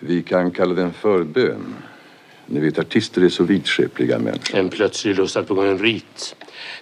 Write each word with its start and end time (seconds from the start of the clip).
Vi 0.00 0.22
kan 0.22 0.50
kalla 0.50 0.74
den 0.74 0.92
förbön. 0.92 1.74
Ni 2.46 2.60
vet, 2.60 2.78
artister 2.78 3.22
är 3.22 3.28
så 3.28 3.44
vidskepliga 3.44 4.18
människor. 4.18 4.58
En 4.58 4.68
plötslig 4.68 5.16
lust 5.16 5.36
att 5.36 5.48
begå 5.48 5.62
en 5.62 5.78
rit. 5.78 6.36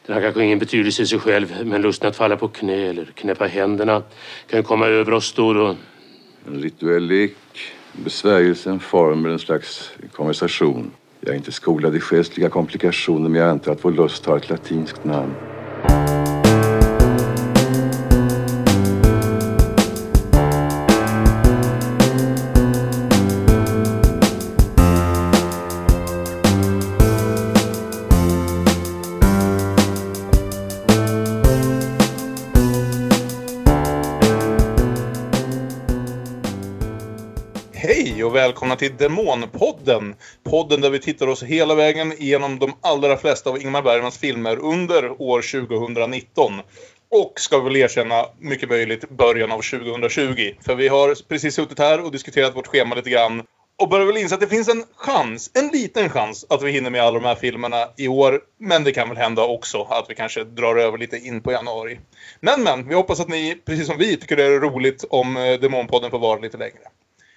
Den 0.07 0.15
har 0.15 0.23
kanske 0.23 0.45
ingen 0.45 0.59
betydelse 0.59 1.03
i 1.03 1.07
sig 1.07 1.19
själv, 1.19 1.55
men 1.65 1.83
lusten 1.83 2.09
att 2.09 2.17
falla 2.17 2.37
på 2.37 2.49
knä 2.49 2.87
eller 2.87 3.05
knäppa 3.05 3.47
händerna 3.47 4.03
kan 4.51 4.63
komma 4.63 4.87
över 4.87 5.13
oss 5.13 5.33
då 5.33 5.47
och 5.49 5.55
då. 5.55 5.77
En 6.47 6.63
rituell 6.63 7.03
lek, 7.03 7.37
en 7.93 8.05
besvärjelse, 8.05 8.71
en 8.71 8.81
formel, 8.81 9.33
en 9.33 9.39
slags 9.39 9.93
konversation. 10.13 10.91
Jag 11.21 11.31
är 11.31 11.37
inte 11.37 11.53
skolad 11.53 11.97
i 11.97 12.01
själsliga 12.01 12.49
komplikationer, 12.49 13.29
men 13.29 13.41
jag 13.41 13.51
antar 13.51 13.73
att 13.73 13.85
vår 13.85 13.93
lust 13.93 14.27
har 14.27 14.37
ett 14.37 14.51
latinskt 14.51 15.05
namn. 15.05 15.56
Till 38.89 38.97
Demonpodden! 38.97 40.15
Podden 40.45 40.81
där 40.81 40.91
vi 40.91 40.99
tittar 40.99 41.27
oss 41.27 41.43
hela 41.43 41.75
vägen 41.75 42.13
igenom 42.13 42.59
de 42.59 42.73
allra 42.81 43.17
flesta 43.17 43.51
av 43.51 43.61
Ingmar 43.63 43.83
Bergmans 43.83 44.19
filmer 44.19 44.57
under 44.57 45.23
år 45.23 45.67
2019. 45.67 46.53
Och 47.11 47.33
ska 47.37 47.59
vi 47.59 47.65
väl 47.65 47.77
erkänna, 47.77 48.27
mycket 48.39 48.69
möjligt, 48.69 49.11
början 49.11 49.53
av 49.53 49.61
2020. 49.61 50.53
För 50.61 50.75
vi 50.75 50.89
har 50.89 51.29
precis 51.29 51.55
suttit 51.55 51.79
här 51.79 52.05
och 52.05 52.13
diskuterat 52.13 52.57
vårt 52.57 52.67
schema 52.67 52.95
lite 52.95 53.11
grann. 53.11 53.43
Och 53.79 53.89
börjar 53.89 54.07
väl 54.07 54.17
inse 54.17 54.35
att 54.35 54.41
det 54.41 54.47
finns 54.47 54.69
en 54.69 54.85
chans, 54.97 55.51
en 55.55 55.69
liten 55.69 56.11
chans, 56.11 56.47
att 56.49 56.63
vi 56.63 56.71
hinner 56.71 56.91
med 56.91 57.03
alla 57.03 57.19
de 57.19 57.27
här 57.27 57.35
filmerna 57.35 57.89
i 57.97 58.09
år. 58.09 58.41
Men 58.59 58.85
det 58.85 58.93
kan 58.93 59.09
väl 59.09 59.19
hända 59.19 59.45
också 59.45 59.83
att 59.83 60.07
vi 60.09 60.15
kanske 60.15 60.45
drar 60.45 60.77
över 60.77 60.99
lite 60.99 61.17
in 61.17 61.41
på 61.41 61.53
januari. 61.53 62.01
Men 62.41 62.63
men, 62.63 62.89
vi 62.89 62.95
hoppas 62.95 63.21
att 63.21 63.29
ni, 63.29 63.63
precis 63.65 63.87
som 63.87 63.99
vi, 63.99 64.17
tycker 64.17 64.37
det 64.37 64.45
är 64.45 64.61
roligt 64.61 65.05
om 65.11 65.37
eh, 65.37 65.61
Demonpodden 65.61 66.11
får 66.11 66.19
vara 66.19 66.41
lite 66.41 66.57
längre. 66.57 66.81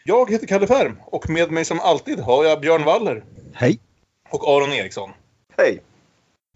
Jag 0.10 0.32
heter 0.32 0.48
Kalle 0.48 0.68
Färm 0.68 1.00
och 1.06 1.30
med 1.30 1.52
mig 1.52 1.66
som 1.66 1.80
alltid 1.80 2.20
har 2.20 2.46
jag 2.46 2.62
Björn 2.62 2.84
Waller 2.84 3.24
Hej! 3.54 3.80
och 4.30 4.48
Aron 4.48 4.74
Eriksson. 4.74 5.10
Hej! 5.58 5.82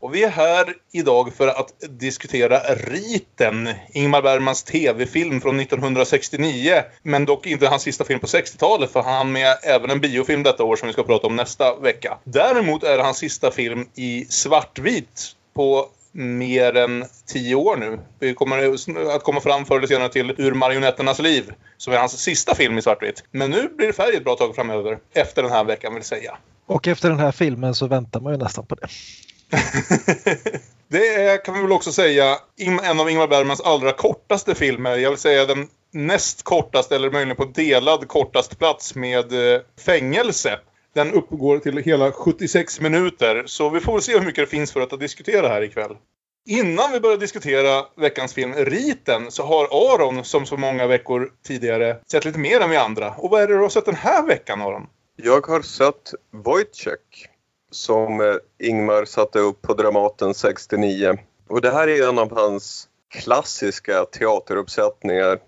Och 0.02 0.16
vi 0.16 0.24
är 0.24 0.30
här 0.30 0.74
idag 0.94 1.34
för 1.34 1.48
att 1.48 1.74
diskutera 1.90 2.60
Riten, 2.76 3.70
Ingmar 3.92 4.22
Bergmans 4.22 4.64
tv-film 4.64 5.42
från 5.42 5.60
1969. 5.60 6.84
Men 7.04 7.26
dock 7.26 7.46
inte 7.46 7.68
hans 7.68 7.82
sista 7.82 8.04
film 8.04 8.20
på 8.20 8.28
60-talet 8.28 8.92
för 8.92 9.02
han 9.02 9.18
har 9.18 9.24
med 9.26 9.58
även 9.64 9.90
en 9.90 10.00
biofilm 10.02 10.44
detta 10.44 10.64
år 10.64 10.76
som 10.76 10.88
vi 10.88 10.94
ska 10.94 11.04
prata 11.04 11.28
om 11.28 11.36
nästa 11.36 11.76
vecka. 11.76 12.18
Däremot 12.24 12.84
är 12.84 12.98
det 12.98 13.04
hans 13.04 13.18
sista 13.18 13.52
film 13.52 13.88
i 13.96 14.26
svartvit 14.26 15.36
på 15.54 15.90
mer 16.14 16.76
än 16.76 17.06
tio 17.26 17.56
år 17.56 17.78
nu. 17.78 18.00
Vi 18.20 18.34
kommer 18.34 18.76
att 19.16 19.24
komma 19.24 19.42
fram 19.42 19.66
förr 19.66 19.78
eller 19.78 19.88
senare 19.88 20.10
till 20.10 20.36
Ur 20.38 20.54
marionetternas 20.54 21.20
liv, 21.20 21.54
som 21.78 21.94
är 21.94 21.98
hans 21.98 22.20
sista 22.20 22.56
film 22.56 22.78
i 22.78 22.82
svartvitt. 22.82 23.24
Men 23.32 23.52
nu 23.52 23.70
blir 23.78 23.88
det 23.88 23.94
färg 23.94 24.16
ett 24.16 24.24
bra 24.24 24.36
tag 24.36 24.56
framöver, 24.56 24.98
efter 25.14 25.44
den 25.44 25.52
här 25.52 25.64
veckan 25.64 25.94
vill 25.94 26.04
säga. 26.04 26.38
Och 26.66 26.88
efter 26.88 27.10
den 27.10 27.20
här 27.20 27.32
filmen 27.32 27.76
så 27.76 27.88
väntar 27.88 28.20
man 28.20 28.34
ju 28.34 28.40
nästan 28.40 28.66
på 28.66 28.76
det. 28.76 28.88
det 30.88 31.08
är, 31.08 31.46
kan 31.46 31.54
vi 31.54 31.62
väl 31.62 31.72
också 31.72 31.92
säga, 31.92 32.38
en 32.84 33.00
av 33.00 33.10
Ingmar 33.10 33.28
Bergmans 33.28 33.62
allra 33.62 33.92
kortaste 33.92 34.56
filmer. 34.56 34.98
Jag 34.98 35.10
vill 35.10 35.20
säga 35.20 35.46
den 35.46 35.68
näst 35.92 36.44
kortaste, 36.44 36.96
eller 36.96 37.12
möjligen 37.12 37.36
på 37.36 37.46
delad 37.46 38.08
kortast 38.08 38.60
plats 38.60 38.96
med 38.96 39.54
eh, 39.56 39.62
Fängelse. 39.86 40.60
Den 40.94 41.14
uppgår 41.14 41.60
till 41.60 41.78
hela 41.78 42.12
76 42.12 42.82
minuter, 42.82 43.44
så 43.46 43.70
vi 43.70 43.80
får 43.80 43.94
väl 43.94 44.02
se 44.02 44.20
hur 44.20 44.26
mycket 44.26 44.44
det 44.44 44.58
finns 44.58 44.72
för 44.72 44.82
att 44.82 45.00
diskutera 45.00 45.48
här 45.48 45.62
ikväll. 45.62 45.98
Innan 46.46 46.92
vi 46.92 47.00
börjar 47.00 47.18
diskutera 47.18 47.86
veckans 47.96 48.34
film 48.34 48.54
Riten 48.54 49.32
så 49.32 49.44
har 49.44 49.66
Aron, 49.66 50.24
som 50.24 50.46
så 50.46 50.58
många 50.58 50.88
veckor 50.88 51.32
tidigare, 51.48 51.98
sett 52.12 52.26
lite 52.26 52.40
mer 52.40 52.60
än 52.60 52.70
vi 52.70 52.78
andra. 52.78 53.14
Och 53.18 53.30
vad 53.30 53.42
är 53.42 53.48
det 53.48 53.54
du 53.54 53.60
har 53.60 53.70
sett 53.70 53.86
den 53.86 53.96
här 53.96 54.28
veckan, 54.28 54.62
Aron? 54.62 54.88
Jag 55.16 55.48
har 55.48 55.62
sett 55.62 56.14
Wojciech 56.32 57.30
som 57.72 58.22
eh, 58.22 58.36
Ingmar 58.68 59.06
satte 59.06 59.40
upp 59.40 59.62
på 59.62 59.74
Dramaten 59.74 60.34
69. 60.34 61.18
Och 61.48 61.62
det 61.62 61.72
här 61.72 61.88
är 61.88 62.10
en 62.10 62.20
av 62.20 62.38
hans 62.38 62.88
klassiska 63.10 64.06
teateruppsättningar. 64.06 65.40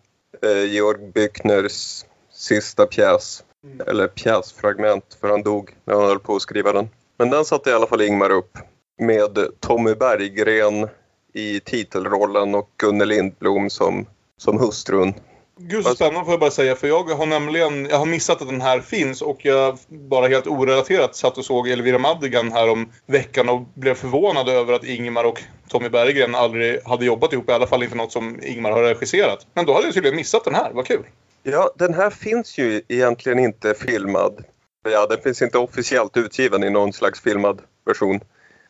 Eh, 0.41 0.63
Georg 0.63 1.11
Byckners 1.11 2.05
sista 2.31 2.85
pjäs. 2.85 3.44
Mm. 3.65 3.87
Eller 3.87 4.07
pjäsfragment, 4.07 5.17
för 5.21 5.29
han 5.29 5.43
dog 5.43 5.75
när 5.85 5.93
han 5.93 6.03
höll 6.03 6.19
på 6.19 6.35
att 6.35 6.41
skriva 6.41 6.73
den. 6.73 6.89
Men 7.17 7.29
den 7.29 7.45
satte 7.45 7.69
i 7.69 7.73
alla 7.73 7.87
fall 7.87 8.01
Ingmar 8.01 8.29
upp 8.29 8.57
med 8.99 9.37
Tommy 9.59 9.95
Berggren 9.95 10.87
i 11.33 11.59
titelrollen 11.59 12.55
och 12.55 12.69
Gunnel 12.77 13.07
Lindblom 13.07 13.69
som, 13.69 14.05
som 14.37 14.59
hustrun. 14.59 15.13
Gud 15.59 15.85
så 15.85 15.95
spännande 15.95 16.25
får 16.25 16.33
jag 16.33 16.39
bara 16.39 16.51
säga 16.51 16.75
för 16.75 16.87
jag 16.87 17.03
har 17.03 17.25
nämligen 17.25 17.85
jag 17.85 17.97
har 17.97 18.05
missat 18.05 18.41
att 18.41 18.47
den 18.47 18.61
här 18.61 18.79
finns 18.79 19.21
och 19.21 19.45
jag 19.45 19.77
bara 19.87 20.27
helt 20.27 20.47
orelaterat 20.47 21.15
satt 21.15 21.37
och 21.37 21.45
såg 21.45 21.69
Elvira 21.69 21.97
Madigan 21.97 22.51
här 22.51 22.69
om 22.69 22.91
veckan 23.05 23.49
och 23.49 23.61
blev 23.73 23.93
förvånad 23.93 24.49
över 24.49 24.73
att 24.73 24.83
Ingmar 24.83 25.23
och 25.23 25.43
Tommy 25.67 25.89
Berggren 25.89 26.35
aldrig 26.35 26.79
hade 26.85 27.05
jobbat 27.05 27.33
ihop, 27.33 27.49
i 27.49 27.53
alla 27.53 27.67
fall 27.67 27.83
inte 27.83 27.95
något 27.95 28.11
som 28.11 28.39
Ingmar 28.43 28.71
har 28.71 28.83
regisserat. 28.83 29.47
Men 29.53 29.65
då 29.65 29.73
hade 29.73 29.87
jag 29.87 29.93
tydligen 29.93 30.15
missat 30.15 30.43
den 30.43 30.55
här, 30.55 30.71
vad 30.73 30.85
kul! 30.85 31.03
Ja, 31.47 31.73
den 31.75 31.94
här 31.94 32.09
finns 32.09 32.57
ju 32.57 32.81
egentligen 32.88 33.39
inte 33.39 33.73
filmad. 33.73 34.44
Ja, 34.83 35.07
den 35.07 35.22
finns 35.22 35.41
inte 35.41 35.57
officiellt 35.57 36.17
utgiven 36.17 36.63
i 36.63 36.69
någon 36.69 36.94
slags 36.94 37.22
filmad 37.22 37.61
version. 37.85 38.19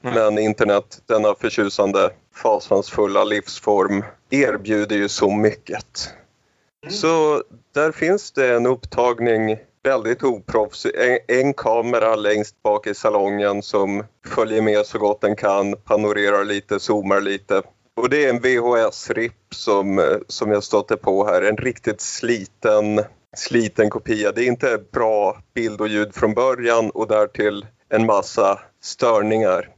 Men 0.01 0.37
internet, 0.37 1.01
denna 1.05 1.35
förtjusande 1.35 2.09
fasansfulla 2.35 3.23
livsform, 3.23 4.03
erbjuder 4.29 4.95
ju 4.95 5.09
så 5.09 5.31
mycket. 5.31 6.13
Mm. 6.83 6.93
Så 6.93 7.43
där 7.73 7.91
finns 7.91 8.31
det 8.31 8.55
en 8.55 8.65
upptagning, 8.65 9.57
väldigt 9.83 10.23
oproffsig, 10.23 10.91
en, 10.95 11.19
en, 11.27 11.53
kamera 11.53 12.15
längst 12.15 12.63
bak 12.63 12.87
i 12.87 12.93
salongen 12.93 13.61
som 13.61 14.03
följer 14.27 14.61
med 14.61 14.85
så 14.85 14.99
gott 14.99 15.21
den 15.21 15.35
kan, 15.35 15.75
panorerar 15.77 16.45
lite, 16.45 16.79
zoomar 16.79 17.21
lite. 17.21 17.61
Och 17.95 18.09
det 18.09 18.25
är 18.25 18.29
en 18.29 18.39
VHS-ripp 18.39 19.53
som, 19.53 20.17
som 20.27 20.51
jag 20.51 20.63
stötte 20.63 20.97
på 20.97 21.25
här, 21.27 21.41
en 21.41 21.57
riktigt 21.57 22.01
sliten, 22.01 23.01
sliten 23.37 23.89
kopia. 23.89 24.31
Det 24.31 24.43
är 24.43 24.47
inte 24.47 24.79
bra 24.91 25.41
bild 25.53 25.81
och 25.81 25.87
ljud 25.87 26.15
från 26.15 26.33
början 26.33 26.89
och 26.89 27.07
därtill 27.07 27.65
en 27.89 28.05
massa 28.05 28.59
störningar. 28.81 29.69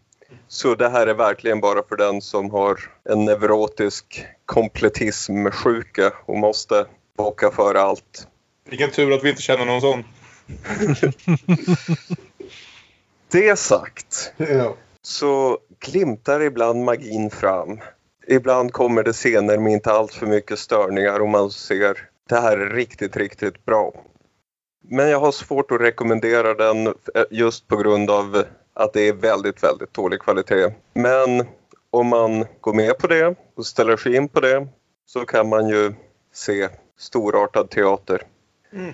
Så 0.47 0.75
det 0.75 0.89
här 0.89 1.07
är 1.07 1.13
verkligen 1.13 1.61
bara 1.61 1.83
för 1.83 1.95
den 1.95 2.21
som 2.21 2.51
har 2.51 2.79
en 3.09 3.25
neurotisk 3.25 4.25
kompletismsjuka 4.45 6.13
och 6.25 6.37
måste 6.37 6.85
bocka 7.17 7.51
för 7.51 7.75
allt. 7.75 8.27
Vilken 8.69 8.91
tur 8.91 9.13
att 9.13 9.23
vi 9.23 9.29
inte 9.29 9.41
känner 9.41 9.65
någon 9.65 9.81
sån. 9.81 10.03
det 13.31 13.59
sagt 13.59 14.33
ja. 14.37 14.75
så 15.01 15.57
glimtar 15.79 16.41
ibland 16.41 16.83
magin 16.83 17.29
fram. 17.29 17.79
Ibland 18.29 18.73
kommer 18.73 19.03
det 19.03 19.13
scener 19.13 19.57
med 19.57 19.73
inte 19.73 19.91
allt 19.91 20.13
för 20.13 20.25
mycket 20.25 20.59
störningar 20.59 21.19
och 21.19 21.29
man 21.29 21.51
ser 21.51 22.09
det 22.29 22.39
här 22.39 22.57
är 22.57 22.69
riktigt, 22.69 23.17
riktigt 23.17 23.65
bra. 23.65 23.93
Men 24.89 25.09
jag 25.09 25.19
har 25.19 25.31
svårt 25.31 25.71
att 25.71 25.81
rekommendera 25.81 26.53
den 26.53 26.87
eh, 26.87 26.93
just 27.31 27.67
på 27.67 27.77
grund 27.77 28.09
av 28.09 28.43
att 28.73 28.93
det 28.93 29.01
är 29.01 29.13
väldigt, 29.13 29.63
väldigt 29.63 29.93
dålig 29.93 30.19
kvalitet. 30.19 30.73
Men 30.93 31.45
om 31.89 32.07
man 32.07 32.45
går 32.61 32.73
med 32.73 32.97
på 32.97 33.07
det 33.07 33.35
och 33.55 33.65
ställer 33.65 33.97
sig 33.97 34.15
in 34.15 34.29
på 34.29 34.39
det 34.39 34.67
så 35.05 35.25
kan 35.25 35.49
man 35.49 35.69
ju 35.69 35.93
se 36.33 36.69
storartad 36.97 37.69
teater. 37.69 38.23
Mm. 38.73 38.93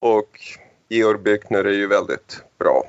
Och 0.00 0.40
Georg 0.88 1.18
Büchner 1.18 1.64
är 1.64 1.72
ju 1.72 1.86
väldigt 1.86 2.42
bra. 2.58 2.84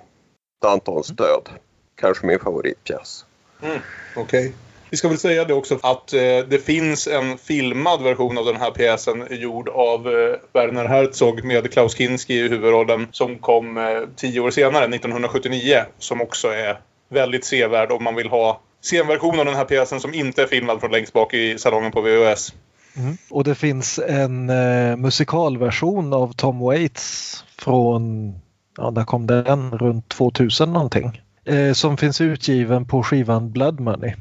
Dantons 0.62 1.08
död, 1.08 1.50
kanske 1.96 2.26
min 2.26 2.40
favoritpjäs. 2.40 3.26
Mm. 3.62 3.80
Okej. 4.16 4.48
Okay. 4.48 4.69
Vi 4.90 4.98
ska 4.98 5.08
väl 5.08 5.18
säga 5.18 5.46
det 5.46 5.54
också 5.54 5.80
att 5.82 6.14
eh, 6.14 6.20
det 6.50 6.66
finns 6.66 7.08
en 7.08 7.38
filmad 7.38 8.02
version 8.04 8.38
av 8.38 8.46
den 8.46 8.56
här 8.56 8.72
pjäsen 8.72 9.28
gjord 9.30 9.70
av 9.70 10.08
eh, 10.08 10.36
Werner 10.54 10.86
Herzog 10.86 11.44
med 11.44 11.72
Klaus 11.72 11.98
Kinski 11.98 12.34
i 12.34 12.48
huvudrollen 12.48 13.08
som 13.12 13.38
kom 13.38 13.78
eh, 13.78 13.84
tio 14.16 14.40
år 14.40 14.52
senare, 14.52 14.86
1979. 14.86 15.84
Som 16.00 16.22
också 16.22 16.48
är 16.48 16.80
väldigt 17.10 17.46
sevärd 17.46 17.92
om 17.92 18.04
man 18.04 18.16
vill 18.16 18.30
ha 18.30 18.62
se 18.82 18.98
en 18.98 19.08
version 19.08 19.40
av 19.40 19.46
den 19.46 19.56
här 19.56 19.66
pjäsen 19.66 20.00
som 20.00 20.14
inte 20.14 20.42
är 20.42 20.48
filmad 20.48 20.80
från 20.80 20.92
längst 20.92 21.14
bak 21.14 21.34
i 21.34 21.58
salongen 21.58 21.92
på 21.92 22.02
VHS. 22.02 22.54
Mm. 22.98 23.18
Och 23.30 23.44
det 23.44 23.56
finns 23.56 24.00
en 24.00 24.50
eh, 24.50 24.96
musikalversion 24.98 26.14
av 26.14 26.34
Tom 26.34 26.60
Waits 26.60 27.44
från, 27.58 28.34
ja 28.78 28.92
där 28.92 29.04
kom 29.04 29.28
den, 29.28 29.78
runt 29.78 30.10
2000 30.10 30.74
någonting. 30.74 31.22
Eh, 31.46 31.74
som 31.74 31.98
finns 31.98 32.22
utgiven 32.22 32.86
på 32.86 33.04
skivan 33.04 33.52
Blood 33.52 33.80
Money. 33.80 34.14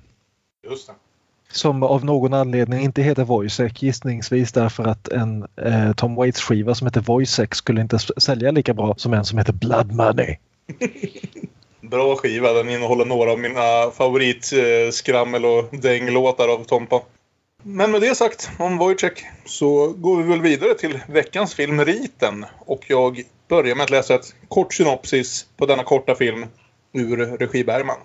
Just 0.62 0.86
det. 0.86 0.94
Som 1.50 1.82
av 1.82 2.04
någon 2.04 2.34
anledning 2.34 2.80
inte 2.80 3.02
heter 3.02 3.24
Wojciech 3.24 3.82
gissningsvis 3.82 4.52
därför 4.52 4.84
att 4.84 5.08
en 5.08 5.46
eh, 5.56 5.92
Tom 5.92 6.14
Waits 6.14 6.40
skiva 6.40 6.74
som 6.74 6.86
heter 6.86 7.00
Wojciech 7.00 7.54
skulle 7.54 7.80
inte 7.80 7.98
sälja 7.98 8.50
lika 8.50 8.74
bra 8.74 8.94
som 8.96 9.12
en 9.12 9.24
som 9.24 9.38
heter 9.38 9.52
Blood 9.52 9.92
Money. 9.92 10.36
Bra 11.80 12.16
skiva. 12.16 12.52
Den 12.52 12.68
innehåller 12.68 13.04
några 13.04 13.32
av 13.32 13.38
mina 13.38 13.90
favorit 13.90 14.52
eh, 14.52 15.44
och 15.44 15.78
dänglåtar 15.78 16.48
av 16.48 16.64
Tompa. 16.64 17.00
Men 17.62 17.90
med 17.90 18.00
det 18.00 18.14
sagt 18.14 18.50
om 18.58 18.78
Wojciech 18.78 19.24
så 19.44 19.88
går 19.88 20.16
vi 20.16 20.22
väl 20.22 20.40
vidare 20.40 20.74
till 20.74 20.98
veckans 21.08 21.54
film 21.54 21.84
Riten. 21.84 22.46
Och 22.58 22.84
jag 22.88 23.22
börjar 23.48 23.74
med 23.74 23.84
att 23.84 23.90
läsa 23.90 24.14
ett 24.14 24.34
kort 24.48 24.74
synopsis 24.74 25.46
på 25.56 25.66
denna 25.66 25.84
korta 25.84 26.14
film 26.14 26.46
ur 26.92 27.16
regi 27.16 27.64
Bergman. 27.64 27.96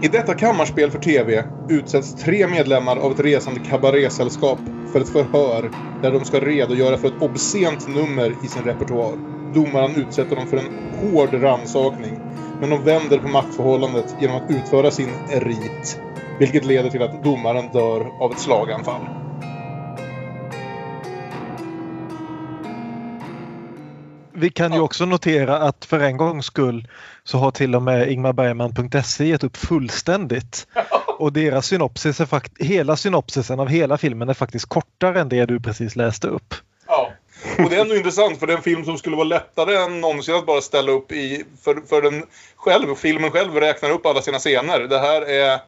I 0.00 0.08
detta 0.08 0.34
kammarspel 0.34 0.90
för 0.90 0.98
TV 0.98 1.44
utsätts 1.68 2.14
tre 2.14 2.46
medlemmar 2.46 2.96
av 2.96 3.12
ett 3.12 3.20
resande 3.20 3.60
kabarésällskap 3.60 4.60
för 4.92 5.00
ett 5.00 5.08
förhör 5.08 5.70
där 6.02 6.12
de 6.12 6.24
ska 6.24 6.40
redogöra 6.40 6.96
för 6.96 7.08
ett 7.08 7.22
obscent 7.22 7.86
nummer 7.86 8.34
i 8.42 8.48
sin 8.48 8.62
repertoar. 8.62 9.18
Domaren 9.54 9.96
utsätter 9.96 10.36
dem 10.36 10.46
för 10.46 10.56
en 10.56 10.68
hård 11.00 11.42
rannsakning 11.42 12.20
men 12.60 12.70
de 12.70 12.84
vänder 12.84 13.18
på 13.18 13.28
maktförhållandet 13.28 14.14
genom 14.20 14.36
att 14.36 14.50
utföra 14.50 14.90
sin 14.90 15.10
rit. 15.28 15.98
Vilket 16.38 16.64
leder 16.64 16.90
till 16.90 17.02
att 17.02 17.22
domaren 17.24 17.68
dör 17.72 18.06
av 18.20 18.32
ett 18.32 18.40
slaganfall. 18.40 19.08
Vi 24.34 24.50
kan 24.50 24.72
ju 24.72 24.80
också 24.80 25.04
notera 25.04 25.58
att 25.58 25.84
för 25.84 26.00
en 26.00 26.16
gångs 26.16 26.46
skull 26.46 26.88
så 27.28 27.38
har 27.38 27.50
till 27.50 27.74
och 27.74 27.82
med 27.82 28.12
ingmarbergman.se 28.12 29.24
gett 29.24 29.44
upp 29.44 29.56
fullständigt. 29.56 30.66
Och 31.18 31.32
deras 31.32 31.66
synopsis 31.66 32.20
är 32.20 32.26
fakt- 32.26 32.62
hela 32.62 32.96
synopsisen 32.96 33.60
av 33.60 33.68
hela 33.68 33.98
filmen 33.98 34.28
är 34.28 34.34
faktiskt 34.34 34.66
kortare 34.66 35.20
än 35.20 35.28
det 35.28 35.46
du 35.46 35.60
precis 35.60 35.96
läste 35.96 36.28
upp. 36.28 36.54
Ja. 36.86 37.10
Och 37.58 37.70
det 37.70 37.76
är 37.76 37.80
ändå 37.80 37.96
intressant 37.96 38.38
för 38.38 38.46
det 38.46 38.52
är 38.52 38.56
en 38.56 38.62
film 38.62 38.84
som 38.84 38.98
skulle 38.98 39.16
vara 39.16 39.24
lättare 39.24 39.76
än 39.76 40.00
någonsin 40.00 40.34
att 40.34 40.46
bara 40.46 40.60
ställa 40.60 40.92
upp 40.92 41.12
i... 41.12 41.44
För, 41.64 41.82
för 41.88 42.02
den 42.02 42.24
själv, 42.56 42.94
filmen 42.94 43.30
själv 43.30 43.54
räknar 43.54 43.90
upp 43.90 44.06
alla 44.06 44.22
sina 44.22 44.38
scener. 44.38 44.80
Det 44.80 44.98
här 44.98 45.22
är... 45.22 45.60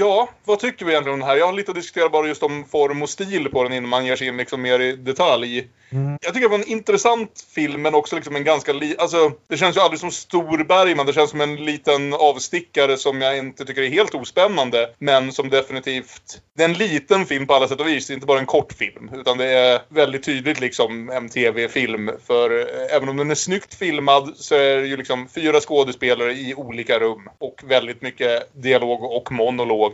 Ja, 0.00 0.28
vad 0.44 0.58
tycker 0.58 0.84
vi 0.84 0.92
egentligen 0.92 1.14
om 1.14 1.20
den 1.20 1.28
här? 1.28 1.36
Jag 1.36 1.46
har 1.46 1.52
lite 1.52 1.70
att 1.70 1.76
diskutera 1.76 2.08
bara 2.08 2.26
just 2.26 2.42
om 2.42 2.64
form 2.64 3.02
och 3.02 3.08
stil 3.08 3.48
på 3.48 3.62
den 3.62 3.72
innan 3.72 3.88
man 3.88 4.06
ger 4.06 4.16
sig 4.16 4.26
in 4.26 4.36
liksom 4.36 4.62
mer 4.62 4.80
i 4.80 4.96
detalj. 4.96 5.68
Mm. 5.90 6.18
Jag 6.20 6.34
tycker 6.34 6.48
det 6.48 6.56
var 6.56 6.58
en 6.58 6.68
intressant 6.68 7.46
film 7.54 7.82
men 7.82 7.94
också 7.94 8.16
liksom 8.16 8.36
en 8.36 8.44
ganska 8.44 8.72
li... 8.72 8.96
Alltså, 8.98 9.32
det 9.48 9.56
känns 9.56 9.76
ju 9.76 9.80
aldrig 9.80 10.00
som 10.00 10.10
stor 10.10 10.64
Bergman. 10.64 11.06
Det 11.06 11.12
känns 11.12 11.30
som 11.30 11.40
en 11.40 11.56
liten 11.56 12.14
avstickare 12.14 12.96
som 12.96 13.22
jag 13.22 13.38
inte 13.38 13.64
tycker 13.64 13.82
är 13.82 13.88
helt 13.88 14.14
ospännande. 14.14 14.90
Men 14.98 15.32
som 15.32 15.48
definitivt... 15.48 16.42
Det 16.56 16.62
är 16.62 16.68
en 16.68 16.74
liten 16.74 17.26
film 17.26 17.46
på 17.46 17.54
alla 17.54 17.68
sätt 17.68 17.80
och 17.80 17.88
vis. 17.88 18.06
Det 18.06 18.12
är 18.12 18.14
inte 18.14 18.26
bara 18.26 18.38
en 18.40 18.46
kort 18.46 18.72
film. 18.72 19.10
Utan 19.14 19.38
det 19.38 19.46
är 19.46 19.80
väldigt 19.88 20.24
tydligt 20.24 20.60
liksom 20.60 21.10
en 21.10 21.28
tv-film. 21.28 22.10
För 22.26 22.60
eh, 22.60 22.96
även 22.96 23.08
om 23.08 23.16
den 23.16 23.30
är 23.30 23.34
snyggt 23.34 23.74
filmad 23.74 24.32
så 24.36 24.54
är 24.54 24.76
det 24.76 24.86
ju 24.86 24.96
liksom 24.96 25.28
fyra 25.28 25.60
skådespelare 25.60 26.32
i 26.32 26.54
olika 26.54 26.98
rum. 26.98 27.28
Och 27.38 27.62
väldigt 27.64 28.02
mycket 28.02 28.62
dialog 28.62 29.02
och 29.02 29.32
monolog. 29.32 29.87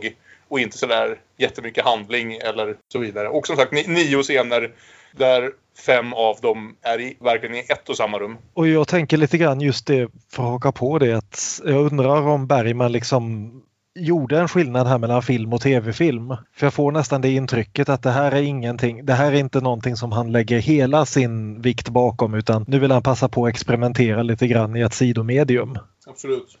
Och 0.47 0.59
inte 0.59 0.77
sådär 0.77 1.19
jättemycket 1.37 1.85
handling 1.85 2.33
eller 2.33 2.75
så 2.93 2.99
vidare. 2.99 3.29
Och 3.29 3.47
som 3.47 3.55
sagt 3.55 3.71
ni- 3.71 3.87
nio 3.87 4.23
scener 4.23 4.71
där 5.11 5.51
fem 5.85 6.13
av 6.13 6.37
dem 6.41 6.75
är 6.81 7.01
i, 7.01 7.17
verkligen 7.19 7.55
i 7.55 7.59
ett 7.59 7.89
och 7.89 7.97
samma 7.97 8.19
rum. 8.19 8.37
Och 8.53 8.67
jag 8.67 8.87
tänker 8.87 9.17
lite 9.17 9.37
grann 9.37 9.61
just 9.61 9.87
det 9.87 10.09
för 10.31 10.43
att 10.43 10.49
haka 10.49 10.71
på 10.71 10.99
det 10.99 11.13
att 11.13 11.61
jag 11.65 11.85
undrar 11.91 12.27
om 12.27 12.47
Bergman 12.47 12.91
liksom 12.91 13.51
gjorde 13.99 14.39
en 14.39 14.47
skillnad 14.47 14.87
här 14.87 14.97
mellan 14.97 15.21
film 15.21 15.53
och 15.53 15.61
tv-film. 15.61 16.35
För 16.55 16.65
jag 16.65 16.73
får 16.73 16.91
nästan 16.91 17.21
det 17.21 17.29
intrycket 17.29 17.89
att 17.89 18.03
det 18.03 18.11
här 18.11 18.31
är 18.31 18.41
ingenting, 18.41 19.05
det 19.05 19.13
här 19.13 19.31
är 19.31 19.35
inte 19.35 19.61
någonting 19.61 19.95
som 19.95 20.11
han 20.11 20.31
lägger 20.31 20.59
hela 20.59 21.05
sin 21.05 21.61
vikt 21.61 21.89
bakom 21.89 22.33
utan 22.33 22.65
nu 22.67 22.79
vill 22.79 22.91
han 22.91 23.03
passa 23.03 23.29
på 23.29 23.45
att 23.45 23.49
experimentera 23.49 24.23
lite 24.23 24.47
grann 24.47 24.75
i 24.75 24.81
ett 24.81 24.93
sidomedium. 24.93 25.77
Absolut. 26.07 26.57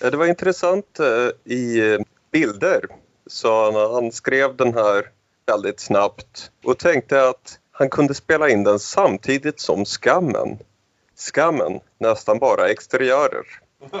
Det 0.00 0.16
var 0.16 0.26
intressant 0.26 1.00
eh, 1.00 1.52
i 1.54 1.92
eh, 1.92 2.00
bilder. 2.38 2.86
Så 3.26 3.64
han, 3.64 3.92
han 3.94 4.12
skrev 4.12 4.56
den 4.56 4.74
här 4.74 5.04
väldigt 5.46 5.80
snabbt 5.80 6.50
och 6.64 6.78
tänkte 6.78 7.28
att 7.28 7.58
han 7.72 7.88
kunde 7.90 8.14
spela 8.14 8.48
in 8.48 8.64
den 8.64 8.78
samtidigt 8.78 9.60
som 9.60 9.84
Skammen. 9.84 10.58
Skammen, 11.16 11.80
nästan 12.00 12.38
bara 12.38 12.68
exteriörer. 12.68 13.46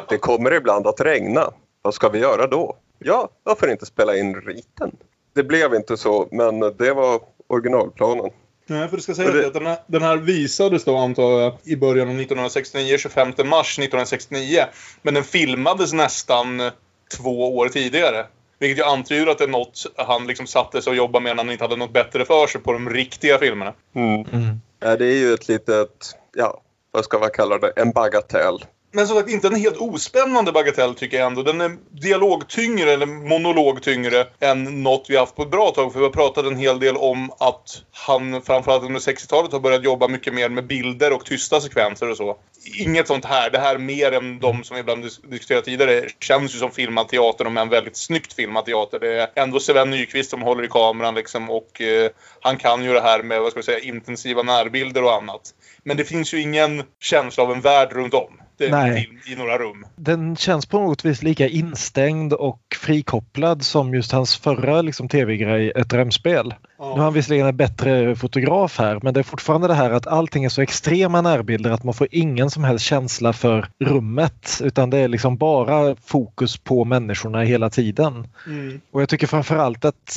Det 0.08 0.18
kommer 0.18 0.52
ibland 0.54 0.86
att 0.86 1.00
regna. 1.00 1.50
Vad 1.82 1.94
ska 1.94 2.08
vi 2.08 2.18
göra 2.18 2.46
då? 2.46 2.76
Ja, 2.98 3.28
varför 3.42 3.70
inte 3.70 3.86
spela 3.86 4.16
in 4.16 4.34
riten? 4.40 4.96
Det 5.34 5.42
blev 5.44 5.74
inte 5.74 5.96
så, 5.96 6.28
men 6.30 6.60
det 6.60 6.92
var 6.92 7.20
originalplanen. 7.46 8.30
Nej, 8.66 8.88
för 8.88 8.96
det 8.96 9.02
ska 9.02 9.14
säga 9.14 9.30
det- 9.32 9.46
att 9.46 9.54
den 9.54 9.66
här, 9.66 9.78
den 9.86 10.02
här 10.02 10.16
visades 10.16 10.84
då 10.84 10.96
antar 10.96 11.40
jag 11.40 11.52
i 11.64 11.76
början 11.76 12.08
av 12.08 12.14
1969, 12.14 12.98
25 12.98 13.28
mars 13.44 13.78
1969. 13.78 14.64
Men 15.02 15.14
den 15.14 15.24
filmades 15.24 15.92
nästan 15.92 16.70
två 17.16 17.56
år 17.56 17.68
tidigare. 17.68 18.26
Vilket 18.58 18.78
ju 18.78 18.82
antyder 18.88 19.26
att 19.26 19.38
det 19.38 19.44
är 19.44 19.48
något 19.48 19.82
han 19.96 20.26
liksom 20.26 20.46
satte 20.46 20.82
sig 20.82 20.90
och 20.90 20.96
jobbade 20.96 21.22
med 21.22 21.36
när 21.36 21.44
han 21.44 21.52
inte 21.52 21.64
hade 21.64 21.76
något 21.76 21.92
bättre 21.92 22.24
för 22.24 22.46
sig 22.46 22.60
på 22.60 22.72
de 22.72 22.90
riktiga 22.90 23.38
filmerna. 23.38 23.72
Mm. 23.94 24.60
Ja, 24.80 24.96
det 24.96 25.06
är 25.06 25.18
ju 25.18 25.34
ett 25.34 25.48
litet, 25.48 26.16
ja, 26.34 26.60
vad 26.90 27.04
ska 27.04 27.18
man 27.18 27.30
kalla 27.30 27.58
det, 27.58 27.72
en 27.76 27.90
bagatell. 27.92 28.64
Men 28.96 29.06
som 29.08 29.16
sagt, 29.16 29.30
inte 29.30 29.46
en 29.46 29.54
helt 29.54 29.76
ospännande 29.76 30.52
bagatell 30.52 30.94
tycker 30.94 31.16
jag 31.16 31.26
ändå. 31.26 31.42
Den 31.42 31.60
är 31.60 31.76
dialogtyngre, 31.90 32.92
eller 32.92 33.06
monologtyngre, 33.06 34.26
än 34.40 34.82
något 34.82 35.06
vi 35.08 35.16
haft 35.16 35.36
på 35.36 35.42
ett 35.42 35.50
bra 35.50 35.70
tag. 35.70 35.92
För 35.92 35.98
vi 35.98 36.04
har 36.04 36.12
pratat 36.12 36.46
en 36.46 36.56
hel 36.56 36.80
del 36.80 36.96
om 36.96 37.30
att 37.38 37.82
han 37.92 38.42
framförallt 38.42 38.82
under 38.82 39.00
60-talet 39.00 39.52
har 39.52 39.60
börjat 39.60 39.84
jobba 39.84 40.08
mycket 40.08 40.34
mer 40.34 40.48
med 40.48 40.66
bilder 40.66 41.12
och 41.12 41.24
tysta 41.24 41.60
sekvenser 41.60 42.10
och 42.10 42.16
så. 42.16 42.36
Inget 42.78 43.08
sånt 43.08 43.24
här. 43.24 43.50
Det 43.50 43.58
här 43.58 43.78
mer 43.78 44.12
än 44.12 44.38
de 44.40 44.64
som 44.64 44.74
vi 44.74 44.80
ibland 44.80 45.04
dis- 45.04 45.30
diskuterat 45.30 45.64
tidigare 45.64 46.08
känns 46.20 46.54
ju 46.54 46.58
som 46.58 46.70
filmad 46.70 47.08
teater, 47.08 47.50
men 47.50 47.68
väldigt 47.68 47.96
snyggt 47.96 48.32
filmad 48.32 48.64
teater. 48.64 48.98
Det 49.00 49.20
är 49.20 49.28
ändå 49.34 49.60
Sven 49.60 49.90
Nykvist 49.90 50.30
som 50.30 50.42
håller 50.42 50.64
i 50.64 50.68
kameran 50.68 51.14
liksom 51.14 51.50
och 51.50 51.80
eh, 51.80 52.10
han 52.40 52.56
kan 52.56 52.84
ju 52.84 52.92
det 52.92 53.00
här 53.00 53.22
med, 53.22 53.40
vad 53.40 53.50
ska 53.50 53.60
vi 53.60 53.64
säga, 53.64 53.78
intensiva 53.78 54.42
närbilder 54.42 55.04
och 55.04 55.14
annat. 55.14 55.40
Men 55.82 55.96
det 55.96 56.04
finns 56.04 56.34
ju 56.34 56.40
ingen 56.40 56.82
känsla 57.00 57.42
av 57.42 57.52
en 57.52 57.60
värld 57.60 57.92
runt 57.92 58.14
om. 58.14 58.40
Nej. 58.58 59.08
i 59.26 59.36
några 59.36 59.58
rum. 59.58 59.86
Den 59.96 60.36
känns 60.36 60.66
på 60.66 60.80
något 60.80 61.04
vis 61.04 61.22
lika 61.22 61.48
instängd 61.48 62.32
och 62.32 62.60
frikopplad 62.76 63.62
som 63.62 63.94
just 63.94 64.12
hans 64.12 64.36
förra 64.36 64.82
liksom, 64.82 65.08
tv-grej 65.08 65.72
Ett 65.76 65.88
drömspel. 65.88 66.54
Nu 66.78 66.84
har 66.84 66.96
han 66.96 67.12
visserligen 67.12 67.46
en 67.46 67.56
bättre 67.56 68.16
fotograf 68.16 68.78
här 68.78 69.00
men 69.02 69.14
det 69.14 69.20
är 69.20 69.24
fortfarande 69.24 69.68
det 69.68 69.74
här 69.74 69.90
att 69.90 70.06
allting 70.06 70.44
är 70.44 70.48
så 70.48 70.62
extrema 70.62 71.20
närbilder 71.20 71.70
att 71.70 71.84
man 71.84 71.94
får 71.94 72.08
ingen 72.10 72.50
som 72.50 72.64
helst 72.64 72.84
känsla 72.84 73.32
för 73.32 73.68
rummet 73.80 74.60
utan 74.64 74.90
det 74.90 74.98
är 74.98 75.08
liksom 75.08 75.36
bara 75.36 75.96
fokus 75.96 76.56
på 76.58 76.84
människorna 76.84 77.42
hela 77.42 77.70
tiden. 77.70 78.28
Mm. 78.46 78.80
Och 78.90 79.02
jag 79.02 79.08
tycker 79.08 79.26
framförallt 79.26 79.84
att 79.84 80.16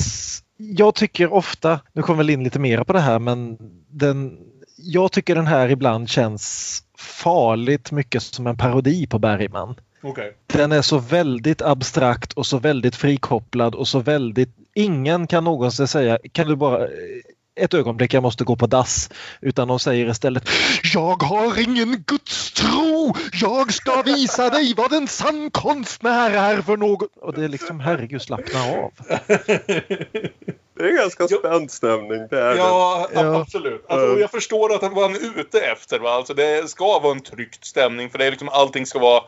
jag 0.56 0.94
tycker 0.94 1.32
ofta, 1.32 1.80
nu 1.92 2.02
kommer 2.02 2.16
väl 2.16 2.30
in 2.30 2.44
lite 2.44 2.58
mer 2.58 2.84
på 2.84 2.92
det 2.92 3.00
här 3.00 3.18
men 3.18 3.56
den, 3.90 4.38
jag 4.76 5.12
tycker 5.12 5.34
den 5.34 5.46
här 5.46 5.68
ibland 5.68 6.08
känns 6.08 6.82
farligt 6.98 7.92
mycket 7.92 8.22
som 8.22 8.46
en 8.46 8.56
parodi 8.56 9.06
på 9.06 9.18
Bergman. 9.18 9.74
Okej. 10.02 10.36
Den 10.46 10.72
är 10.72 10.82
så 10.82 10.98
väldigt 10.98 11.62
abstrakt 11.62 12.32
och 12.32 12.46
så 12.46 12.58
väldigt 12.58 12.96
frikopplad 12.96 13.74
och 13.74 13.88
så 13.88 14.00
väldigt... 14.00 14.48
Ingen 14.74 15.26
kan 15.26 15.44
någonsin 15.44 15.88
säga 15.88 16.18
kan 16.32 16.48
du 16.48 16.56
bara 16.56 16.84
eh, 16.84 16.90
ett 17.60 17.74
ögonblick 17.74 18.14
jag 18.14 18.22
måste 18.22 18.44
gå 18.44 18.56
på 18.56 18.66
dass. 18.66 19.10
Utan 19.40 19.68
de 19.68 19.78
säger 19.78 20.10
istället 20.10 20.48
Jag 20.94 21.22
har 21.22 21.62
ingen 21.62 22.04
gudstro! 22.06 23.14
Jag 23.32 23.72
ska 23.72 24.02
visa 24.02 24.50
dig 24.50 24.74
vad 24.76 24.92
en 24.92 25.08
sann 25.08 25.50
konstnär 25.50 26.30
är 26.30 26.62
för 26.62 26.76
något. 26.76 27.16
Och 27.16 27.32
det 27.34 27.44
är 27.44 27.48
liksom 27.48 27.80
herregud 27.80 28.22
slappna 28.22 28.60
av. 28.60 28.92
Det 30.78 30.88
är 30.88 30.96
ganska 30.96 31.28
spänd 31.28 31.70
stämning, 31.70 32.26
det 32.30 32.40
är 32.40 32.50
det. 32.50 32.56
Ja, 32.56 33.08
Ja. 33.14 33.40
absolut. 33.40 33.84
Alltså, 33.88 34.20
jag 34.20 34.30
förstår 34.30 34.74
att 34.74 34.82
han 34.82 34.94
var 34.94 35.02
han 35.02 35.14
är 35.14 35.40
ute 35.40 35.60
efter. 35.60 35.98
Va? 35.98 36.10
Alltså, 36.10 36.34
det 36.34 36.70
ska 36.70 36.98
vara 36.98 37.12
en 37.12 37.20
tryckt 37.20 37.64
stämning. 37.64 38.10
För 38.10 38.18
det 38.18 38.24
är 38.24 38.30
liksom, 38.30 38.48
allting 38.48 38.86
ska 38.86 38.98
vara... 38.98 39.22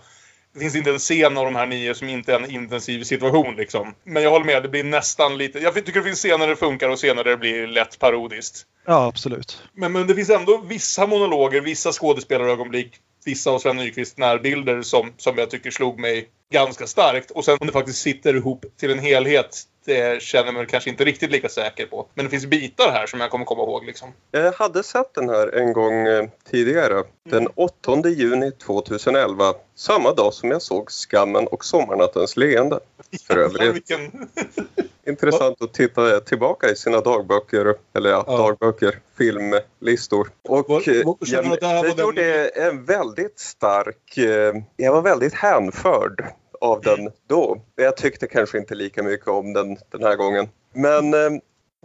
Det 0.52 0.60
finns 0.60 0.76
inte 0.76 0.90
en 0.90 0.98
scen 0.98 1.38
av 1.38 1.44
de 1.44 1.54
här 1.54 1.66
nio 1.66 1.94
som 1.94 2.08
inte 2.08 2.32
är 2.32 2.36
en 2.40 2.50
intensiv 2.50 3.02
situation. 3.04 3.56
Liksom. 3.56 3.94
Men 4.04 4.22
jag 4.22 4.30
håller 4.30 4.46
med, 4.46 4.62
det 4.62 4.68
blir 4.68 4.84
nästan 4.84 5.38
lite... 5.38 5.58
Jag 5.58 5.74
tycker 5.74 5.92
det 5.92 6.02
finns 6.02 6.18
scener 6.18 6.38
där 6.38 6.48
det 6.48 6.56
funkar 6.56 6.88
och 6.88 6.98
scener 6.98 7.24
där 7.24 7.30
det 7.30 7.36
blir 7.36 7.66
lätt 7.66 7.98
parodiskt. 7.98 8.66
Ja, 8.86 9.06
absolut. 9.06 9.62
Men, 9.72 9.92
men 9.92 10.06
det 10.06 10.14
finns 10.14 10.30
ändå 10.30 10.60
vissa 10.68 11.06
monologer, 11.06 11.60
vissa 11.60 11.92
skådespelarögonblick, 11.92 12.92
vissa 13.24 13.50
av 13.50 13.58
Sven 13.58 13.76
Nykvist 13.76 14.18
närbilder 14.18 14.82
som, 14.82 15.12
som 15.16 15.38
jag 15.38 15.50
tycker 15.50 15.70
slog 15.70 15.98
mig 16.00 16.28
ganska 16.52 16.86
starkt. 16.86 17.30
Och 17.30 17.44
sen 17.44 17.58
om 17.60 17.66
det 17.66 17.72
faktiskt 17.72 18.02
sitter 18.02 18.36
ihop 18.36 18.64
till 18.80 18.90
en 18.90 18.98
helhet, 18.98 19.62
det 19.94 20.22
känner 20.22 20.44
jag 20.46 20.54
mig 20.54 20.66
kanske 20.66 20.90
inte 20.90 21.04
riktigt 21.04 21.30
lika 21.30 21.48
säker 21.48 21.86
på. 21.86 22.06
Men 22.14 22.24
det 22.24 22.30
finns 22.30 22.46
bitar 22.46 22.90
här 22.90 23.06
som 23.06 23.20
jag 23.20 23.30
kommer 23.30 23.44
komma 23.44 23.62
ihåg 23.62 23.84
liksom. 23.84 24.08
Jag 24.30 24.52
hade 24.52 24.82
sett 24.82 25.14
den 25.14 25.28
här 25.28 25.54
en 25.56 25.72
gång 25.72 26.06
eh, 26.06 26.24
tidigare. 26.50 27.02
Den 27.30 27.46
8 27.54 28.08
juni 28.08 28.52
2011. 28.52 29.54
Samma 29.74 30.12
dag 30.12 30.34
som 30.34 30.50
jag 30.50 30.62
såg 30.62 30.90
Skammen 30.90 31.46
och 31.46 31.64
Sommarnattens 31.64 32.36
leende. 32.36 32.80
För 33.26 33.38
övrigt. 33.38 33.74
Vilken... 33.74 34.28
intressant 35.06 35.62
att 35.62 35.74
titta 35.74 36.20
tillbaka 36.20 36.68
i 36.70 36.76
sina 36.76 37.00
dagböcker, 37.00 37.74
eller 37.96 38.10
ja, 38.10 38.24
Ja. 38.26 38.36
dagböcker, 38.36 38.98
filmlistor. 39.18 40.28
Och 40.48 40.64
Vad- 40.68 40.88
eh, 40.88 40.94
det 41.20 41.66
här 41.66 41.74
jag, 41.74 41.82
var 41.82 41.86
jag 41.88 41.96
den- 41.96 42.06
gjorde 42.06 42.48
en 42.48 42.84
väldigt 42.84 43.38
stark, 43.40 44.16
eh, 44.18 44.54
jag 44.76 44.92
var 44.92 45.02
väldigt 45.02 45.34
hänförd 45.34 46.24
av 46.60 46.80
den 46.80 47.10
då. 47.26 47.60
Jag 47.76 47.96
tyckte 47.96 48.26
kanske 48.26 48.58
inte 48.58 48.74
lika 48.74 49.02
mycket 49.02 49.28
om 49.28 49.52
den 49.52 49.76
den 49.90 50.02
här 50.02 50.16
gången. 50.16 50.48
Men 50.74 51.14
eh, 51.14 51.30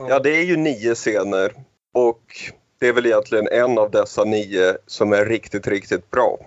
ja, 0.10 0.20
det 0.20 0.30
är 0.38 0.44
ju 0.44 0.58
nio 0.58 0.96
scener 0.96 1.54
och 1.94 2.22
det 2.80 2.88
är 2.88 2.94
väl 2.94 3.06
egentligen 3.06 3.48
en 3.48 3.78
av 3.78 3.92
dessa 3.92 4.24
nio 4.24 4.78
som 4.88 5.14
är 5.14 5.26
riktigt, 5.26 5.68
riktigt 5.68 6.12
bra. 6.12 6.40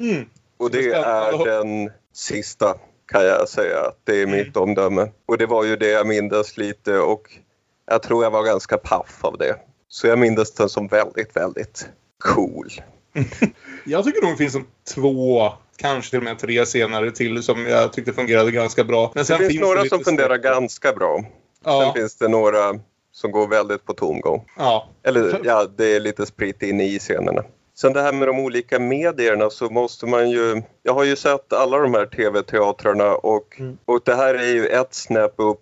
Mm. 0.00 0.24
Och 0.56 0.70
Det 0.70 0.92
är 0.92 1.44
den 1.44 1.90
sista 2.12 2.74
kan 3.06 3.24
jag 3.24 3.48
säga. 3.48 3.80
att 3.80 3.98
Det 4.04 4.12
är 4.20 4.22
Mm. 4.26 4.36
mitt 4.38 4.56
omdöme. 4.56 5.10
Och 5.26 5.38
det 5.38 5.46
var 5.46 5.64
ju 5.64 5.76
det 5.76 5.88
jag 5.90 6.06
mindes 6.06 6.56
lite 6.56 6.98
och 6.98 7.38
jag 7.86 8.02
tror 8.02 8.24
jag 8.24 8.30
var 8.30 8.44
ganska 8.44 8.78
paff 8.78 9.18
av 9.24 9.38
det. 9.38 9.56
Så 9.88 10.06
jag 10.06 10.18
mindes 10.18 10.54
den 10.54 10.68
som 10.68 10.86
väldigt, 10.86 11.36
väldigt 11.36 11.88
cool. 12.24 12.68
Jag 13.84 14.04
tycker 14.04 14.22
nog 14.22 14.30
det 14.32 14.36
finns 14.36 14.54
en 14.54 14.66
två, 14.94 15.52
kanske 15.76 16.10
till 16.10 16.18
och 16.18 16.24
med 16.24 16.38
tre 16.38 16.64
scener 16.64 17.10
till 17.10 17.42
som 17.42 17.66
jag 17.66 17.92
tyckte 17.92 18.12
fungerade 18.12 18.50
ganska 18.50 18.84
bra. 18.84 19.10
Men 19.14 19.20
Det 19.20 19.24
sen 19.24 19.38
finns 19.38 19.60
några 19.60 19.82
lite 19.82 19.96
som 19.96 20.04
fungerar 20.04 20.36
ganska 20.36 20.92
bra. 20.92 21.16
Sen 21.64 21.72
Ja, 21.72 21.92
finns 21.96 22.16
det 22.16 22.28
några 22.28 22.74
som 23.12 23.30
går 23.32 23.48
väldigt 23.48 23.84
på 23.84 23.92
tomgång. 23.92 24.44
ja. 24.58 24.88
Eller 25.02 25.40
ja, 25.44 25.66
det 25.76 25.96
är 25.96 26.00
lite 26.00 26.26
spritt 26.26 26.62
in 26.62 26.80
i 26.80 26.98
scenerna. 26.98 27.42
Sen 27.76 27.92
det 27.92 28.02
här 28.02 28.12
med 28.12 28.28
de 28.28 28.38
olika 28.38 28.78
medierna 28.78 29.50
så 29.50 29.70
måste 29.70 30.06
man 30.06 30.30
ju... 30.30 30.62
Jag 30.82 30.94
har 30.94 31.04
ju 31.04 31.16
sett 31.16 31.52
alla 31.52 31.78
de 31.78 31.94
här 31.94 32.06
tv-teatrarna 32.06 33.14
och, 33.14 33.56
Mm. 33.60 33.78
och 33.84 34.00
det 34.04 34.14
här 34.14 34.34
är 34.34 34.52
ju 34.54 34.66
ett 34.66 34.94
snäpp 34.94 35.34
upp 35.36 35.60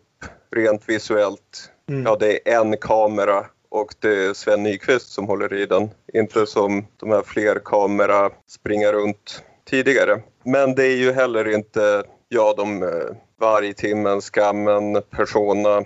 rent 0.54 0.88
visuellt. 0.88 1.70
Mm. 1.88 2.02
Ja, 2.06 2.16
det 2.20 2.48
är 2.50 2.60
en 2.60 2.76
kamera 2.76 3.46
och 3.68 3.94
det 3.98 4.24
är 4.24 4.34
Sven 4.34 4.62
Nykvist 4.62 5.08
som 5.12 5.26
håller 5.26 5.54
i 5.54 5.66
den. 5.66 5.90
Inte 6.14 6.46
som 6.46 6.86
de 6.96 7.10
här 7.10 7.22
fler 7.22 7.60
kamera 7.64 8.30
springa 8.48 8.92
runt 8.92 9.42
tidigare. 9.64 10.22
Men 10.44 10.74
det 10.74 10.86
är 10.86 10.96
ju 10.96 11.12
heller 11.12 11.54
inte, 11.54 12.02
ja, 12.28 12.54
de 12.56 12.82
eh, 12.82 12.88
Vargtimmen, 13.40 14.20
Skammen, 14.20 15.02
Persona, 15.10 15.84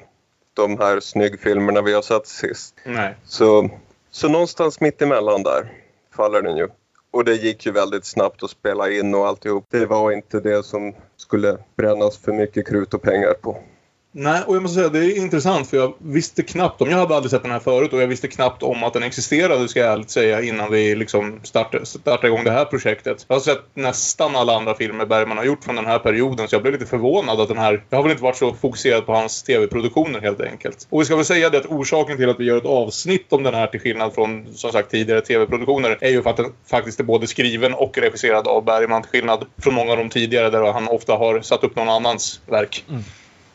de 0.55 0.79
här 0.79 1.01
snyggfilmerna 1.01 1.83
vi 1.83 1.93
har 1.93 2.03
sett 2.03 2.27
sist. 2.27 2.75
Nej. 2.85 3.15
Så, 3.25 3.71
så 4.11 4.29
någonstans 4.29 4.81
mitt 4.81 5.03
emellan 5.03 5.43
där 5.43 5.73
faller 6.17 6.43
den 6.43 6.57
ju. 6.57 6.69
Och 7.11 7.25
det 7.25 7.35
gick 7.35 7.67
ju 7.67 7.73
väldigt 7.73 8.05
snabbt 8.05 8.43
att 8.43 8.51
spela 8.51 8.91
in 8.91 9.15
och 9.15 9.27
alltihop. 9.27 9.65
Det 9.71 9.87
var 9.87 10.13
inte 10.13 10.41
det 10.41 10.63
som 10.63 10.95
skulle 11.17 11.59
brännas 11.77 12.19
för 12.19 12.33
mycket 12.33 12.69
krut 12.69 12.95
och 12.95 13.03
pengar 13.03 13.35
på. 13.41 13.63
Nej, 14.19 14.43
och 14.47 14.57
jag 14.57 14.63
måste 14.63 14.75
säga 14.75 14.89
det 14.89 14.99
är 14.99 15.17
intressant 15.17 15.71
för 15.71 15.77
jag 15.77 15.95
visste 15.99 16.43
knappt 16.43 16.81
om, 16.83 16.91
jag 16.91 16.99
hade 16.99 17.17
aldrig 17.17 17.31
sett 17.31 17.43
den 17.43 17.51
här 17.51 17.59
förut 17.59 17.93
och 17.93 18.03
jag 18.03 18.07
visste 18.07 18.29
knappt 18.29 18.63
om 18.63 18.85
att 18.85 18.93
den 18.93 19.03
existerade 19.03 19.69
ska 19.69 19.81
jag 19.81 19.93
ärligt 19.93 20.11
säga 20.11 20.43
innan 20.43 20.71
vi 20.71 20.95
liksom 20.95 21.41
startade, 21.43 21.87
startade 21.87 22.27
igång 22.27 22.45
det 22.45 22.51
här 22.51 22.65
projektet. 22.65 23.25
Jag 23.29 23.37
har 23.37 23.41
sett 23.41 23.63
nästan 23.75 24.37
alla 24.37 24.57
andra 24.57 24.75
filmer 24.75 25.07
Bergman 25.07 25.37
har 25.37 25.45
gjort 25.45 25.65
från 25.65 25.77
den 25.77 25.87
här 25.87 25.99
perioden 25.99 26.49
så 26.49 26.55
jag 26.55 26.63
blev 26.63 26.73
lite 26.73 26.87
förvånad 26.87 27.41
att 27.41 27.49
den 27.49 27.59
här, 27.59 27.85
jag 27.91 27.99
har 27.99 28.03
väl 28.03 28.11
inte 28.13 28.23
varit 28.23 28.37
så 28.37 28.55
fokuserad 28.55 29.07
på 29.07 29.13
hans 29.13 29.43
tv-produktioner 29.43 30.21
helt 30.21 30.41
enkelt. 30.41 30.87
Och 30.91 31.01
vi 31.01 31.05
ska 31.05 31.17
väl 31.17 31.25
säga 31.25 31.51
det 31.51 31.59
att 31.59 31.67
orsaken 31.67 32.17
till 32.17 32.31
att 32.31 32.41
vi 32.41 32.45
gör 32.45 32.57
ett 32.57 32.67
avsnitt 32.67 33.33
om 33.33 33.43
den 33.43 33.55
här 33.55 33.67
till 33.67 33.81
skillnad 33.81 34.15
från 34.15 34.47
som 34.55 34.73
sagt 34.73 34.91
tidigare 34.91 35.21
tv-produktioner 35.21 35.99
är 36.01 36.11
ju 36.11 36.23
för 36.23 36.31
att 36.31 36.37
den 36.37 36.53
faktiskt 36.71 37.01
är 37.01 37.05
både 37.05 37.27
skriven 37.27 37.75
och 37.75 37.99
regisserad 37.99 38.49
av 38.49 38.65
Bergman 38.65 39.03
till 39.03 39.11
skillnad 39.11 39.45
från 39.59 39.75
många 39.75 39.93
av 39.93 39.99
de 39.99 40.09
tidigare 40.09 40.51
där 40.51 40.73
han 40.73 40.89
ofta 40.89 41.17
har 41.17 41.41
satt 41.41 41.65
upp 41.65 41.77
någon 41.77 41.89
annans 41.89 42.41
verk. 42.47 42.85
Mm. 42.89 43.03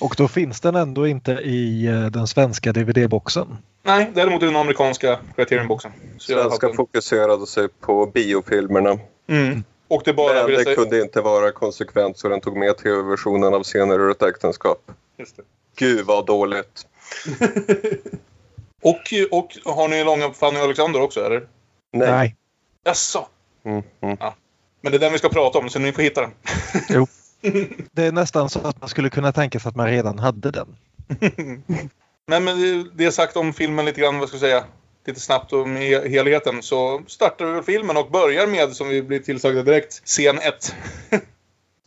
Och 0.01 0.15
då 0.17 0.27
finns 0.27 0.61
den 0.61 0.75
ändå 0.75 1.07
inte 1.07 1.31
i 1.31 1.87
eh, 1.87 2.05
den 2.05 2.27
svenska 2.27 2.71
DVD-boxen. 2.71 3.57
Nej, 3.83 4.11
däremot 4.13 4.43
i 4.43 4.45
den 4.45 4.55
amerikanska 4.55 5.19
Criterion-boxen. 5.35 5.91
Svenska 6.19 6.67
den. 6.67 6.75
fokuserade 6.75 7.47
sig 7.47 7.67
på 7.67 8.05
biofilmerna. 8.05 8.99
Mm. 9.27 9.63
Och 9.87 10.01
det 10.05 10.13
bara 10.13 10.33
Men 10.33 10.51
det 10.51 10.63
säga... 10.63 10.75
kunde 10.75 11.01
inte 11.01 11.21
vara 11.21 11.51
konsekvent 11.51 12.17
så 12.17 12.29
den 12.29 12.41
tog 12.41 12.57
med 12.57 12.77
tv-versionen 12.77 13.53
av 13.53 13.63
Scener 13.63 13.99
ur 13.99 14.11
ett 14.11 14.21
äktenskap. 14.21 14.91
Just 15.17 15.37
det. 15.37 15.43
Gud 15.75 16.05
vad 16.05 16.25
dåligt. 16.25 16.87
Och, 18.83 19.13
och 19.31 19.73
har 19.75 19.87
ni 19.87 20.03
långa 20.03 20.33
Fanny 20.33 20.59
och 20.59 20.63
Alexander 20.63 21.01
också, 21.01 21.25
eller? 21.25 21.47
Nej. 21.93 22.35
Jaså? 22.83 23.27
Mm, 23.65 23.83
mm. 24.01 24.17
Men 24.81 24.91
det 24.91 24.97
är 24.97 24.99
den 24.99 25.11
vi 25.11 25.17
ska 25.17 25.29
prata 25.29 25.59
om, 25.59 25.69
så 25.69 25.79
ni 25.79 25.91
får 25.91 26.01
hitta 26.01 26.21
den. 26.21 26.31
Det 27.91 28.03
är 28.05 28.11
nästan 28.11 28.49
så 28.49 28.59
att 28.59 28.81
man 28.81 28.89
skulle 28.89 29.09
kunna 29.09 29.31
tänka 29.31 29.59
sig 29.59 29.69
att 29.69 29.75
man 29.75 29.87
redan 29.87 30.19
hade 30.19 30.51
den. 30.51 30.75
Nej 32.27 32.39
Men 32.39 32.45
det- 32.95 33.05
är 33.05 33.11
sagt 33.11 33.37
om 33.37 33.53
filmen 33.53 33.85
lite 33.85 34.01
grann, 34.01 34.19
vad 34.19 34.27
ska 34.27 34.35
jag 34.35 34.41
säga, 34.41 34.63
lite 35.07 35.19
snabbt 35.19 35.53
om 35.53 35.75
helheten 35.75 36.63
så 36.63 37.01
startar 37.07 37.45
vi 37.45 37.61
filmen 37.61 37.97
och 37.97 38.11
börjar 38.11 38.47
med, 38.47 38.75
som 38.75 38.89
vi 38.89 39.01
blir 39.03 39.19
tillsagda 39.19 39.63
direkt, 39.63 40.01
scen 40.05 40.37
1. 40.39 40.75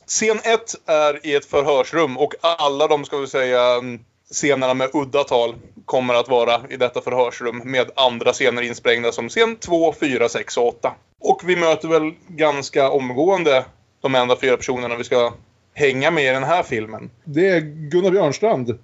scen 0.06 0.38
1 0.38 0.75
är 0.87 1.26
i 1.26 1.34
ett 1.34 1.44
förhörsrum 1.44 2.18
och 2.18 2.34
alla 2.40 2.87
de, 2.87 3.04
ska 3.04 3.16
vi 3.18 3.26
säga, 3.26 3.75
mm, 3.75 4.00
scenerna 4.32 4.75
med 4.75 4.90
udda 4.92 5.25
tal 5.25 5.54
kommer 5.84 6.14
att 6.14 6.28
vara 6.28 6.61
i 6.70 6.76
detta 6.76 7.00
förhörsrum 7.00 7.62
med 7.64 7.90
andra 7.96 8.32
scener 8.32 8.62
insprängda 8.62 9.12
som 9.12 9.28
scen 9.28 9.56
2, 9.56 9.92
4, 10.00 10.28
6 10.28 10.56
och 10.56 10.68
8. 10.68 10.92
Och 11.20 11.40
vi 11.44 11.56
möter 11.56 11.88
väl 11.88 12.12
ganska 12.28 12.90
omgående 12.90 13.64
de 14.04 14.14
enda 14.14 14.37
fyra 14.37 14.56
personerna 14.56 14.96
vi 14.96 15.04
ska 15.04 15.32
hänga 15.75 16.11
med 16.11 16.25
i 16.25 16.28
den 16.28 16.44
här 16.44 16.62
filmen. 16.62 17.11
Det 17.25 17.49
är 17.49 17.61
Gunnar 17.61 18.11
Björnstrand. 18.11 18.78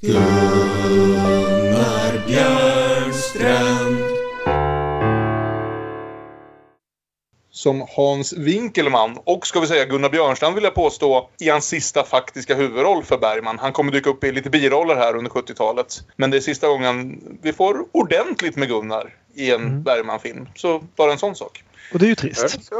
Gunnar 0.00 0.26
Björnstrand 2.26 3.98
som 7.50 7.86
Hans 7.96 8.32
Winkelman. 8.32 9.18
Och 9.24 9.46
ska 9.46 9.60
vi 9.60 9.66
säga 9.66 9.84
Gunnar 9.84 10.08
Björnstrand 10.10 10.54
vill 10.54 10.64
jag 10.64 10.74
påstå 10.74 11.28
i 11.40 11.48
hans 11.48 11.66
sista 11.66 12.04
faktiska 12.04 12.54
huvudroll 12.54 13.04
för 13.04 13.18
Bergman. 13.18 13.58
Han 13.58 13.72
kommer 13.72 13.92
dyka 13.92 14.10
upp 14.10 14.24
i 14.24 14.32
lite 14.32 14.50
biroller 14.50 14.96
här 14.96 15.16
under 15.16 15.30
70-talet. 15.30 16.00
Men 16.16 16.30
det 16.30 16.36
är 16.36 16.40
sista 16.40 16.68
gången 16.68 17.20
vi 17.42 17.52
får 17.52 17.86
ordentligt 17.92 18.56
med 18.56 18.68
Gunnar 18.68 19.14
i 19.34 19.50
en 19.50 19.60
Mm. 19.60 19.82
Bergman-film. 19.82 20.48
Så 20.54 20.82
bara 20.96 21.12
en 21.12 21.18
sån 21.18 21.34
sak. 21.36 21.64
Och 21.92 21.98
det 21.98 22.04
är 22.04 22.08
ju 22.08 22.14
trist. 22.14 22.70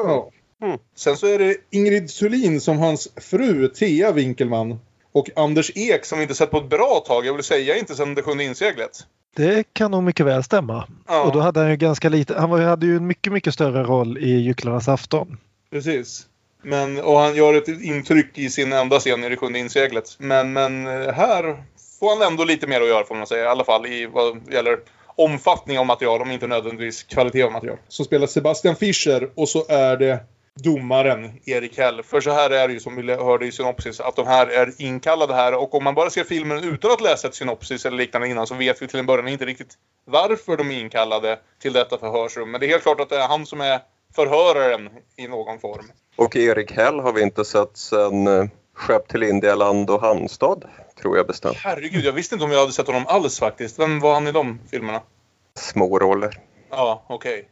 Så. 0.61 0.79
Sen 0.97 1.17
så 1.17 1.27
är 1.27 1.39
det 1.39 1.57
Ingrid 1.71 2.09
Thulin 2.09 2.61
som 2.61 2.79
hans 2.79 3.09
fru, 3.17 3.69
Thea 3.69 4.13
Winkelman. 4.13 4.81
Och 5.13 5.31
Anders 5.37 5.71
Ek 5.75 6.05
som 6.05 6.19
vi 6.19 6.23
inte 6.23 6.35
sett 6.35 6.51
på 6.51 6.59
ett 6.59 6.69
bra 6.69 7.05
tag. 7.07 7.27
Jag 7.27 7.35
vill 7.35 7.45
säga 7.45 7.77
inte 7.77 7.95
sedan 7.95 8.15
Det 8.15 8.23
sjunde 8.23 8.45
inseglet. 8.45 9.07
Det 9.37 9.65
kan 9.73 9.91
nog 9.91 10.03
mycket 10.03 10.27
väl 10.27 10.43
stämma. 10.43 10.89
Ja. 11.09 11.23
Och 11.23 11.33
då 11.33 11.41
hade 11.41 11.61
han 11.61 11.71
ju 11.71 11.77
ganska 11.77 12.09
lite, 12.09 12.35
han 12.35 12.51
var, 12.51 12.61
hade 12.61 12.87
ju 12.87 12.97
en 12.97 13.07
mycket, 13.07 13.33
mycket 13.33 13.55
större 13.55 13.83
roll 13.83 14.19
i 14.19 14.31
Gycklarnas 14.31 14.89
afton. 14.89 15.39
Precis. 15.71 16.27
Men, 16.63 17.01
och 17.01 17.19
han 17.19 17.35
gör 17.35 17.55
ett 17.55 17.69
intryck 17.69 18.39
i 18.39 18.51
sin 18.51 18.73
enda 18.73 18.99
scen 18.99 19.25
i 19.25 19.29
Det 19.29 19.37
sjunde 19.37 19.59
inseglet. 19.59 20.17
Men, 20.19 20.53
men 20.53 20.87
eh, 20.87 21.13
här 21.13 21.65
får 22.01 22.19
han 22.19 22.33
ändå 22.33 22.45
lite 22.45 22.67
mer 22.67 22.81
att 22.81 22.89
göra 22.89 23.05
får 23.05 23.15
man 23.15 23.27
säga. 23.27 23.45
I 23.45 23.49
alla 23.49 23.65
fall 23.65 23.87
i 23.87 24.07
vad 24.07 24.53
gäller 24.53 24.79
omfattning 25.17 25.79
av 25.79 25.87
material, 25.87 26.23
om 26.23 26.31
inte 26.31 26.47
nödvändigtvis 26.47 27.03
kvalitet 27.03 27.43
av 27.43 27.53
material. 27.53 27.79
Så 27.89 28.05
spelar 28.05 28.27
Sebastian 28.27 28.77
Fischer 28.77 29.31
och 29.35 29.49
så 29.49 29.67
är 29.69 29.97
det 29.97 30.21
domaren 30.63 31.41
Erik 31.45 31.79
Hell. 31.79 32.03
För 32.03 32.21
så 32.21 32.31
här 32.31 32.51
är 32.51 32.69
det 32.69 32.75
ju 32.75 32.81
som 32.81 32.97
vi 32.97 33.15
hörde 33.15 33.47
i 33.47 33.53
synopsis 33.53 34.01
att 34.01 34.17
de 34.17 34.27
här 34.27 34.47
är 34.47 34.73
inkallade 34.79 35.35
här 35.35 35.55
och 35.55 35.75
om 35.75 35.85
man 35.85 35.95
bara 35.95 36.11
ser 36.11 36.25
filmen 36.25 36.65
utan 36.65 36.91
att 36.91 37.01
läsa 37.01 37.29
ett 37.29 37.35
synopsis 37.35 37.87
eller 37.87 37.97
liknande 37.97 38.29
innan 38.29 38.47
så 38.47 38.55
vet 38.55 38.83
vi 38.83 38.87
till 38.87 38.99
en 38.99 39.07
början 39.07 39.29
inte 39.29 39.45
riktigt 39.45 39.75
varför 40.05 40.57
de 40.57 40.71
är 40.71 40.81
inkallade 40.81 41.39
till 41.63 41.73
detta 41.73 41.99
förhörsrum. 41.99 42.51
Men 42.51 42.61
det 42.61 42.67
är 42.67 42.69
helt 42.69 42.83
klart 42.83 43.01
att 43.01 43.09
det 43.09 43.17
är 43.17 43.29
han 43.29 43.47
som 43.47 43.61
är 43.61 43.81
förhöraren 44.15 44.91
i 45.17 45.29
någon 45.29 45.59
form. 45.59 45.93
Och 46.17 46.37
Erik 46.37 46.73
Hell 46.73 47.01
har 47.01 47.13
vi 47.13 47.23
inte 47.23 47.45
sett 47.45 47.77
sedan 47.77 48.27
eh, 48.27 48.45
Skepp 48.75 49.09
till 49.09 49.23
Indialand 49.23 49.91
och 49.91 50.01
Halmstad, 50.01 50.65
tror 51.01 51.17
jag 51.17 51.27
bestämt. 51.27 51.57
Herregud, 51.57 52.05
jag 52.05 52.13
visste 52.13 52.35
inte 52.35 52.45
om 52.45 52.51
jag 52.51 52.61
hade 52.61 52.73
sett 52.73 52.87
honom 52.87 53.05
alls 53.07 53.39
faktiskt. 53.39 53.79
Vem 53.79 54.01
var 54.01 54.15
han 54.15 54.27
i 54.27 54.33
de 54.33 54.61
filmerna? 54.71 55.01
Små 55.55 55.99
roller. 55.99 56.41
Ja, 56.71 57.05
okej. 57.09 57.49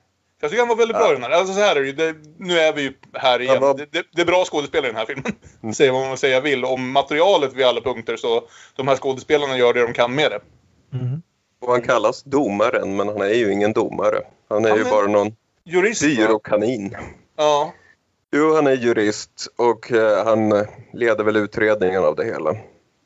Jag 0.47 0.51
tycker 0.51 0.61
han 0.63 0.69
var 0.69 0.77
väldigt 0.77 0.97
bra 0.97 1.11
i 1.11 1.15
den 1.15 1.23
här. 1.23 1.31
Alltså 1.31 1.55
så 1.55 1.61
här 1.61 1.77
är 1.77 1.83
det. 1.83 1.93
Det, 1.93 2.15
nu 2.39 2.59
är 2.59 2.73
vi 2.73 2.83
ju 2.83 2.93
här 3.13 3.41
igen. 3.43 3.61
Var- 3.61 3.75
Det, 3.75 3.87
det, 3.93 4.03
det 4.13 4.23
är 4.23 4.27
bra 4.27 4.45
skådespelare 4.45 4.87
i 4.89 4.93
den 4.93 4.97
här 4.99 5.07
filmen. 5.07 5.75
Säga 5.75 5.93
vad 5.93 6.07
man 6.07 6.17
säga 6.17 6.41
vill. 6.41 6.65
Om 6.65 6.91
materialet 6.91 7.53
vid 7.55 7.67
alla 7.67 7.81
punkter 7.81 8.17
så 8.17 8.43
de 8.77 8.89
här 8.89 8.97
skådespelarna 8.97 9.57
gör 9.59 9.75
det 9.75 9.83
de 9.87 9.93
kan 9.93 10.15
med 10.15 10.31
det. 10.31 10.41
Mm. 10.99 11.23
Och 11.61 11.73
han 11.73 11.83
kallas 11.83 12.23
domaren, 12.23 12.97
men 12.97 13.09
han 13.09 13.21
är 13.21 13.35
ju 13.35 13.53
ingen 13.53 13.73
domare. 13.73 14.21
Han 14.49 14.65
är 14.65 14.69
Han 14.69 14.79
ju 14.79 14.85
är- 14.85 14.91
bara 14.91 15.07
någon 15.07 15.37
Jurist 15.65 16.03
byråkanin. 16.03 16.97
Ja. 17.37 17.73
Jo, 18.33 18.55
han 18.55 18.67
är 18.67 18.73
jurist 18.73 19.47
och 19.57 19.93
eh, 19.93 20.25
han 20.25 20.67
leder 20.93 21.25
väl 21.25 21.37
utredningen 21.37 22.05
av 22.05 22.17
det 22.17 22.25
hela. 22.25 22.57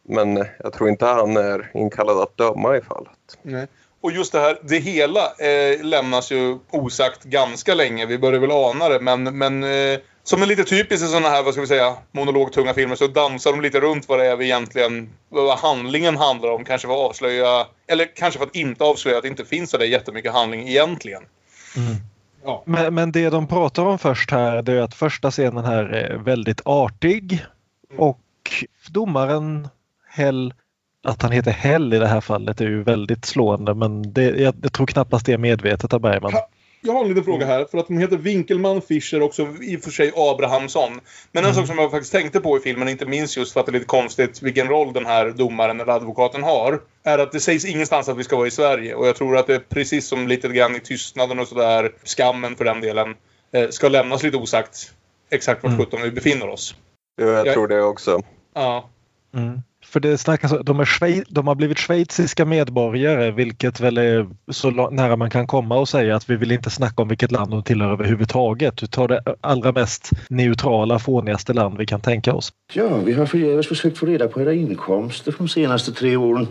Men 0.08 0.36
eh, 0.36 0.46
jag 0.58 0.72
tror 0.72 0.88
inte 0.88 1.06
han 1.06 1.36
är 1.36 1.70
inkallad 1.74 2.18
att 2.20 2.36
döma 2.36 2.76
i 2.76 2.80
fallet. 2.82 3.38
Nej. 3.42 3.66
Och 4.02 4.12
just 4.12 4.32
det 4.32 4.40
här, 4.40 4.58
det 4.62 4.78
hela 4.78 5.20
eh, 5.20 5.84
lämnas 5.84 6.32
ju 6.32 6.58
osagt 6.70 7.24
ganska 7.24 7.74
länge. 7.74 8.06
Vi 8.06 8.18
börjar 8.18 8.40
väl 8.40 8.50
ana 8.50 8.88
det, 8.88 9.00
men, 9.00 9.38
men 9.38 9.62
eh, 9.62 9.98
som 10.22 10.42
är 10.42 10.46
lite 10.46 10.64
typiskt 10.64 11.04
i 11.04 11.08
sådana 11.08 11.28
här, 11.28 11.42
vad 11.42 11.54
ska 11.54 11.60
vi 11.60 11.66
säga, 11.66 11.96
monologtunga 12.12 12.74
filmer 12.74 12.96
så 12.96 13.06
dansar 13.06 13.50
de 13.52 13.60
lite 13.60 13.80
runt 13.80 14.08
vad 14.08 14.18
det 14.18 14.26
är 14.26 14.36
vi 14.36 14.44
egentligen, 14.44 15.10
vad 15.28 15.58
handlingen 15.58 16.16
handlar 16.16 16.50
om. 16.50 16.64
Kanske 16.64 16.88
för 16.88 16.94
att 16.94 17.10
avslöja, 17.10 17.66
eller 17.86 18.16
kanske 18.16 18.38
för 18.38 18.46
att 18.46 18.56
inte 18.56 18.84
avslöja 18.84 19.16
att 19.16 19.22
det 19.22 19.28
inte 19.28 19.44
finns 19.44 19.70
så 19.70 19.78
där 19.78 19.86
jättemycket 19.86 20.32
handling 20.32 20.68
egentligen. 20.68 21.22
Mm. 21.76 21.96
Ja. 22.44 22.62
Men, 22.66 22.94
men 22.94 23.12
det 23.12 23.30
de 23.30 23.46
pratar 23.46 23.86
om 23.86 23.98
först 23.98 24.30
här 24.30 24.62
det 24.62 24.72
är 24.72 24.80
att 24.80 24.94
första 24.94 25.30
scenen 25.30 25.64
här 25.64 25.84
är 25.84 26.16
väldigt 26.16 26.60
artig 26.64 27.44
och 27.98 28.20
domaren 28.90 29.68
Hell, 30.08 30.54
att 31.04 31.22
han 31.22 31.32
heter 31.32 31.50
Hell 31.50 31.94
i 31.94 31.98
det 31.98 32.06
här 32.06 32.20
fallet 32.20 32.60
är 32.60 32.64
ju 32.66 32.82
väldigt 32.82 33.24
slående 33.24 33.74
men 33.74 34.12
det, 34.12 34.22
jag, 34.24 34.54
jag 34.62 34.72
tror 34.72 34.86
knappast 34.86 35.26
det 35.26 35.32
är 35.32 35.38
medvetet 35.38 35.92
av 35.92 36.00
Bergman. 36.00 36.32
Jag 36.82 36.92
har 36.92 37.02
en 37.02 37.08
liten 37.08 37.24
fråga 37.24 37.46
här, 37.46 37.64
för 37.70 37.78
att 37.78 37.86
de 37.88 37.98
heter 37.98 38.16
Winkelman, 38.16 38.82
Fischer 38.82 39.22
också 39.22 39.48
i 39.62 39.76
och 39.76 39.80
för 39.80 39.90
sig 39.90 40.12
Abrahamsson. 40.16 41.00
Men 41.32 41.44
en 41.44 41.54
sak 41.54 41.66
som 41.66 41.78
jag 41.78 41.90
faktiskt 41.90 42.12
tänkte 42.12 42.40
på 42.40 42.56
i 42.56 42.60
filmen, 42.60 42.88
inte 42.88 43.06
minst 43.06 43.36
just 43.36 43.52
för 43.52 43.60
att 43.60 43.66
det 43.66 43.70
är 43.70 43.72
lite 43.72 43.84
konstigt 43.86 44.42
vilken 44.42 44.68
roll 44.68 44.92
den 44.92 45.06
här 45.06 45.30
domaren 45.30 45.80
eller 45.80 45.92
advokaten 45.92 46.42
har, 46.42 46.80
är 47.04 47.18
att 47.18 47.32
det 47.32 47.40
sägs 47.40 47.64
ingenstans 47.64 48.08
att 48.08 48.16
vi 48.18 48.24
ska 48.24 48.36
vara 48.36 48.46
i 48.46 48.50
Sverige. 48.50 48.94
Och 48.94 49.06
jag 49.06 49.16
tror 49.16 49.36
att 49.36 49.46
det 49.46 49.54
är 49.54 49.58
precis 49.68 50.06
som 50.08 50.28
lite 50.28 50.48
grann 50.48 50.76
i 50.76 50.80
tystnaden 50.80 51.38
och 51.38 51.48
sådär, 51.48 51.92
skammen 52.04 52.56
för 52.56 52.64
den 52.64 52.80
delen, 52.80 53.14
eh, 53.52 53.68
ska 53.68 53.88
lämnas 53.88 54.22
lite 54.22 54.36
osagt 54.36 54.92
exakt 55.30 55.62
vart 55.62 55.70
Mm. 55.72 55.84
sjutton 55.84 56.02
vi 56.02 56.10
befinner 56.10 56.48
oss. 56.48 56.74
Jo, 57.20 57.26
jag 57.28 57.46
Jag- 57.46 57.54
tror 57.54 57.68
det 57.68 57.82
också. 57.82 58.22
Ja. 58.54 58.88
Mm. 59.34 59.62
För 59.90 60.00
det 60.00 60.18
snackas 60.18 60.52
om 60.52 60.62
de, 60.64 60.80
är 60.80 61.34
de 61.34 61.46
har 61.46 61.54
blivit 61.54 61.78
schweiziska 61.78 62.44
medborgare 62.44 63.30
vilket 63.30 63.80
väl 63.80 63.98
är 63.98 64.28
så 64.50 64.90
nära 64.90 65.16
man 65.16 65.30
kan 65.30 65.46
komma 65.46 65.78
och 65.78 65.88
säga 65.88 66.16
att 66.16 66.30
vi 66.30 66.36
vill 66.36 66.52
inte 66.52 66.70
snacka 66.70 67.02
om 67.02 67.08
vilket 67.08 67.32
land 67.32 67.50
de 67.50 67.62
tillhör 67.62 67.92
överhuvudtaget. 67.92 68.76
Du 68.76 68.86
tar 68.86 69.08
det 69.08 69.22
allra 69.40 69.72
mest 69.72 70.10
neutrala, 70.28 70.98
fånigaste 70.98 71.52
land 71.52 71.78
vi 71.78 71.86
kan 71.86 72.00
tänka 72.00 72.34
oss. 72.34 72.52
Ja, 72.72 72.96
vi 73.04 73.12
har 73.12 73.26
förgäves 73.26 73.68
försökt 73.68 73.98
få 73.98 74.06
reda 74.06 74.28
på 74.28 74.40
era 74.40 74.52
inkomster 74.52 75.34
de 75.38 75.48
senaste 75.48 75.92
tre 75.92 76.16
åren. 76.16 76.48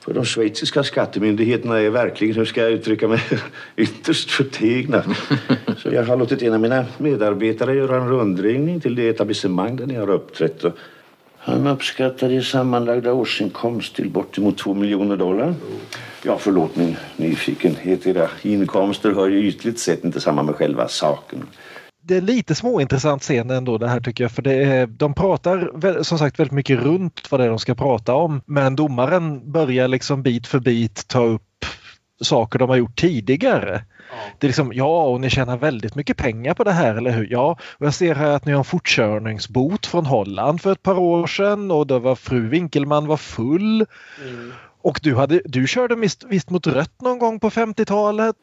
För 0.00 0.14
de 0.14 0.24
schweiziska 0.24 0.82
skattemyndigheterna 0.82 1.80
är 1.80 1.90
verkligen, 1.90 2.36
hur 2.36 2.44
ska 2.44 2.62
jag 2.62 2.70
uttrycka 2.70 3.08
mig, 3.08 3.20
ytterst 3.76 4.30
förtegna. 4.30 5.04
Så 5.78 5.88
jag 5.92 6.04
har 6.04 6.16
låtit 6.16 6.42
en 6.42 6.54
av 6.54 6.60
mina 6.60 6.84
medarbetare 6.98 7.74
göra 7.74 7.96
en 7.96 8.08
rundringning 8.08 8.80
till 8.80 8.94
det 8.94 9.08
etablissemang 9.08 9.76
där 9.76 9.86
ni 9.86 9.94
har 9.94 10.10
uppträtt. 10.10 10.64
Han 11.44 11.66
uppskattade 11.66 12.34
i 12.34 12.42
sammanlagda 12.42 13.12
årsinkomst 13.12 13.96
till 13.96 14.10
bortemot 14.10 14.58
två 14.58 14.74
miljoner 14.74 15.16
dollar. 15.16 15.54
Ja, 16.24 16.38
förlåt 16.38 16.76
min 16.76 16.96
nyfikenhet. 17.16 18.06
Era 18.06 18.28
inkomster 18.42 19.12
hör 19.12 19.28
ju 19.28 19.48
ytligt 19.48 19.78
sett 19.78 20.04
inte 20.04 20.20
samman 20.20 20.46
med 20.46 20.54
själva 20.54 20.88
saken. 20.88 21.46
Det 22.04 22.16
är 22.16 22.20
lite 22.20 22.54
småintressant 22.54 23.22
scen 23.22 23.50
ändå 23.50 23.78
det 23.78 23.88
här 23.88 24.00
tycker 24.00 24.24
jag 24.24 24.30
för 24.30 24.42
det 24.42 24.52
är, 24.52 24.86
de 24.86 25.14
pratar 25.14 26.02
som 26.02 26.18
sagt 26.18 26.38
väldigt 26.38 26.52
mycket 26.52 26.80
runt 26.80 27.26
vad 27.30 27.40
det 27.40 27.44
är 27.44 27.48
de 27.48 27.58
ska 27.58 27.74
prata 27.74 28.14
om 28.14 28.42
men 28.46 28.76
domaren 28.76 29.52
börjar 29.52 29.88
liksom 29.88 30.22
bit 30.22 30.46
för 30.46 30.60
bit 30.60 31.08
ta 31.08 31.24
upp 31.24 31.42
saker 32.22 32.58
de 32.58 32.68
har 32.68 32.76
gjort 32.76 33.00
tidigare. 33.00 33.84
Det 34.38 34.46
är 34.46 34.48
liksom, 34.48 34.72
ja 34.74 35.04
och 35.04 35.20
ni 35.20 35.30
tjänar 35.30 35.56
väldigt 35.56 35.94
mycket 35.94 36.16
pengar 36.16 36.54
på 36.54 36.64
det 36.64 36.72
här 36.72 36.94
eller 36.94 37.10
hur? 37.10 37.28
Ja, 37.30 37.58
och 37.78 37.86
jag 37.86 37.94
ser 37.94 38.14
här 38.14 38.30
att 38.30 38.46
ni 38.46 38.52
har 38.52 38.58
en 38.58 38.64
fortkörningsbot 38.64 39.86
från 39.86 40.06
Holland 40.06 40.60
för 40.60 40.72
ett 40.72 40.82
par 40.82 40.98
år 40.98 41.26
sedan 41.26 41.70
och 41.70 41.86
det 41.86 41.98
var 41.98 42.14
fru 42.14 42.48
Winkelman 42.48 43.06
var 43.06 43.16
full. 43.16 43.86
Och 44.82 45.00
du, 45.02 45.14
hade, 45.14 45.42
du 45.44 45.66
körde 45.66 45.94
visst, 45.94 46.24
visst 46.24 46.50
mot 46.50 46.66
rött 46.66 47.00
någon 47.00 47.18
gång 47.18 47.40
på 47.40 47.50
50-talet? 47.50 48.36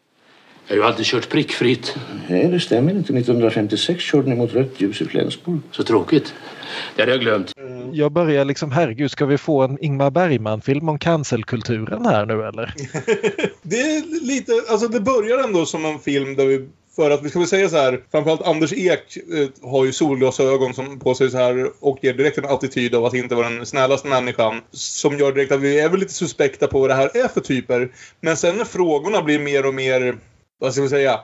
Jag 0.69 0.75
har 0.75 0.81
ju 0.81 0.87
alltid 0.87 1.05
kört 1.05 1.29
prickfritt. 1.29 1.95
Nej, 2.27 2.47
det 2.47 2.59
stämmer 2.59 2.91
inte. 2.91 3.13
1956 3.13 4.03
körde 4.03 4.29
ni 4.29 4.35
mot 4.35 4.53
rött 4.53 4.81
ljus 4.81 5.01
i 5.01 5.05
Flensburg. 5.05 5.59
Så 5.71 5.83
tråkigt. 5.83 6.33
Det 6.95 7.01
hade 7.01 7.11
jag 7.11 7.21
glömt. 7.21 7.53
Jag 7.93 8.11
börjar 8.11 8.45
liksom, 8.45 8.71
herregud, 8.71 9.11
ska 9.11 9.25
vi 9.25 9.37
få 9.37 9.61
en 9.61 9.83
Ingmar 9.83 10.11
Bergman-film 10.11 10.89
om 10.89 10.99
cancelkulturen 10.99 12.05
här 12.05 12.25
nu 12.25 12.43
eller? 12.43 12.73
Det 13.61 13.81
är 13.81 14.25
lite, 14.25 14.51
alltså 14.69 14.87
det 14.87 14.99
börjar 14.99 15.43
ändå 15.43 15.65
som 15.65 15.85
en 15.85 15.99
film 15.99 16.35
där 16.35 16.45
vi 16.45 16.67
för 16.95 17.11
att 17.11 17.23
vi 17.23 17.29
ska 17.29 17.39
väl 17.39 17.47
säga 17.47 17.69
så 17.69 17.77
här, 17.77 18.03
framförallt 18.11 18.41
Anders 18.41 18.73
Ek 18.73 19.17
eh, 19.17 19.69
har 19.69 19.85
ju 19.85 19.91
solglasögon 19.91 20.73
som 20.73 20.99
på 20.99 21.15
sig 21.15 21.31
så 21.31 21.37
här 21.37 21.71
och 21.79 21.99
ger 22.01 22.13
direkt 22.13 22.37
en 22.37 22.45
attityd 22.45 22.95
av 22.95 23.05
att 23.05 23.13
inte 23.13 23.35
vara 23.35 23.49
den 23.49 23.65
snällaste 23.65 24.07
människan. 24.07 24.61
Som 24.71 25.17
gör 25.17 25.31
direkt 25.31 25.51
att 25.51 25.59
vi 25.59 25.79
är 25.79 25.89
väl 25.89 25.99
lite 25.99 26.13
suspekta 26.13 26.67
på 26.67 26.79
vad 26.79 26.89
det 26.89 26.93
här 26.93 27.17
är 27.17 27.27
för 27.27 27.41
typer. 27.41 27.91
Men 28.21 28.37
sen 28.37 28.57
när 28.57 28.65
frågorna 28.65 29.21
blir 29.21 29.39
mer 29.39 29.65
och 29.65 29.73
mer, 29.73 30.17
vad 30.59 30.73
ska 30.73 30.81
vi 30.81 30.89
säga, 30.89 31.19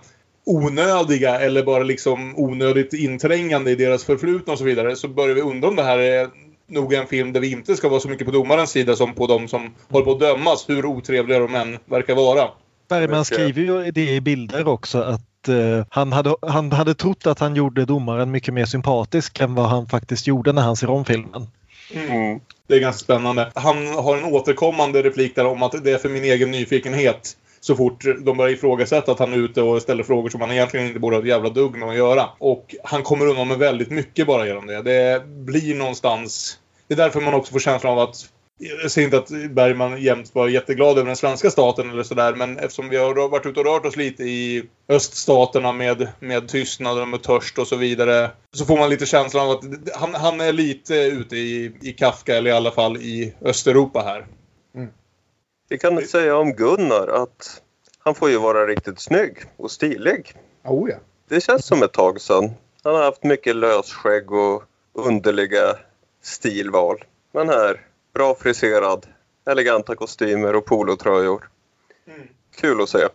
onödiga 0.45 1.39
eller 1.39 1.63
bara 1.63 1.83
liksom 1.83 2.33
onödigt 2.37 2.93
inträngande 2.93 3.71
i 3.71 3.75
deras 3.75 4.03
förflutna 4.03 4.53
och 4.53 4.59
så 4.59 4.65
vidare 4.65 4.95
så 4.95 5.07
börjar 5.07 5.35
vi 5.35 5.41
undra 5.41 5.67
om 5.67 5.75
det 5.75 5.83
här 5.83 5.97
är 5.97 6.29
nog 6.67 6.93
en 6.93 7.07
film 7.07 7.33
där 7.33 7.39
vi 7.39 7.51
inte 7.51 7.75
ska 7.75 7.89
vara 7.89 7.99
så 7.99 8.09
mycket 8.09 8.25
på 8.25 8.31
domarens 8.31 8.69
sida 8.69 8.95
som 8.95 9.13
på 9.13 9.27
de 9.27 9.47
som 9.47 9.75
håller 9.89 10.05
på 10.05 10.11
att 10.11 10.19
dömas, 10.19 10.69
hur 10.69 10.85
otrevliga 10.85 11.39
de 11.39 11.55
än 11.55 11.77
verkar 11.85 12.15
vara. 12.15 12.49
Bergman 12.89 13.25
skriver 13.25 13.61
ju 13.61 13.91
det 13.91 14.09
i 14.09 14.21
bilder 14.21 14.67
också 14.67 15.01
att 15.01 15.47
eh, 15.47 15.85
han, 15.89 16.11
hade, 16.13 16.35
han 16.41 16.71
hade 16.71 16.95
trott 16.95 17.27
att 17.27 17.39
han 17.39 17.55
gjorde 17.55 17.85
domaren 17.85 18.31
mycket 18.31 18.53
mer 18.53 18.65
sympatisk 18.65 19.39
än 19.39 19.55
vad 19.55 19.65
han 19.65 19.87
faktiskt 19.87 20.27
gjorde 20.27 20.51
när 20.51 20.61
han 20.61 20.75
ser 20.75 20.89
om 20.89 21.05
filmen. 21.05 21.47
Mm. 21.93 22.39
Det 22.67 22.75
är 22.75 22.79
ganska 22.79 23.03
spännande. 23.03 23.51
Han 23.55 23.87
har 23.87 24.17
en 24.17 24.23
återkommande 24.23 25.03
replik 25.03 25.35
där 25.35 25.45
om 25.45 25.63
att 25.63 25.83
det 25.83 25.91
är 25.91 25.97
för 25.97 26.09
min 26.09 26.23
egen 26.23 26.51
nyfikenhet. 26.51 27.37
Så 27.65 27.75
fort 27.75 28.03
de 28.25 28.37
börjar 28.37 28.53
ifrågasätta 28.53 29.11
att 29.11 29.19
han 29.19 29.33
är 29.33 29.37
ute 29.37 29.61
och 29.61 29.81
ställer 29.81 30.03
frågor 30.03 30.29
som 30.29 30.41
han 30.41 30.51
egentligen 30.51 30.87
inte 30.87 30.99
borde 30.99 31.15
ha 31.15 31.21
ett 31.21 31.29
jävla 31.29 31.49
dugg 31.49 31.75
med 31.75 31.89
att 31.89 31.95
göra. 31.95 32.29
Och 32.37 32.75
han 32.83 33.03
kommer 33.03 33.27
undan 33.27 33.47
med 33.47 33.57
väldigt 33.57 33.89
mycket 33.89 34.27
bara 34.27 34.47
genom 34.47 34.67
det. 34.67 34.81
Det 34.81 35.25
blir 35.27 35.75
någonstans... 35.75 36.59
Det 36.87 36.93
är 36.93 36.97
därför 36.97 37.21
man 37.21 37.33
också 37.33 37.51
får 37.51 37.59
känslan 37.59 37.93
av 37.93 37.99
att 37.99 38.29
jag 38.57 38.91
säger 38.91 39.05
inte 39.05 39.17
att 39.17 39.51
Bergman 39.51 40.01
jämt 40.01 40.35
var 40.35 40.47
jätteglad 40.47 40.97
över 40.97 41.07
den 41.07 41.15
svenska 41.15 41.51
staten 41.51 41.89
eller 41.89 42.03
sådär, 42.03 42.35
men 42.35 42.57
eftersom 42.57 42.89
vi 42.89 42.97
har 42.97 43.29
varit 43.29 43.45
ute 43.45 43.59
och 43.59 43.65
rört 43.65 43.85
oss 43.85 43.95
lite 43.95 44.23
i 44.23 44.63
öststaterna 44.89 45.71
med, 45.71 46.07
med 46.19 46.47
tystnad 46.47 47.01
och 47.01 47.07
med 47.07 47.23
törst 47.23 47.57
och 47.57 47.67
så 47.67 47.75
vidare, 47.75 48.31
så 48.53 48.65
får 48.65 48.77
man 48.77 48.89
lite 48.89 49.05
känslan 49.05 49.45
av 49.45 49.51
att 49.51 49.63
han, 49.95 50.15
han 50.15 50.41
är 50.41 50.53
lite 50.53 50.95
ute 50.95 51.35
i, 51.35 51.71
i 51.81 51.91
Kafka, 51.91 52.35
eller 52.35 52.49
i 52.49 52.53
alla 52.53 52.71
fall 52.71 52.97
i 52.97 53.33
Östeuropa 53.41 54.01
här. 54.01 54.25
Vi 55.69 55.77
kan 55.77 56.07
säga 56.07 56.37
om 56.37 56.53
Gunnar 56.53 57.07
att 57.07 57.61
han 57.99 58.15
får 58.15 58.29
ju 58.29 58.37
vara 58.37 58.67
riktigt 58.67 58.99
snygg 58.99 59.37
och 59.57 59.71
stilig. 59.71 60.33
Oh 60.63 60.89
ja. 60.89 60.95
Det 61.27 61.41
känns 61.41 61.65
som 61.65 61.83
ett 61.83 61.93
tag 61.93 62.21
sedan. 62.21 62.51
Han 62.83 62.95
har 62.95 63.03
haft 63.03 63.23
mycket 63.23 63.55
lösskägg 63.55 64.31
och 64.31 64.63
underliga 64.93 65.75
stilval. 66.21 67.03
Men 67.31 67.49
här, 67.49 67.81
bra 68.13 68.35
friserad, 68.35 69.05
eleganta 69.45 69.95
kostymer 69.95 70.55
och 70.55 70.65
polotröjor. 70.65 71.49
Mm. 72.07 72.27
Kul 72.55 72.81
att 72.81 72.89
se. 72.89 73.07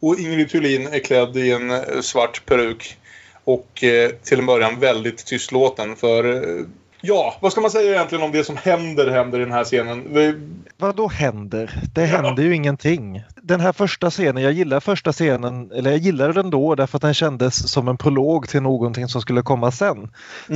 Och 0.00 0.18
Ingrid 0.18 0.50
Thulin 0.50 0.86
är 0.86 0.98
klädd 0.98 1.36
i 1.36 1.50
en 1.50 1.70
eh, 1.70 2.00
svart 2.00 2.46
peruk. 2.46 2.98
Och 3.44 3.84
eh, 3.84 4.10
till 4.10 4.38
en 4.38 4.46
början 4.46 4.80
väldigt 4.80 5.26
tystlåten 5.26 5.96
för... 5.96 6.24
Eh, 6.24 6.64
ja, 7.00 7.34
vad 7.40 7.52
ska 7.52 7.60
man 7.60 7.70
säga 7.70 7.92
egentligen 7.94 8.24
om 8.24 8.32
det 8.32 8.44
som 8.44 8.56
händer 8.56 9.10
händer 9.10 9.38
i 9.40 9.44
den 9.44 9.52
här 9.52 9.64
scenen? 9.64 10.14
Det, 10.14 10.34
Vad 10.76 10.96
då 10.96 11.08
händer? 11.08 11.82
Det 11.94 12.04
händer 12.04 12.42
ju 12.42 12.54
ingenting. 12.54 13.22
Den 13.42 13.60
här 13.60 13.72
första 13.72 14.10
scenen, 14.10 14.42
jag 14.42 14.52
gillar 14.52 14.80
första 14.80 15.12
scenen, 15.12 15.70
eller 15.74 15.90
jag 15.90 15.98
gillade 15.98 16.32
den 16.32 16.50
då 16.50 16.74
därför 16.74 16.96
att 16.96 17.02
den 17.02 17.14
kändes 17.14 17.72
som 17.72 17.88
en 17.88 17.96
prolog 17.96 18.48
till 18.48 18.62
någonting 18.62 19.08
som 19.08 19.20
skulle 19.20 19.42
komma 19.42 19.70
sen. 19.70 20.10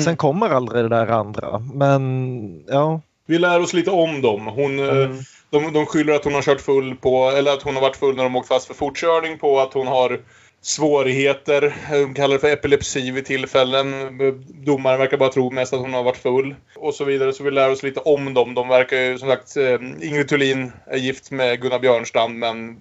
Sen 0.05 0.17
kommer 0.17 0.51
aldrig 0.51 0.85
det 0.85 0.89
där 0.89 1.07
andra. 1.07 1.59
Men 1.59 2.65
ja. 2.69 3.01
vi 3.27 3.39
lär 3.39 3.61
oss 3.61 3.73
lite 3.73 3.91
om 3.91 4.23
dem. 4.23 4.47
Hon, 4.47 4.79
eh, 4.79 4.95
Mm. 4.95 5.19
de, 5.51 5.73
de 5.73 5.87
skyller 5.87 6.13
att 6.13 6.25
hon 6.25 6.35
har 6.35 6.43
kört 6.43 6.61
full 6.61 6.97
på, 6.97 7.31
eller 7.31 7.53
att 7.53 7.63
hon 7.63 7.75
har 7.75 7.83
varit 7.83 7.97
full 7.97 8.17
när 8.17 8.23
de 8.23 8.37
åkt 8.37 8.49
fast 8.49 8.67
för 8.67 8.75
fortkörning 8.75 9.39
på 9.39 9.61
att 9.61 9.75
hon 9.75 9.87
har 9.87 10.21
svårigheter. 10.65 11.63
Eh, 11.63 12.01
de 12.01 12.15
kallar 12.15 12.35
det 12.35 12.41
för 12.41 12.53
epilepsi 12.53 13.11
vid 13.11 13.25
tillfällen. 13.25 14.19
Domaren 14.65 14.99
verkar 14.99 15.17
bara 15.17 15.33
tro 15.33 15.51
mest 15.51 15.73
att 15.73 15.81
hon 15.81 15.95
har 15.95 16.03
varit 16.03 16.17
full. 16.17 16.55
Och 16.77 16.95
så 16.95 17.05
vidare. 17.05 17.33
Så 17.33 17.45
vi 17.45 17.51
lär 17.51 17.71
oss 17.71 17.83
lite 17.83 18.01
om 18.01 18.35
dem. 18.35 18.55
De 18.55 18.69
verkar 18.69 18.97
ju 18.97 19.19
som 19.19 19.29
sagt... 19.29 19.57
Eh, 19.57 19.75
Ingrid 20.09 20.29
Thulin 20.29 20.73
är 20.87 20.99
gift 20.99 21.31
med 21.31 21.61
Gunnar 21.61 21.79
Björnstrand 21.79 22.39
men 22.39 22.81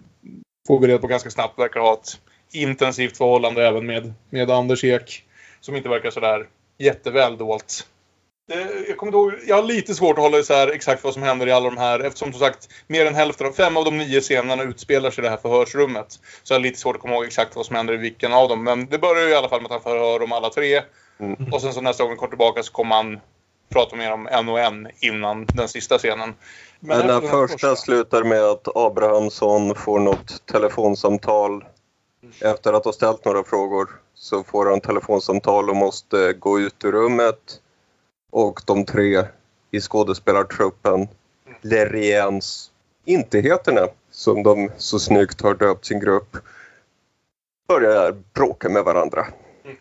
får 0.67 0.80
vi 0.80 0.88
reda 0.88 1.00
på 1.00 1.08
ganska 1.08 1.30
snabbt 1.30 1.60
verkar 1.60 1.80
ha 1.80 1.93
ett 1.93 2.19
intensivt 2.54 3.17
förhållande 3.17 3.67
även 3.67 3.86
med, 3.86 4.13
med 4.30 4.50
Anders 4.50 4.84
Ek. 4.84 5.24
Som 5.60 5.76
inte 5.76 5.89
verkar 5.89 6.12
sådär 6.12 6.48
jätteväl 6.78 7.38
dolt. 7.38 7.88
Det, 8.47 8.88
jag 8.88 8.97
kommer 8.97 9.13
ihåg, 9.13 9.34
jag 9.47 9.56
har 9.56 9.63
lite 9.63 9.95
svårt 9.95 10.17
att 10.17 10.23
hålla 10.23 10.39
isär 10.39 10.67
exakt 10.67 11.03
vad 11.03 11.13
som 11.13 11.23
händer 11.23 11.47
i 11.47 11.51
alla 11.51 11.69
de 11.69 11.77
här 11.77 11.99
eftersom 11.99 12.32
som 12.32 12.39
sagt 12.39 12.69
mer 12.88 13.06
än 13.06 13.15
hälften 13.15 13.47
av 13.47 13.51
fem 13.51 13.77
av 13.77 13.86
de 13.86 13.97
nio 13.97 14.21
scenerna 14.21 14.63
utspelar 14.63 15.12
sig 15.12 15.21
i 15.21 15.23
det 15.23 15.29
här 15.29 15.38
förhörsrummet. 15.38 16.19
Så 16.43 16.53
jag 16.53 16.60
har 16.60 16.63
lite 16.63 16.79
svårt 16.79 16.95
att 16.95 17.01
komma 17.01 17.13
ihåg 17.13 17.25
exakt 17.25 17.56
vad 17.56 17.65
som 17.65 17.75
händer 17.75 17.93
i 17.93 17.97
vilken 17.97 18.34
av 18.34 18.49
dem. 18.49 18.63
Men 18.63 18.86
det 18.86 18.99
börjar 18.99 19.23
ju 19.23 19.29
i 19.29 19.36
alla 19.36 19.49
fall 19.49 19.62
med 19.62 19.65
att 19.65 19.84
han 19.84 19.93
förhör 19.93 20.23
om 20.23 20.32
alla 20.32 20.49
tre. 20.49 20.82
Och 21.51 21.62
sen 21.62 21.73
så 21.73 21.82
nästa 21.82 22.03
gång 22.03 22.12
vi 22.12 22.17
kommer 22.17 22.29
tillbaka 22.29 22.63
så 22.63 22.71
kommer 22.71 22.95
han 22.95 23.19
prata 23.69 23.95
mer 23.95 24.12
om 24.12 24.27
en 24.27 24.49
och 24.49 24.60
en 24.60 24.88
innan 24.99 25.45
den 25.45 25.67
sista 25.67 25.97
scenen. 25.97 26.34
Men 26.79 27.08
den 27.08 27.10
efter 27.10 27.27
här 27.27 27.47
första 27.47 27.75
slutar 27.75 28.23
med 28.23 28.43
att 28.43 28.75
Abrahamsson 28.75 29.75
får 29.75 29.99
något 29.99 30.45
telefonsamtal 30.45 31.63
Efter 32.39 32.73
att 32.73 32.86
ha 32.86 32.93
ställt 32.93 33.25
några 33.25 33.43
frågor 33.43 33.89
så 34.15 34.43
får 34.43 34.65
han 34.65 34.82
telefonsamtal 34.82 35.69
och 35.69 35.75
måste 35.75 36.34
gå 36.34 36.60
ut 36.60 36.86
ur 36.86 36.91
rummet. 36.91 37.60
Och 38.34 38.62
de 38.65 38.86
tre 38.86 39.24
i 39.72 39.80
skådespelartruppen 39.80 41.08
Leriens 41.62 42.72
Intigheterna, 43.06 43.88
som 44.12 44.43
de 44.43 44.69
så 44.78 45.00
snyggt 45.00 45.41
har 45.41 45.54
döpt 45.54 45.86
sin 45.86 46.00
grupp, 46.00 46.38
börjar 47.67 48.15
bråka 48.34 48.69
med 48.69 48.84
varandra. 48.84 49.26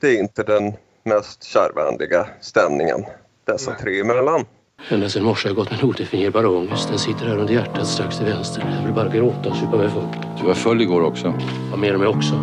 Det 0.01 0.09
är 0.09 0.19
inte 0.21 0.43
den 0.43 0.73
mest 1.05 1.43
kärvänliga 1.43 2.27
stämningen 2.41 3.05
dessa 3.45 3.75
tre 3.75 4.01
emellan. 4.01 4.45
Ända 4.89 5.09
sedan 5.09 5.25
morse 5.25 5.49
har 5.49 5.51
jag 5.51 5.57
gått 5.57 5.71
med 5.71 5.81
en 5.83 5.89
odefinierbar 5.89 6.47
ångest. 6.47 6.89
Den 6.89 6.99
sitter 6.99 7.27
här 7.27 7.39
under 7.39 7.55
hjärtat 7.55 7.87
strax 7.87 8.17
till 8.17 8.27
vänster. 8.27 8.77
Jag 8.79 8.85
vill 8.87 8.95
bara 8.95 9.09
gråta 9.09 9.51
och 9.51 9.57
supa 9.57 9.77
mig 9.77 9.91
full. 9.91 10.09
Du 10.41 10.47
var 10.47 10.55
full 10.55 10.81
igår 10.83 11.03
också. 11.03 11.35
Vad 11.71 11.79
menar 11.79 11.99
mig 11.99 12.09
också? 12.09 12.35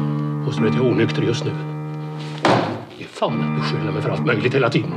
Påstår 0.46 0.68
att 0.68 0.76
jag 0.76 0.86
är 0.86 0.92
onykter 0.92 1.22
just 1.22 1.46
nu. 1.46 1.79
Fan 3.20 3.42
att 3.42 3.62
beskylla 3.62 3.92
mig 3.92 4.02
för 4.02 4.10
allt 4.10 4.26
möjligt 4.26 4.56
hela 4.56 4.70
tiden. 4.70 4.94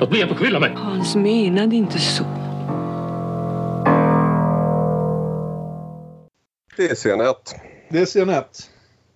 Låt 0.00 0.10
bli 0.10 0.22
att 0.22 0.28
beskylla 0.28 0.60
mig! 0.60 0.72
Hans 0.76 1.16
menade 1.16 1.76
inte 1.76 1.98
så. 1.98 2.24
Det 6.76 6.90
är 6.90 6.94
scen 6.94 7.20
ett. 7.20 7.54
Det 7.88 7.98
är 7.98 8.04
scen 8.04 8.28
1. 8.28 8.46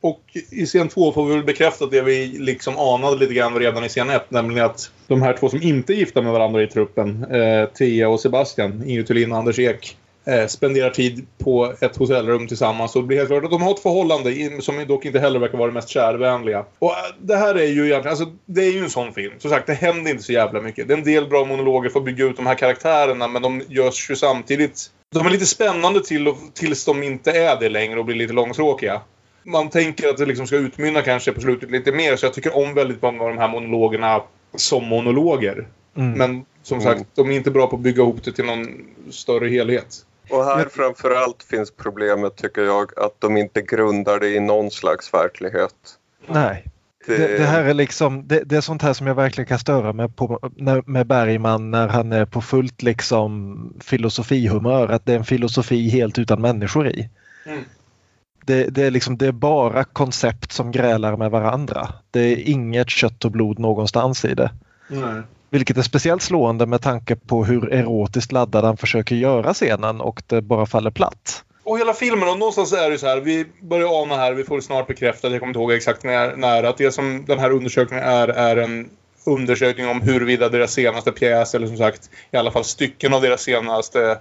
Och 0.00 0.20
i 0.50 0.66
scen 0.66 0.88
2 0.88 1.12
får 1.12 1.26
vi 1.26 1.35
väl 1.35 1.44
bekräftat 1.44 1.90
det 1.90 2.03
vi 2.03 2.26
liksom 2.26 2.76
anade 2.76 3.16
lite 3.16 3.35
grann 3.35 3.55
redan 3.55 3.85
i 3.85 3.88
scen 3.88 4.11
1. 4.11 4.31
Nämligen 4.31 4.64
att 4.64 4.92
de 5.07 5.22
här 5.22 5.37
två 5.37 5.48
som 5.48 5.62
inte 5.62 5.92
är 5.92 5.96
gifta 5.96 6.22
med 6.22 6.33
varandra 6.33 6.62
i 6.62 6.66
truppen, 6.66 7.24
eh, 7.24 7.68
Thea 7.68 8.09
och 8.09 8.20
Sebastian, 8.20 8.83
Ingrid 8.87 9.07
Thulin 9.07 9.33
och 9.33 9.38
Anders 9.38 9.59
Ek, 9.59 9.96
eh, 10.25 10.47
spenderar 10.47 10.91
tid 10.91 11.27
på 11.39 11.75
ett 11.81 11.97
hotellrum 11.97 12.49
tillsammans. 12.49 12.97
Och 12.97 13.03
det 13.03 13.07
blir 13.07 13.17
helt 13.17 13.29
klart 13.29 13.45
att 13.45 13.51
de 13.51 13.63
har 13.63 13.71
ett 13.71 13.81
förhållande 13.81 14.63
som 14.63 14.87
dock 14.89 15.05
inte 15.05 15.21
heller 15.21 15.41
verkar 15.41 15.59
vara 15.59 15.69
det 15.69 15.75
mest 15.75 15.89
kärvänliga. 15.89 16.65
Och 16.79 16.91
eh, 16.91 16.97
det 17.19 17.37
här 17.37 17.55
är 17.55 17.67
ju 17.67 17.87
egentligen, 17.87 18.09
alltså 18.09 18.33
det 18.47 18.61
är 18.61 18.73
ju 18.73 18.79
en 18.79 18.91
sån 18.91 19.13
film. 19.13 19.33
Som 19.39 19.51
sagt, 19.51 19.67
det 19.67 19.75
händer 19.75 20.11
inte 20.11 20.23
så 20.23 20.33
jävla 20.33 20.61
mycket. 20.61 20.89
Det 20.89 20.95
är 20.95 20.99
en 20.99 21.05
del 21.05 21.29
bra 21.29 21.45
monologer 21.45 21.91
för 21.91 21.99
att 21.99 22.05
bygga 22.05 22.25
ut 22.25 22.37
de 22.37 22.47
här 22.47 22.55
karaktärerna 22.55 23.29
men 23.29 23.43
de 23.43 23.63
görs 23.69 24.11
ju 24.11 24.17
samtidigt 24.17 24.91
de 25.15 25.27
är 25.27 25.31
lite 25.31 25.47
spännande 25.47 26.05
till, 26.05 26.35
tills 26.55 26.85
de 26.85 27.03
inte 27.03 27.31
är 27.31 27.61
det 27.61 27.69
längre 27.69 27.99
och 27.99 28.05
blir 28.05 28.17
lite 28.17 28.33
långtråkiga. 28.33 29.01
Man 29.43 29.71
tänker 29.71 30.09
att 30.09 30.17
det 30.17 30.27
liksom 30.27 30.47
ska 30.47 30.57
utmynna 30.57 31.03
kanske 31.03 31.33
på 31.33 31.41
slutet 31.41 31.71
lite 31.71 31.93
mer 31.93 32.17
så 32.17 32.27
jag 32.27 32.35
tycker 32.35 32.57
om 32.57 32.75
väldigt 32.75 33.03
många 33.03 33.23
av 33.23 33.29
de 33.29 33.39
här 33.39 33.49
monologerna 33.49 34.23
som 34.55 34.85
monologer. 34.85 35.69
Mm. 35.97 36.13
Men 36.13 36.45
som 36.63 36.81
sagt, 36.81 37.05
de 37.15 37.31
är 37.31 37.37
inte 37.37 37.51
bra 37.51 37.67
på 37.67 37.77
att 37.77 37.83
bygga 37.83 38.03
ihop 38.03 38.25
det 38.25 38.33
till 38.33 38.45
någon 38.45 38.67
större 39.11 39.49
helhet. 39.49 39.97
Och 40.31 40.45
här 40.45 40.69
framförallt 40.71 41.43
finns 41.43 41.71
problemet 41.71 42.37
tycker 42.37 42.62
jag 42.62 42.99
att 42.99 43.14
de 43.19 43.37
inte 43.37 43.62
grundar 43.62 44.21
det 44.21 44.29
i 44.29 44.40
någon 44.40 44.71
slags 44.71 45.14
verklighet. 45.14 45.75
Nej. 46.27 46.64
Det, 47.07 47.38
det 47.38 47.45
här 47.45 47.64
är 47.64 47.75
liksom, 47.75 48.29
det, 48.29 48.43
det 48.45 48.57
är 48.57 48.61
sånt 48.61 48.83
här 48.83 48.93
som 48.93 49.07
jag 49.07 49.14
verkligen 49.14 49.47
kan 49.47 49.59
störa 49.59 49.93
mig 49.93 50.09
på 50.09 50.51
när, 50.57 50.83
med 50.87 51.07
Bergman 51.07 51.71
när 51.71 51.88
han 51.88 52.12
är 52.12 52.25
på 52.25 52.43
fullt 52.43 52.83
liksom 52.83 53.75
filosofihumör. 53.81 54.88
Att 54.88 55.07
det 55.07 55.12
är 55.12 55.16
en 55.16 55.25
filosofi 55.25 55.88
helt 55.88 56.19
utan 56.19 56.40
människor 56.40 56.88
i. 56.88 57.09
Mm. 57.47 57.64
Det, 58.45 58.64
det, 58.64 58.83
är 58.83 58.90
liksom, 58.90 59.19
det 59.19 59.27
är 59.27 59.33
bara 59.33 59.85
koncept 59.85 60.53
som 60.53 60.73
grälar 60.73 61.16
med 61.16 61.31
varandra. 61.31 61.88
Det 62.11 62.21
är 62.21 62.49
inget 62.49 62.90
kött 62.90 63.25
och 63.25 63.31
blod 63.31 63.59
någonstans 63.59 64.25
i 64.25 64.35
det. 64.35 64.51
Nej. 64.88 65.23
Vilket 65.51 65.77
är 65.77 65.83
speciellt 65.83 66.23
slående 66.23 66.67
med 66.67 66.83
tanke 66.83 67.17
på 67.17 67.45
hur 67.45 67.73
erotiskt 67.73 68.33
laddad 68.33 68.65
han 68.65 68.77
försöker 68.77 69.15
göra 69.17 69.55
scenen 69.55 70.01
och 70.01 70.23
det 70.27 70.43
bara 70.43 70.67
faller 70.67 70.91
platt. 70.91 71.45
Och 71.65 71.79
hela 71.79 71.95
filmen, 71.95 72.29
och 72.29 72.39
någonstans 72.39 72.73
är 72.73 72.91
det 72.91 72.99
så 72.99 73.07
här, 73.07 73.21
vi 73.21 73.47
börjar 73.61 74.03
ana 74.03 74.17
här, 74.17 74.33
vi 74.33 74.45
får 74.45 74.57
det 74.57 74.63
snart 74.63 74.87
bekräftat, 74.87 75.31
jag 75.31 75.41
kommer 75.41 75.51
inte 75.51 75.61
ihåg 75.61 75.73
exakt 75.73 76.05
när, 76.05 76.37
när 76.37 76.63
att 76.63 76.79
det 76.79 76.93
som 76.93 77.25
den 77.27 77.39
här 77.39 77.51
undersökningen 77.51 78.05
är, 78.05 78.29
är 78.29 78.57
en 78.57 78.91
undersökning 79.27 79.89
om 79.89 80.01
huruvida 80.01 80.49
deras 80.49 80.73
senaste 80.73 81.13
pjäs, 81.13 81.55
eller 81.55 81.67
som 81.67 81.77
sagt 81.77 82.11
i 82.31 82.37
alla 82.37 82.51
fall 82.51 82.65
stycken 82.65 83.15
av 83.15 83.23
deras 83.23 83.43
senaste 83.43 84.19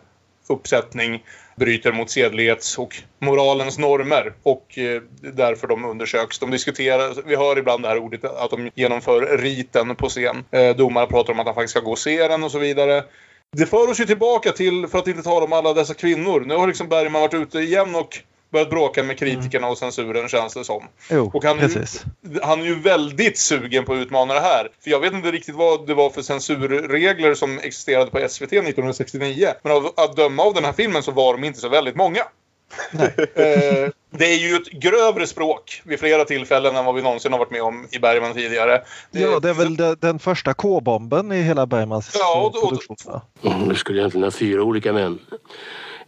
uppsättning 0.50 1.24
bryter 1.56 1.92
mot 1.92 2.10
sedlighets 2.10 2.78
och 2.78 2.96
moralens 3.20 3.78
normer 3.78 4.34
och 4.44 4.78
eh, 4.78 5.02
därför 5.34 5.68
de 5.68 5.86
undersöks. 5.86 6.40
De 6.40 6.52
diskuterar, 6.52 7.14
vi 7.26 7.36
hör 7.36 7.58
ibland 7.58 7.84
det 7.84 7.88
här 7.88 7.98
ordet 7.98 8.24
att 8.24 8.52
de 8.52 8.72
genomför 8.76 9.38
riten 9.38 9.96
på 9.96 10.10
scen. 10.10 10.44
Eh, 10.52 10.76
domare 10.76 11.08
pratar 11.08 11.34
om 11.34 11.40
att 11.40 11.46
han 11.46 11.56
faktiskt 11.56 11.72
ska 11.72 11.80
gå 11.80 11.92
och 11.92 12.00
se 12.00 12.28
den 12.28 12.44
och 12.44 12.52
så 12.52 12.60
vidare. 12.60 13.04
Det 13.52 13.66
för 13.66 13.90
oss 13.90 14.00
ju 14.00 14.06
tillbaka 14.06 14.52
till, 14.52 14.88
för 14.88 15.00
att 15.00 15.08
inte 15.08 15.24
tala 15.24 15.46
om 15.46 15.54
alla 15.54 15.74
dessa 15.74 15.94
kvinnor. 15.94 16.40
Nu 16.40 16.56
har 16.56 16.68
liksom 16.68 16.88
Bergman 16.88 17.22
varit 17.22 17.34
ute 17.34 17.60
igen 17.60 17.96
och 17.96 18.20
börjat 18.52 18.70
bråka 18.70 19.04
med 19.04 19.20
kritikerna 19.20 19.68
och 19.68 19.78
censuren 19.78 20.30
känns 20.30 20.54
det 20.54 20.64
som. 20.64 20.84
Jo, 21.12 21.32
Och 21.34 21.44
han 21.44 21.60
är, 21.60 21.68
ju, 21.68 21.74
precis. 21.74 22.04
han 22.44 22.62
är 22.62 22.66
ju 22.66 22.80
väldigt 22.80 23.38
sugen 23.38 23.86
på 23.86 23.94
att 23.94 24.00
utmana 24.00 24.34
det 24.34 24.40
här. 24.40 24.68
För 24.84 24.92
jag 24.92 25.00
vet 25.00 25.14
inte 25.14 25.32
riktigt 25.32 25.56
vad 25.56 25.88
det 25.88 25.94
var 25.94 26.10
för 26.10 26.22
censurregler 26.22 27.34
som 27.34 27.60
existerade 27.60 28.12
på 28.12 28.30
SVT 28.30 28.54
1969. 28.54 29.48
Men 29.64 29.72
av 29.74 29.94
att 29.98 30.16
döma 30.16 30.44
av 30.44 30.54
den 30.54 30.66
här 30.66 30.74
filmen 30.74 31.04
så 31.04 31.12
var 31.12 31.34
de 31.34 31.44
inte 31.44 31.60
så 31.60 31.70
väldigt 31.70 31.96
många. 31.96 32.20
eh, 33.36 33.90
det 34.12 34.26
är 34.26 34.38
ju 34.40 34.56
ett 34.56 34.68
grövre 34.72 35.28
språk 35.28 35.82
vid 35.86 36.00
flera 36.00 36.26
tillfällen 36.26 36.76
än 36.76 36.86
vad 36.86 36.96
vi 36.96 37.02
någonsin 37.02 37.32
har 37.32 37.40
varit 37.40 37.52
med 37.52 37.62
om 37.62 37.88
i 37.92 38.00
Bergman 38.00 38.34
tidigare. 38.34 38.82
Ja, 39.12 39.40
det 39.40 39.50
är 39.50 39.54
väl 39.54 39.76
de- 39.78 39.96
den 40.00 40.20
första 40.20 40.54
K-bomben 40.54 41.32
i 41.32 41.42
hela 41.42 41.66
Bergmans 41.66 42.12
Ja, 42.20 42.40
och- 42.42 42.64
och- 42.64 42.70
produktion. 42.70 42.96
va? 43.06 43.22
Mm, 43.44 43.70
Du 43.70 43.76
skulle 43.76 44.00
egentligen 44.00 44.24
ha 44.24 44.32
fyra 44.32 44.64
olika 44.64 44.94
män. 44.94 45.20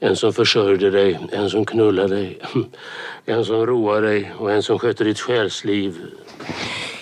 En 0.03 0.15
som 0.15 0.33
försörjde 0.33 0.89
dig, 0.89 1.19
en 1.31 1.49
som 1.49 1.65
knullade 1.65 2.15
dig, 2.15 2.39
en 3.25 3.45
som 3.45 3.65
roade 3.65 4.07
dig 4.07 4.33
och 4.37 4.51
en 4.51 4.63
som 4.63 4.79
skötte 4.79 5.03
ditt 5.03 5.19
själsliv. 5.19 5.97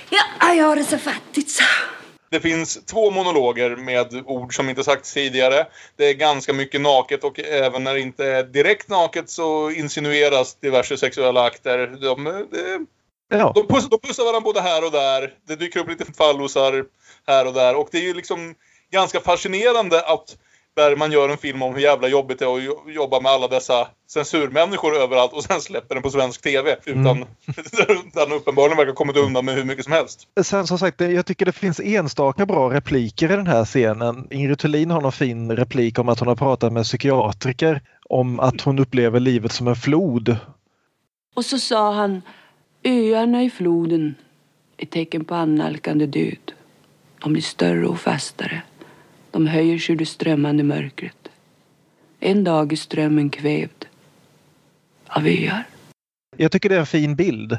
Ja, 0.09 0.53
jag 0.53 0.65
har 0.65 0.75
det 0.75 0.83
så 0.83 0.97
fattigt 0.97 1.49
så. 1.49 1.63
Det 2.31 2.39
finns 2.39 2.85
två 2.85 3.11
monologer 3.11 3.75
med 3.75 4.23
ord 4.25 4.55
som 4.55 4.69
inte 4.69 4.83
sagts 4.83 5.13
tidigare. 5.13 5.67
Det 5.95 6.09
är 6.09 6.13
ganska 6.13 6.53
mycket 6.53 6.81
naket 6.81 7.23
och 7.23 7.39
även 7.39 7.83
när 7.83 7.93
det 7.93 7.99
inte 7.99 8.25
är 8.25 8.43
direkt 8.43 8.89
naket 8.89 9.29
så 9.29 9.71
insinueras 9.71 10.55
diverse 10.55 10.97
sexuella 10.97 11.43
akter. 11.43 11.87
De, 11.87 12.23
det, 12.51 12.85
Ja, 13.31 13.51
de, 13.55 13.67
puss, 13.67 13.89
de 13.89 13.99
pussar 13.99 14.23
varandra 14.23 14.41
både 14.41 14.61
här 14.61 14.85
och 14.85 14.91
där. 14.91 15.33
Det 15.47 15.55
dyker 15.55 15.79
upp 15.79 15.89
lite 15.89 16.13
fallosar 16.13 16.85
här 17.27 17.47
och 17.47 17.53
där. 17.53 17.75
Och 17.75 17.89
det 17.91 17.97
är 17.97 18.01
ju 18.01 18.13
liksom 18.13 18.55
ganska 18.91 19.19
fascinerande 19.19 20.01
att 20.01 20.37
Bergman 20.79 21.11
gör 21.11 21.29
en 21.29 21.37
film 21.37 21.61
om 21.61 21.73
hur 21.73 21.81
jävla 21.81 22.07
jobbigt 22.07 22.39
det 22.39 22.45
är 22.45 22.55
att 22.57 22.63
jo- 22.63 22.91
jobba 22.91 23.19
med 23.19 23.31
alla 23.31 23.47
dessa 23.47 23.87
censurmänniskor 24.09 24.95
överallt 24.95 25.33
och 25.33 25.43
sen 25.43 25.61
släpper 25.61 25.95
den 25.95 26.01
på 26.03 26.09
svensk 26.09 26.41
TV. 26.41 26.75
Utan 26.85 27.03
där 28.13 28.19
han 28.19 28.31
uppenbarligen 28.31 28.77
verkar 28.77 28.91
ha 28.91 28.95
kommit 28.95 29.17
undan 29.17 29.45
med 29.45 29.55
hur 29.55 29.63
mycket 29.63 29.83
som 29.83 29.93
helst. 29.93 30.27
Sen 30.43 30.67
som 30.67 30.79
sagt, 30.79 31.01
jag 31.01 31.25
tycker 31.25 31.45
det 31.45 31.51
finns 31.51 31.79
enstaka 31.79 32.45
bra 32.45 32.73
repliker 32.73 33.31
i 33.31 33.35
den 33.35 33.47
här 33.47 33.65
scenen. 33.65 34.27
Ingrid 34.31 34.59
Thulin 34.59 34.91
har 34.91 35.01
någon 35.01 35.11
fin 35.11 35.55
replik 35.55 35.99
om 35.99 36.09
att 36.09 36.19
hon 36.19 36.27
har 36.27 36.35
pratat 36.35 36.73
med 36.73 36.83
psykiatriker 36.83 37.81
om 38.09 38.39
att 38.39 38.61
hon 38.61 38.79
upplever 38.79 39.19
livet 39.19 39.51
som 39.51 39.67
en 39.67 39.75
flod. 39.75 40.35
Och 41.35 41.45
så 41.45 41.59
sa 41.59 41.93
han, 41.93 42.21
öarna 42.83 43.43
i 43.43 43.49
floden 43.49 44.15
är 44.77 44.85
tecken 44.85 45.25
på 45.25 45.35
annalkande 45.35 46.05
död. 46.05 46.51
De 47.21 47.33
blir 47.33 47.43
större 47.43 47.87
och 47.87 47.99
fastare. 47.99 48.61
De 49.31 49.47
höjer 49.47 49.77
sig 49.77 49.93
ur 49.93 49.99
det 49.99 50.05
strömmande 50.05 50.63
mörkret. 50.63 51.29
En 52.19 52.43
dag 52.43 52.73
är 52.73 52.77
strömmen 52.77 53.29
kvävd 53.29 53.85
av 55.07 55.27
öar. 55.27 55.63
Jag 56.37 56.51
tycker 56.51 56.69
det 56.69 56.75
är 56.75 56.79
en 56.79 56.85
fin 56.85 57.15
bild. 57.15 57.57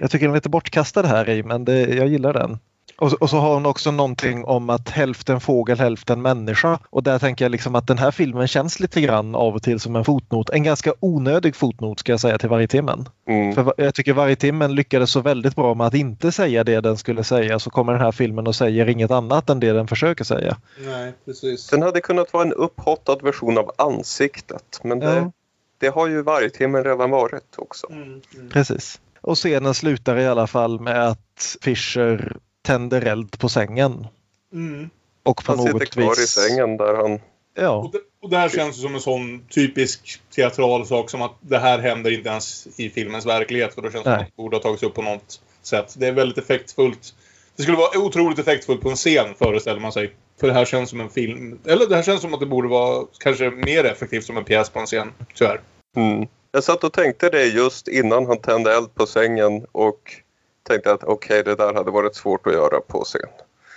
Jag 0.00 0.10
tycker 0.10 0.26
den 0.26 0.32
är 0.32 0.36
lite 0.36 0.48
bortkastad 0.48 1.06
här 1.06 1.30
i 1.30 1.42
men 1.42 1.64
det, 1.64 1.94
jag 1.94 2.08
gillar 2.08 2.32
den. 2.32 2.58
Och, 2.96 3.10
så- 3.10 3.16
och 3.20 3.30
så 3.30 3.36
har 3.36 3.54
hon 3.54 3.66
också 3.66 3.90
någonting 3.90 4.44
om 4.44 4.70
att 4.70 4.88
hälften 4.88 5.40
fågel, 5.40 5.78
hälften 5.78 6.22
människa. 6.22 6.78
Och 6.90 7.02
där 7.02 7.18
tänker 7.18 7.44
jag 7.44 7.52
liksom 7.52 7.74
att 7.74 7.86
den 7.86 7.98
här 7.98 8.10
filmen 8.10 8.48
känns 8.48 8.80
lite 8.80 9.00
grann 9.00 9.34
av 9.34 9.54
och 9.54 9.62
till 9.62 9.80
som 9.80 9.96
en 9.96 10.04
fotnot. 10.04 10.50
En 10.50 10.62
ganska 10.62 10.92
onödig 11.00 11.56
fotnot 11.56 12.00
ska 12.00 12.12
jag 12.12 12.20
säga 12.20 12.38
till 12.38 12.48
varje 12.48 12.66
timmen. 12.68 13.08
Mm. 13.28 13.54
För 13.54 13.74
jag 13.76 13.94
tycker 13.94 14.12
varje 14.12 14.36
timmen 14.36 14.74
lyckades 14.74 15.10
så 15.10 15.20
väldigt 15.20 15.54
bra 15.56 15.74
med 15.74 15.86
att 15.86 15.94
inte 15.94 16.32
säga 16.32 16.64
det 16.64 16.80
den 16.80 16.96
skulle 16.96 17.24
säga 17.24 17.58
så 17.58 17.70
kommer 17.70 17.92
den 17.92 18.02
här 18.02 18.12
filmen 18.12 18.46
och 18.46 18.54
säger 18.54 18.88
inget 18.88 19.10
annat 19.10 19.50
än 19.50 19.60
det 19.60 19.72
den 19.72 19.86
försöker 19.86 20.24
säga. 20.24 20.56
Nej, 20.86 21.12
precis. 21.24 21.66
Den 21.68 21.82
hade 21.82 22.00
kunnat 22.00 22.32
vara 22.32 22.44
en 22.44 22.52
upphottad 22.52 23.16
version 23.22 23.58
av 23.58 23.70
ansiktet 23.78 24.80
men 24.82 24.98
det, 24.98 25.14
Ja. 25.14 25.32
det 25.78 25.88
har 25.88 26.06
ju 26.08 26.22
vargtimmen 26.22 26.84
redan 26.84 27.10
varit 27.10 27.54
också. 27.56 27.86
Mm, 27.90 28.20
Precis. 28.52 29.00
Och 29.20 29.36
scenen 29.36 29.74
slutar 29.74 30.16
i 30.18 30.26
alla 30.26 30.46
fall 30.46 30.80
med 30.80 31.08
att 31.08 31.56
Fischer 31.62 32.36
tänder 32.64 33.06
eld 33.06 33.38
på 33.38 33.48
sängen. 33.48 34.06
Mm. 34.52 34.90
Och 35.22 35.44
på 35.44 35.52
Han 35.52 35.66
sitter 35.66 35.86
kvar 35.86 36.10
vis... 36.10 36.18
i 36.18 36.26
sängen 36.26 36.76
där 36.76 36.94
han... 36.94 37.20
Ja, 37.56 37.70
Och 37.70 37.92
det, 37.92 37.98
och 38.22 38.30
det 38.30 38.36
här 38.36 38.48
känns 38.48 38.82
som 38.82 38.94
en 38.94 39.00
sån 39.00 39.46
typisk 39.50 40.20
teatral 40.34 40.86
sak 40.86 41.10
som 41.10 41.22
att 41.22 41.34
det 41.40 41.58
här 41.58 41.78
händer 41.78 42.10
inte 42.10 42.28
ens 42.28 42.66
i 42.76 42.90
filmens 42.90 43.26
verklighet. 43.26 43.74
För 43.74 43.82
då 43.82 43.90
känns 43.90 44.04
det 44.04 44.10
som 44.10 44.20
att 44.20 44.26
det 44.26 44.36
borde 44.36 44.56
ha 44.56 44.62
tagits 44.62 44.82
upp 44.82 44.94
på 44.94 45.02
något 45.02 45.40
sätt. 45.62 45.94
Det 45.98 46.06
är 46.06 46.12
väldigt 46.12 46.38
effektfullt. 46.38 47.14
Det 47.56 47.62
skulle 47.62 47.78
vara 47.78 47.98
otroligt 47.98 48.38
effektfullt 48.38 48.80
på 48.80 48.90
en 48.90 48.96
scen 48.96 49.34
föreställer 49.38 49.80
man 49.80 49.92
sig. 49.92 50.14
För 50.40 50.46
det 50.46 50.52
här 50.52 50.64
känns 50.64 50.90
som 50.90 51.00
en 51.00 51.10
film. 51.10 51.58
Eller 51.64 51.86
det 51.86 51.96
här 51.96 52.02
känns 52.02 52.20
som 52.20 52.34
att 52.34 52.40
det 52.40 52.46
borde 52.46 52.68
vara 52.68 53.06
kanske 53.18 53.50
mer 53.50 53.84
effektivt 53.84 54.24
som 54.24 54.36
en 54.36 54.44
pjäs 54.44 54.70
på 54.70 54.78
en 54.78 54.86
scen. 54.86 55.12
Tyvärr. 55.34 55.60
Mm. 55.96 56.28
Jag 56.52 56.64
satt 56.64 56.84
och 56.84 56.92
tänkte 56.92 57.30
det 57.30 57.44
just 57.44 57.88
innan 57.88 58.26
han 58.26 58.38
tände 58.38 58.76
eld 58.76 58.94
på 58.94 59.06
sängen 59.06 59.66
och 59.72 60.23
tänkte 60.64 60.92
att 60.92 61.04
okej, 61.04 61.42
det 61.44 61.54
där 61.54 61.74
hade 61.74 61.90
varit 61.90 62.14
svårt 62.14 62.46
att 62.46 62.52
göra 62.52 62.80
på 62.80 63.04
scen. 63.04 63.28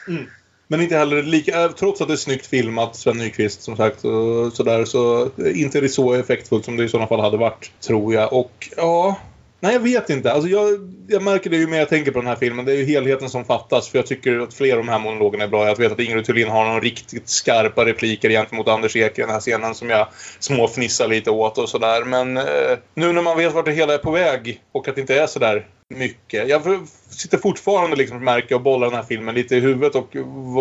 Mm. 0.07 0.25
Men 0.67 0.81
inte 0.81 0.97
heller 0.97 1.23
lika, 1.23 1.63
eh, 1.63 1.71
trots 1.71 2.01
att 2.01 2.07
det 2.07 2.13
är 2.13 2.17
snyggt 2.17 2.45
filmat, 2.45 2.95
Sven 2.95 3.17
Nykvist 3.17 3.61
som 3.61 3.77
sagt, 3.77 4.05
och 4.05 4.53
sådär, 4.53 4.85
så 4.85 5.29
inte 5.55 5.77
är 5.77 5.81
det 5.81 5.89
så 5.89 6.13
effektfullt 6.13 6.65
som 6.65 6.77
det 6.77 6.83
i 6.83 6.89
sådana 6.89 7.07
fall 7.07 7.19
hade 7.19 7.37
varit, 7.37 7.71
tror 7.81 8.13
jag. 8.13 8.33
Och 8.33 8.69
ja, 8.77 9.15
nej 9.59 9.73
jag 9.73 9.79
vet 9.79 10.09
inte. 10.09 10.31
Alltså 10.31 10.49
jag, 10.49 10.93
jag 11.07 11.21
märker 11.21 11.49
det 11.49 11.57
ju 11.57 11.67
mer 11.67 11.79
jag 11.79 11.89
tänker 11.89 12.11
på 12.11 12.19
den 12.19 12.27
här 12.27 12.35
filmen. 12.35 12.65
Det 12.65 12.71
är 12.71 12.77
ju 12.77 12.85
helheten 12.85 13.29
som 13.29 13.45
fattas, 13.45 13.89
för 13.89 13.97
jag 13.97 14.07
tycker 14.07 14.39
att 14.39 14.53
flera 14.53 14.79
av 14.79 14.85
de 14.85 14.91
här 14.91 14.99
monologerna 14.99 15.43
är 15.43 15.47
bra. 15.47 15.67
Jag 15.67 15.77
vet 15.77 15.91
att 15.91 15.99
Ingrid 15.99 16.25
Thulin 16.25 16.49
har 16.49 16.65
någon 16.65 16.81
riktigt 16.81 17.29
skarpa 17.29 17.85
repliker 17.85 18.29
gentemot 18.29 18.67
Anders 18.67 18.95
Ek 18.95 19.19
i 19.19 19.21
den 19.21 19.31
här 19.31 19.39
scenen 19.39 19.75
som 19.75 19.89
jag 19.89 20.07
småfnissar 20.39 21.07
lite 21.07 21.31
åt 21.31 21.57
och 21.57 21.69
sådär. 21.69 22.03
Men 22.03 22.37
eh, 22.37 22.77
nu 22.93 23.13
när 23.13 23.21
man 23.21 23.37
vet 23.37 23.53
vart 23.53 23.65
det 23.65 23.71
hela 23.71 23.93
är 23.93 23.97
på 23.97 24.11
väg 24.11 24.61
och 24.71 24.87
att 24.87 24.95
det 24.95 25.01
inte 25.01 25.19
är 25.19 25.27
sådär 25.27 25.65
mycket. 25.89 26.49
Jag 26.49 26.87
sitter 27.09 27.37
fortfarande 27.37 27.95
liksom 27.95 28.17
och 28.17 28.23
märker 28.23 28.55
och 28.55 28.61
bollar 28.61 28.87
den 28.87 28.95
här 28.95 29.03
filmen 29.03 29.35
lite 29.35 29.55
i 29.55 29.59
huvudet 29.59 29.95
och 29.95 30.15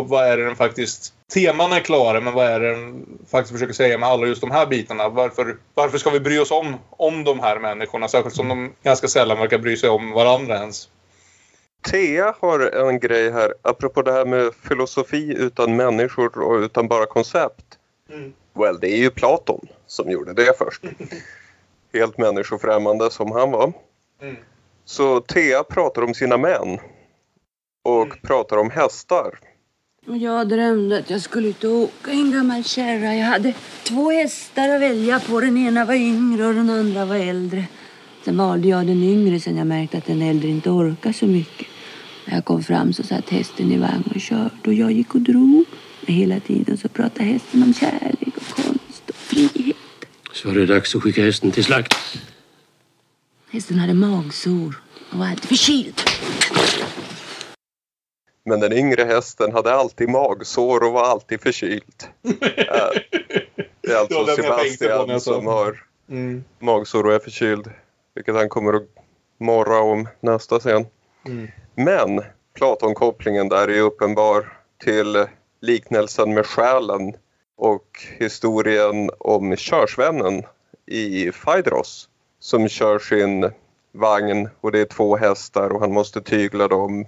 vad 0.09 0.27
är 0.27 0.37
det 0.37 0.45
den 0.45 0.57
faktiskt... 0.57 1.13
Teman 1.35 1.73
är 1.73 1.81
klara, 1.81 2.21
men 2.21 2.35
vad 2.35 2.47
är 2.47 2.61
det 2.61 2.71
den 2.71 3.07
faktiskt 3.31 3.53
försöker 3.53 3.75
säga 3.75 3.99
med 3.99 4.09
alla 4.09 4.27
just 4.27 4.41
de 4.41 4.51
här 4.51 4.67
bitarna? 4.67 5.09
Varför, 5.09 5.57
varför 5.75 5.99
ska 5.99 6.11
vi 6.11 6.21
bry 6.21 6.39
oss 6.39 6.51
om, 6.51 6.75
om 6.91 7.25
de 7.25 7.41
här 7.41 7.59
människorna? 7.59 8.09
Särskilt 8.09 8.35
som 8.35 8.49
de 8.49 8.73
ganska 8.83 9.09
sällan 9.09 9.39
verkar 9.39 9.59
bry 9.59 9.77
sig 9.77 9.91
om 9.91 10.11
varandra 10.11 10.55
ens. 10.55 10.89
Thea 11.91 12.35
har 12.41 12.61
en 12.61 13.01
grej 13.01 13.31
här, 13.31 13.55
apropå 13.63 14.03
det 14.03 14.13
här 14.13 14.25
med 14.25 14.55
filosofi 14.69 15.35
utan 15.39 15.77
människor 15.77 16.39
och 16.39 16.61
utan 16.61 16.89
bara 16.89 17.07
koncept. 17.07 17.65
Mm. 18.11 18.33
Well, 18.55 18.79
det 18.81 18.89
är 18.89 18.97
ju 18.97 19.11
Platon 19.11 19.67
som 19.87 20.11
gjorde 20.11 20.33
det 20.33 20.59
först. 20.59 20.83
Helt 21.93 22.19
människofrämmande 22.19 23.11
som 23.11 23.33
han 23.33 23.51
var. 23.51 23.73
Mm. 24.23 24.37
Så 24.89 25.21
Thea 25.21 25.63
pratar 25.65 26.03
om 26.03 26.15
sina 26.15 26.37
män 26.37 26.79
och 27.85 28.07
Mm. 28.07 28.19
pratar 28.23 28.57
om 28.57 28.71
hästar. 28.71 29.39
Jag 30.07 30.49
drömde 30.49 30.99
att 30.99 31.11
jag 31.11 31.21
skulle 31.23 31.49
ut 31.49 31.65
och 31.65 31.71
åka 31.71 32.11
en 32.11 32.33
gammal 32.33 32.65
kärra. 32.65 33.15
Jag 33.15 33.27
hade 33.27 33.55
två 33.83 34.11
hästar 34.11 34.69
att 34.69 34.81
välja 34.81 35.21
på. 35.21 35.41
Den 35.41 35.57
ena 35.59 35.85
var 35.85 35.95
yngre 35.95 36.47
och 36.47 36.55
den 36.55 36.71
andra 36.71 37.05
var 37.05 37.17
äldre. 37.17 37.65
Sen 38.25 38.37
valde 38.37 38.69
jag 38.69 38.87
den 38.87 39.03
yngre 39.03 39.41
sen 39.41 39.57
jag 39.57 39.67
märkte 39.67 39.99
att 39.99 40.07
den 40.07 40.23
äldre 40.23 40.49
inte 40.49 40.71
orkar 40.71 41.13
så 41.13 41.27
mycket. 41.27 41.67
När 42.27 42.35
jag 42.35 42.45
kom 42.45 42.63
fram 42.63 42.93
så 42.93 43.03
satt 43.03 43.29
hästen 43.31 43.73
i 43.73 43.79
vagn 43.79 44.13
och 44.15 44.21
körde 44.21 44.51
och 44.67 44.75
jag 44.75 44.93
gick 44.93 45.15
och 45.15 45.21
drog. 45.21 45.65
Men 46.07 46.15
hela 46.15 46.41
tiden 46.41 46.77
så 46.79 46.89
pratade 46.89 47.25
hästen 47.25 47.63
om 47.63 47.75
kärlek 47.75 48.37
och 48.37 48.57
konst 48.57 49.09
och 49.09 49.15
frihet. 49.15 49.77
Så 50.33 50.49
var 50.49 50.55
det 50.55 50.67
dags 50.67 50.95
att 50.95 51.03
skicka 51.03 51.23
hästen 51.23 51.51
till 51.51 51.65
slakt. 51.65 51.95
Hästen 53.51 53.79
hade 53.79 53.95
magsår 53.95 54.75
och 55.13 55.19
var 55.19 55.27
alltid 55.27 55.49
förkyld. 55.49 56.01
Men 58.45 58.61
den 58.61 58.73
yngre 58.73 59.05
hästen 59.05 59.53
hade 59.53 59.75
alltid 59.75 60.09
magsår 60.09 60.83
och 60.87 60.93
var 60.93 61.05
alltid 61.05 61.41
förkyld. 61.41 62.05
Ja, 62.57 62.93
Det 63.81 63.93
är 63.93 63.97
alltså 63.97 64.27
Sebastian 64.27 65.21
sa- 65.21 65.33
som 65.35 65.47
har 65.47 65.83
Mm. 66.09 66.45
magsår 66.59 67.07
och 67.07 67.13
är 67.15 67.19
förkyld. 67.19 67.71
Vilket 68.15 68.35
han 68.35 68.49
kommer 68.49 68.73
att 68.73 68.89
morra 69.39 69.79
om 69.81 70.09
nästa 70.21 70.59
scen. 70.59 70.87
Mm. 71.27 71.49
Men 71.75 72.25
Platonkopplingen 72.55 73.49
där 73.49 73.69
är 73.69 73.81
uppenbar 73.81 74.53
till 74.85 75.27
liknelsen 75.61 76.35
med 76.35 76.47
själen 76.47 77.17
och 77.57 77.89
historien 78.19 79.11
om 79.19 79.57
körsvännen 79.57 80.43
i 80.87 81.31
Phaedros 81.33 82.09
som 82.41 82.69
kör 82.69 82.99
sin 82.99 83.51
vagn 83.93 84.49
och 84.61 84.73
det 84.73 84.81
är 84.81 84.85
två 84.85 85.17
hästar 85.17 85.73
och 85.73 85.81
han 85.81 85.93
måste 85.93 86.21
tygla 86.21 86.69
dem. 86.69 87.07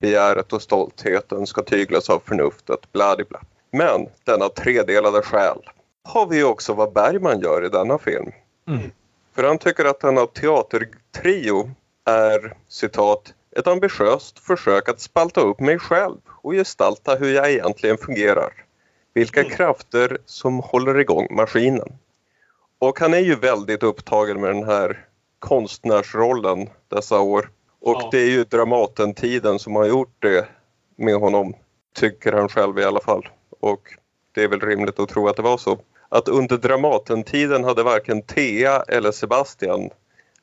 Begäret 0.00 0.52
och 0.52 0.62
stoltheten 0.62 1.46
ska 1.46 1.62
tyglas 1.62 2.10
av 2.10 2.22
förnuftet, 2.24 2.92
bla 2.92 3.16
bla. 3.28 3.40
Men 3.70 4.08
denna 4.24 4.48
tredelade 4.48 5.22
själ 5.22 5.58
har 6.04 6.26
vi 6.26 6.42
också 6.42 6.74
vad 6.74 6.92
Bergman 6.92 7.40
gör 7.40 7.66
i 7.66 7.68
denna 7.68 7.98
film. 7.98 8.32
Mm. 8.68 8.90
För 9.34 9.44
han 9.44 9.58
tycker 9.58 9.84
att 9.84 10.00
denna 10.00 10.26
teatertrio 10.26 11.70
är 12.04 12.56
citat 12.68 13.34
ett 13.56 13.66
ambitiöst 13.66 14.38
försök 14.38 14.88
att 14.88 15.00
spalta 15.00 15.40
upp 15.40 15.60
mig 15.60 15.78
själv 15.78 16.16
och 16.28 16.52
gestalta 16.52 17.14
hur 17.14 17.34
jag 17.34 17.50
egentligen 17.50 17.98
fungerar. 17.98 18.52
Vilka 19.14 19.44
krafter 19.44 20.18
som 20.24 20.58
håller 20.58 20.98
igång 20.98 21.26
maskinen. 21.30 21.98
Och 22.78 23.00
han 23.00 23.14
är 23.14 23.18
ju 23.18 23.34
väldigt 23.34 23.82
upptagen 23.82 24.40
med 24.40 24.50
den 24.54 24.64
här 24.64 25.04
konstnärsrollen 25.38 26.68
dessa 26.88 27.20
år. 27.20 27.50
Och 27.80 27.96
Ja. 27.96 28.08
det 28.12 28.18
är 28.18 28.30
ju 28.30 28.44
Dramatentiden 28.44 29.58
som 29.58 29.76
har 29.76 29.86
gjort 29.86 30.14
det 30.18 30.48
med 30.96 31.14
honom, 31.14 31.54
tycker 31.94 32.32
han 32.32 32.48
själv 32.48 32.78
i 32.78 32.84
alla 32.84 33.00
fall. 33.00 33.28
Och 33.60 33.80
det 34.34 34.42
är 34.42 34.48
väl 34.48 34.60
rimligt 34.60 34.98
att 34.98 35.08
tro 35.08 35.28
att 35.28 35.36
det 35.36 35.42
var 35.42 35.58
så. 35.58 35.78
Att 36.08 36.28
under 36.28 36.56
Dramatentiden 36.56 37.64
hade 37.64 37.82
varken 37.82 38.22
Thea 38.22 38.82
eller 38.88 39.12
Sebastian, 39.12 39.90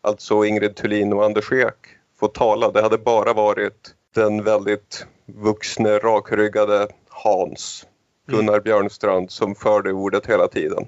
alltså 0.01 0.45
Ingrid 0.45 0.75
Thulin 0.75 1.13
och 1.13 1.25
Anders 1.25 1.51
Ek, 1.51 1.75
fått 2.19 2.33
tala. 2.33 2.71
Det 2.71 2.81
hade 2.81 2.97
bara 2.97 3.33
varit 3.33 3.95
den 4.15 4.43
väldigt 4.43 5.05
vuxne, 5.25 5.97
rakryggade 5.97 6.87
Hans, 7.09 7.87
Gunnar 8.27 8.59
Björnstrand, 8.59 9.31
som 9.31 9.55
förde 9.55 9.91
ordet 9.93 10.25
hela 10.25 10.47
tiden. 10.47 10.87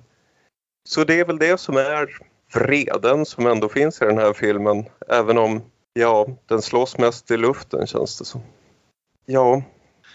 Så 0.88 1.04
det 1.04 1.20
är 1.20 1.26
väl 1.26 1.38
det 1.38 1.60
som 1.60 1.78
är 1.78 2.08
vreden 2.54 3.26
som 3.26 3.48
ändå 3.48 3.70
finns 3.70 4.02
i 4.02 4.06
den 4.06 4.18
här 4.18 4.34
filmen. 4.34 4.86
Även 5.10 5.38
om, 5.38 5.62
ja, 5.94 6.28
den 6.46 6.62
slås 6.62 6.98
mest 6.98 7.32
i 7.32 7.38
luften 7.38 7.88
känns 7.88 8.20
det 8.20 8.26
som. 8.26 8.42
Ja, 9.26 9.62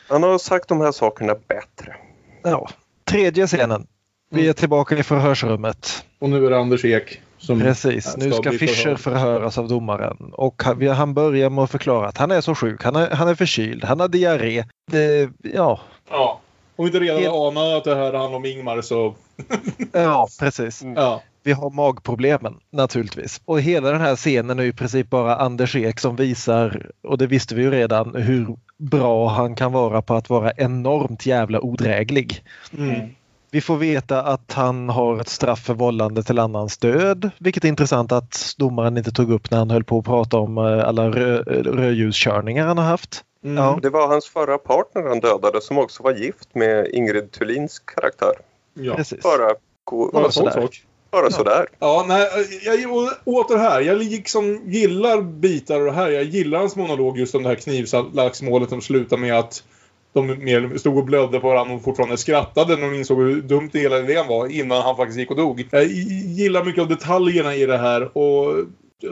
han 0.08 0.22
har 0.22 0.38
sagt 0.38 0.68
de 0.68 0.80
här 0.80 0.92
sakerna 0.92 1.34
bättre. 1.48 1.96
Ja. 2.42 2.68
Tredje 3.04 3.46
scenen. 3.46 3.86
Vi 4.30 4.48
är 4.48 4.52
tillbaka 4.52 4.96
i 4.96 5.02
förhörsrummet. 5.02 6.04
Och 6.18 6.30
nu 6.30 6.46
är 6.46 6.50
det 6.50 6.58
Anders 6.58 6.84
Ek 6.84 7.20
som 7.38 7.60
Precis, 7.60 8.16
nu 8.16 8.32
ska 8.32 8.50
Fischer 8.50 8.96
förhöras 8.96 9.58
av 9.58 9.68
domaren 9.68 10.30
och 10.32 10.62
han 10.96 11.14
börjar 11.14 11.50
med 11.50 11.64
att 11.64 11.70
förklara 11.70 12.08
att 12.08 12.18
han 12.18 12.30
är 12.30 12.40
så 12.40 12.54
sjuk, 12.54 12.84
han 12.84 12.96
är, 12.96 13.10
han 13.10 13.28
är 13.28 13.34
förkyld, 13.34 13.84
han 13.84 14.00
har 14.00 14.08
diarré. 14.08 14.64
Det, 14.90 15.30
ja, 15.42 15.80
Ja. 16.10 16.40
Om 16.82 16.86
vi 16.86 16.88
inte 16.88 17.00
redan 17.00 17.22
Helt- 17.22 17.34
anar 17.34 17.76
att 17.76 17.84
det 17.84 17.94
här 17.94 18.12
handlar 18.12 18.36
om 18.36 18.44
Ingmar 18.44 18.80
så... 18.80 19.14
ja, 19.92 20.28
precis. 20.38 20.82
Ja. 20.96 21.22
Vi 21.42 21.52
har 21.52 21.70
magproblemen 21.70 22.54
naturligtvis. 22.70 23.40
Och 23.44 23.60
hela 23.60 23.90
den 23.90 24.00
här 24.00 24.16
scenen 24.16 24.58
är 24.58 24.62
i 24.62 24.72
princip 24.72 25.10
bara 25.10 25.36
Anders 25.36 25.76
Ek 25.76 26.00
som 26.00 26.16
visar, 26.16 26.90
och 27.02 27.18
det 27.18 27.26
visste 27.26 27.54
vi 27.54 27.62
ju 27.62 27.70
redan, 27.70 28.14
hur 28.14 28.56
bra 28.78 29.28
han 29.28 29.54
kan 29.54 29.72
vara 29.72 30.02
på 30.02 30.14
att 30.14 30.30
vara 30.30 30.52
enormt 30.56 31.26
jävla 31.26 31.60
odräglig. 31.60 32.44
Mm. 32.78 33.08
Vi 33.54 33.60
får 33.60 33.76
veta 33.76 34.22
att 34.22 34.52
han 34.52 34.88
har 34.88 35.20
ett 35.20 35.28
straff 35.28 35.64
för 35.64 35.74
vållande 35.74 36.22
till 36.22 36.38
annans 36.38 36.78
död, 36.78 37.30
vilket 37.38 37.64
är 37.64 37.68
intressant 37.68 38.12
att 38.12 38.54
domaren 38.58 38.98
inte 38.98 39.12
tog 39.12 39.30
upp 39.32 39.50
när 39.50 39.58
han 39.58 39.70
höll 39.70 39.84
på 39.84 39.98
att 39.98 40.04
prata 40.04 40.36
om 40.36 40.58
eh, 40.58 40.88
alla 40.88 41.10
rö 41.10 41.42
rödljuskörningar 41.42 42.66
han 42.66 42.78
har 42.78 42.84
haft. 42.84 43.24
Mm. 43.44 43.64
Ja. 43.64 43.78
Det 43.82 43.90
var 43.90 44.08
hans 44.08 44.26
förra 44.26 44.58
partner 44.58 45.02
han 45.02 45.20
dödade 45.20 45.60
som 45.60 45.78
också 45.78 46.02
var 46.02 46.12
gift 46.12 46.54
med 46.54 46.86
Ingrid 46.92 47.32
Thulins 47.32 47.78
karaktär. 47.78 48.32
Ja. 48.74 48.94
Precis. 48.94 49.22
Bara, 49.22 49.54
gå, 49.84 50.10
Bara 50.12 50.22
Bara 50.22 50.32
sådär. 50.32 50.50
sak. 50.50 50.82
bara 51.10 51.30
sådär. 51.30 51.66
Ja, 51.78 52.04
nej, 52.08 52.28
jag, 52.64 53.08
åter 53.24 53.56
här. 53.56 53.80
Jag 53.80 53.98
liksom 53.98 54.60
gillar 54.66 55.22
bitar 55.22 55.80
av 55.80 55.84
det 55.84 55.92
här. 55.92 56.10
Jag 56.10 56.24
gillar 56.24 56.58
hans 56.58 56.76
monolog 56.76 57.18
just 57.18 57.34
om 57.34 57.42
det 57.42 57.48
här 57.48 57.56
knivslagsmålet 57.56 58.68
som 58.68 58.80
slutar 58.80 59.16
med 59.16 59.38
att 59.38 59.64
de 60.12 60.26
mer 60.26 60.78
stod 60.78 60.98
och 60.98 61.04
blödde 61.04 61.40
på 61.40 61.48
varandra 61.48 61.74
och 61.74 61.82
fortfarande 61.82 62.16
skrattade 62.16 62.76
när 62.76 62.90
de 62.90 62.96
insåg 62.96 63.18
hur 63.18 63.42
dumt 63.42 63.70
det 63.72 63.78
hela 63.78 63.98
idén 63.98 64.28
var 64.28 64.46
innan 64.46 64.82
han 64.82 64.96
faktiskt 64.96 65.18
gick 65.18 65.30
och 65.30 65.36
dog. 65.36 65.68
Jag 65.70 65.84
gillar 65.84 66.64
mycket 66.64 66.82
av 66.82 66.88
detaljerna 66.88 67.54
i 67.54 67.66
det 67.66 67.78
här 67.78 68.18
och 68.18 68.64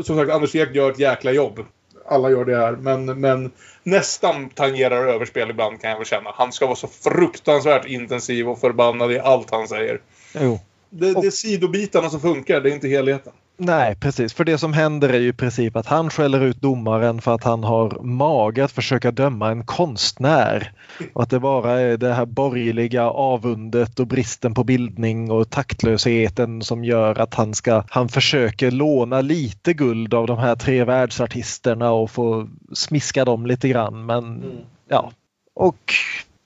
som 0.05 0.17
sagt 0.17 0.31
Anders 0.31 0.55
Ek 0.55 0.75
gör 0.75 0.91
ett 0.91 0.99
jäkla 0.99 1.33
jobb. 1.33 1.61
Alla 2.09 2.31
gör 2.31 2.45
det 2.45 2.57
här, 2.57 2.73
men, 2.73 3.21
men 3.21 3.51
nästan 3.83 4.49
tangerar 4.49 5.07
överspel 5.07 5.51
ibland 5.51 5.81
kan 5.81 5.91
jag 5.91 5.97
väl 5.97 6.07
känna. 6.07 6.31
Han 6.35 6.53
ska 6.53 6.67
vara 6.67 6.77
så 6.77 6.89
fruktansvärt 6.89 7.87
intensiv 7.87 8.49
och 8.49 8.61
förbannad 8.61 9.13
i 9.13 9.19
allt 9.19 9.51
han 9.51 9.69
säger. 9.69 10.01
Jo. 10.41 10.61
Det, 10.91 11.13
det 11.13 11.27
är 11.27 11.31
sidobitarna 11.31 12.11
som 12.11 12.21
funkar, 12.21 12.61
det 12.61 12.71
är 12.71 12.75
inte 12.75 12.89
helheten. 12.89 13.33
Nej, 13.63 13.97
precis. 13.97 14.35
För 14.35 14.45
det 14.45 14.59
som 14.59 14.73
händer 14.73 15.09
är 15.09 15.19
ju 15.19 15.29
i 15.29 15.33
princip 15.33 15.77
att 15.77 15.87
han 15.87 16.11
skäller 16.11 16.41
ut 16.41 16.61
domaren 16.61 17.21
för 17.21 17.35
att 17.35 17.45
han 17.45 17.65
har 17.65 18.03
mage 18.03 18.65
att 18.65 18.73
försöka 18.73 19.11
döma 19.11 19.51
en 19.51 19.65
konstnär. 19.65 20.73
Och 21.13 21.23
att 21.23 21.31
det 21.31 21.41
bara 21.41 21.81
är 21.81 21.97
det 21.97 22.15
här 22.15 22.27
borgerliga 22.27 23.05
avundet 23.05 24.01
och 24.01 24.07
bristen 24.07 24.55
på 24.55 24.65
bildning 24.65 25.31
och 25.31 25.51
taktlösheten 25.51 26.63
som 26.63 26.85
gör 26.85 27.21
att 27.21 27.35
han 27.35 27.55
ska, 27.55 27.85
han 27.89 28.09
försöker 28.09 28.71
låna 28.71 29.21
lite 29.21 29.73
guld 29.73 30.15
av 30.15 30.27
de 30.27 30.39
här 30.39 30.57
tre 30.57 30.85
världsartisterna 30.85 31.93
och 31.93 32.11
få 32.11 32.49
smiska 32.73 33.25
dem 33.25 33.47
lite 33.47 33.69
grann. 33.69 34.07
Men 34.07 34.43
ja, 34.89 35.13
och 35.55 35.93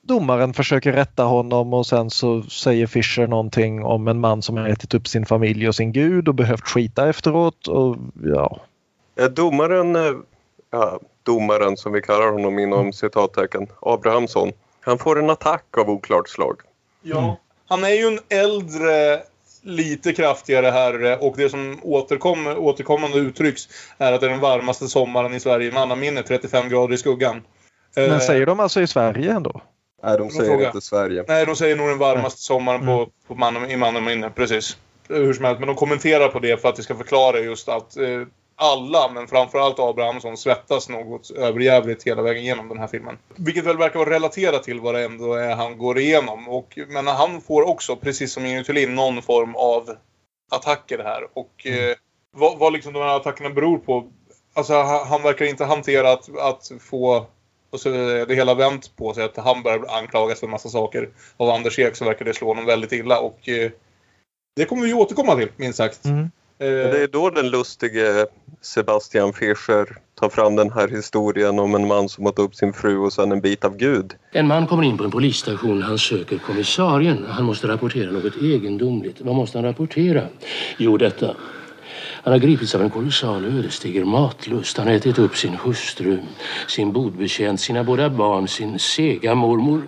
domaren 0.06 0.54
försöker 0.54 0.92
rätta 0.92 1.22
honom 1.22 1.74
och 1.74 1.86
sen 1.86 2.10
så 2.10 2.42
säger 2.42 2.86
Fischer 2.86 3.26
någonting 3.26 3.84
om 3.84 4.08
en 4.08 4.20
man 4.20 4.42
som 4.42 4.56
har 4.56 4.68
ätit 4.68 4.94
upp 4.94 5.08
sin 5.08 5.26
familj 5.26 5.68
och 5.68 5.74
sin 5.74 5.92
gud 5.92 6.28
och 6.28 6.34
behövt 6.34 6.68
skita 6.68 7.08
efteråt. 7.08 7.68
Och 7.68 7.96
ja. 8.24 8.60
Domaren, 9.30 9.96
eh, 9.96 10.12
ja, 10.70 11.00
domaren 11.22 11.76
som 11.76 11.92
vi 11.92 12.02
kallar 12.02 12.32
honom 12.32 12.58
inom 12.58 12.92
citattecken, 12.92 13.66
Abrahamsson, 13.80 14.52
han 14.80 14.98
får 14.98 15.18
en 15.18 15.30
attack 15.30 15.78
av 15.78 15.90
oklart 15.90 16.28
slag. 16.28 16.60
Ja, 17.02 17.36
han 17.68 17.84
är 17.84 17.88
ju 17.88 18.06
en 18.06 18.18
äldre, 18.28 19.22
lite 19.62 20.12
kraftigare 20.12 20.66
herre 20.66 21.16
och 21.16 21.34
det 21.36 21.50
som 21.50 21.78
återkom, 21.82 22.46
återkommande 22.46 23.18
uttrycks 23.18 23.68
är 23.98 24.12
att 24.12 24.20
det 24.20 24.26
är 24.26 24.30
den 24.30 24.40
varmaste 24.40 24.88
sommaren 24.88 25.34
i 25.34 25.40
Sverige 25.40 25.68
i 25.68 25.72
mannaminne, 25.72 26.22
35 26.22 26.68
grader 26.68 26.94
i 26.94 26.98
skuggan. 26.98 27.42
Men 27.96 28.10
Eh, 28.10 28.18
säger 28.18 28.46
de 28.46 28.60
alltså 28.60 28.80
i 28.80 28.86
Sverige 28.86 29.32
ändå? 29.32 29.60
Nej, 30.04 30.18
de 30.18 30.30
säger 30.30 30.50
frågar. 30.50 30.66
inte 30.66 30.80
Sverige. 30.80 31.24
Nej, 31.28 31.46
de 31.46 31.56
säger 31.56 31.76
nog 31.76 31.88
den 31.88 31.98
varmaste 31.98 32.40
sommaren 32.40 32.82
Mm. 32.82 32.94
på, 32.96 33.10
på 33.28 33.34
man, 33.34 33.70
i 33.70 33.76
mannaminne, 33.76 34.30
precis. 34.30 34.76
Hur 35.08 35.32
som 35.32 35.44
helst, 35.44 35.58
men 35.60 35.66
de 35.66 35.76
kommenterar 35.76 36.28
på 36.28 36.38
det 36.38 36.60
för 36.60 36.68
att 36.68 36.76
det 36.76 36.82
ska 36.82 36.94
förklara 36.94 37.38
just 37.38 37.68
att 37.68 37.96
eh, 37.96 38.22
alla, 38.56 39.10
men 39.14 39.26
framförallt 39.26 39.78
Abrahamsson, 39.78 40.36
svettas 40.36 40.88
något 40.88 41.30
överjävligt 41.30 42.06
hela 42.06 42.22
vägen 42.22 42.44
genom 42.44 42.68
den 42.68 42.78
här 42.78 42.86
filmen. 42.86 43.18
Vilket 43.36 43.64
väl 43.64 43.76
verkar 43.76 43.98
vara 43.98 44.10
relaterat 44.10 44.62
till 44.62 44.80
vad 44.80 44.94
det 44.94 45.04
ändå 45.04 45.34
är 45.34 45.54
han 45.56 45.78
går 45.78 45.98
igenom. 45.98 46.48
Och, 46.48 46.78
men 46.88 47.06
han 47.06 47.40
får 47.40 47.68
också, 47.68 47.96
precis 47.96 48.32
som 48.32 48.46
Ingrid 48.46 48.66
Thulin, 48.66 48.94
någon 48.94 49.22
form 49.22 49.54
av 49.56 49.96
attacker 50.50 50.98
här. 50.98 51.22
Och 51.32 51.66
eh, 51.66 51.96
vad, 52.36 52.58
vad 52.58 52.72
liksom 52.72 52.92
de 52.92 52.98
här 52.98 53.16
attackerna 53.16 53.50
beror 53.50 53.78
på. 53.78 54.10
Alltså 54.54 54.74
han, 54.74 55.06
han 55.06 55.22
verkar 55.22 55.44
inte 55.44 55.64
hantera 55.64 56.12
att, 56.12 56.38
att 56.38 56.72
få 56.80 57.26
och 57.74 57.80
så 57.80 57.90
är 57.90 58.26
det 58.26 58.34
hela 58.34 58.54
vänt 58.54 58.96
på 58.96 59.14
sig 59.14 59.24
att 59.24 59.36
han 59.36 59.62
börjar 59.62 59.84
anklagas 59.98 60.40
för 60.40 60.46
en 60.46 60.50
massa 60.50 60.68
saker. 60.68 61.08
Av 61.36 61.50
Anders 61.50 61.78
Ek 61.78 61.96
så 61.96 62.04
verkar 62.04 62.24
det 62.24 62.34
slå 62.34 62.48
honom 62.48 62.66
väldigt 62.66 62.92
illa 62.92 63.18
och 63.20 63.48
eh, 63.48 63.70
det 64.56 64.64
kommer 64.64 64.82
vi 64.82 64.94
återkomma 64.94 65.36
till, 65.36 65.48
minst 65.56 65.78
sagt. 65.78 66.04
Mm. 66.04 66.30
Eh, 66.58 66.68
Det 66.68 67.02
är 67.02 67.08
då 67.08 67.30
den 67.30 67.50
lustige 67.50 68.26
Sebastian 68.60 69.32
Fischer 69.32 69.96
tar 70.20 70.28
fram 70.28 70.56
den 70.56 70.70
här 70.70 70.88
historien 70.88 71.58
om 71.58 71.74
en 71.74 71.86
man 71.86 72.08
som 72.08 72.26
åt 72.26 72.38
upp 72.38 72.54
sin 72.54 72.72
fru 72.72 72.98
och 72.98 73.12
sen 73.12 73.32
en 73.32 73.40
bit 73.40 73.64
av 73.64 73.76
Gud. 73.76 74.14
En 74.32 74.46
man 74.46 74.66
kommer 74.66 74.82
in 74.82 74.98
på 74.98 75.04
en 75.04 75.10
polisstation. 75.10 75.82
Han 75.82 75.98
söker 75.98 76.38
kommissarien. 76.38 77.24
Han 77.28 77.44
måste 77.44 77.68
rapportera 77.68 78.10
något 78.10 78.36
egendomligt. 78.42 79.20
Vad 79.20 79.34
måste 79.34 79.58
han 79.58 79.64
rapportera? 79.64 80.22
Jo, 80.78 80.96
detta. 80.96 81.36
Han 82.24 82.32
har 82.32 82.40
gripits 82.40 82.74
av 82.74 82.82
en 82.82 82.90
kolossal 82.90 83.44
ödesdiger 83.44 84.04
matlust. 84.04 84.78
Han 84.78 84.86
har 84.86 84.94
ätit 84.94 85.18
upp 85.18 85.36
sin 85.36 85.54
hustru, 85.54 86.18
sin 86.68 86.92
bodbetjänt, 86.92 87.60
sina 87.60 87.84
båda 87.84 88.10
barn, 88.10 88.48
sin 88.48 88.78
sega 88.78 89.34
mormor. 89.34 89.82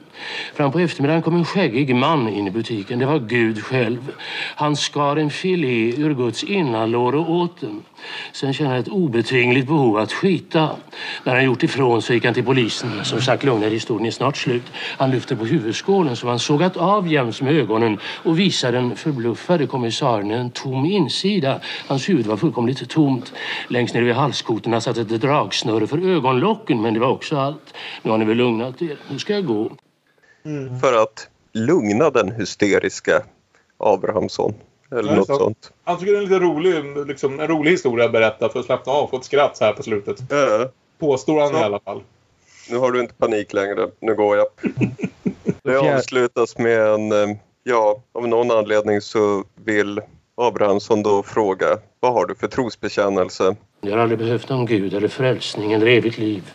Fram 0.54 0.72
på 0.72 0.78
eftermiddagen 0.78 1.22
kom 1.22 1.36
en 1.36 1.44
skäggig 1.44 1.94
man 1.94 2.28
in 2.28 2.46
i 2.46 2.50
butiken. 2.50 2.98
Det 2.98 3.06
var 3.06 3.18
Gud 3.18 3.62
själv. 3.62 4.12
Han 4.56 4.76
skar 4.76 5.16
en 5.16 5.30
filé 5.30 5.94
ur 5.96 6.14
Guds 6.14 6.44
innanlår 6.44 7.14
och 7.14 7.30
åt 7.30 7.60
den. 7.60 7.82
Sen 8.32 8.52
kände 8.52 8.70
han 8.70 8.80
ett 8.80 8.88
obetvingligt 8.88 9.66
behov 9.66 9.96
att 9.96 10.12
skita. 10.12 10.70
När 11.24 11.34
han 11.34 11.44
gjort 11.44 11.62
ifrån 11.62 12.02
så 12.02 12.14
gick 12.14 12.24
han 12.24 12.34
till 12.34 12.44
polisen. 12.44 13.04
Som 13.04 13.20
sagt, 13.20 13.44
lugna 13.44 13.66
historien 13.66 14.06
är 14.06 14.10
snart 14.10 14.36
slut. 14.36 14.62
Han 14.74 15.10
lyfte 15.10 15.36
på 15.36 15.44
huvudskålen 15.44 16.16
som 16.16 16.28
han 16.28 16.38
sågat 16.38 16.76
av 16.76 17.08
jäms 17.08 17.42
med 17.42 17.54
ögonen 17.54 17.98
och 18.24 18.38
visade 18.38 18.78
den 18.78 18.96
förbluffade 18.96 19.66
kommissarien 19.66 20.30
en 20.30 20.50
tom 20.50 20.84
insida. 20.84 21.60
Hans 21.86 22.08
huvud 22.08 22.26
var 22.26 22.36
fullkomligt 22.36 22.88
tomt. 22.88 23.32
Längst 23.68 23.94
ner 23.94 24.02
vid 24.02 24.14
halskotorna 24.14 24.80
satt 24.80 24.96
ett 24.96 25.08
dragsnöre 25.08 25.86
för 25.86 26.16
ögonlocken, 26.16 26.82
men 26.82 26.94
det 26.94 27.00
var 27.00 27.08
också 27.08 27.36
allt. 27.36 27.74
Nu 28.02 28.10
har 28.10 28.18
ni 28.18 28.24
väl 28.24 28.36
lugnat 28.36 28.82
er. 28.82 28.96
Nu 29.10 29.18
ska 29.18 29.32
jag 29.32 29.46
gå. 29.46 29.72
Mm. 30.44 30.80
För 30.80 31.02
att 31.02 31.28
lugna 31.52 32.10
den 32.10 32.32
hysteriska 32.32 33.22
Abrahamsson. 33.78 34.54
Eller 34.90 35.10
Ja, 35.10 35.16
något 35.16 35.26
så. 35.26 35.34
sånt. 35.38 35.72
Han 35.84 35.98
tycker 35.98 36.12
det 36.12 36.18
är 36.18 36.22
en 36.22 36.28
lite 36.28 36.44
rolig, 36.44 37.06
liksom, 37.06 37.40
en 37.40 37.46
rolig 37.48 37.70
historia 37.70 38.04
att 38.06 38.12
berätta 38.12 38.48
för 38.48 38.60
att 38.60 38.66
slappna 38.66 38.92
av. 38.92 39.06
Få 39.08 39.16
ett 39.16 39.24
skratt 39.24 39.56
så 39.56 39.64
här 39.64 39.72
på 39.72 39.82
slutet. 39.82 40.32
Äh, 40.32 40.68
Påstår 40.98 41.40
han 41.40 41.48
Så. 41.52 41.56
i 41.58 41.62
alla 41.62 41.80
fall. 41.80 42.00
nu 42.70 42.76
har 42.78 42.92
du 42.92 43.00
inte 43.00 43.14
panik 43.14 43.52
längre. 43.52 43.88
Nu 44.00 44.14
går 44.14 44.36
jag. 44.36 44.46
Det 45.62 45.76
avslutas 45.96 46.58
med 46.58 46.80
en... 46.80 47.12
eh, 47.12 47.36
Ja, 47.68 48.02
av 48.14 48.28
någon 48.28 48.50
anledning 48.50 49.00
så 49.00 49.44
vill 49.64 50.00
Abrahamsson 50.36 51.02
då 51.02 51.22
fråga 51.22 51.78
vad 52.00 52.12
har 52.12 52.26
du 52.26 52.34
för 52.34 52.48
trosbekännelse? 52.48 53.56
Jag 53.80 53.90
har 53.92 53.98
aldrig 53.98 54.18
behövt 54.18 54.48
någon 54.48 54.66
gud 54.66 54.94
eller 54.94 55.08
frälsning 55.08 55.72
eller 55.72 55.86
evigt 55.86 56.18
liv. 56.18 56.52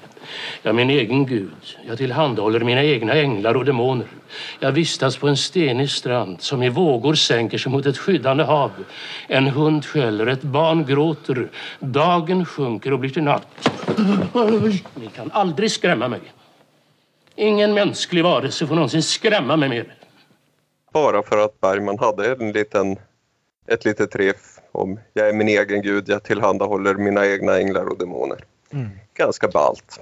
Jag 0.61 0.69
är 0.69 0.73
min 0.73 0.89
egen 0.89 1.25
gud. 1.25 1.77
Jag 1.87 1.97
tillhandahåller 1.97 2.59
mina 2.59 2.83
egna 2.83 3.13
änglar 3.13 3.55
och 3.57 3.65
demoner. 3.65 4.07
Jag 4.59 4.71
vistas 4.71 5.17
på 5.17 5.27
en 5.27 5.37
stenig 5.37 5.89
strand 5.89 6.41
som 6.41 6.63
i 6.63 6.69
vågor 6.69 7.15
sänker 7.15 7.57
sig 7.57 7.71
mot 7.71 7.85
ett 7.85 7.97
skyddande 7.97 8.43
hav. 8.43 8.71
En 9.27 9.47
hund 9.47 9.85
skäller, 9.85 10.27
ett 10.27 10.41
barn 10.41 10.85
gråter. 10.85 11.49
Dagen 11.79 12.45
sjunker 12.45 12.93
och 12.93 12.99
blir 12.99 13.09
till 13.09 13.23
natt. 13.23 13.69
Ni 14.95 15.07
kan 15.15 15.31
aldrig 15.31 15.71
skrämma 15.71 16.07
mig. 16.07 16.21
Ingen 17.35 17.73
mänsklig 17.73 18.23
varelse 18.23 18.67
får 18.67 18.75
någonsin 18.75 19.03
skrämma 19.03 19.57
mig 19.57 19.69
mer. 19.69 19.95
Bara 20.93 21.23
för 21.23 21.37
att 21.37 21.61
Bergman 21.61 21.99
hade 21.99 22.31
en 22.31 22.51
liten, 22.51 22.97
ett 23.67 23.85
litet 23.85 24.11
träff 24.11 24.59
om 24.71 24.99
jag 25.13 25.29
är 25.29 25.33
min 25.33 25.47
egen 25.47 25.81
gud, 25.81 26.03
jag 26.07 26.23
tillhandahåller 26.23 26.95
mina 26.95 27.27
egna 27.27 27.57
änglar 27.57 27.85
och 27.85 27.97
demoner. 27.97 28.43
Mm. 28.73 28.89
Ganska 29.13 29.47
ballt. 29.47 29.99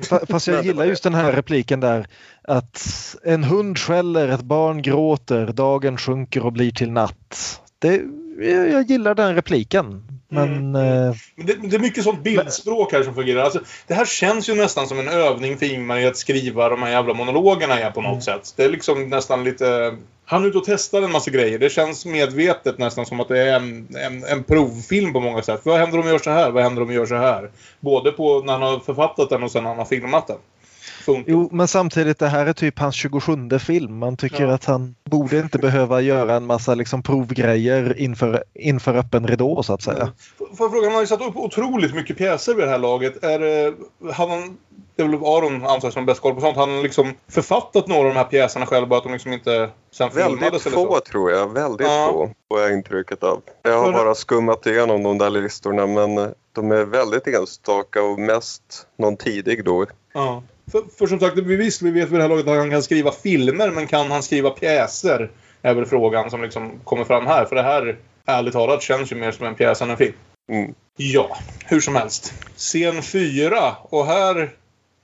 Fa- 0.00 0.26
Fast 0.26 0.46
jag 0.46 0.64
gillar 0.64 0.84
just 0.84 1.02
den 1.02 1.14
här 1.14 1.32
repliken 1.32 1.80
där 1.80 2.06
att 2.42 3.16
en 3.24 3.44
hund 3.44 3.78
skäller, 3.78 4.28
ett 4.28 4.42
barn 4.42 4.82
gråter, 4.82 5.46
dagen 5.46 5.96
sjunker 5.96 6.44
och 6.46 6.52
blir 6.52 6.70
till 6.70 6.92
natt. 6.92 7.60
Det, 7.78 8.02
jag 8.38 8.70
jag 8.70 8.90
gillar 8.90 9.14
den 9.14 9.34
repliken. 9.34 10.02
Men 10.28 10.74
eh, 10.74 11.14
Men 11.36 11.46
det, 11.46 11.54
det 11.54 11.76
är 11.76 11.80
mycket 11.80 12.04
sånt 12.04 12.22
bildspråk 12.22 12.92
här 12.92 13.02
som 13.02 13.14
fungerar. 13.14 13.42
Alltså, 13.42 13.60
det 13.86 13.94
här 13.94 14.04
känns 14.04 14.48
ju 14.48 14.54
nästan 14.54 14.86
som 14.86 14.98
en 14.98 15.08
övning 15.08 15.58
för 15.58 15.66
Ingmar 15.66 15.98
i 15.98 16.06
att 16.06 16.16
skriva 16.16 16.68
de 16.68 16.82
här 16.82 16.90
jävla 16.90 17.14
monologerna 17.14 17.74
här 17.74 17.90
på 17.90 18.02
något 18.02 18.24
sätt. 18.24 18.54
Det 18.56 18.64
är 18.64 18.70
liksom 18.70 19.08
nästan 19.08 19.44
lite... 19.44 19.96
Han 20.24 20.44
är 20.44 20.48
ute 20.48 20.58
och 20.58 20.64
testar 20.64 21.02
en 21.02 21.12
massa 21.12 21.30
grejer. 21.30 21.58
Det 21.58 21.70
känns 21.70 22.06
medvetet 22.06 22.78
nästan 22.78 23.06
som 23.06 23.20
att 23.20 23.28
det 23.28 23.38
är 23.38 23.56
en, 23.56 23.96
en, 23.96 24.24
en 24.24 24.42
provfilm 24.44 25.12
på 25.12 25.20
många 25.20 25.42
sätt. 25.42 25.60
Vad 25.64 25.78
händer 25.78 25.98
om 25.98 26.04
vi 26.04 26.10
gör 26.10 26.18
så 26.18 26.30
här? 26.30 26.50
Vad 26.50 26.62
händer 26.62 26.82
om 26.82 26.88
vi 26.88 26.94
gör 26.94 27.06
så 27.06 27.16
här? 27.16 27.50
Både 27.80 28.12
på 28.12 28.40
när 28.40 28.52
han 28.52 28.62
har 28.62 28.78
författat 28.78 29.30
den 29.30 29.42
och 29.42 29.50
sen 29.50 29.62
när 29.62 29.70
han 29.70 29.78
har 29.78 29.84
filmat 29.84 30.26
den. 30.26 30.36
Funkar. 31.14 31.32
jo, 31.32 31.48
men 31.52 31.68
samtidigt 31.68 32.18
det 32.18 32.28
här 32.28 32.46
är 32.46 32.52
typ 32.52 32.78
hans 32.78 32.94
27 32.94 33.58
film. 33.58 33.98
Man 33.98 34.16
tycker 34.16 34.46
Ja. 34.46 34.54
att 34.54 34.64
han 34.64 34.94
borde 35.04 35.38
inte 35.38 35.58
behöva 35.58 36.00
göra 36.00 36.34
en 36.34 36.46
massa 36.46 36.74
liksom 36.74 37.02
provgrejer 37.02 37.98
inför, 37.98 38.44
inför 38.54 38.94
öppen 38.94 39.26
ridå 39.26 39.62
så 39.62 39.72
att 39.74 39.82
säga. 39.82 40.12
Får 40.38 40.46
jag 40.58 40.70
fråga, 40.72 40.86
han 40.86 40.94
har 40.94 41.00
ju 41.00 41.06
satt 41.06 41.20
upp 41.20 41.36
otroligt 41.36 41.94
mycket 41.94 42.16
pjäser 42.18 42.54
vid 42.54 42.64
det 42.64 42.70
här 42.70 42.78
laget. 42.78 43.24
Är 43.24 43.38
det, 43.38 43.74
han, 44.12 44.58
det 44.96 45.02
är 45.02 45.06
väl 45.06 45.14
Aron 45.14 45.66
antar 45.66 45.90
som 45.90 46.00
har 46.02 46.06
bäst 46.06 46.20
koll 46.20 46.34
på 46.34 46.40
sånt. 46.40 46.56
Han 46.56 46.70
har 46.76 46.82
liksom 46.82 47.14
författat 47.28 47.86
några 47.88 48.00
av 48.08 48.14
de 48.14 48.18
här 48.18 48.24
pjäserna 48.24 48.66
själv 48.66 48.88
bara 48.88 48.98
att 48.98 49.04
de 49.04 49.12
liksom 49.12 49.32
inte 49.32 49.70
sen 49.90 50.10
Väldigt 50.14 50.38
filmades 50.40 50.66
eller 50.66 50.76
få 50.76 50.94
så. 50.94 51.00
tror 51.00 51.30
jag, 51.30 51.52
väldigt 51.52 51.86
Ja. 51.86 52.08
få 52.12 52.30
får 52.48 52.60
jag 52.60 52.72
intrycket 52.72 53.22
av. 53.22 53.42
Jag 53.62 53.78
har 53.78 53.84
För- 53.84 53.92
bara 53.92 54.14
skummat 54.14 54.66
igenom 54.66 55.02
de 55.02 55.18
där 55.18 55.30
listorna 55.30 55.86
men 55.86 56.18
eh, 56.18 56.28
de 56.52 56.70
är 56.72 56.84
väldigt 56.84 57.26
enstaka 57.26 58.02
och 58.02 58.18
mest 58.18 58.86
någon 58.98 59.16
tidig 59.16 59.64
då. 59.64 59.86
Ja. 60.14 60.42
För, 60.72 60.82
för 60.98 61.06
som 61.06 61.20
sagt, 61.20 61.38
vi 61.38 61.56
visst, 61.56 61.82
vi 61.82 61.90
vet 61.90 62.10
vid 62.10 62.18
det 62.18 62.22
här 62.22 62.28
laget 62.28 62.48
att 62.48 62.56
han 62.56 62.70
kan 62.70 62.82
skriva 62.82 63.12
filmer, 63.12 63.70
men 63.70 63.86
kan 63.86 64.10
han 64.10 64.22
skriva 64.22 64.50
pjäser? 64.50 65.30
Är 65.62 65.74
väl 65.74 65.86
frågan 65.86 66.30
som 66.30 66.42
liksom 66.42 66.80
kommer 66.84 67.04
fram 67.04 67.26
här. 67.26 67.44
För 67.44 67.56
det 67.56 67.62
här, 67.62 67.96
ärligt 68.26 68.52
talat, 68.52 68.82
känns 68.82 69.12
ju 69.12 69.16
mer 69.16 69.32
som 69.32 69.46
en 69.46 69.54
pjäs 69.54 69.82
än 69.82 69.90
en 69.90 69.96
film. 69.96 70.14
Mm. 70.48 70.74
Ja, 70.96 71.36
hur 71.64 71.80
som 71.80 71.94
helst. 71.94 72.34
Scen 72.56 73.02
fyra. 73.02 73.76
Och 73.82 74.06
här 74.06 74.50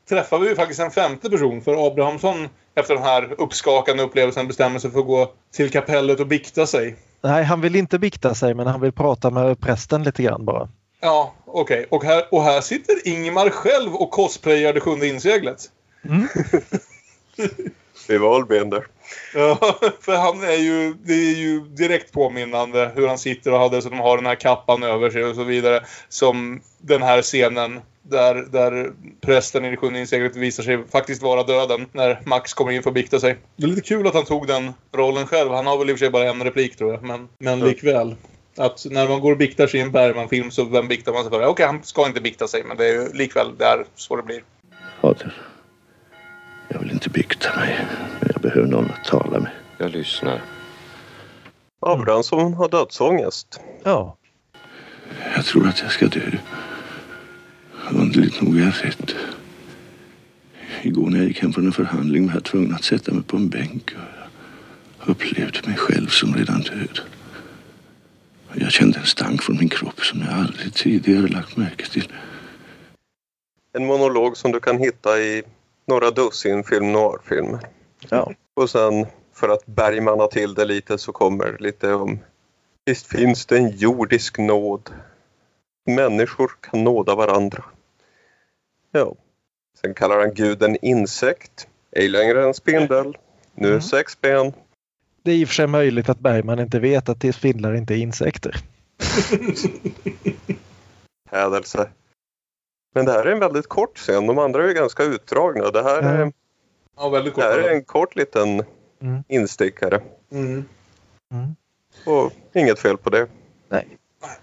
träffar 0.09 0.39
vi 0.39 0.49
ju 0.49 0.55
faktiskt 0.55 0.81
en 0.81 0.91
femte 0.91 1.31
person. 1.31 1.63
För 1.63 1.87
Abrahamsson, 1.87 2.49
efter 2.75 2.95
den 2.95 3.03
här 3.03 3.35
uppskakande 3.39 4.03
upplevelsen, 4.03 4.49
bestämmer 4.49 4.79
sig 4.79 4.91
för 4.91 4.99
att 4.99 5.07
gå 5.07 5.33
till 5.53 5.71
kapellet 5.71 6.21
och 6.21 6.27
bikta 6.27 6.67
sig. 6.67 6.97
Nej, 7.23 7.45
han 7.45 7.61
vill 7.61 7.77
inte 7.77 7.99
bikta 7.99 8.35
sig 8.35 8.55
men 8.55 8.67
han 8.67 8.81
vill 8.81 8.93
prata 8.93 9.31
med 9.31 9.61
prästen 9.61 10.03
lite 10.03 10.23
grann 10.23 10.45
bara. 10.45 10.69
Ja, 11.01 11.35
okej. 11.61 11.87
Och, 11.91 12.05
här, 12.05 12.25
och 12.31 12.43
här 12.43 12.61
sitter 12.61 13.09
Ingmar 13.09 13.51
själv 13.51 13.95
och 13.95 14.11
cosplayar 14.11 14.73
det 14.73 14.81
sjunde 14.81 15.07
inseglet. 15.07 15.71
Vi 18.09 18.19
var 18.19 18.37
Allbender. 18.37 18.87
Ja, 19.35 19.59
för 20.01 20.17
han 20.17 20.43
är 20.43 20.57
ju, 20.57 20.95
det 21.05 21.13
är 21.13 21.37
ju 21.37 21.61
direkt 21.61 22.13
påminnande 22.13 22.91
hur 22.95 23.09
han 23.09 23.19
sitter 23.19 23.53
och 23.53 23.59
hade 23.59 23.83
så 23.83 23.89
de 23.89 23.99
har 23.99 24.17
den 24.17 24.27
här 24.27 24.35
kappan 24.35 24.83
över 24.83 25.11
sig 25.11 25.25
och 25.25 25.35
så 25.35 25.45
vidare. 25.45 25.85
Som 26.09 26.61
den 26.79 27.03
här 27.03 27.23
scenen 27.23 27.81
där, 28.03 28.35
där 28.35 28.93
prästen 29.21 29.65
i 29.65 29.71
det 29.71 29.77
sjunde 29.77 30.01
inseglet 30.01 30.37
visar 30.37 30.63
sig 30.63 30.85
faktiskt 30.93 31.23
vara 31.23 31.43
döden 31.43 31.87
när 31.93 32.21
Max 32.25 32.55
kommer 32.55 32.73
in 32.73 32.83
för 32.83 32.91
att 32.91 32.95
bikta 32.95 33.21
sig. 33.21 33.37
Det 33.57 33.65
är 33.65 33.69
lite 33.69 33.81
kul 33.81 34.07
att 34.07 34.15
han 34.15 34.25
tog 34.25 34.47
den 34.47 34.73
rollen 34.93 35.27
själv. 35.27 35.51
Han 35.51 35.67
har 35.67 35.79
väl 35.79 35.91
i 35.91 35.93
och 35.93 35.99
för 35.99 36.05
sig 36.05 36.11
bara 36.11 36.31
en 36.31 36.45
replik 36.45 36.77
tror 36.77 36.93
jag, 36.93 37.03
men, 37.03 37.29
men 37.39 37.61
likväl. 37.61 38.15
Att 38.57 38.87
när 38.91 39.09
man 39.09 39.21
går 39.21 39.33
och 39.33 39.39
biktar 39.39 39.67
sig 39.67 39.81
i 39.81 39.83
en 39.83 39.93
Bergman-film 39.93 40.51
så 40.51 40.65
vem 40.65 40.89
biktar 40.89 41.13
man 41.13 41.23
sig 41.23 41.31
för? 41.31 41.47
Okej, 41.47 41.67
han 41.67 41.83
ska 41.83 42.07
inte 42.07 42.21
bikta 42.21 42.49
sig, 42.49 42.65
men 42.65 42.77
det 42.77 42.87
är 42.87 42.93
ju 42.93 43.13
likväl 43.13 43.57
där 43.59 43.85
så 43.95 44.17
det 44.17 44.23
blir. 44.23 44.45
Fader, 45.01 45.35
jag 46.69 46.79
vill 46.79 46.91
inte 46.91 47.11
bikta 47.11 47.57
mig. 47.57 47.87
Men 48.21 48.31
jag 48.33 48.43
behöver 48.43 48.69
någon 48.69 48.91
att 48.91 49.05
tala 49.05 49.41
med. 49.41 49.51
Jag 49.79 49.91
lyssnar. 49.91 50.43
Abrahamsson 51.81 52.55
har 52.55 52.69
dödsångest. 52.69 53.61
Ja. 53.83 54.17
Jag 55.37 55.45
tror 55.45 55.69
att 55.69 55.83
jag 55.83 55.93
ska 55.93 56.07
dö. 56.07 56.31
Underligt 57.91 58.41
nog 58.41 58.57
är 58.59 58.65
jag 58.65 58.87
rätt. 58.87 59.15
Igår 60.83 61.11
när 61.11 61.19
jag 61.19 61.27
gick 61.27 61.43
hem 61.43 61.53
från 61.53 61.67
en 61.67 61.73
förhandling 61.73 62.27
var 62.27 62.35
jag 62.35 62.45
tvungen 62.45 62.75
att 62.75 62.85
sätta 62.85 63.13
mig 63.13 63.23
på 63.23 63.37
en 63.37 63.49
bänk. 63.49 63.91
och 63.95 65.01
Jag 65.01 65.09
upplevde 65.09 65.69
mig 65.69 65.77
själv 65.77 66.07
som 66.07 66.35
redan 66.35 66.61
död. 66.61 67.01
Jag 68.57 68.73
kände 68.73 68.99
en 68.99 69.07
stank 69.07 69.43
från 69.43 69.57
min 69.57 69.69
kropp 69.69 70.01
som 70.01 70.21
jag 70.21 70.31
aldrig 70.31 70.75
tidigare 70.75 71.29
lagt 71.29 71.57
märke 71.57 71.87
till. 71.87 72.13
En 73.73 73.87
monolog 73.87 74.37
som 74.37 74.53
du 74.53 74.61
kan 74.61 74.79
hitta 74.79 75.19
i 75.19 75.43
några 75.87 76.11
dussin 76.11 76.65
film 76.65 76.93
noir-filmer. 76.93 77.61
Ja. 78.09 78.33
Och 78.55 78.71
sen 78.71 79.07
för 79.35 79.49
att 79.49 79.67
Bergmanna 79.67 80.27
till 80.27 80.55
det 80.55 80.65
lite 80.65 80.99
så 80.99 81.13
kommer 81.13 81.57
lite 81.61 81.93
om 81.95 82.19
Visst 82.87 83.07
finns 83.07 83.47
det 83.47 83.57
en 83.57 83.71
jordisk 83.71 84.39
nåd. 84.39 84.91
Människor 85.87 86.51
kan 86.61 86.85
nåda 86.85 87.15
varandra. 87.15 87.65
Ja. 88.93 89.15
Sen 89.81 89.95
kallar 89.95 90.19
han 90.19 90.35
Gud 90.35 90.63
en 90.63 90.77
insekt. 90.85 91.69
Ej 91.93 92.09
längre 92.09 92.45
en 92.45 92.55
spindel. 92.55 93.17
Nu 93.55 93.81
sex 93.81 94.21
ben. 94.21 94.53
Det 95.25 95.31
är 95.33 95.37
i 95.37 95.45
och 95.45 95.49
för 95.49 95.55
sig 95.55 95.67
möjligt 95.67 96.09
att 96.09 96.19
Bergman 96.19 96.59
inte 96.59 96.79
vet 96.79 97.09
att 97.09 97.35
spindlar 97.35 97.75
inte 97.75 97.95
är 97.95 97.99
insekter. 97.99 98.57
Hädelse. 101.31 101.89
Men 102.95 103.05
det 103.05 103.13
här 103.13 103.25
är 103.27 103.33
en 103.33 103.39
väldigt 103.41 103.69
kort 103.69 103.99
scen. 103.99 104.27
De 104.27 104.39
andra 104.39 104.65
är 104.65 104.69
ju 104.69 104.75
ganska 104.75 105.03
utdragna. 105.03 105.71
Det 105.71 105.83
här 105.83 106.03
är, 106.03 106.33
Ja, 106.97 107.09
väldigt 107.09 107.35
det 107.35 107.41
kort. 107.43 107.45
här 107.51 107.59
är 107.59 107.71
en 107.75 107.85
kort 107.85 108.17
liten 108.17 108.63
Mm. 109.03 109.23
instickare. 109.29 110.01
Mm. 110.33 110.65
Mm. 111.33 111.57
Och 112.07 112.33
inget 112.55 112.79
fel 112.79 112.97
på 112.97 113.11
det. 113.11 113.27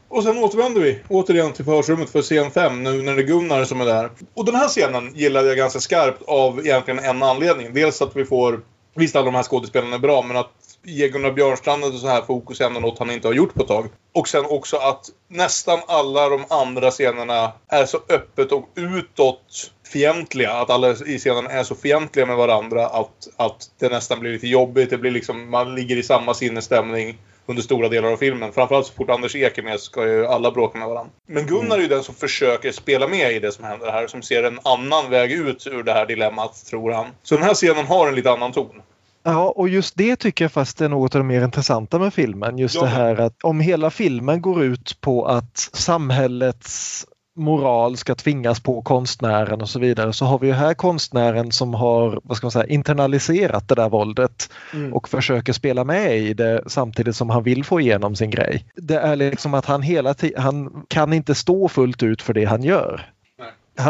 Och 0.07 0.23
sen 0.23 0.37
återvänder 0.37 0.81
vi 0.81 0.99
återigen 1.07 1.53
till 1.53 1.65
förhörsrummet 1.65 2.09
för 2.09 2.21
scen 2.21 2.51
5 2.51 2.83
nu 2.83 3.01
när 3.01 3.15
det 3.15 3.21
är 3.21 3.27
Gunnar 3.27 3.63
som 3.65 3.81
är 3.81 3.85
där. 3.85 4.09
Och 4.33 4.45
den 4.45 4.55
här 4.55 4.67
scenen 4.67 5.15
gillade 5.15 5.47
jag 5.47 5.57
ganska 5.57 5.79
skarpt 5.79 6.21
av 6.27 6.59
egentligen 6.59 6.99
en 6.99 7.23
anledning. 7.23 7.73
Dels 7.73 8.01
att 8.01 8.15
vi 8.15 8.25
får, 8.25 8.61
visst 8.93 9.15
alla 9.15 9.25
de 9.25 9.35
här 9.35 9.43
skådespelarna 9.43 9.95
är 9.95 9.99
bra, 9.99 10.21
men 10.21 10.37
att 10.37 10.70
ge 10.83 11.09
Gunnar 11.09 11.31
Björnstrand 11.31 11.83
ett 11.83 11.99
så 11.99 12.07
här 12.07 12.21
fokus 12.21 12.61
är 12.61 12.65
ändå 12.65 12.79
något 12.79 12.99
han 12.99 13.11
inte 13.11 13.27
har 13.27 13.33
gjort 13.33 13.53
på 13.53 13.61
ett 13.61 13.67
tag. 13.67 13.89
Och 14.13 14.27
sen 14.27 14.45
också 14.45 14.77
att 14.77 15.05
nästan 15.27 15.79
alla 15.87 16.29
de 16.29 16.45
andra 16.49 16.91
scenerna 16.91 17.51
är 17.67 17.85
så 17.85 17.97
öppet 18.09 18.51
och 18.51 18.69
utåt 18.75 19.71
fientliga. 19.91 20.51
Att 20.51 20.69
alla 20.69 20.89
i 20.89 21.17
scenen 21.17 21.47
är 21.47 21.63
så 21.63 21.75
fientliga 21.75 22.25
med 22.25 22.37
varandra 22.37 22.87
att, 22.87 23.27
att 23.37 23.69
det 23.79 23.89
nästan 23.89 24.19
blir 24.19 24.31
lite 24.31 24.47
jobbigt. 24.47 24.89
Det 24.89 24.97
blir 24.97 25.11
liksom, 25.11 25.49
man 25.49 25.75
ligger 25.75 25.97
i 25.97 26.03
samma 26.03 26.33
sinnesstämning 26.33 27.17
under 27.45 27.63
stora 27.63 27.89
delar 27.89 28.11
av 28.11 28.17
filmen. 28.17 28.53
Framförallt 28.53 28.87
så 28.87 28.93
fort 28.93 29.09
Anders 29.09 29.35
Ek 29.35 29.57
är 29.57 29.63
med 29.63 29.79
så 29.79 29.85
ska 29.85 30.07
ju 30.07 30.25
alla 30.25 30.51
bråka 30.51 30.79
med 30.79 30.87
varandra. 30.87 31.11
Men 31.27 31.45
Gunnar 31.45 31.77
är 31.77 31.81
ju 31.81 31.87
den 31.87 32.03
som 32.03 32.15
försöker 32.15 32.71
spela 32.71 33.07
med 33.07 33.33
i 33.33 33.39
det 33.39 33.51
som 33.51 33.65
händer 33.65 33.91
här. 33.91 34.07
Som 34.07 34.21
ser 34.21 34.43
en 34.43 34.59
annan 34.63 35.09
väg 35.09 35.31
ut 35.31 35.67
ur 35.67 35.83
det 35.83 35.93
här 35.93 36.05
dilemmat, 36.05 36.65
tror 36.65 36.91
han. 36.91 37.05
Så 37.23 37.35
den 37.35 37.43
här 37.43 37.53
scenen 37.53 37.85
har 37.85 38.07
en 38.07 38.15
lite 38.15 38.31
annan 38.31 38.51
ton. 38.51 38.81
Ja, 39.23 39.53
och 39.55 39.69
just 39.69 39.97
det 39.97 40.15
tycker 40.15 40.43
jag 40.45 40.51
fast 40.51 40.81
är 40.81 40.89
något 40.89 41.15
av 41.15 41.21
det 41.21 41.27
mer 41.27 41.43
intressanta 41.43 41.99
med 41.99 42.13
filmen. 42.13 42.57
Just 42.57 42.75
Ja. 42.75 42.81
det 42.81 42.87
här 42.87 43.19
att 43.19 43.43
om 43.43 43.59
hela 43.59 43.89
filmen 43.89 44.41
går 44.41 44.63
ut 44.63 44.97
på 45.01 45.25
att 45.25 45.69
samhällets 45.73 47.05
moral 47.35 47.97
ska 47.97 48.15
tvingas 48.15 48.59
på 48.59 48.81
konstnären 48.81 49.61
och 49.61 49.69
så 49.69 49.79
vidare 49.79 50.13
så 50.13 50.25
har 50.25 50.39
vi 50.39 50.47
ju 50.47 50.53
här 50.53 50.73
konstnären 50.73 51.51
som 51.51 51.73
har 51.73 52.19
vad 52.23 52.37
ska 52.37 52.45
man 52.45 52.51
säga, 52.51 52.65
internaliserat 52.65 53.67
det 53.67 53.75
där 53.75 53.89
våldet 53.89 54.49
Mm. 54.73 54.93
och 54.93 55.09
försöker 55.09 55.53
spela 55.53 55.83
med 55.83 56.17
i 56.17 56.33
det 56.33 56.63
samtidigt 56.67 57.15
som 57.15 57.29
han 57.29 57.43
vill 57.43 57.63
få 57.63 57.79
igenom 57.81 58.15
sin 58.15 58.29
grej. 58.29 58.65
Det 58.75 58.95
är 58.99 59.15
liksom 59.15 59.53
att 59.53 59.65
han 59.65 59.81
hela 59.81 60.13
tiden, 60.13 60.41
han 60.41 60.83
kan 60.87 61.13
inte 61.13 61.35
stå 61.35 61.67
fullt 61.67 62.03
ut 62.03 62.21
för 62.21 62.33
det 62.33 62.45
han 62.45 62.63
gör. 62.63 63.09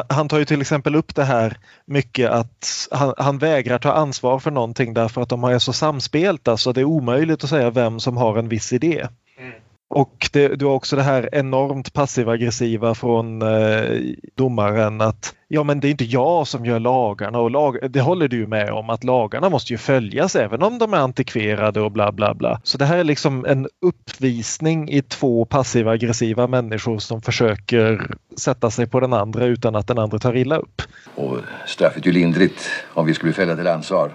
Han- 0.09 0.27
tar 0.27 0.39
ju 0.39 0.45
till 0.45 0.61
exempel 0.61 0.95
upp 0.95 1.15
det 1.15 1.23
här 1.23 1.57
mycket 1.85 2.29
att 2.31 2.87
han, 2.91 3.13
han 3.17 3.37
vägrar 3.37 3.79
ta 3.79 3.91
ansvar 3.91 4.39
för 4.39 4.51
någonting 4.51 4.93
därför 4.93 5.21
att 5.21 5.29
de 5.29 5.43
är 5.43 5.59
så 5.59 5.73
samspelta 5.73 6.43
så 6.45 6.51
alltså 6.51 6.73
det 6.73 6.81
är 6.81 6.85
omöjligt 6.85 7.43
att 7.43 7.49
säga 7.49 7.69
vem 7.69 7.99
som 7.99 8.17
har 8.17 8.37
en 8.37 8.49
viss 8.49 8.73
idé. 8.73 9.07
Och 9.93 10.29
det, 10.31 10.47
du 10.47 10.65
har 10.65 10.73
också 10.73 10.95
det 10.95 11.01
här 11.01 11.29
enormt 11.31 11.93
passiv-aggressiva 11.93 12.95
från 12.95 13.41
eh, 13.41 13.99
domaren 14.35 15.01
att 15.01 15.35
ja 15.47 15.63
men 15.63 15.79
det 15.79 15.87
är 15.87 15.89
inte 15.89 16.03
jag 16.03 16.47
som 16.47 16.65
gör 16.65 16.79
lagarna 16.79 17.39
och 17.39 17.51
lag, 17.51 17.91
det 17.91 18.01
håller 18.01 18.27
du 18.27 18.37
ju 18.37 18.47
med 18.47 18.69
om 18.69 18.89
att 18.89 19.03
lagarna 19.03 19.49
måste 19.49 19.73
ju 19.73 19.77
följas 19.77 20.35
även 20.35 20.63
om 20.63 20.77
de 20.79 20.93
är 20.93 20.97
antikverade 20.97 21.81
och 21.81 21.91
bla 21.91 22.11
bla 22.11 22.33
bla. 22.33 22.61
Så 22.63 22.77
det 22.77 22.85
här 22.85 22.97
är 22.97 23.03
liksom 23.03 23.45
en 23.45 23.67
uppvisning 23.81 24.89
i 24.89 25.01
två 25.01 25.45
passiv-aggressiva 25.45 26.47
människor 26.47 26.99
som 26.99 27.21
försöker 27.21 28.15
sätta 28.37 28.71
sig 28.71 28.87
på 28.87 28.99
den 28.99 29.13
andra 29.13 29.45
utan 29.45 29.75
att 29.75 29.87
den 29.87 29.97
andra 29.97 30.19
tar 30.19 30.37
illa 30.37 30.57
upp. 30.57 30.81
Och 31.15 31.37
straffet 31.67 32.03
är 32.03 32.07
ju 32.07 32.11
lindrigt 32.11 32.69
om 32.93 33.05
vi 33.05 33.13
skulle 33.13 33.33
fälla 33.33 33.55
till 33.55 33.67
ansvar. 33.67 34.11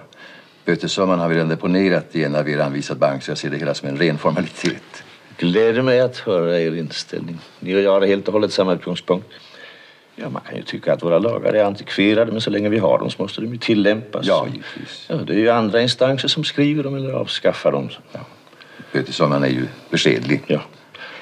Bötessumman 0.65 1.19
har 1.19 1.27
vi 1.27 1.35
redan 1.35 1.49
deponerat 1.49 2.15
i 2.15 2.23
en 2.23 2.35
av 2.35 2.49
er 2.49 2.59
anvisad 2.59 2.97
bank 2.97 3.23
så 3.23 3.31
jag 3.31 3.37
ser 3.37 3.49
det 3.49 3.57
hela 3.57 3.73
som 3.73 3.89
en 3.89 3.97
ren 3.97 4.17
formalitet. 4.17 5.03
Gläder 5.37 5.81
mig 5.81 5.99
att 5.99 6.17
höra 6.17 6.59
er 6.59 6.75
inställning. 6.75 7.39
Ni 7.59 7.75
och 7.75 7.81
jag 7.81 7.91
har 7.91 8.07
helt 8.07 8.27
och 8.27 8.33
hållet 8.33 8.53
samma 8.53 8.73
utgångspunkt. 8.73 9.27
Ja, 10.15 10.29
man 10.29 10.41
kan 10.41 10.55
ju 10.55 10.63
tycka 10.63 10.93
att 10.93 11.03
våra 11.03 11.19
lagar 11.19 11.53
är 11.53 11.63
antikverade, 11.63 12.31
men 12.31 12.41
så 12.41 12.49
länge 12.49 12.69
vi 12.69 12.77
har 12.77 12.99
dem 12.99 13.09
så 13.09 13.21
måste 13.21 13.41
de 13.41 13.51
ju 13.51 13.57
tillämpas. 13.57 14.25
Ja, 14.25 14.47
givetvis. 14.53 15.05
Ja, 15.09 15.15
det 15.15 15.33
är 15.33 15.37
ju 15.37 15.49
andra 15.49 15.81
instanser 15.81 16.27
som 16.27 16.43
skriver 16.43 16.83
dem 16.83 16.95
eller 16.95 17.13
avskaffar 17.13 17.71
dem. 17.71 17.89
Ja. 18.11 18.19
Bötessumman 18.93 19.43
är 19.43 19.47
ju 19.47 19.67
beskedlig. 19.89 20.43
ja. 20.47 20.61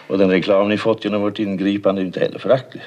Och 0.08 0.18
den 0.18 0.30
reklam 0.30 0.70
ni 0.70 0.78
fått 0.78 1.04
genom 1.04 1.22
vårt 1.22 1.40
ingripande 1.40 2.02
är 2.02 2.06
inte 2.06 2.20
heller 2.20 2.40
föraktlig. 2.40 2.84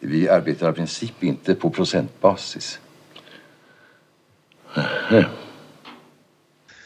Vi 0.00 0.28
arbetar 0.28 0.68
av 0.68 0.72
princip 0.72 1.24
inte 1.24 1.54
på 1.54 1.70
procentbasis. 1.70 2.80
Ja. 5.10 5.24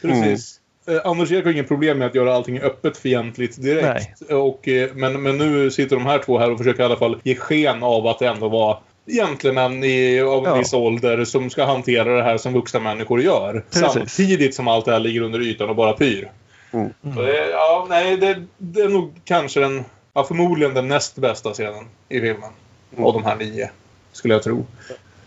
Precis. 0.01 0.59
Eh, 0.87 1.01
Anders 1.03 1.31
Ek 1.31 1.45
har 1.45 1.51
ingen 1.51 1.65
problem 1.65 1.97
med 1.97 2.07
att 2.07 2.15
göra 2.15 2.35
allting 2.35 2.59
öppet 2.59 2.97
fientligt 2.97 3.61
direkt. 3.61 4.21
Och, 4.21 4.67
eh, 4.67 4.89
men, 4.93 5.21
men 5.21 5.37
nu 5.37 5.71
sitter 5.71 5.95
de 5.95 6.05
här 6.05 6.19
två 6.19 6.37
här 6.39 6.51
och 6.51 6.57
försöker 6.57 6.81
i 6.83 6.85
alla 6.85 6.95
fall 6.97 7.19
ge 7.23 7.35
sken 7.35 7.83
av 7.83 8.07
att 8.07 8.19
det 8.19 8.27
ändå 8.27 8.49
var 8.49 8.79
gentlemän 9.07 9.83
i, 9.83 10.21
av 10.21 10.45
en 10.45 10.51
Ja. 10.51 10.57
viss 10.57 10.73
ålder 10.73 11.25
som 11.25 11.49
ska 11.49 11.65
hantera 11.65 12.15
det 12.17 12.23
här 12.23 12.37
som 12.37 12.53
vuxna 12.53 12.79
människor 12.79 13.21
gör. 13.21 13.63
Precis. 13.71 13.93
Samtidigt 13.93 14.55
som 14.55 14.67
allt 14.67 14.85
det 14.85 14.91
här 14.91 14.99
ligger 14.99 15.21
under 15.21 15.41
ytan 15.41 15.69
och 15.69 15.75
bara 15.75 15.93
pyr. 15.93 16.31
Mm. 16.71 16.89
Så 17.15 17.21
det, 17.21 17.49
ja, 17.49 17.85
nej, 17.89 18.17
det, 18.17 18.43
det 18.57 18.81
är 18.81 18.89
nog 18.89 19.13
kanske 19.25 19.59
den, 19.59 19.85
ja, 20.13 20.23
förmodligen 20.23 20.73
den 20.73 20.87
näst 20.87 21.15
bästa 21.15 21.53
scenen 21.53 21.85
i 22.09 22.21
filmen. 22.21 22.49
Av 22.97 23.13
de 23.13 23.23
här 23.23 23.35
nio, 23.35 23.69
skulle 24.11 24.33
jag 24.33 24.43
tro. 24.43 24.65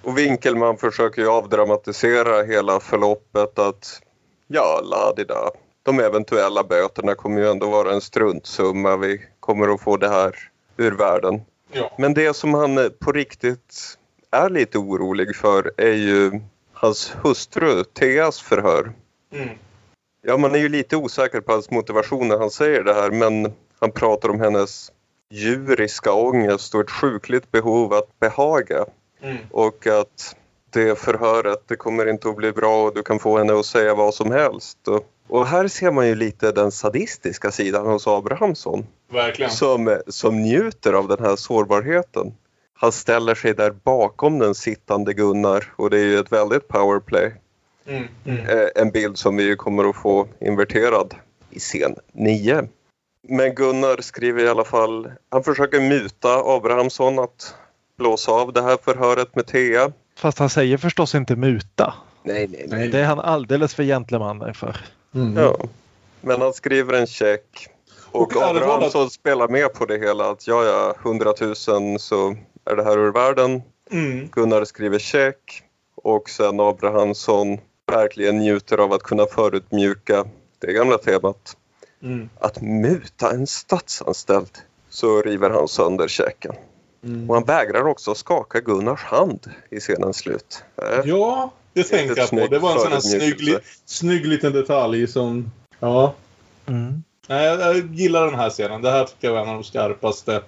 Och 0.02 0.18
Winkelman 0.18 0.76
försöker 0.76 1.22
ju 1.22 1.28
avdramatisera 1.28 2.42
hela 2.42 2.80
förloppet 2.80 3.58
att 3.58 4.02
ja, 4.52 4.80
ladida. 4.84 5.50
De 5.82 6.00
eventuella 6.00 6.64
böterna 6.64 7.14
kommer 7.14 7.40
ju 7.40 7.50
ändå 7.50 7.70
vara 7.70 7.92
en 7.92 8.00
struntsumma. 8.00 8.96
Vi 8.96 9.20
kommer 9.40 9.74
att 9.74 9.80
få 9.80 9.96
det 9.96 10.08
här 10.08 10.34
ur 10.76 10.92
världen. 10.92 11.40
Ja. 11.72 11.92
Men 11.98 12.14
det 12.14 12.36
som 12.36 12.54
han 12.54 12.78
eh, 12.78 12.88
på 12.88 13.12
riktigt 13.12 13.98
är 14.30 14.50
lite 14.50 14.78
orolig 14.78 15.36
för 15.36 15.72
är 15.76 15.94
ju 15.94 16.40
hans 16.72 17.16
hustru 17.22 17.84
Theas 17.84 18.40
förhör. 18.40 18.92
Mm. 19.32 19.48
Ja, 20.22 20.36
man 20.36 20.54
är 20.54 20.58
ju 20.58 20.68
lite 20.68 20.96
osäker 20.96 21.40
på 21.40 21.52
hans 21.52 21.70
motivation 21.70 22.28
när 22.28 22.38
han 22.38 22.50
säger 22.50 22.82
det 22.82 22.94
här 22.94 23.10
men 23.10 23.52
han 23.78 23.92
pratar 23.92 24.28
om 24.28 24.40
hennes 24.40 24.92
djuriska 25.30 26.12
ångest 26.12 26.74
och 26.74 26.80
ett 26.80 26.90
sjukligt 26.90 27.50
behov 27.50 27.92
att 27.92 28.18
behaga. 28.20 28.84
Mm. 29.22 29.36
Och 29.50 29.86
att 29.86 30.36
det 30.72 30.98
förhöret, 30.98 31.62
det 31.66 31.76
kommer 31.76 32.06
inte 32.08 32.28
att 32.28 32.36
bli 32.36 32.52
bra 32.52 32.84
och 32.84 32.94
du 32.94 33.02
kan 33.02 33.18
få 33.18 33.38
henne 33.38 33.58
att 33.58 33.66
säga 33.66 33.94
vad 33.94 34.14
som 34.14 34.30
helst. 34.30 34.78
Och, 35.28 35.46
här 35.46 35.68
ser 35.68 35.90
man 35.90 36.06
ju 36.08 36.14
lite 36.14 36.52
den 36.52 36.70
sadistiska 36.70 37.50
sidan 37.50 37.86
hos 37.86 38.06
Abrahamsson 38.06 38.86
Verkligen. 39.12 39.50
som, 39.50 40.00
som 40.06 40.42
njuter 40.42 40.92
av 40.92 41.08
den 41.08 41.24
här 41.24 41.36
sårbarheten. 41.36 42.34
Han 42.74 42.92
ställer 42.92 43.34
sig 43.34 43.54
där 43.54 43.70
bakom 43.70 44.38
den 44.38 44.54
sittande 44.54 45.14
Gunnar 45.14 45.72
och 45.76 45.90
det 45.90 45.98
är 45.98 46.04
ju 46.04 46.18
ett 46.18 46.32
väldigt 46.32 46.68
powerplay. 46.68 47.34
Mm. 47.86 48.04
Mm. 48.24 48.48
Eh, 48.48 48.68
En 48.74 48.90
bild 48.90 49.18
som 49.18 49.36
vi 49.36 49.42
ju 49.42 49.56
kommer 49.56 49.90
att 49.90 49.96
få 49.96 50.28
inverterad 50.40 51.14
i 51.50 51.58
scen 51.58 51.94
9. 52.12 52.68
Men 53.28 53.54
Gunnar 53.54 54.00
skriver 54.00 54.44
i 54.44 54.48
alla 54.48 54.64
fall, 54.64 55.12
han 55.28 55.42
försöker 55.44 55.80
muta 55.80 56.28
Abrahamsson 56.44 57.18
att 57.18 57.54
blåsa 57.98 58.32
av 58.32 58.52
det 58.52 58.62
här 58.62 58.78
förhöret 58.84 59.36
med 59.36 59.46
Thea. 59.46 59.92
Fast 60.20 60.38
han 60.38 60.50
säger 60.50 60.76
förstås 60.76 61.14
inte 61.14 61.36
muta. 61.36 61.94
Nej, 62.22 62.48
nej, 62.48 62.66
nej. 62.68 62.88
Det 62.88 62.98
är 62.98 63.04
han 63.04 63.20
alldeles 63.20 63.74
för 63.74 63.82
gentleman 63.82 64.54
för. 64.54 64.76
Ja. 65.36 65.56
Men 66.20 66.40
han 66.40 66.52
skriver 66.52 66.92
en 66.92 67.06
check. 67.06 67.68
Och, 68.12 68.36
Abrahamsson 68.36 69.10
spelar 69.10 69.48
med 69.48 69.74
på 69.74 69.86
det 69.86 69.98
hela 69.98 70.30
att 70.30 70.46
ja, 70.46 70.64
ja, 70.64 70.94
100 71.02 71.34
000 71.40 71.56
så 71.98 72.36
är 72.64 72.76
det 72.76 72.84
här 72.84 72.98
ur 72.98 73.12
världen. 73.12 73.62
Mm. 73.90 74.28
Gunnar 74.32 74.64
skriver 74.64 74.98
check 74.98 75.62
och 75.94 76.30
sen 76.30 76.60
Abrahamsson 76.60 77.58
verkligen 77.86 78.38
njuter 78.38 78.78
av 78.78 78.92
att 78.92 79.02
kunna 79.02 79.26
förutmjuka 79.26 80.24
det 80.58 80.72
gamla 80.72 80.98
temat. 80.98 81.56
Mm. 82.02 82.28
Att 82.38 82.62
muta 82.62 83.30
en 83.30 83.46
statsanställd 83.46 84.58
så 84.88 85.22
river 85.22 85.50
han 85.50 85.68
sönder 85.68 86.08
käken. 86.08 86.54
Mm. 87.04 87.30
Och 87.30 87.36
han 87.36 87.44
vägrar 87.44 87.86
också 87.86 88.14
skaka 88.14 88.60
Gunnars 88.60 89.02
hand 89.02 89.50
i 89.70 89.80
scenens 89.80 90.16
slut. 90.16 90.64
Eh, 90.82 91.00
Ja, 91.04 91.52
det 91.72 91.84
tänkte 91.84 92.20
jag 92.20 92.30
på. 92.30 92.46
Det 92.46 92.58
var 92.58 92.72
en 92.72 92.80
sån 92.80 92.92
här 92.92 93.00
snygg, 93.00 93.56
snygg 93.86 94.26
liten 94.26 94.52
detalj 94.52 95.06
som... 95.06 95.50
Ja. 95.78 96.14
Mm. 96.66 97.02
Nej, 97.28 97.46
jag, 97.46 97.60
jag 97.60 97.94
gillar 97.94 98.26
den 98.26 98.34
här 98.34 98.50
scenen. 98.50 98.82
Det 98.82 98.90
här 98.90 99.04
tycker 99.04 99.28
jag 99.28 99.34
var 99.34 99.42
en 99.42 99.48
av 99.48 99.54
de 99.54 99.64
skarpaste. 99.64 100.42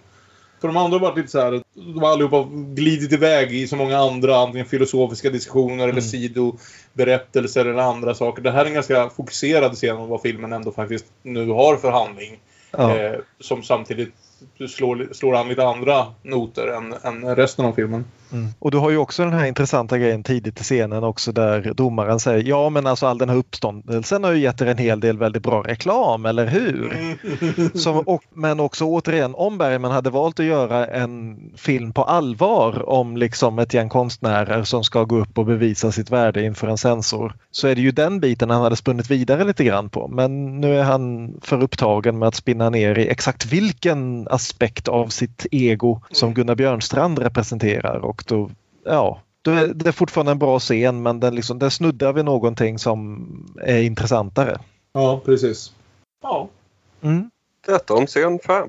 För 0.61 0.69
de 0.69 0.77
andra 0.77 0.99
har 0.99 1.07
varit 1.07 1.17
lite 1.17 1.31
så 1.31 1.41
här, 1.41 1.63
de 1.75 2.03
har 2.03 2.13
allihopa 2.13 2.49
glidit 2.53 3.13
iväg 3.13 3.53
i 3.55 3.69
så 3.69 3.77
många 3.77 3.99
andra, 3.99 4.37
antingen 4.37 4.67
filosofiska 4.67 5.31
diskussioner 5.31 5.89
eller 5.89 6.01
sidoberättelser 6.01 7.65
eller 7.65 7.83
andra 7.83 8.15
saker. 8.15 8.43
Det 8.43 8.51
här 8.51 8.61
är 8.61 8.69
en 8.69 8.75
ganska 8.75 9.11
fokuserad 9.11 9.75
scen 9.75 9.97
om 9.97 10.09
vad 10.09 10.23
filmen 10.23 10.53
ändå 10.53 10.73
faktiskt 10.73 11.05
nu 11.23 11.49
har 11.49 11.77
för 11.77 11.91
handling. 11.91 12.41
Ja. 12.71 12.97
Eh, 12.97 13.19
som 13.41 13.63
samtidigt 13.63 14.15
slår, 14.69 15.09
slår 15.13 15.37
an 15.37 15.49
lite 15.49 15.67
andra 15.67 16.07
noter 16.23 16.67
än, 16.67 16.95
än 17.03 17.37
resten 17.37 17.65
av 17.65 17.73
filmen. 17.73 18.05
Mm. 18.33 18.49
Och 18.59 18.71
du 18.71 18.79
har 18.79 18.91
ju 18.91 18.97
också 18.97 19.25
den 19.25 19.33
här 19.33 19.47
intressanta 19.47 19.99
grejen 19.99 20.23
tidigt 20.23 20.61
i 20.61 20.63
scenen 20.63 21.05
också 21.05 21.33
där 21.33 21.73
domaren 21.75 22.21
säger 22.21 22.49
ja 22.49 22.71
men 22.71 22.87
alltså 22.87 23.07
all 23.07 23.19
den 23.19 23.29
här 23.29 23.37
uppståndelsen 23.37 24.25
har 24.25 24.33
ju 24.33 24.39
gett 24.39 24.61
er 24.61 24.67
en 24.67 24.79
hel 24.79 25.01
del 25.01 25.19
väldigt 25.19 25.43
bra 25.43 25.63
reklam, 25.63 26.27
eller 26.27 26.47
hur? 26.47 26.93
Som, 27.79 27.99
och, 27.99 28.23
men 28.35 28.61
också 28.61 28.85
återigen, 28.85 29.35
om 29.35 29.59
Bergman 29.59 29.91
hade 29.91 30.11
valt 30.11 30.41
att 30.41 30.47
göra 30.47 30.87
en 30.87 31.39
film 31.57 31.93
på 31.93 32.05
allvar 32.05 32.89
om 32.89 33.17
liksom 33.17 33.59
ett 33.59 33.75
gäng 33.75 33.89
konstnärer 33.89 34.65
som 34.65 34.85
ska 34.85 35.05
gå 35.05 35.17
upp 35.17 35.39
och 35.39 35.47
bevisa 35.47 35.93
sitt 35.93 36.11
värde 36.11 36.45
inför 36.45 36.69
en 36.69 36.79
censor 36.79 37.35
så 37.51 37.69
är 37.69 37.75
det 37.75 37.81
ju 37.81 37.91
den 37.91 38.21
biten 38.21 38.51
han 38.51 38.63
hade 38.63 38.77
spunnit 38.77 39.11
vidare 39.11 39.45
lite 39.45 39.65
grann 39.65 39.89
på. 39.89 40.09
Men 40.09 40.61
nu 40.61 40.79
är 40.79 40.83
han 40.83 41.35
för 41.43 41.63
upptagen 41.63 42.19
med 42.19 42.29
att 42.29 42.35
spinna 42.35 42.71
ner 42.71 42.99
i 42.99 43.09
exakt 43.09 43.47
vilken 43.47 44.29
aspekt 44.29 44.89
av 44.89 45.09
sitt 45.09 45.47
ego 45.51 46.01
som 46.11 46.35
Gunnar 46.35 46.55
Björnstrand 46.55 47.19
representerar 47.19 47.99
och 47.99 48.22
då, 48.29 48.51
ja, 48.85 49.21
då 49.43 49.51
är 49.51 49.67
det 49.67 49.93
fortfarande 49.93 50.33
en 50.33 50.39
bra 50.39 50.59
scen 50.59 51.03
men 51.03 51.21
den, 51.21 51.35
liksom, 51.35 51.59
den 51.59 51.71
snuddar 51.71 52.13
vid 52.13 52.25
någonting 52.25 52.79
som 52.79 53.27
är 53.63 53.83
intressantare. 53.83 54.59
Ja, 54.93 55.21
precis. 55.25 55.73
Ja. 56.23 56.49
Mm. 57.03 57.31
Detta 57.67 57.95
om 57.95 58.07
scen 58.07 58.39
5. 58.47 58.69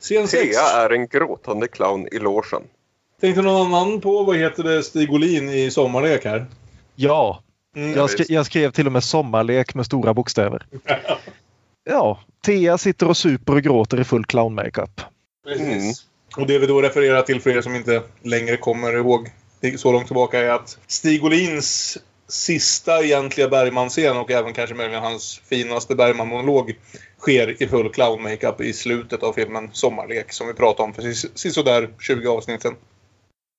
Scen 0.00 0.28
sex. 0.28 0.56
Thea 0.56 0.84
är 0.84 0.90
en 0.90 1.06
gråtande 1.06 1.68
clown 1.68 2.08
i 2.12 2.18
logen. 2.18 2.62
Tänkte 3.20 3.42
någon 3.42 3.66
annan 3.66 4.00
på, 4.00 4.24
vad 4.24 4.36
heter 4.36 4.62
det, 4.62 4.82
Stig 4.82 5.12
Olin 5.12 5.48
i 5.48 5.70
Sommarlek 5.70 6.24
här? 6.24 6.46
Ja, 6.94 7.42
Mm. 7.76 7.92
jag, 7.96 8.10
skrev, 8.10 8.26
jag 8.30 8.46
skrev 8.46 8.70
till 8.70 8.86
och 8.86 8.92
med 8.92 9.04
sommarlek 9.04 9.74
med 9.74 9.86
stora 9.86 10.14
bokstäver. 10.14 10.66
Ja, 11.84 12.20
Thea 12.44 12.78
sitter 12.78 13.08
och 13.08 13.16
super 13.16 13.54
och 13.54 13.62
gråter 13.62 14.00
i 14.00 14.04
full 14.04 14.24
clown-makeup. 14.24 15.00
Precis. 15.44 15.66
Mm. 15.66 15.92
Och 16.36 16.46
det 16.46 16.58
vi 16.58 16.66
då 16.66 16.82
refererar 16.82 17.22
till 17.22 17.40
för 17.40 17.50
er 17.50 17.62
som 17.62 17.74
inte 17.74 18.02
längre 18.22 18.56
kommer 18.56 18.96
ihåg 18.96 19.30
så 19.76 19.92
långt 19.92 20.06
tillbaka 20.06 20.38
är 20.38 20.50
att 20.50 20.78
Stig 20.86 21.24
Olins 21.24 21.98
sista 22.28 23.04
egentliga 23.04 23.48
Bergman-scen 23.48 24.16
och 24.16 24.30
även 24.30 24.52
kanske 24.52 24.74
möjligen 24.74 25.02
hans 25.02 25.40
finaste 25.48 25.94
Bergman-monolog 25.94 26.74
sker 27.18 27.62
i 27.62 27.68
full 27.68 27.92
clown-makeup 27.92 28.60
i 28.60 28.72
slutet 28.72 29.22
av 29.22 29.32
filmen 29.32 29.70
Sommarlek 29.72 30.32
som 30.32 30.46
vi 30.46 30.54
pratade 30.54 30.82
om 30.82 30.94
för 30.94 31.02
sisådär 31.38 31.90
20 32.00 32.28
avsnitt 32.28 32.62
sedan. 32.62 32.76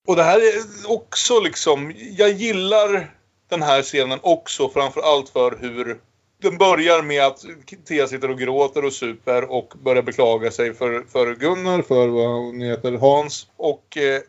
Och 0.07 0.15
det 0.15 0.23
här 0.23 0.37
är 0.39 0.91
också 0.91 1.39
liksom, 1.39 1.93
jag 2.17 2.29
gillar 2.31 3.15
den 3.49 3.61
här 3.61 3.81
scenen 3.81 4.19
också 4.21 4.69
framför 4.69 5.01
allt 5.01 5.29
för 5.29 5.57
hur 5.61 5.99
den 6.41 6.57
börjar 6.57 7.01
med 7.01 7.23
att 7.23 7.45
Thea 7.85 8.07
sitter 8.07 8.29
och 8.29 8.39
gråter 8.39 8.85
och 8.85 8.93
super 8.93 9.51
och 9.51 9.73
börjar 9.83 10.03
beklaga 10.03 10.51
sig 10.51 10.73
för, 10.73 11.05
för 11.11 11.35
Gunnar, 11.35 11.81
för 11.81 12.07
vad 12.07 12.27
hon 12.27 12.61
heter, 12.61 12.91
Hans. 12.91 13.47
Och 13.57 13.97
eh, 13.97 14.21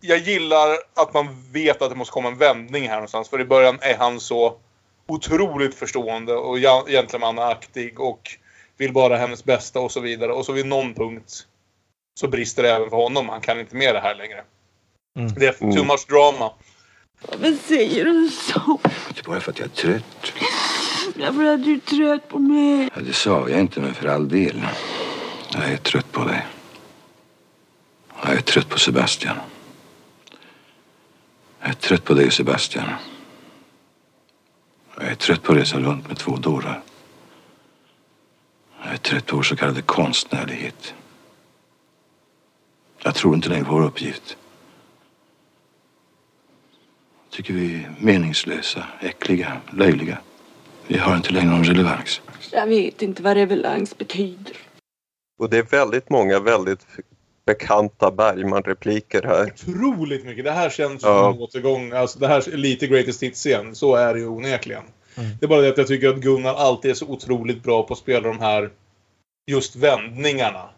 jag 0.00 0.18
gillar 0.18 0.76
att 0.94 1.14
man 1.14 1.26
vet 1.52 1.82
att 1.82 1.90
det 1.90 1.96
måste 1.96 2.12
komma 2.12 2.28
en 2.28 2.38
vändning 2.38 2.88
här 2.88 2.94
någonstans. 2.94 3.28
För 3.28 3.40
i 3.40 3.44
början 3.44 3.78
är 3.80 3.96
han 3.96 4.20
så 4.20 4.56
otroligt 5.06 5.74
förstående 5.74 6.34
och 6.34 6.56
gentlemannaaktig 6.86 8.00
och 8.00 8.20
vill 8.76 8.92
bara 8.92 9.16
hennes 9.16 9.44
bästa 9.44 9.80
och 9.80 9.92
så 9.92 10.00
vidare. 10.00 10.32
Och 10.32 10.46
så 10.46 10.52
vid 10.52 10.66
någon 10.66 10.94
punkt 10.94 11.46
så 12.20 12.28
brister 12.28 12.62
det 12.62 12.70
även 12.70 12.90
för 12.90 12.96
honom. 12.96 13.28
Han 13.28 13.40
kan 13.40 13.60
inte 13.60 13.76
med 13.76 13.94
det 13.94 14.00
här 14.00 14.14
längre. 14.14 14.44
Mm. 15.18 15.34
Det 15.34 15.46
är 15.46 15.52
too 15.52 15.84
much 15.84 16.06
drama. 16.08 16.52
Vad 17.38 17.54
säger 17.54 18.04
du 18.04 18.28
så? 18.28 18.78
Det 19.14 19.20
är 19.20 19.24
bara 19.24 19.40
för 19.40 19.52
att 19.52 19.58
jag 19.58 19.66
är 19.66 19.70
trött. 19.70 20.32
Därför 21.18 21.44
att 21.44 21.64
du 21.64 21.74
är 21.74 21.78
trött 21.78 22.28
på 22.28 22.38
mig. 22.38 22.90
Ja, 22.94 23.00
det 23.02 23.12
sa 23.12 23.48
jag 23.48 23.60
inte, 23.60 23.80
men 23.80 23.94
för 23.94 24.08
all 24.08 24.28
del. 24.28 24.62
Jag 25.52 25.72
är 25.72 25.76
trött 25.76 26.12
på 26.12 26.24
dig. 26.24 26.46
Jag 28.22 28.32
är 28.32 28.40
trött 28.40 28.68
på 28.68 28.78
Sebastian. 28.78 29.36
Jag 31.60 31.68
är 31.70 31.74
trött 31.74 32.04
på 32.04 32.14
dig, 32.14 32.30
Sebastian. 32.30 32.88
Jag 34.94 35.08
är 35.08 35.14
trött 35.14 35.42
på 35.42 35.52
att 35.52 35.58
resa 35.58 35.78
runt 35.78 36.08
med 36.08 36.18
två 36.18 36.36
dårar. 36.36 36.82
Jag 38.82 38.92
är 38.92 38.96
trött 38.96 39.26
på 39.26 39.36
vår 39.36 39.42
så 39.42 39.56
kallade 39.56 39.82
konstnärlighet. 39.82 40.94
Jag 42.98 43.14
tror 43.14 43.34
inte 43.34 43.48
längre 43.48 43.64
på 43.64 43.72
vår 43.72 43.84
uppgift. 43.84 44.36
Jag 47.24 47.30
tycker 47.30 47.54
vi 47.54 47.74
är 47.74 47.94
meningslösa, 47.98 48.86
äckliga, 49.00 49.60
löjliga. 49.70 50.18
Vi 50.88 50.98
har 50.98 51.16
inte 51.16 51.30
längre 51.32 51.46
någon 51.50 51.64
relevans. 51.64 52.20
Jag 52.52 52.66
vet 52.66 53.02
inte 53.02 53.22
vad 53.22 53.34
revelans 53.36 53.98
betyder. 53.98 54.56
Och 55.38 55.50
det 55.50 55.58
är 55.58 55.62
väldigt 55.62 56.10
många 56.10 56.40
väldigt 56.40 56.86
bekanta 57.46 58.10
Bergman-repliker 58.10 59.22
här. 59.22 59.52
Otroligt 59.68 60.24
mycket. 60.24 60.44
Det 60.44 60.50
här 60.52 60.70
känns 60.70 61.02
Ja. 61.02 61.22
som 61.24 61.34
en 61.34 61.40
återgång. 61.42 61.92
Alltså 61.92 62.18
det 62.18 62.28
här 62.28 62.48
är 62.52 62.56
lite 62.56 62.86
greatest 62.86 63.22
hits-scen. 63.22 63.74
Så 63.74 63.94
är 63.94 64.14
det 64.14 64.20
ju 64.20 64.26
onekligen. 64.28 64.82
Mm. 65.16 65.30
Det 65.40 65.46
är 65.46 65.48
bara 65.48 65.60
det 65.60 65.68
att 65.68 65.78
jag 65.78 65.86
tycker 65.86 66.08
att 66.08 66.16
Gunnar 66.20 66.54
alltid 66.54 66.90
är 66.90 66.94
så 66.94 67.06
otroligt 67.06 67.62
bra 67.62 67.82
på 67.82 67.92
att 67.92 67.98
spela 67.98 68.28
de 68.28 68.40
här 68.40 68.70
just 69.50 69.76
vändningarna. 69.76 70.68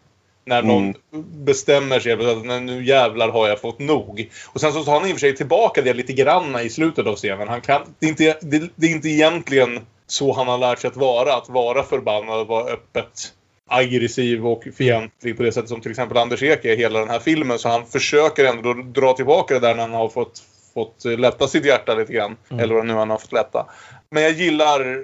När 0.45 0.63
någon 0.63 0.83
Mm. 0.83 1.25
bestämmer 1.45 1.99
sig 1.99 2.17
för 2.17 2.31
att 2.31 2.45
"Nej, 2.45 2.61
nu 2.61 2.85
jävlar 2.85 3.29
har 3.29 3.47
jag 3.47 3.61
fått 3.61 3.79
nog. 3.79 4.29
Och 4.45 4.61
sen 4.61 4.73
så 4.73 4.83
tar 4.83 4.99
han 4.99 5.09
i 5.09 5.11
och 5.11 5.15
för 5.15 5.19
sig 5.19 5.35
tillbaka 5.35 5.81
det 5.81 5.93
lite 5.93 6.13
granna 6.13 6.61
i 6.63 6.69
slutet 6.69 7.07
av 7.07 7.15
scenen. 7.15 7.47
Han 7.47 7.61
kan, 7.61 7.81
det, 7.99 8.05
är 8.05 8.09
inte, 8.09 8.37
det, 8.41 8.69
det 8.75 8.87
är 8.87 8.91
inte 8.91 9.09
egentligen 9.09 9.79
så 10.11 10.33
han 10.33 10.47
har 10.47 10.57
lärt 10.57 10.79
sig 10.79 10.87
att 10.87 10.97
vara. 10.97 11.33
Att 11.33 11.49
vara 11.49 11.83
förbannad 11.83 12.39
och 12.39 12.47
vara 12.47 12.71
öppet 12.73 13.33
aggressiv 13.69 14.47
och 14.47 14.63
fientlig 14.77 15.37
på 15.37 15.43
det 15.43 15.51
sättet 15.51 15.69
som 15.69 15.81
till 15.81 15.91
exempel 15.91 16.17
Anders 16.17 16.43
Ek 16.43 16.65
är 16.65 16.73
i 16.73 16.75
hela 16.75 16.99
den 16.99 17.09
här 17.09 17.19
filmen. 17.19 17.59
Så 17.59 17.69
han 17.69 17.85
försöker 17.85 18.45
ändå 18.45 18.73
dra 18.73 19.13
tillbaka 19.13 19.53
det 19.53 19.59
där 19.59 19.75
när 19.75 19.81
han 19.81 19.93
har 19.93 20.09
fått, 20.09 20.43
fått 20.73 21.05
lätta 21.05 21.47
sitt 21.47 21.65
hjärta 21.65 21.95
lite 21.95 22.13
grann. 22.13 22.37
Eller 22.59 22.75
vad 22.75 22.85
nu 22.85 22.93
han 22.93 23.09
har 23.09 23.17
fått 23.17 23.31
lätta. 23.31 23.65
Men 24.09 24.23
jag 24.23 24.31
gillar 24.31 25.03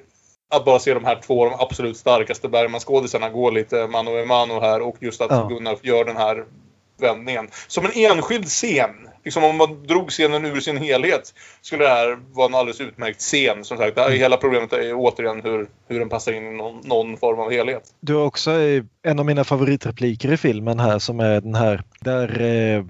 att 0.50 0.66
bara 0.66 0.80
se 0.80 0.94
de 0.94 1.06
här 1.06 1.22
två, 1.22 1.46
de 1.46 1.54
absolut 1.60 1.98
starkaste 1.98 2.50
Bergman-skådisarna 2.50 3.30
gå 3.30 3.50
lite 3.50 3.88
mano 3.88 4.22
a 4.22 4.26
mano 4.26 4.60
här 4.60 4.82
och 4.82 4.96
just 5.00 5.22
att 5.22 5.32
Ja. 5.32 5.48
Gunnar 5.50 5.78
gör 5.82 6.06
den 6.06 6.18
här 6.18 6.46
vändningen. 7.00 7.50
Som 7.68 7.86
en 7.86 7.92
enskild 7.96 8.46
scen. 8.48 9.07
Liksom 9.28 9.44
om 9.44 9.58
man 9.58 9.88
drog 9.88 10.10
scenen 10.10 10.46
ur 10.46 10.60
sin 10.60 10.78
helhet 10.78 11.34
skulle 11.62 11.84
det 11.84 11.90
här 11.90 12.18
vara 12.32 12.48
en 12.48 12.56
alldeles 12.56 12.82
utmärkt 12.82 13.20
scen. 13.20 13.64
Som 13.64 13.78
sagt, 13.78 13.96
det 13.96 14.02
här, 14.02 14.10
hela 14.10 14.38
problemet 14.38 14.74
är 14.74 14.94
återigen 14.94 15.42
hur, 15.44 15.68
hur 15.88 16.00
den 16.00 16.10
passar 16.10 16.32
in 16.32 16.48
i 16.48 16.58
någon, 16.58 16.82
någon 16.84 17.18
form 17.18 17.40
av 17.40 17.52
helhet. 17.52 17.84
Du 18.00 18.16
har 18.16 18.26
också 18.26 18.52
en 19.04 19.20
av 19.20 19.26
mina 19.26 19.44
favoritrepliker 19.44 20.32
i 20.32 20.38
filmen 20.38 20.80
här 20.80 21.00
som 21.00 21.20
är 21.20 21.42
den 21.42 21.56
här 21.56 21.84
där 22.00 22.42
eh, 22.42 22.86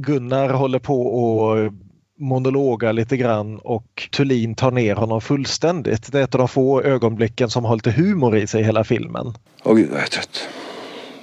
Gunnar 0.00 0.48
håller 0.48 0.78
på 0.78 1.02
och 1.02 1.72
monologar 2.18 2.92
lite 2.92 3.16
grann 3.16 3.58
och 3.58 4.08
Thulin 4.12 4.54
tar 4.54 4.70
ner 4.70 4.94
honom 4.94 5.20
fullständigt. 5.20 6.12
Det 6.12 6.18
är 6.18 6.24
ett 6.24 6.34
av 6.34 6.38
de 6.38 6.48
få 6.48 6.82
ögonblicken 6.82 7.50
som 7.50 7.64
har 7.64 7.74
lite 7.74 7.90
humor 7.90 8.36
i 8.36 8.46
sig 8.46 8.60
i 8.60 8.64
hela 8.64 8.84
filmen. 8.84 9.34
Åh 9.64 9.74
gud 9.74 9.88
vad 9.88 9.98
jag 9.98 10.04
är 10.04 10.10
trött. 10.10 10.48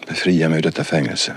Befria 0.08 0.50
mig 0.50 0.58
ur 0.58 0.64
detta 0.64 0.84
fängelse. 0.84 1.36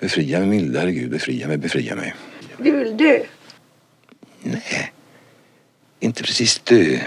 Befria 0.00 0.38
mig 0.38 0.48
mildare 0.48 0.92
Gud, 0.92 1.10
befria 1.10 1.48
mig, 1.48 1.58
befria 1.58 1.96
mig. 1.96 2.14
Du 2.58 2.70
vill 2.76 2.96
dö. 2.96 3.20
Nej, 4.42 4.92
inte 6.00 6.22
precis 6.22 6.58
dö. 6.58 6.98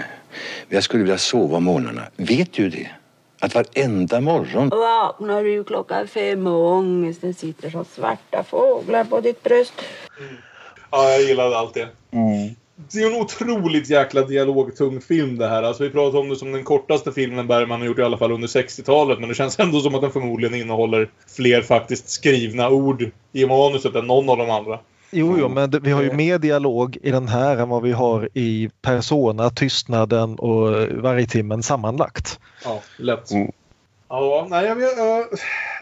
Men 0.68 0.74
jag 0.76 0.84
skulle 0.84 1.02
vilja 1.02 1.18
sova 1.18 1.56
om 1.56 1.64
morgnarna. 1.64 2.02
Vet 2.16 2.52
du 2.52 2.68
det? 2.68 2.90
Att 3.40 3.54
varenda 3.54 4.20
morgon 4.20 4.68
Vaknar 4.68 5.44
du 5.44 5.64
klockan 5.64 6.08
fem 6.08 6.46
och 6.46 6.72
ångesten 6.72 7.34
sitter 7.34 7.70
som 7.70 7.84
svarta 7.84 8.44
fåglar 8.44 9.04
på 9.04 9.20
ditt 9.20 9.42
bröst. 9.42 9.74
Ja, 10.90 11.10
jag 11.10 11.22
gillade 11.22 11.58
allt 11.58 11.74
det. 11.74 11.88
Det 12.76 12.98
är 12.98 13.06
en 13.06 13.20
otroligt 13.20 13.90
jäkla 13.90 14.22
dialogtung 14.22 15.00
film 15.00 15.38
det 15.38 15.48
här. 15.48 15.62
Alltså 15.62 15.82
vi 15.82 15.90
pratar 15.90 16.18
om 16.18 16.28
det 16.28 16.36
som 16.36 16.52
den 16.52 16.64
kortaste 16.64 17.12
filmen 17.12 17.46
Bergman 17.46 17.80
har 17.80 17.86
gjort 17.86 17.98
i 17.98 18.02
alla 18.02 18.18
fall 18.18 18.32
under 18.32 18.48
60-talet. 18.48 19.20
Men 19.20 19.28
det 19.28 19.34
känns 19.34 19.58
ändå 19.58 19.80
som 19.80 19.94
att 19.94 20.00
den 20.00 20.10
förmodligen 20.10 20.54
innehåller 20.54 21.10
fler 21.36 21.62
faktiskt 21.62 22.08
skrivna 22.08 22.70
ord 22.70 23.10
i 23.32 23.46
manuset 23.46 23.94
än 23.94 24.06
någon 24.06 24.28
av 24.28 24.36
de 24.36 24.50
andra. 24.50 24.78
Jo, 25.10 25.36
jo, 25.38 25.48
men 25.48 25.70
det, 25.70 25.80
vi 25.80 25.90
har 25.90 26.02
ju 26.02 26.12
mer 26.12 26.38
dialog 26.38 26.98
i 27.02 27.10
den 27.10 27.28
här 27.28 27.56
än 27.56 27.68
vad 27.68 27.82
vi 27.82 27.92
har 27.92 28.28
i 28.34 28.70
Persona, 28.82 29.50
Tystnaden 29.50 30.34
och 30.38 30.70
Vargtimmen 31.02 31.62
sammanlagt. 31.62 32.40
Ja, 32.64 32.82
lätt. 32.96 33.30
Mm. 33.30 33.52
Ja, 34.08 34.46
nej, 34.50 34.66
jag 34.66 34.82
jag, 34.82 35.26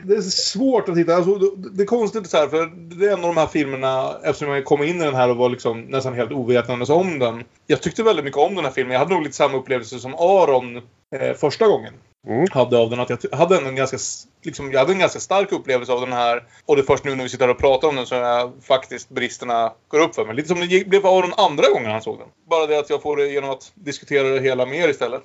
det 0.03 0.15
är 0.15 0.21
svårt 0.21 0.89
att 0.89 0.99
hitta. 0.99 1.15
Alltså, 1.15 1.35
det, 1.35 1.71
det 1.71 1.83
är 1.83 1.87
konstigt 1.87 2.31
så 2.31 2.37
här, 2.37 2.49
för 2.49 2.67
det 2.97 3.07
är 3.07 3.13
en 3.13 3.25
av 3.25 3.35
de 3.35 3.37
här 3.37 3.47
filmerna, 3.47 4.17
eftersom 4.25 4.55
jag 4.55 4.65
kom 4.65 4.83
in 4.83 5.01
i 5.01 5.05
den 5.05 5.15
här 5.15 5.31
och 5.31 5.37
var 5.37 5.49
liksom 5.49 5.81
nästan 5.81 6.15
helt 6.15 6.33
ovetandes 6.33 6.91
om 6.91 7.19
den. 7.19 7.45
Jag 7.67 7.83
tyckte 7.83 8.03
väldigt 8.03 8.25
mycket 8.25 8.41
om 8.41 8.55
den 8.55 8.65
här 8.65 8.73
filmen. 8.73 8.93
Jag 8.93 8.99
hade 8.99 9.15
nog 9.15 9.23
lite 9.23 9.37
samma 9.37 9.59
upplevelse 9.59 9.99
som 9.99 10.15
Aron 10.15 10.77
eh, 11.17 11.35
första 11.37 11.67
gången. 11.67 11.95
Mm. 12.27 12.47
Hade 12.51 12.79
av 12.79 12.91
den 12.91 13.01
att 13.01 13.11
jag 13.11 13.39
hade 13.39 13.57
en 13.57 13.77
ganska, 13.77 13.99
liksom, 14.43 14.73
jag 14.73 14.79
hade 14.79 14.93
en 14.93 14.99
ganska 14.99 15.21
stark 15.21 15.53
upplevelse 15.53 15.93
av 15.93 16.01
den 16.01 16.13
här. 16.13 16.45
Och 16.67 16.77
det 16.77 16.83
är 16.83 16.87
först 16.87 17.05
nu 17.05 17.15
när 17.15 17.23
vi 17.23 17.29
sitter 17.29 17.45
här 17.45 17.55
och 17.55 17.61
pratar 17.61 17.89
om 17.89 17.97
den 17.97 18.07
som 18.07 18.19
jag 18.19 18.53
faktiskt 18.63 19.09
bristerna 19.09 19.73
går 19.89 20.01
upp 20.01 20.15
för 20.15 20.25
mig. 20.25 20.35
Lite 20.35 20.49
som 20.49 20.61
det 20.61 20.89
blev 20.89 21.01
för 21.01 21.19
Aron 21.19 21.33
andra 21.37 21.69
gången 21.69 21.91
han 21.91 22.03
såg 22.03 22.19
den. 22.19 22.29
Bara 22.51 22.67
det 22.67 22.79
att 22.79 22.91
jag 22.91 23.03
får 23.03 23.17
det 23.17 23.29
genom 23.29 23.51
att 23.51 23.73
diskutera 23.75 24.29
det 24.29 24.41
hela 24.41 24.67
mer 24.67 24.89
istället. 24.89 25.23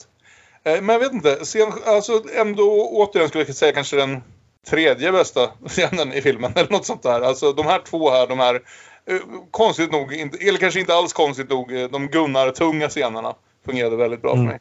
Eh, 0.68 0.82
Men 0.82 0.89
jag 0.93 0.99
vet 0.99 1.13
inte. 1.13 1.36
Scen, 1.36 1.72
alltså 1.86 2.22
ändå 2.36 2.88
återigen 2.91 3.30
skulle 3.30 3.43
jag 3.43 3.55
säga 3.55 3.74
kanske 3.74 3.97
den 3.97 4.22
tredje 4.68 5.11
bästa 5.11 5.49
scenen 5.68 6.13
i 6.13 6.22
filmen. 6.22 6.51
Eller 6.55 6.72
något 6.72 6.86
sånt 6.86 7.03
där. 7.03 7.22
Alltså 7.22 7.53
de 7.53 7.65
här 7.65 7.80
två 7.86 8.09
här, 8.09 8.28
de 8.28 8.39
här 8.39 8.55
eh, 9.05 9.20
konstigt 9.51 9.91
nog, 9.91 10.13
eller 10.41 10.57
kanske 10.59 10.80
inte 10.80 10.93
alls 10.95 11.13
konstigt 11.13 11.49
nog, 11.49 11.72
eh, 11.78 11.89
de 11.89 12.07
Gunnar-tunga 12.07 12.89
scenerna 12.89 13.36
fungerade 13.65 13.95
väldigt 13.95 14.22
bra 14.22 14.34
Mm. 14.34 14.45
för 14.45 14.51
mig. 14.51 14.59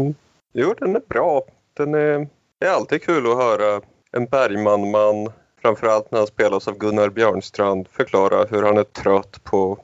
Mm. 0.00 0.14
Jo, 0.52 0.74
den 0.78 0.96
är 0.96 1.02
bra. 1.08 1.42
Den 1.74 1.94
är, 1.94 2.28
det 2.58 2.66
är 2.66 2.70
alltid 2.70 3.02
kul 3.02 3.30
att 3.30 3.36
höra 3.36 3.80
en 4.12 4.26
Bergman-man, 4.26 5.32
framförallt 5.62 6.10
när 6.10 6.18
han 6.18 6.26
spelas 6.26 6.68
av 6.68 6.78
Gunnar 6.78 7.08
Björnstrand, 7.08 7.88
förklara 7.92 8.44
hur 8.44 8.62
han 8.62 8.78
är 8.78 8.84
trött 8.84 9.44
på 9.44 9.78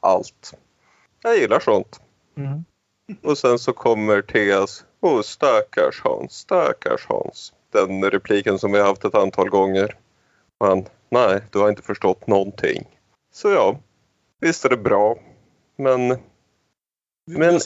allt. 0.00 0.54
Jag 1.22 1.38
gillar 1.38 1.60
sånt. 1.60 2.00
Mm. 2.36 2.64
Och 3.22 3.38
sen 3.38 3.58
så 3.58 3.72
kommer 3.72 4.22
Theas 4.22 4.84
Åh 5.02 5.22
stackars 5.22 6.00
Hans, 6.04 6.32
stackars 6.32 7.06
Hans. 7.08 7.52
Den 7.72 8.10
repliken 8.10 8.58
som 8.58 8.72
vi 8.72 8.78
har 8.78 8.86
haft 8.86 9.04
ett 9.04 9.14
antal 9.14 9.48
gånger. 9.50 9.96
Han, 10.60 10.84
nej, 11.10 11.40
du 11.50 11.58
har 11.58 11.68
inte 11.68 11.82
förstått 11.82 12.26
någonting. 12.26 12.88
Så 13.32 13.50
ja, 13.50 13.80
visst 14.40 14.64
är 14.64 14.68
det 14.68 14.76
bra. 14.76 15.16
Men 15.78 16.08
Vi 17.26 17.38
Men- 17.38 17.60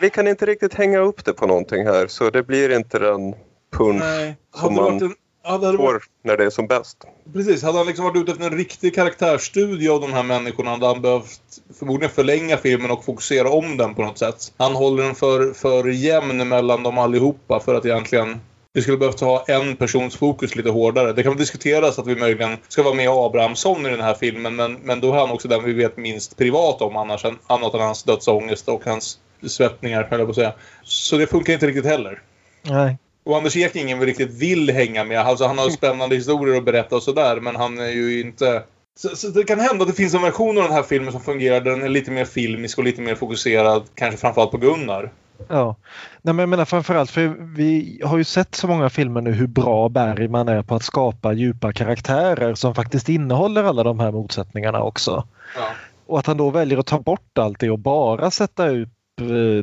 vi 0.00 0.10
kan 0.10 0.28
inte 0.28 0.46
riktigt 0.46 0.74
hänga 0.74 0.98
upp 0.98 1.24
det 1.24 1.32
på 1.32 1.46
någonting 1.46 1.86
här 1.86 2.06
så 2.06 2.30
det 2.30 2.42
blir 2.42 2.76
inte 2.76 2.98
den 2.98 3.34
punch 3.72 4.00
Nej. 4.00 4.36
som 4.54 4.74
man 4.74 5.02
en, 5.02 5.14
hade 5.44 5.76
får 5.76 6.02
när 6.22 6.36
det 6.36 6.44
är 6.44 6.50
som 6.50 6.66
bäst. 6.66 7.04
precis, 7.32 7.62
hade 7.62 7.78
han 7.78 7.86
liksom 7.86 8.04
varit 8.04 8.16
ute 8.16 8.32
efter 8.32 8.46
en 8.46 8.56
riktig 8.56 8.94
karaktärsstudie 8.94 9.88
av 9.88 10.00
de 10.00 10.12
här 10.12 10.22
människorna 10.22 10.70
hade 10.70 10.86
han 10.86 11.02
behövt 11.02 11.40
förmodligen 11.78 12.14
förlänga 12.14 12.56
filmen 12.56 12.90
och 12.90 13.04
fokusera 13.04 13.50
om 13.50 13.76
den 13.76 13.94
på 13.94 14.02
något 14.02 14.18
sätt. 14.18 14.52
Han 14.56 14.74
håller 14.74 15.02
den 15.02 15.14
för, 15.14 15.52
för 15.52 15.88
jämn 15.88 16.48
mellan 16.48 16.82
dem 16.82 16.98
allihopa 16.98 17.60
för 17.60 17.74
att 17.74 17.84
egentligen 17.84 18.40
vi 18.72 18.82
skulle 18.82 18.98
behövt 18.98 19.20
ha 19.20 19.44
en 19.48 19.76
persons 19.76 20.16
fokus 20.16 20.56
lite 20.56 20.70
hårdare. 20.70 21.12
Det 21.12 21.22
kan 21.22 21.32
väl 21.32 21.38
diskuteras 21.38 21.98
att 21.98 22.06
vi 22.06 22.16
möjligen 22.16 22.56
ska 22.68 22.82
vara 22.82 22.94
med 22.94 23.08
Abrahamsson 23.08 23.86
i 23.86 23.90
den 23.90 24.00
här 24.00 24.14
filmen 24.14 24.56
men, 24.56 24.74
men 24.74 25.00
då 25.00 25.12
är 25.12 25.18
han 25.18 25.30
också 25.30 25.48
den 25.48 25.64
vi 25.64 25.72
vet 25.72 25.96
minst 25.96 26.36
privat 26.36 26.82
om 26.82 26.96
annars 26.96 27.24
än, 27.24 27.38
annat 27.46 27.74
än 27.74 27.80
hans 27.80 28.02
dödsångest 28.02 28.68
och 28.68 28.84
hans 28.84 29.18
svettningar, 29.46 30.02
höll 30.10 30.18
jag 30.18 30.26
på 30.26 30.30
att 30.30 30.36
säga. 30.36 30.52
Så 30.82 31.16
det 31.16 31.26
funkar 31.26 31.52
inte 31.52 31.66
riktigt 31.66 31.86
heller. 31.86 32.22
Nej. 32.62 32.98
Och 33.24 33.36
Anders 33.36 33.56
Eking 33.56 33.82
ingen 33.82 34.00
riktigt 34.00 34.30
vill 34.30 34.70
hänga 34.70 35.04
med. 35.04 35.20
Alltså 35.20 35.46
han 35.46 35.58
har 35.58 35.70
spännande 35.70 36.16
historier 36.16 36.56
att 36.58 36.64
berätta 36.64 36.96
och 36.96 37.02
sådär 37.02 37.40
men 37.40 37.56
han 37.56 37.78
är 37.78 37.90
ju 37.90 38.20
inte... 38.20 38.62
Så, 38.96 39.16
så 39.16 39.28
det 39.28 39.44
kan 39.44 39.60
hända 39.60 39.82
att 39.82 39.88
det 39.88 39.96
finns 39.96 40.14
en 40.14 40.22
version 40.22 40.58
av 40.58 40.64
den 40.64 40.72
här 40.72 40.82
filmen 40.82 41.12
som 41.12 41.20
fungerar 41.20 41.60
den 41.60 41.82
är 41.82 41.88
lite 41.88 42.10
mer 42.10 42.24
filmisk 42.24 42.78
och 42.78 42.84
lite 42.84 43.02
mer 43.02 43.14
fokuserad 43.14 43.82
kanske 43.94 44.20
framförallt 44.20 44.50
på 44.50 44.56
Gunnar. 44.56 45.12
Ja. 45.48 45.76
Nej, 46.22 46.34
men 46.34 46.38
jag 46.38 46.48
menar 46.48 46.64
framförallt 46.64 47.10
för 47.10 47.26
vi 47.56 48.00
har 48.04 48.18
ju 48.18 48.24
sett 48.24 48.54
så 48.54 48.66
många 48.66 48.90
filmer 48.90 49.20
nu 49.20 49.32
hur 49.32 49.46
bra 49.46 49.88
Bergman 49.88 50.48
är 50.48 50.62
på 50.62 50.74
att 50.74 50.82
skapa 50.82 51.32
djupa 51.32 51.72
karaktärer 51.72 52.54
som 52.54 52.74
faktiskt 52.74 53.08
innehåller 53.08 53.64
alla 53.64 53.82
de 53.82 54.00
här 54.00 54.12
motsättningarna 54.12 54.82
också. 54.82 55.26
Ja. 55.56 55.68
Och 56.06 56.18
att 56.18 56.26
han 56.26 56.36
då 56.36 56.50
väljer 56.50 56.78
att 56.78 56.86
ta 56.86 56.98
bort 56.98 57.38
allt 57.38 57.60
det 57.60 57.70
och 57.70 57.78
bara 57.78 58.30
sätta 58.30 58.70
eh, 58.70 58.86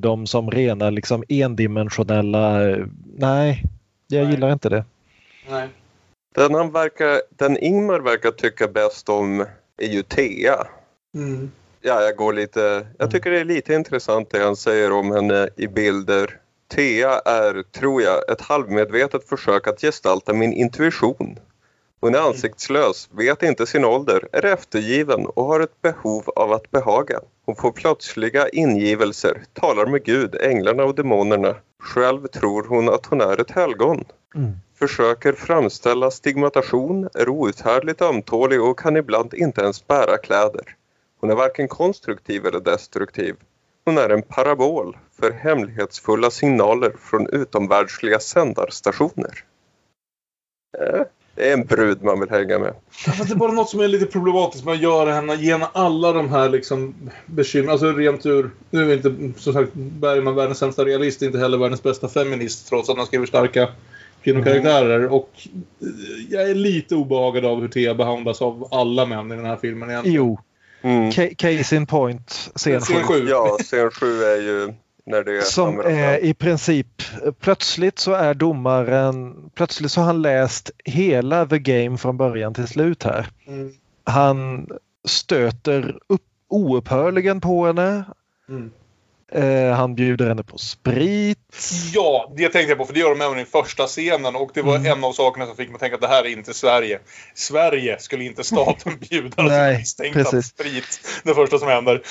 dem 0.01 0.27
som 0.27 0.51
rena 0.51 0.89
liksom 0.89 1.23
endimensionella... 1.29 2.69
eh, 2.69 2.85
Nej, 3.17 3.63
jag 4.07 4.23
Nej. 4.23 4.31
gillar 4.31 4.53
inte 4.53 4.69
det. 4.69 4.85
Nej. 5.49 5.67
Den, 6.35 6.53
han 6.53 6.71
verkar, 6.71 7.21
den 7.29 7.57
Ingmar 7.57 7.99
verkar 7.99 8.31
tycka 8.31 8.67
bäst 8.67 9.09
om 9.09 9.45
är 9.77 9.87
ju 9.87 10.03
Thea. 10.03 10.67
Mm. 11.15 11.51
Ja, 11.81 12.01
jag 12.01 12.15
går 12.15 12.33
lite... 12.33 12.87
Jag 12.97 13.11
tycker 13.11 13.31
det 13.31 13.39
är 13.39 13.45
lite 13.45 13.73
intressant 13.73 14.29
det 14.29 14.43
han 14.43 14.55
säger 14.55 14.91
om 14.91 15.11
henne 15.11 15.49
i 15.57 15.67
bilder. 15.67 16.37
Thea 16.67 17.19
är, 17.25 17.63
tror 17.63 18.01
jag, 18.01 18.31
ett 18.31 18.41
halvmedvetet 18.41 19.29
försök 19.29 19.67
att 19.67 19.81
gestalta 19.81 20.33
min 20.33 20.53
intuition. 20.53 21.39
Hon 22.03 22.15
är 22.15 22.19
ansiktslös, 22.19 23.09
vet 23.11 23.43
inte 23.43 23.65
sin 23.65 23.85
ålder, 23.85 24.27
är 24.31 24.45
eftergiven 24.45 25.25
och 25.25 25.45
har 25.45 25.59
ett 25.59 25.81
behov 25.81 26.29
av 26.35 26.51
att 26.51 26.71
behaga. 26.71 27.19
Hon 27.45 27.55
får 27.55 27.71
plötsliga 27.71 28.49
ingivelser, 28.49 29.43
talar 29.53 29.85
med 29.85 30.03
Gud, 30.03 30.35
änglarna 30.35 30.83
och 30.83 30.95
demonerna. 30.95 31.55
Själv 31.79 32.27
tror 32.27 32.63
hon 32.63 32.89
att 32.89 33.05
hon 33.05 33.21
är 33.21 33.41
ett 33.41 33.51
helgon. 33.51 34.05
Mm. 34.35 34.51
Försöker 34.79 35.33
framställa 35.33 36.11
stigmatation, 36.11 37.09
är 37.13 37.29
outhärdligt 37.29 38.01
ömtålig 38.01 38.61
och 38.61 38.79
kan 38.79 38.97
ibland 38.97 39.33
inte 39.33 39.61
ens 39.61 39.87
bära 39.87 40.17
kläder. 40.17 40.75
Hon 41.19 41.29
är 41.29 41.35
varken 41.35 41.67
konstruktiv 41.67 42.45
eller 42.45 42.59
destruktiv. 42.59 43.35
Hon 43.85 43.97
är 43.97 44.09
en 44.09 44.21
parabol 44.21 44.97
för 45.19 45.31
hemlighetsfulla 45.31 46.31
signaler 46.31 46.93
från 46.99 47.27
utomvärldsliga 47.27 48.19
sändarstationer. 48.19 49.43
Det 51.41 51.49
är 51.49 51.53
en 51.53 51.65
brud 51.65 52.03
man 52.03 52.19
vill 52.19 52.29
hänga 52.29 52.59
med. 52.59 52.73
Ja, 53.05 53.11
fast 53.11 53.27
det 53.29 53.33
är 53.33 53.37
bara 53.37 53.51
något 53.51 53.69
som 53.69 53.79
är 53.79 53.87
lite 53.87 54.05
problematiskt 54.05 54.65
med 54.65 54.73
att 54.73 54.81
göra 54.81 55.13
henne, 55.13 55.35
ge 55.35 55.51
henne 55.51 55.67
alla 55.73 56.11
de 56.13 56.29
här 56.29 56.49
liksom 56.49 56.95
bekymren. 57.25 57.69
Alltså 57.71 57.91
rent 57.91 58.25
ur, 58.25 58.49
nu 58.69 58.91
är 58.91 58.95
inte 58.95 59.39
som 59.41 59.53
sagt 59.53 59.71
Bergman 59.73 60.35
världens 60.35 60.57
sämsta 60.57 60.85
realist, 60.85 61.21
inte 61.21 61.37
heller 61.39 61.57
världens 61.57 61.83
bästa 61.83 62.07
feminist 62.07 62.69
trots 62.69 62.89
att 62.89 62.97
han 62.97 63.05
skriver 63.05 63.25
starka 63.25 63.67
kvinnokaraktärer. 64.23 65.07
Och 65.13 65.29
eh, 65.81 65.87
jag 66.29 66.49
är 66.49 66.55
lite 66.55 66.95
obehagad 66.95 67.45
av 67.45 67.61
hur 67.61 67.67
Thea 67.67 67.95
behandlas 67.95 68.41
av 68.41 68.67
alla 68.71 69.05
män 69.05 69.31
i 69.31 69.35
den 69.35 69.45
här 69.45 69.57
filmen 69.61 69.89
egentligen. 69.89 70.17
Jo, 70.17 70.39
Mm. 70.83 71.09
ca- 71.11 71.35
case 71.37 71.75
in 71.75 71.85
point, 71.85 72.29
scen 72.55 72.81
Scen 72.81 73.03
sju. 73.03 73.13
sju. 73.13 73.27
Ja, 73.29 73.57
scen 73.63 73.91
7 73.91 74.23
är 74.23 74.41
ju 74.41 74.73
när 75.05 75.23
det 75.23 75.45
Som 75.45 75.79
är 75.79 76.17
i 76.17 76.33
princip, 76.33 76.87
plötsligt 77.39 77.99
så 77.99 78.13
är 78.13 78.33
domaren, 78.33 79.35
plötsligt 79.55 79.91
så 79.91 80.01
har 80.01 80.05
han 80.05 80.21
läst 80.21 80.71
hela 80.85 81.45
the 81.45 81.59
game 81.59 81.97
från 81.97 82.17
början 82.17 82.53
till 82.53 82.67
slut 82.67 83.03
här. 83.03 83.27
Mm. 83.47 83.73
Han 84.03 84.67
stöter 85.05 85.99
upp 86.07 86.21
oupphörligen 86.49 87.41
på 87.41 87.65
henne. 87.65 88.03
Mm. 88.49 88.71
Eh, 89.33 89.75
han 89.75 89.95
bjuder 89.95 90.27
henne 90.27 90.43
på 90.43 90.57
sprit. 90.57 91.69
Ja, 91.93 92.31
det 92.37 92.49
tänkte 92.49 92.69
jag 92.71 92.77
på 92.77 92.85
för 92.85 92.93
det 92.93 92.99
gör 92.99 93.09
de 93.09 93.21
även 93.21 93.39
i 93.39 93.45
första 93.45 93.87
scenen 93.87 94.35
och 94.35 94.51
det 94.53 94.61
var 94.61 94.75
Mm. 94.75 94.91
en 94.91 95.03
av 95.03 95.11
sakerna 95.13 95.45
som 95.45 95.55
fick 95.55 95.67
mig 95.67 95.75
att 95.75 95.81
tänka 95.81 95.95
att 95.95 96.01
det 96.01 96.07
här 96.07 96.23
är 96.23 96.29
inte 96.29 96.53
Sverige. 96.53 96.99
Sverige 97.35 97.99
skulle 97.99 98.23
inte 98.23 98.43
staten 98.43 98.97
bjuda 99.09 99.43
Nej, 99.43 99.77
misstänkta 99.77 100.41
sprit. 100.41 100.99
Det 101.23 101.33
första 101.33 101.57
som 101.59 101.67
händer. 101.67 102.01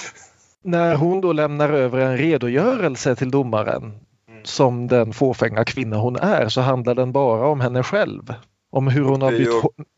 När 0.64 0.94
hon 0.94 1.20
då 1.20 1.32
lämnar 1.32 1.68
över 1.70 1.98
en 1.98 2.16
redogörelse 2.16 3.16
till 3.16 3.30
domaren 3.30 3.82
Mm. 4.28 4.44
som 4.44 4.86
den 4.88 5.12
fåfänga 5.12 5.64
kvinna 5.64 5.96
hon 5.96 6.16
är 6.16 6.48
så 6.48 6.60
handlar 6.60 6.94
den 6.94 7.12
bara 7.12 7.46
om 7.46 7.60
henne 7.60 7.82
själv. 7.82 8.34
Om 8.72 8.88
hur 8.88 9.02
hon 9.04 9.22
har, 9.22 9.30
bytt, 9.30 9.48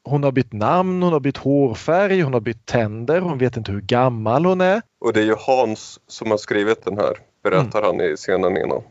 hon 0.04 0.24
har 0.24 0.32
bytt 0.32 0.52
namn, 0.52 1.02
hon 1.02 1.12
har 1.12 1.20
bytt 1.20 1.36
hårfärg, 1.36 2.20
hon 2.20 2.32
har 2.32 2.40
bytt 2.40 2.66
tänder, 2.66 3.20
hon 3.20 3.38
vet 3.38 3.56
inte 3.56 3.72
hur 3.72 3.80
gammal 3.80 4.44
hon 4.46 4.60
är. 4.60 4.82
Och 5.00 5.12
det 5.12 5.20
är 5.20 5.24
ju 5.24 5.34
Hans 5.38 6.00
som 6.06 6.30
har 6.30 6.38
skrivit 6.38 6.84
den 6.84 6.96
här, 6.98 7.16
berättar 7.42 7.82
han 7.82 8.00
i 8.00 8.16
scenen 8.16 8.56
innan. 8.56 8.82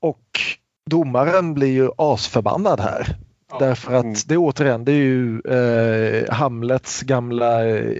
Och 0.00 0.40
domaren 0.90 1.54
blir 1.54 1.72
ju 1.72 1.88
asförbannad 1.96 2.80
här. 2.80 3.16
Ja. 3.50 3.58
Därför 3.58 3.94
att 3.94 4.04
Mm. 4.04 4.16
det 4.26 4.36
återigen, 4.36 4.84
det 4.84 4.92
är 4.92 4.96
ju 4.96 5.40
eh, 5.40 6.32
Hamlets 6.34 7.02
gamla 7.02 7.68
eh, 7.68 7.96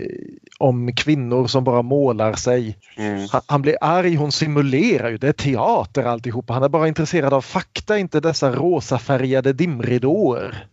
om 0.58 0.92
kvinnor 0.92 1.46
som 1.46 1.64
bara 1.64 1.82
målar 1.82 2.32
sig. 2.32 2.78
Mm. 2.96 3.28
Han, 3.32 3.40
han 3.46 3.62
blir 3.62 3.76
arg, 3.80 4.14
hon 4.14 4.32
simulerar 4.32 5.10
ju, 5.10 5.18
det 5.18 5.28
är 5.28 5.32
teater 5.32 6.04
alltihopa. 6.04 6.52
Han 6.52 6.62
är 6.62 6.68
bara 6.68 6.88
intresserad 6.88 7.32
av 7.34 7.40
fakta, 7.40 7.98
inte 7.98 8.20
dessa 8.20 8.52
rosafärgade 8.52 9.52
dimridåer. 9.52 10.66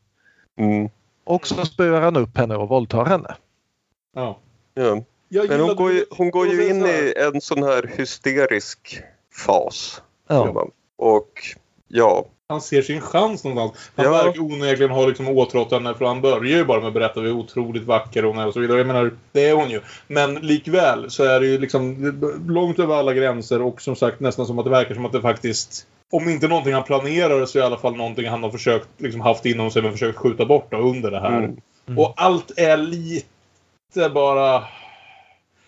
Mm. 0.60 0.90
Och 1.24 1.48
så 1.48 1.66
spöar 1.66 2.02
han 2.02 2.16
upp 2.16 2.38
henne 2.38 2.56
och 2.56 2.70
våldtar 2.70 3.06
henne. 3.06 3.36
Ja. 4.16 4.40
Ja. 4.74 5.04
Men 5.50 5.60
hon 5.60 5.76
går 5.76 5.92
ju, 5.92 6.06
hon 6.12 6.32
går 6.32 6.48
ju 6.48 6.70
in 6.70 6.86
i 6.86 7.14
en 7.18 7.42
sån 7.42 7.64
här 7.64 7.92
hysterisk 7.98 9.02
fas. 9.46 10.02
Ja. 10.28 10.68
Och 10.98 11.30
Ja. 11.94 12.26
Han 12.52 12.62
ser 12.62 12.82
sin 12.82 13.02
chans 13.02 13.44
någonstans. 13.44 13.92
Han 13.96 14.06
Ja. 14.06 14.12
verkar 14.12 14.42
onekligen 14.42 14.92
ha 14.92 15.06
liksom 15.06 15.28
åtrått 15.28 15.72
henne 15.72 15.94
för 15.94 16.06
han 16.06 16.22
börjar 16.22 16.58
ju 16.58 16.66
bara 16.66 16.80
med 16.80 16.88
att 16.88 16.94
berätta 16.94 17.20
hur 17.20 17.32
otroligt 17.32 17.84
vacker 17.84 18.24
hon 18.24 18.38
är 18.38 18.48
och 18.48 18.54
så 18.54 18.60
vidare. 18.60 18.78
Jag 18.78 18.88
menar, 18.88 19.12
det 19.32 19.50
är 19.50 19.54
hon 19.54 19.70
ju. 19.70 19.82
Men 20.08 20.36
likväl 20.36 21.12
så 21.12 21.24
är 21.24 21.40
det 21.40 21.46
ju 21.46 21.58
liksom 21.58 22.14
långt 22.48 22.80
över 22.80 22.96
alla 22.96 23.14
gränser 23.14 23.62
och 23.62 23.82
som 23.82 23.96
sagt 23.96 24.20
nästan 24.20 24.46
som 24.46 24.60
att 24.60 24.66
det 24.66 24.72
verkar 24.72 24.96
som 24.96 25.06
att 25.06 25.12
det 25.12 25.22
faktiskt 25.22 25.88
om 26.12 26.30
inte 26.30 26.48
någonting 26.48 26.74
han 26.74 26.84
planerar 26.84 27.46
så 27.46 27.58
är 27.58 27.64
i 27.64 27.66
alla 27.66 27.78
fall 27.78 27.96
någonting 27.96 28.28
han 28.28 28.44
har 28.44 28.50
försökt 28.50 28.88
liksom 28.98 29.22
haft 29.22 29.46
inom 29.46 29.72
sig 29.72 29.82
men 29.82 29.92
försökt 29.92 30.18
skjuta 30.18 30.46
bort 30.46 30.68
då, 30.72 30.78
under 30.78 31.12
det 31.12 31.20
här. 31.20 31.38
Mm. 31.88 32.00
Och 32.00 32.14
allt 32.18 32.52
är 32.58 32.78
lite 32.78 34.10
bara... 34.14 34.64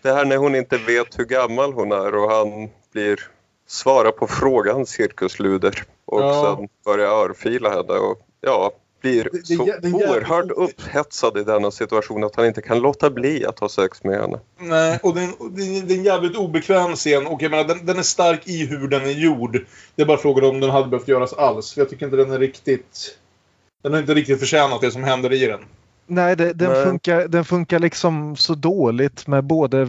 Det 0.01 0.13
här 0.13 0.25
när 0.25 0.37
hon 0.37 0.55
inte 0.55 0.77
vet 0.77 1.19
hur 1.19 1.25
gammal 1.25 1.73
hon 1.73 1.91
är 1.91 2.15
och 2.15 2.31
han 2.31 2.69
blir 2.93 3.19
svara 3.67 4.11
på 4.11 4.27
frågan 4.27 4.85
cirkusluder 4.85 5.83
och 6.13 6.21
Ja. 6.21 6.55
sen 6.57 6.67
börjar 6.85 7.09
örfila 7.09 7.69
henne 7.69 7.93
och 7.93 8.19
ja, 8.41 8.71
blir 9.01 9.23
Det- 9.23 9.29
det- 9.39 9.45
så 9.55 9.65
det 9.81 9.93
oerhört 9.93 10.51
upphetsad 10.51 11.37
i 11.37 11.43
denna 11.43 11.71
situation 11.71 12.23
att 12.23 12.35
han 12.35 12.45
inte 12.45 12.61
kan 12.61 12.79
låta 12.79 13.09
bli 13.09 13.45
att 13.45 13.59
ha 13.59 13.69
sex 13.69 14.03
med 14.03 14.21
henne. 14.21 14.39
Nej, 14.59 14.99
och 15.03 15.15
det 15.15 15.21
är 15.21 15.91
en 15.97 16.03
jävligt 16.03 16.35
obekväm 16.37 16.95
scen 16.95 17.27
och 17.27 17.41
jag 17.41 17.51
menar 17.51 17.63
den, 17.63 17.85
den 17.85 17.97
är 17.99 18.03
stark 18.03 18.47
i 18.47 18.65
hur 18.65 18.87
den 18.87 19.01
är 19.01 19.11
gjord. 19.11 19.65
Det 19.95 20.01
är 20.01 20.05
bara 20.05 20.17
frågan 20.17 20.45
om 20.49 20.59
den 20.59 20.69
hade 20.69 20.87
behövt 20.87 21.07
göras 21.07 21.33
alls. 21.33 21.73
För 21.73 21.81
jag 21.81 21.89
tycker 21.89 22.05
inte 22.05 22.17
den 22.17 22.31
är 22.31 22.39
riktigt... 22.39 23.17
Den 23.83 23.93
har 23.93 23.99
inte 23.99 24.13
riktigt 24.13 24.39
förtjänat 24.39 24.81
det 24.81 24.91
som 24.91 25.03
händer 25.03 25.33
i 25.33 25.45
den. 25.47 25.59
Nej, 26.07 26.35
det, 26.35 26.53
den, 26.53 26.71
Nej. 26.71 26.85
Funkar, 26.85 27.27
den 27.27 27.45
funkar 27.45 27.79
liksom 27.79 28.35
så 28.35 28.55
dåligt 28.55 29.27
med 29.27 29.43
både 29.43 29.87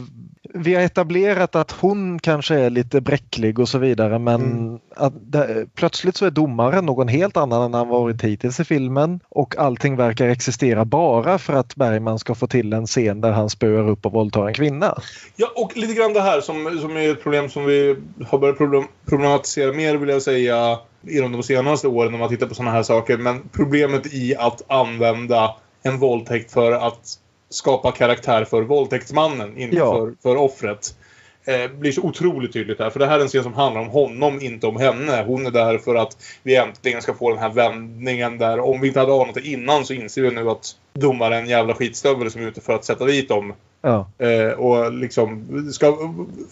vi 0.55 0.75
har 0.75 0.83
etablerat 0.83 1.57
att 1.57 1.73
hon 1.73 2.19
kanske 2.19 2.55
är 2.55 2.71
lite 2.71 3.01
bräcklig 3.01 3.59
och 3.59 3.69
så 3.69 3.79
vidare 3.79 4.19
men 4.19 4.45
Mm. 4.45 5.13
det, 5.21 5.67
plötsligt 5.75 6.17
så 6.17 6.27
är 6.27 6.31
domaren 6.31 6.87
någon 6.87 7.09
helt 7.09 7.37
annan 7.37 7.63
än 7.63 7.75
han 7.75 7.89
varit 7.89 8.23
hittills 8.23 8.61
i 8.61 8.65
filmen 8.65 9.21
och 9.29 9.59
allting 9.59 9.97
verkar 9.97 10.29
existera 10.29 10.85
bara 10.85 11.39
för 11.39 11.53
att 11.53 11.77
Bergman 11.77 12.19
ska 12.19 12.35
få 12.35 12.47
till 12.47 12.73
en 12.73 12.87
scen 12.87 13.21
där 13.21 13.33
han 13.33 13.51
spöar 13.51 13.89
upp 13.89 14.07
och 14.07 14.13
våldtar 14.13 14.47
en 14.47 14.55
kvinna. 14.55 14.99
Ja, 15.37 15.53
och 15.57 15.77
lite 15.77 15.95
grann 15.95 16.13
det 16.13 16.21
här 16.21 16.41
som, 16.41 16.79
som 16.81 16.97
är 16.97 17.13
ett 17.13 17.23
problem 17.23 17.49
som 17.49 17.65
vi 17.65 17.97
har 18.27 18.39
börjat 18.39 18.59
problem, 18.59 18.85
problematisera 19.09 19.73
mer 19.73 19.97
vill 19.97 20.09
jag 20.09 20.23
säga 20.23 20.79
inom 21.09 21.33
de 21.33 21.43
senaste 21.43 21.89
åren 21.89 22.13
när 22.13 22.19
man 22.19 22.29
tittar 22.29 22.47
på 22.47 22.55
sådana 22.55 22.71
här 22.71 22.83
saker. 22.83 23.17
Men 23.17 23.49
problemet 23.53 24.15
i 24.15 24.37
att 24.37 24.71
använda 24.71 25.55
en 25.89 25.99
våldtäkt 25.99 26.53
för 26.53 26.73
att 26.73 27.19
skapa 27.51 27.93
karaktär 27.93 28.45
för 28.45 28.63
våldtäktsmannen, 28.63 29.59
inte 29.59 29.77
Ja. 29.77 29.93
för, 29.93 30.15
för 30.23 30.37
offret. 30.37 30.97
Eh, 31.47 31.71
blir 31.71 31.93
så 31.93 32.03
otroligt 32.03 32.53
tydligt 32.53 32.79
här. 32.79 32.91
För 32.91 33.01
det 33.01 33.07
här 33.07 33.19
är 33.19 33.23
en 33.23 33.29
scen 33.29 33.43
som 33.43 33.55
handlar 33.55 33.81
om 33.81 33.89
honom, 33.89 34.41
inte 34.41 34.67
om 34.67 34.77
henne. 34.77 35.25
Hon 35.27 35.47
är 35.47 35.51
där 35.51 35.79
för 35.79 35.95
att 35.95 36.17
vi 36.43 36.57
äntligen 36.57 37.03
ska 37.03 37.15
få 37.15 37.31
den 37.31 37.39
här 37.39 37.51
vändningen 37.51 38.39
där. 38.39 38.61
Om 38.61 38.81
vi 38.81 38.89
inte 38.89 39.01
hade 39.01 39.13
anat 39.13 39.35
det 39.35 39.47
innan 39.47 39.85
så 39.85 39.93
inser 39.93 40.23
vi 40.23 40.31
nu 40.31 40.51
att 40.51 40.77
domaren 40.95 41.33
är 41.33 41.39
en 41.39 41.49
jävla 41.49 41.75
skitstövel 41.75 42.31
som 42.31 42.43
är 42.43 42.47
ute 42.47 42.61
för 42.61 42.73
att 42.73 42.85
sätta 42.85 43.05
dit 43.05 43.29
dem. 43.29 43.53
Ja. 43.83 44.07
Eh, 44.19 44.51
och 44.53 44.93
liksom, 44.93 45.47
ska, 45.73 45.97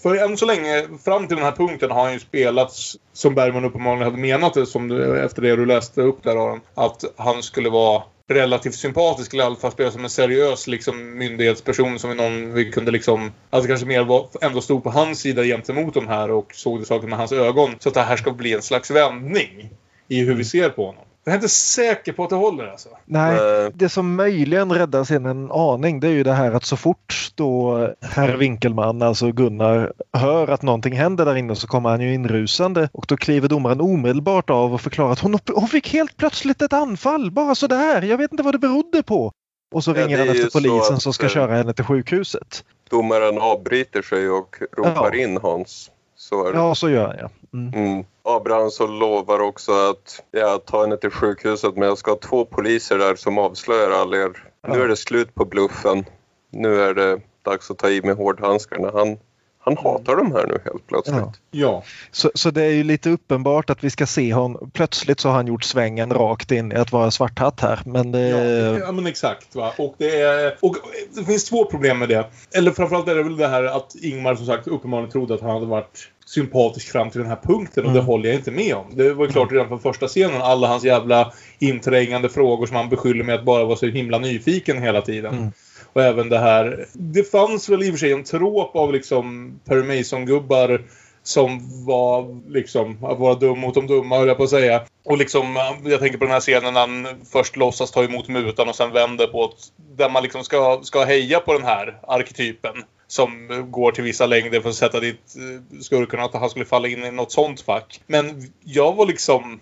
för 0.02 0.24
än 0.24 0.36
så 0.36 0.46
länge, 0.46 0.86
fram 1.04 1.26
till 1.26 1.36
den 1.36 1.44
här 1.44 1.52
punkten 1.52 1.90
har 1.90 2.04
han 2.04 2.12
ju 2.12 2.20
spelat 2.20 2.72
som 3.12 3.34
Bergman 3.34 3.64
uppenbarligen 3.64 4.04
hade 4.04 4.16
menat 4.16 4.54
det, 4.54 4.66
som 4.66 4.88
du, 4.88 5.20
efter 5.20 5.42
det 5.42 5.56
du 5.56 5.66
läste 5.66 6.02
upp 6.02 6.22
där 6.22 6.30
Aron. 6.30 6.60
Att 6.74 7.04
han 7.16 7.42
skulle 7.42 7.70
vara 7.70 8.02
relativt 8.34 8.74
sympatisk, 8.74 9.34
eller 9.34 9.44
i 9.44 9.46
alla 9.46 9.56
fall 9.56 9.72
spelade 9.72 9.92
som 9.92 10.04
en 10.04 10.10
seriös 10.10 10.66
liksom, 10.66 11.18
myndighetsperson 11.18 11.98
som 11.98 12.10
är 12.10 12.14
någon 12.14 12.54
vi 12.54 12.72
kunde 12.72 12.90
liksom... 12.90 13.32
Alltså 13.50 13.68
kanske 13.68 13.86
mer 13.86 14.04
var, 14.04 14.28
ändå 14.40 14.60
stod 14.60 14.84
på 14.84 14.90
hans 14.90 15.20
sida 15.20 15.44
gentemot 15.44 15.94
de 15.94 16.08
här 16.08 16.30
och 16.30 16.54
såg 16.54 16.80
det 16.80 16.84
saker 16.84 17.08
med 17.08 17.18
hans 17.18 17.32
ögon. 17.32 17.76
Så 17.78 17.88
att 17.88 17.94
det 17.94 18.02
här 18.02 18.16
ska 18.16 18.30
bli 18.30 18.52
en 18.52 18.62
slags 18.62 18.90
vändning 18.90 19.70
i 20.08 20.20
hur 20.24 20.34
vi 20.34 20.44
ser 20.44 20.68
på 20.68 20.86
honom. 20.86 21.04
Jag 21.24 21.32
är 21.32 21.36
inte 21.36 21.48
säker 21.48 22.12
på 22.12 22.24
att 22.24 22.30
det 22.30 22.36
håller 22.36 22.66
alltså. 22.66 22.88
Nej, 23.04 23.36
Eh, 23.64 23.70
det 23.74 23.88
som 23.88 24.14
möjligen 24.16 24.72
räddar 24.72 25.04
scenen 25.04 25.30
en 25.44 25.50
aning 25.52 26.00
det 26.00 26.06
är 26.06 26.12
ju 26.12 26.22
det 26.22 26.32
här 26.32 26.52
att 26.52 26.64
så 26.64 26.76
fort 26.76 27.30
då 27.34 27.76
herr 28.00 28.36
Winkelman, 28.36 29.02
alltså 29.02 29.32
Gunnar, 29.32 29.92
hör 30.12 30.48
att 30.48 30.62
någonting 30.62 30.92
händer 30.96 31.24
där 31.24 31.34
inne 31.36 31.56
så 31.56 31.66
kommer 31.66 31.90
han 31.90 32.00
ju 32.00 32.14
inrusande 32.14 32.88
och 32.92 33.04
då 33.08 33.16
kliver 33.16 33.48
domaren 33.48 33.80
omedelbart 33.80 34.50
av 34.50 34.74
och 34.74 34.80
förklarar 34.80 35.12
att 35.12 35.18
hon, 35.20 35.38
hon 35.54 35.68
fick 35.68 35.92
helt 35.92 36.16
plötsligt 36.16 36.62
ett 36.62 36.72
anfall, 36.72 37.30
bara 37.30 37.54
sådär, 37.54 38.02
jag 38.02 38.18
vet 38.18 38.32
inte 38.32 38.42
vad 38.42 38.54
det 38.54 38.58
berodde 38.58 39.02
på. 39.02 39.32
Och 39.74 39.84
så 39.84 39.90
Ja, 39.90 40.04
ringer 40.04 40.18
han 40.18 40.28
efter 40.28 40.50
polisen 40.60 41.00
som 41.00 41.12
ska 41.12 41.26
eh, 41.26 41.30
köra 41.32 41.54
henne 41.56 41.72
till 41.72 41.84
sjukhuset. 41.84 42.64
domaren 42.90 43.38
avbryter 43.38 44.02
sig 44.02 44.28
och 44.30 44.56
ropar 44.76 45.10
Ja. 45.16 45.22
in 45.22 45.38
Hans. 45.42 45.90
Så 46.16 46.46
är 46.48 46.52
det. 46.52 46.58
Ja, 46.58 46.74
så 46.74 46.88
gör 46.90 47.06
han 47.06 47.16
ja. 47.20 47.30
Mm. 47.58 47.74
Mm. 47.74 48.04
Abrahamsson 48.24 48.98
lovar 48.98 49.40
också 49.40 49.72
att 49.72 50.22
ja, 50.30 50.58
ta 50.58 50.80
henne 50.80 50.96
till 50.96 51.10
sjukhuset 51.10 51.76
men 51.76 51.88
jag 51.88 51.98
ska 51.98 52.10
ha 52.10 52.18
två 52.18 52.44
poliser 52.44 52.98
där 52.98 53.14
som 53.14 53.38
avslöjar 53.38 53.90
all 53.90 54.14
er. 54.14 54.48
Nu 54.68 54.82
är 54.82 54.88
det 54.88 54.96
slut 54.96 55.34
på 55.34 55.44
bluffen. 55.44 56.04
Nu 56.50 56.80
är 56.80 56.94
det 56.94 57.20
dags 57.42 57.70
att 57.70 57.78
ta 57.78 57.90
i 57.90 58.02
med 58.02 58.16
hårdhandskarna. 58.16 58.90
Han, 58.94 59.18
han 59.64 59.76
hatar 59.76 60.16
de 60.16 60.32
här 60.32 60.46
nu 60.46 60.58
helt 60.64 60.86
plötsligt. 60.86 61.16
Ja. 61.16 61.32
Ja. 61.50 61.82
Så, 62.10 62.30
så 62.34 62.50
det 62.50 62.62
är 62.62 62.70
ju 62.70 62.84
lite 62.84 63.10
uppenbart 63.10 63.70
att 63.70 63.84
vi 63.84 63.90
ska 63.90 64.06
se 64.06 64.32
honom. 64.34 64.70
Plötsligt 64.74 65.20
så 65.20 65.28
har 65.28 65.34
han 65.34 65.46
gjort 65.46 65.64
svängen 65.64 66.12
rakt 66.12 66.50
in 66.50 66.72
i 66.72 66.74
att 66.74 66.92
vara 66.92 67.10
svarthatt 67.10 67.60
här. 67.60 67.80
Men 67.84 68.12
det, 68.12 68.28
Ja, 68.28 68.78
ja 68.78 68.92
men 68.92 69.06
exakt. 69.06 69.54
Va? 69.54 69.72
Och, 69.78 69.94
det 69.98 70.20
är, 70.20 70.56
och 70.60 70.76
det 71.14 71.24
finns 71.24 71.44
två 71.44 71.64
problem 71.64 71.98
med 71.98 72.08
det. 72.08 72.26
Eller 72.54 72.70
framförallt 72.70 73.08
är 73.08 73.14
det 73.14 73.22
väl 73.22 73.36
det 73.36 73.48
här 73.48 73.64
att 73.64 73.94
Ingmar 73.94 74.34
som 74.34 74.46
sagt 74.46 74.66
uppenbarligen 74.66 75.10
trodde 75.10 75.34
att 75.34 75.40
han 75.40 75.50
hade 75.50 75.66
varit 75.66 76.08
sympatisk 76.26 76.92
fram 76.92 77.10
till 77.10 77.20
den 77.20 77.28
här 77.30 77.38
punkten 77.42 77.84
och 77.84 77.90
Mm. 77.90 78.00
det 78.00 78.06
håller 78.06 78.28
jag 78.28 78.38
inte 78.38 78.50
med 78.50 78.74
om. 78.74 78.86
Det 78.92 79.14
var 79.14 79.26
ju 79.26 79.32
klart 79.32 79.52
redan 79.52 79.68
från 79.68 79.80
första 79.80 80.08
scenen. 80.08 80.42
Alla 80.42 80.66
hans 80.68 80.84
jävla 80.84 81.32
inträngande 81.58 82.28
frågor 82.28 82.66
som 82.66 82.76
han 82.76 82.88
beskyller 82.88 83.24
mig 83.24 83.34
att 83.34 83.44
bara 83.44 83.64
vara 83.64 83.76
så 83.76 83.86
himla 83.86 84.18
nyfiken 84.18 84.82
hela 84.82 85.00
tiden. 85.02 85.34
Mm. 85.34 85.52
Och 85.92 86.02
även 86.02 86.28
det 86.28 86.38
här. 86.38 86.86
Det 86.92 87.30
fanns 87.30 87.68
väl 87.68 87.82
i 87.82 87.88
och 87.88 87.92
för 87.92 87.98
sig 87.98 88.12
en 88.12 88.24
tråp 88.24 88.76
av 88.76 88.92
liksom 88.92 89.54
Perry 89.64 89.98
Mason-gubbar 89.98 90.80
som 91.22 91.84
var 91.86 92.40
liksom 92.50 93.04
att 93.04 93.18
vara 93.18 93.34
dum 93.34 93.58
mot 93.58 93.74
de 93.74 93.86
dumma 93.86 94.18
höll 94.18 94.28
jag 94.28 94.36
på 94.36 94.42
att 94.42 94.50
säga. 94.50 94.82
Och 95.04 95.18
liksom, 95.18 95.56
jag 95.84 96.00
tänker 96.00 96.18
på 96.18 96.24
den 96.24 96.32
här 96.32 96.40
scenen 96.40 96.74
när 96.74 96.80
han 96.80 97.06
först 97.32 97.56
låtsas 97.56 97.90
ta 97.90 98.04
emot 98.04 98.28
mutan 98.28 98.68
och 98.68 98.76
sen 98.76 98.92
vänder 98.92 99.26
på 99.26 99.44
ett, 99.44 99.72
där 99.96 100.10
man 100.10 100.22
liksom 100.22 100.44
ska, 100.44 100.80
ska 100.82 101.04
heja 101.04 101.40
på 101.40 101.52
den 101.52 101.64
här 101.64 101.98
arketypen. 102.02 102.74
Som 103.06 103.48
går 103.70 103.92
till 103.92 104.04
vissa 104.04 104.26
längder 104.26 104.60
för 104.60 104.68
att 104.68 104.74
sätta 104.74 105.00
dit 105.00 105.34
eh, 105.36 105.80
skurken 105.80 106.20
att 106.20 106.34
han 106.34 106.50
skulle 106.50 106.64
falla 106.64 106.88
in 106.88 107.04
i 107.04 107.10
något 107.10 107.32
sånt 107.32 107.60
fack. 107.60 108.00
Men 108.06 108.52
jag 108.64 108.92
var 108.92 109.06
liksom 109.06 109.60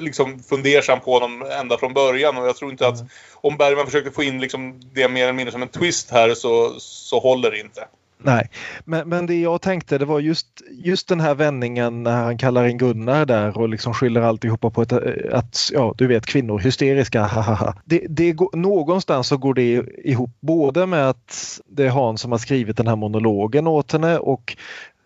liksom 0.00 0.38
fundersam 0.38 1.00
på 1.00 1.12
honom 1.12 1.42
ända 1.60 1.78
från 1.78 1.94
början 1.94 2.36
och 2.36 2.46
jag 2.46 2.56
tror 2.56 2.70
inte 2.70 2.88
att 2.88 3.04
om 3.34 3.56
Bergman 3.56 3.86
försökte 3.86 4.10
få 4.10 4.22
in 4.22 4.40
liksom 4.40 4.80
det 4.94 5.08
mer 5.08 5.22
eller 5.22 5.32
mindre 5.32 5.52
som 5.52 5.62
en 5.62 5.68
twist 5.68 6.10
här 6.10 6.34
så, 6.34 6.74
så 6.78 7.18
håller 7.18 7.50
det 7.50 7.60
inte. 7.60 7.86
Nej, 8.24 8.50
men, 8.84 9.08
men 9.08 9.26
det 9.26 9.40
jag 9.40 9.62
tänkte 9.62 9.98
det 9.98 10.04
var 10.04 10.20
just, 10.20 10.46
just 10.70 11.08
den 11.08 11.20
här 11.20 11.34
vändningen 11.34 12.02
när 12.02 12.22
han 12.22 12.38
kallar 12.38 12.66
in 12.66 12.78
Gunnar 12.78 13.26
där 13.26 13.58
och 13.58 13.68
liksom 13.68 13.94
skyller 13.94 14.20
alltihopa 14.20 14.70
på 14.70 14.82
ett, 14.82 14.92
att, 15.32 15.70
ja 15.72 15.94
du 15.98 16.06
vet 16.06 16.26
kvinnor 16.26 16.58
hysteriska, 16.58 17.22
hahaha. 17.22 17.74
Det, 17.84 18.06
det 18.08 18.36
någonstans 18.52 19.28
så 19.28 19.36
går 19.36 19.54
det 19.54 19.84
ihop 20.04 20.30
både 20.40 20.86
med 20.86 21.08
att 21.08 21.60
det 21.66 21.84
är 21.84 21.90
Hans 21.90 22.20
som 22.20 22.32
har 22.32 22.38
skrivit 22.38 22.76
den 22.76 22.88
här 22.88 22.96
monologen 22.96 23.66
åt 23.66 23.92
henne 23.92 24.18
och 24.18 24.56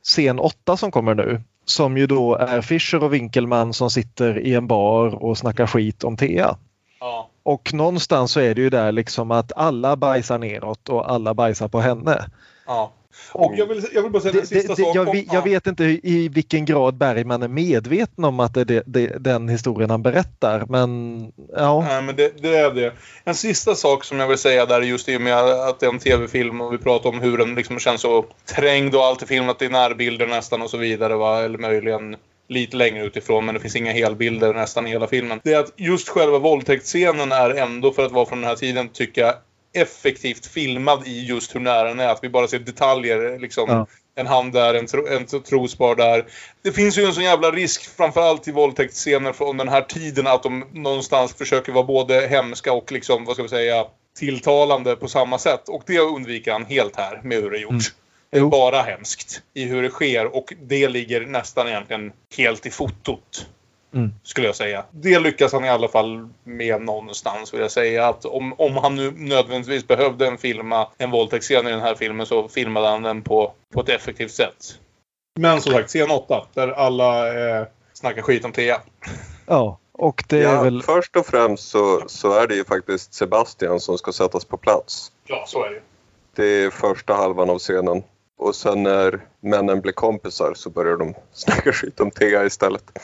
scen 0.03 0.39
8 0.39 0.77
som 0.77 0.91
kommer 0.91 1.15
nu. 1.15 1.41
Som 1.67 1.97
ju 1.99 2.07
då 2.07 2.37
är 2.37 2.61
Fischer 2.61 3.03
och 3.03 3.15
Winkelman 3.15 3.73
som 3.73 3.91
sitter 3.91 4.39
i 4.39 4.55
en 4.55 4.67
bar 4.67 5.23
och 5.25 5.39
snackar 5.39 5.67
skit 5.67 6.05
om 6.05 6.17
Thea. 6.17 6.57
Ja. 7.01 7.31
Och 7.43 7.75
någonstans 7.75 8.33
så 8.33 8.41
är 8.41 8.55
det 8.55 8.61
ju 8.61 8.71
där 8.71 8.93
liksom 8.93 9.31
att 9.31 9.53
alla 9.57 9.97
bajsar 9.97 10.39
neråt 10.39 10.89
och 10.89 11.11
alla 11.11 11.35
bajsar 11.35 11.69
på 11.69 11.81
henne. 11.81 12.25
ja. 12.67 12.93
Och 13.33 13.55
jag 13.57 13.67
vill, 13.67 13.85
jag 13.95 14.03
vill 14.03 14.13
bara 14.13 14.23
säga 14.23 14.35
en 14.35 14.41
Det, 14.41 14.47
sista 14.47 14.75
det, 14.75 14.83
sak. 14.83 14.97
jag, 14.97 15.09
om- 15.09 15.15
vet- 15.15 15.27
jag 15.27 15.37
ja. 15.37 15.41
vet 15.41 15.67
inte 15.67 15.85
i 15.85 16.29
vilken 16.35 16.65
grad 16.65 16.95
Bergman 16.97 17.43
är 17.43 17.49
medveten 17.49 18.25
om 18.25 18.41
att 18.41 18.55
det 18.55 18.61
är 18.61 18.83
det, 18.87 19.07
den 19.21 19.49
historien 19.49 19.91
han 19.91 20.03
berättar 20.03 20.65
men 20.69 21.21
ja. 21.57 21.85
Nej, 21.89 22.03
men 22.03 22.17
det, 22.17 22.57
är 22.57 22.71
det. 22.75 22.93
En 23.25 23.35
sista 23.35 23.75
sak 23.75 24.05
som 24.05 24.21
jag 24.21 24.29
vill 24.29 24.39
säga 24.39 24.67
där 24.67 24.77
är 24.81 24.85
just 24.85 25.09
i 25.09 25.17
och 25.17 25.21
med 25.21 25.37
att 25.39 25.81
det 25.81 25.87
är 25.87 25.91
en 25.91 25.99
tv-film 25.99 26.61
och 26.61 26.73
vi 26.73 26.79
pratar 26.79 27.11
om 27.11 27.21
hur 27.21 27.39
den 27.39 27.55
liksom 27.55 27.79
känns 27.79 28.01
så 28.01 28.25
trängd 28.57 28.95
och 28.95 29.05
allt 29.05 29.23
är 29.23 29.27
filmat 29.27 29.63
i 29.63 29.69
närbilder 29.69 30.27
nästan 30.27 30.63
och 30.63 30.71
så 30.71 30.77
vidare 30.77 31.15
va. 31.17 31.43
Eller 31.43 31.59
möjligen 31.59 32.17
lite 32.49 32.77
längre 32.77 33.05
utifrån 33.05 33.45
men 33.45 33.55
det 33.55 33.61
finns 33.61 33.77
inga 33.77 33.93
helbilder 33.93 34.55
nästan 34.55 34.87
i 34.87 34.91
hela 34.91 35.07
filmen. 35.07 35.41
Det 35.45 35.53
är 35.53 35.59
att 35.59 35.73
just 35.77 36.09
själva 36.09 36.39
våldtäktsscenen 36.39 37.33
är 37.33 37.51
ändå 37.51 37.93
för 37.93 38.07
att 38.07 38.13
vara 38.13 38.27
från 38.27 38.41
den 38.41 38.49
här 38.49 38.57
tiden 38.57 38.89
tycker 38.89 39.21
jag 39.23 39.35
effektivt 39.77 40.47
filmad 40.47 41.07
i 41.07 41.27
just 41.27 41.55
hur 41.55 41.61
nära 41.61 41.89
den 41.89 42.01
är. 42.01 42.09
Att 42.09 42.25
vi 42.25 42.29
bara 42.29 42.49
ser 42.49 42.59
detaljer 42.59 43.39
liksom. 43.39 43.71
Ja. 43.71 43.87
En 44.19 44.27
hand 44.27 44.53
där, 44.53 44.75
en, 44.75 44.87
tro, 44.87 45.07
en 45.07 45.27
trosbar 45.27 45.95
där. 45.95 46.27
Det 46.63 46.73
finns 46.73 46.99
ju 46.99 47.05
en 47.05 47.13
sån 47.13 47.25
jävla 47.25 47.51
risk, 47.51 47.97
framförallt 47.97 48.49
i 48.49 48.53
våldtäktsscener 48.53 49.33
från 49.33 49.57
den 49.57 49.69
här 49.69 49.83
tiden, 49.83 50.27
att 50.27 50.43
de 50.43 50.65
någonstans 50.73 51.35
försöker 51.35 51.73
vara 51.73 51.85
både 51.85 52.27
hemska 52.27 52.73
och 52.73 52.93
liksom, 52.93 53.25
vad 53.25 53.37
ska 53.37 53.43
vi 53.43 53.49
säga, 53.49 53.85
tilltalande 54.19 54.97
på 54.97 55.09
samma 55.09 55.39
sätt. 55.39 55.69
Och 55.69 55.83
det 55.87 55.99
undviker 55.99 56.53
han 56.53 56.65
helt 56.65 56.97
här 56.97 57.21
med 57.25 57.43
hur 57.43 57.51
det 57.51 57.59
är 57.59 57.61
gjort. 57.63 57.71
Mm. 57.71 57.83
Det 58.31 58.39
är 58.39 58.45
bara 58.45 58.83
hemskt 58.83 59.43
i 59.55 59.65
hur 59.65 59.83
det 59.83 59.91
sker 59.91 60.37
och 60.37 60.53
det 60.63 60.89
ligger 60.89 61.27
nästan 61.27 61.69
egentligen 61.69 62.13
helt 62.37 62.67
i 62.67 62.71
fotot. 62.71 63.47
Mm. 63.95 64.13
Skulle 64.23 64.47
jag 64.47 64.57
säga. 64.57 64.85
Det 64.91 65.19
lyckas 65.19 65.53
han 65.53 65.65
i 65.65 65.69
alla 65.69 65.89
fall 65.89 66.29
med 66.45 66.83
någonstans 66.83 67.55
vill 67.55 67.61
jag 67.61 67.71
säga. 67.71 68.09
Att 68.09 68.25
om, 68.25 68.53
om 68.59 68.77
han 68.77 68.95
nu 68.95 69.11
nödvändigtvis 69.11 69.87
behövde 69.87 70.27
en 70.27 70.39
filma 70.39 70.89
en 70.99 71.11
våldtäktsscen 71.11 71.67
i 71.67 71.71
den 71.71 71.81
här 71.81 71.95
filmen 71.95 72.27
så 72.27 72.49
filmade 72.49 72.89
han 72.89 73.03
den 73.03 73.23
på, 73.23 73.53
på 73.75 73.81
ett 73.81 73.89
effektivt 73.89 74.33
sätt. 74.33 74.79
Men 75.41 75.61
som 75.61 75.73
sagt, 75.73 75.89
scen 75.89 76.11
8 76.11 76.47
där 76.55 76.69
alla 76.69 77.29
eh, 77.29 77.67
snackar 77.93 78.23
skit 78.23 78.45
om 78.45 78.53
Thea. 78.53 78.81
Ja, 79.47 79.79
och 79.93 80.25
det 80.29 80.39
är 80.39 80.43
Ja, 80.43 80.63
väl... 80.63 80.83
Först 80.83 81.17
och 81.17 81.27
främst 81.27 81.69
så, 81.69 82.03
så 82.07 82.33
är 82.33 82.47
det 82.47 82.55
ju 82.55 82.65
faktiskt 82.65 83.15
Sebastian 83.15 83.81
som 83.81 83.99
ska 83.99 84.13
sättas 84.13 84.45
på 84.45 84.57
plats. 84.57 85.13
Ja, 85.27 85.45
så 85.47 85.65
är 85.65 85.71
det. 85.71 85.81
Det 86.35 86.65
är 86.65 86.71
första 86.71 87.15
halvan 87.15 87.51
av 87.51 87.59
scenen. 87.59 88.03
Och 88.39 88.55
sen 88.55 88.83
när 88.83 89.21
männen 89.41 89.81
blir 89.81 89.93
kompisar 89.93 90.55
så 90.55 90.71
börjar 90.71 90.97
de 90.97 91.15
snacka 91.33 91.73
skit 91.73 92.01
om 92.01 92.11
Thea 92.11 92.45
istället. 92.45 92.99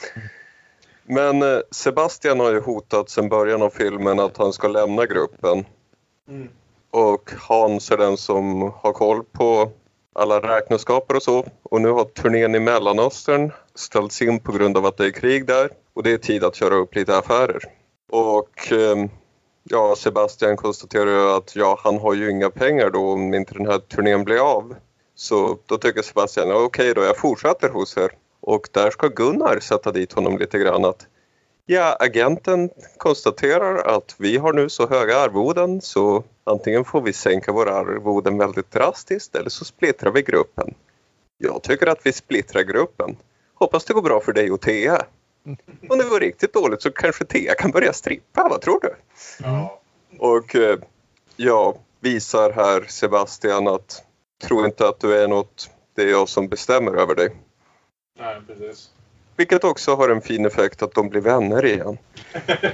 Men 1.04 1.42
eh, 1.42 1.60
Sebastian 1.70 2.40
har 2.40 2.50
ju 2.50 2.60
hotat 2.60 3.10
sedan 3.10 3.28
början 3.28 3.62
av 3.62 3.70
filmen 3.70 4.20
att 4.20 4.36
han 4.36 4.52
ska 4.52 4.68
lämna 4.68 5.06
gruppen. 5.06 5.64
Mm. 6.28 6.48
Och 6.90 7.30
Hans 7.38 7.90
är 7.90 7.96
den 7.96 8.16
som 8.16 8.62
har 8.62 8.92
koll 8.92 9.24
på 9.24 9.70
alla 10.14 10.40
räkneskaper 10.40 11.16
och 11.16 11.22
så. 11.22 11.46
Och 11.62 11.80
nu 11.80 11.90
har 11.90 12.04
turnén 12.04 12.54
i 12.54 12.60
Mellanöstern 12.60 13.52
ställts 13.74 14.22
in 14.22 14.40
på 14.40 14.52
grund 14.52 14.76
av 14.76 14.86
att 14.86 14.96
det 14.96 15.06
är 15.06 15.10
krig 15.10 15.46
där. 15.46 15.70
Och 15.94 16.02
det 16.02 16.12
är 16.12 16.18
tid 16.18 16.44
att 16.44 16.54
köra 16.54 16.74
upp 16.74 16.94
lite 16.94 17.18
affärer. 17.18 17.62
Och 18.10 18.72
eh, 18.72 18.96
ja, 19.62 19.94
Sebastian 19.96 20.56
konstaterar 20.56 21.10
ju 21.10 21.30
att 21.36 21.56
ja, 21.56 21.78
han 21.84 21.98
har 21.98 22.14
ju 22.14 22.30
inga 22.30 22.50
pengar 22.50 22.90
då 22.90 23.12
om 23.12 23.34
inte 23.34 23.54
den 23.54 23.66
här 23.66 23.78
turnén 23.78 24.24
blir 24.24 24.38
av. 24.38 24.74
Så 25.14 25.58
då 25.66 25.78
tycker 25.78 26.02
Sebastian, 26.02 26.52
okej 26.52 26.94
då, 26.94 27.02
jag 27.02 27.18
fortsätter 27.18 27.68
hos 27.68 27.96
er. 27.96 28.12
Och 28.42 28.68
där 28.72 28.90
ska 28.90 29.08
Gunnar 29.08 29.60
sätta 29.60 29.92
dit 29.92 30.12
honom 30.12 30.38
lite 30.38 30.58
grann 30.58 30.84
att 30.84 31.06
Ja, 31.66 31.96
agenten 32.00 32.70
konstaterar 32.96 33.96
att 33.96 34.14
vi 34.18 34.36
har 34.36 34.52
nu 34.52 34.68
så 34.68 34.88
höga 34.88 35.18
arvoden 35.18 35.80
så 35.80 36.24
antingen 36.44 36.84
får 36.84 37.00
vi 37.02 37.12
sänka 37.12 37.52
våra 37.52 37.74
arvoden 37.74 38.38
väldigt 38.38 38.70
drastiskt 38.70 39.36
eller 39.36 39.50
så 39.50 39.64
splittrar 39.64 40.10
vi 40.10 40.22
gruppen. 40.22 40.74
Jag 41.38 41.62
tycker 41.62 41.86
att 41.86 42.06
vi 42.06 42.12
splittrar 42.12 42.62
gruppen. 42.62 43.16
Hoppas 43.54 43.84
det 43.84 43.94
går 43.94 44.02
bra 44.02 44.20
för 44.20 44.32
dig 44.32 44.50
och 44.50 44.60
Thea. 44.60 45.06
Om 45.88 45.98
det 45.98 46.08
går 46.08 46.20
riktigt 46.20 46.52
dåligt 46.52 46.82
så 46.82 46.90
kanske 46.90 47.24
Thea 47.24 47.54
kan 47.54 47.70
börja 47.70 47.92
strippa, 47.92 48.48
vad 48.48 48.60
tror 48.60 48.80
du? 48.80 48.94
Ja. 49.44 49.80
Och 50.18 50.56
eh, 50.56 50.78
jag 51.36 51.78
visar 52.00 52.50
här 52.50 52.84
Sebastian 52.88 53.68
att 53.68 54.02
tro 54.42 54.64
inte 54.64 54.88
att 54.88 55.00
du 55.00 55.18
är 55.18 55.28
något, 55.28 55.70
det 55.96 56.02
är 56.02 56.10
jag 56.10 56.28
som 56.28 56.48
bestämmer 56.48 56.92
över 56.92 57.14
dig. 57.14 57.30
Nej, 58.18 58.36
precis. 58.46 58.90
Vilket 59.36 59.64
också 59.64 59.94
har 59.94 60.08
en 60.08 60.20
fin 60.20 60.46
effekt 60.46 60.82
att 60.82 60.94
de 60.94 61.08
blir 61.08 61.20
vänner 61.20 61.64
igen. 61.64 61.98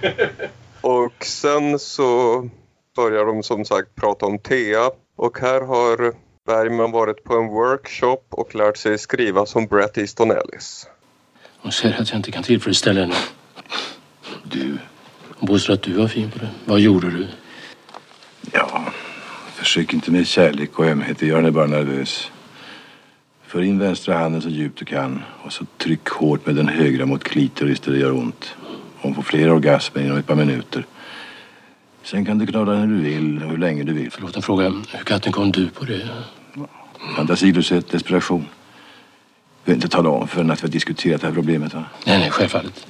Och 0.80 1.24
sen 1.24 1.78
så 1.78 2.48
börjar 2.96 3.24
de 3.24 3.42
som 3.42 3.64
sagt 3.64 3.94
prata 3.94 4.26
om 4.26 4.38
Thea 4.38 4.90
och 5.16 5.38
här 5.38 5.60
har 5.60 6.14
Bergman 6.46 6.90
varit 6.90 7.24
på 7.24 7.34
en 7.34 7.46
workshop 7.46 8.22
och 8.30 8.54
lärt 8.54 8.76
sig 8.76 8.98
skriva 8.98 9.46
som 9.46 9.66
Bret 9.66 9.98
Easton 9.98 10.30
Ellis. 10.30 10.86
Hon 11.58 11.72
säger 11.72 12.00
att 12.00 12.10
jag 12.10 12.18
inte 12.18 12.30
kan 12.30 12.42
tillfredsställa 12.42 13.00
henne. 13.00 13.14
Du, 14.44 14.78
Hon 15.38 15.48
påstår 15.48 15.74
att 15.74 15.82
du 15.82 15.92
var 15.92 16.08
fin 16.08 16.30
på 16.30 16.38
det. 16.38 16.50
Vad 16.64 16.80
gjorde 16.80 17.10
du? 17.10 17.28
ja, 18.52 18.84
försök 19.54 19.92
inte 19.92 20.10
med 20.10 20.26
kärlek 20.26 20.78
och 20.78 20.86
ömhet. 20.86 21.18
Det 21.18 21.26
gör 21.26 21.36
henne 21.36 21.50
bara 21.50 21.66
nervös. 21.66 22.30
För 23.48 23.62
in 23.62 23.78
vänstra 23.78 24.18
handen 24.18 24.42
så 24.42 24.48
djupt 24.48 24.78
du 24.78 24.84
kan 24.84 25.22
och 25.42 25.52
så 25.52 25.64
tryck 25.78 26.08
hårt 26.08 26.46
med 26.46 26.54
den 26.54 26.68
högra 26.68 27.06
mot 27.06 27.24
klitoris 27.24 27.80
där 27.80 27.92
det 27.92 27.98
gör 27.98 28.12
ont. 28.12 28.54
Hon 29.00 29.14
får 29.14 29.22
fler 29.22 29.52
orgasmer 29.52 30.02
inom 30.02 30.18
ett 30.18 30.26
par 30.26 30.34
minuter. 30.34 30.86
Sen 32.02 32.24
kan 32.24 32.38
du 32.38 32.46
knulla 32.46 32.72
när 32.72 32.86
du 32.86 33.00
vill 33.00 33.42
och 33.44 33.50
hur 33.50 33.58
länge 33.58 33.84
du 33.84 33.92
vill. 33.92 34.10
Förlåt 34.10 34.36
en 34.36 34.42
fråga. 34.42 34.64
Hur 34.92 35.04
katten 35.04 35.32
kom 35.32 35.52
du 35.52 35.68
på 35.68 35.84
det? 35.84 36.08
Fantasilöshet, 37.16 37.90
desperation. 37.90 38.40
Vi 38.40 39.64
behöver 39.64 39.84
inte 39.84 39.96
tala 39.96 40.08
om 40.08 40.28
förrän 40.28 40.50
att 40.50 40.62
vi 40.62 40.66
har 40.66 40.72
diskuterat 40.72 41.20
det 41.20 41.26
här 41.26 41.34
problemet. 41.34 41.74
Va? 41.74 41.84
Nej, 42.06 42.18
nej, 42.18 42.30
självfallet. 42.30 42.86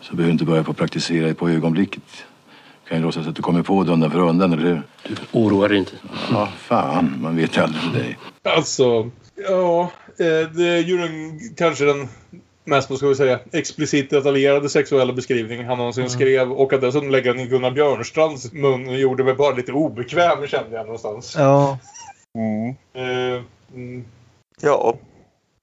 Så 0.00 0.16
behöver 0.16 0.24
du 0.24 0.32
inte 0.32 0.44
börja 0.44 0.64
på 0.64 0.70
att 0.70 0.76
praktisera 0.76 1.26
det 1.26 1.34
på 1.34 1.48
ögonblicket. 1.48 2.02
Du 2.84 2.88
kan 2.88 2.98
ju 2.98 3.04
låtsas 3.04 3.26
att 3.26 3.36
du 3.36 3.42
kommer 3.42 3.62
på 3.62 3.84
det 3.84 3.92
undan 3.92 4.10
för 4.10 4.18
undan, 4.18 4.52
eller 4.52 4.62
hur? 4.62 4.82
Du 5.08 5.14
oroar 5.32 5.68
dig 5.68 5.78
inte. 5.78 5.92
Ja, 6.30 6.48
fan. 6.58 7.14
Man 7.20 7.36
vet 7.36 7.56
ju 7.56 7.60
aldrig 7.60 7.84
med 7.84 7.94
dig. 7.94 8.18
Alltså, 8.42 9.10
ja. 9.48 9.90
eh, 10.18 10.48
Det 10.50 10.68
är 10.68 10.78
ju 10.82 10.98
den, 10.98 11.40
kanske 11.56 11.84
den 11.84 12.08
mest, 12.64 12.90
vad 12.90 12.98
ska 12.98 13.08
vi 13.08 13.14
säga, 13.14 13.40
explicit 13.52 14.10
detaljerade 14.10 14.68
sexuella 14.68 15.12
beskrivningen 15.12 15.66
han 15.66 15.78
någonsin 15.78 16.10
skrev. 16.10 16.52
Och 16.52 16.72
att 16.72 16.80
dessutom 16.80 17.10
lägga 17.10 17.32
den 17.32 17.42
i 17.42 17.46
Gunnar 17.46 17.70
Björnstrands 17.70 18.52
mun 18.52 18.98
gjorde 18.98 19.24
mig 19.24 19.34
bara 19.34 19.54
lite 19.54 19.72
obekväm 19.72 20.46
kände 20.46 20.76
jag 20.76 20.84
någonstans. 20.86 21.34
Ja, 21.38 21.78
Mm. 22.34 22.68
Eh, 22.94 23.42
mm, 23.74 24.04
Ja, 24.62 24.94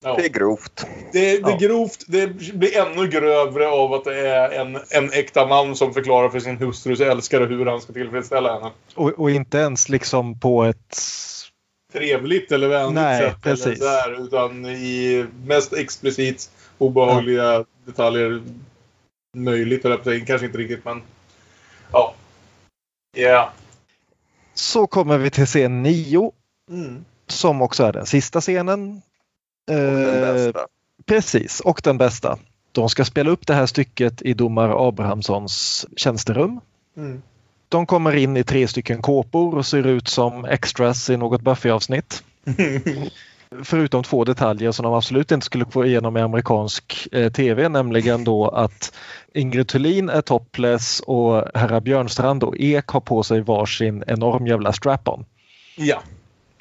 ja. 0.04 0.16
det 0.18 0.26
är 0.26 0.30
grovt. 0.30 0.86
Det, 1.12 1.20
det 1.20 1.36
är 1.36 1.52
Ja. 1.52 1.58
grovt. 1.58 2.06
Det 2.08 2.28
blir 2.54 2.78
ännu 2.78 3.08
grövre 3.08 3.68
av 3.68 3.94
att 3.94 4.04
det 4.04 4.28
är 4.30 4.50
en, 4.50 4.76
en 4.90 5.12
äkta 5.14 5.48
man 5.48 5.76
som 5.76 5.94
förklarar 5.94 6.30
för 6.30 6.40
sin 6.40 6.58
hustrus 6.58 7.00
älskare 7.00 7.46
hur 7.46 7.66
han 7.66 7.82
ska 7.82 7.94
tillfredsställa 7.94 8.54
henne. 8.54 8.72
och, 8.96 9.10
och 9.20 9.32
inte 9.32 9.58
ens 9.58 9.90
liksom 9.90 10.40
på 10.40 10.64
ett... 10.64 10.98
Trevligt 11.98 12.52
eller 12.52 12.68
vänligt 12.68 12.96
Nej, 12.96 13.22
sätt. 13.22 13.46
Eller 13.46 13.56
precis. 13.56 13.80
där, 13.80 14.24
utan 14.26 14.66
i 14.66 15.26
mest 15.46 15.74
explicit 15.74 16.50
obehagliga 16.78 17.66
detaljer 17.86 18.42
möjligt. 19.38 19.86
Eller 19.86 19.98
på 19.98 20.26
Kanske 20.26 20.46
inte 20.46 20.58
riktigt 20.58 20.86
men... 20.86 21.02
Ja. 21.92 22.14
Ja. 23.18 23.52
Så 24.54 24.88
kommer 24.88 25.18
vi 25.18 25.30
till 25.30 25.46
scen 25.46 25.84
9 25.84 26.32
Mm. 26.72 27.06
som 27.28 27.62
också 27.62 27.84
är 27.84 27.94
den 27.94 28.06
sista 28.06 28.42
scenen. 28.42 29.02
Och 29.68 29.76
den 29.76 30.24
Eh, 30.24 30.34
bästa. 30.34 30.68
Precis, 31.06 31.60
och 31.60 31.82
den 31.84 31.98
bästa. 31.98 32.38
De 32.72 32.90
ska 32.90 33.06
spela 33.06 33.30
upp 33.32 33.48
det 33.48 33.54
här 33.54 33.66
stycket 33.66 34.22
i 34.22 34.34
domare 34.34 34.74
Abrahamssons 34.88 35.86
tjänsterum. 35.96 36.60
Mm. 36.98 37.22
De 37.70 37.86
kommer 37.86 38.16
in 38.16 38.38
i 38.38 38.44
tre 38.44 38.68
stycken 38.68 39.02
kåpor 39.02 39.56
och 39.58 39.66
ser 39.66 39.88
ut 39.88 40.08
som 40.08 40.46
extras 40.46 41.10
i 41.10 41.18
något 41.18 41.42
Buffy-avsnitt. 41.42 42.24
Förutom 43.64 44.04
två 44.04 44.24
detaljer 44.24 44.72
som 44.72 44.84
de 44.84 44.94
absolut 44.94 45.32
inte 45.32 45.46
skulle 45.46 45.66
få 45.66 45.86
igenom 45.86 46.18
i 46.18 46.22
amerikansk 46.22 47.08
eh, 47.12 47.32
tv, 47.32 47.70
nämligen 47.70 48.24
då 48.24 48.48
att 48.50 48.94
Ingrid 49.34 49.68
Thulin 49.68 50.10
är 50.10 50.22
topless 50.22 51.00
och 51.00 51.44
herrar 51.58 51.80
Björnstrand 51.82 52.44
och 52.44 52.56
Ek 52.58 52.88
har 52.88 53.00
på 53.00 53.24
sig 53.24 53.42
varsin 53.42 54.04
enorm 54.08 54.48
jävla 54.48 54.74
strap-on. 54.74 55.26
ja. 55.78 56.02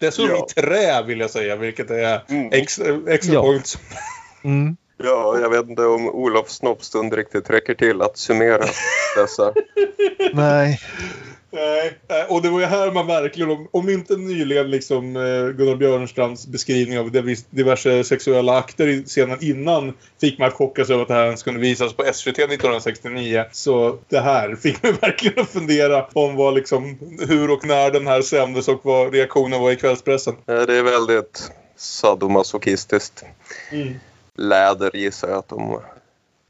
Dessutom 0.01 0.31
Ja. 0.37 0.47
i 0.51 0.61
trä 0.61 1.03
vill 1.03 1.21
jag 1.21 1.31
säga, 1.31 1.57
vilket 1.57 1.91
är 1.91 2.23
Mm. 2.29 2.49
extra, 2.53 2.85
extra 3.09 3.35
Ja. 3.35 3.43
points. 3.43 3.79
Mm. 4.45 4.77
Ja, 4.97 5.39
jag 5.41 5.51
vet 5.51 5.69
inte 5.69 5.85
om 5.85 6.09
Olof 6.09 6.51
snoppstund 6.51 7.13
riktigt 7.15 7.51
räcker 7.51 7.75
till 7.75 8.03
att 8.03 8.17
summera 8.17 8.65
dessa. 9.17 9.53
Nej, 10.33 10.81
Nej, 11.57 11.99
eh, 12.09 12.33
och 12.33 12.43
det 12.43 12.51
var 12.51 12.61
ju 12.61 12.67
här 12.67 12.93
man 12.93 13.07
verkligen, 13.07 13.51
om, 13.51 13.69
om 13.71 13.89
inte 13.89 14.17
nyligen 14.17 14.71
liksom 14.71 15.17
eh, 15.17 15.57
Gunnar 15.57 15.77
Björnstrands 15.77 16.47
beskrivning 16.47 16.99
av 16.99 17.11
diverse 17.51 18.05
sexuella 18.05 18.59
akter 18.59 18.89
i 18.89 19.03
scenen 19.05 19.39
innan 19.41 19.93
fick 20.21 20.39
man 20.39 20.49
att 20.49 20.55
chockas 20.55 20.91
över 20.91 21.03
att 21.03 21.09
det 21.09 21.15
här 21.15 21.25
ens 21.25 21.43
kunde 21.43 21.61
visas 21.61 21.93
på 21.93 22.03
SVT 22.13 22.39
1969. 22.39 23.45
Så 23.53 23.99
det 24.09 24.21
här 24.21 24.57
fick 24.57 24.83
mig 24.83 24.93
verkligen 25.01 25.39
att 25.39 25.49
fundera 25.49 26.07
om 26.13 26.37
vad 26.37 26.55
liksom, 26.55 26.99
hur 27.29 27.51
och 27.51 27.67
när 27.67 27.91
den 27.91 28.07
här 28.07 28.23
sändes 28.23 28.69
och 28.69 28.81
vad 28.83 29.15
reaktionen 29.15 29.61
var 29.61 29.71
i 29.71 29.77
kvällspressen. 29.77 30.35
Det 30.47 30.53
är 30.53 30.83
väldigt 30.83 31.51
sadomasochistiskt. 31.77 33.25
Mm. 33.73 33.95
Läder 34.37 34.97
gissar 34.97 35.29
jag 35.29 35.39
att 35.39 35.49
de 35.49 35.81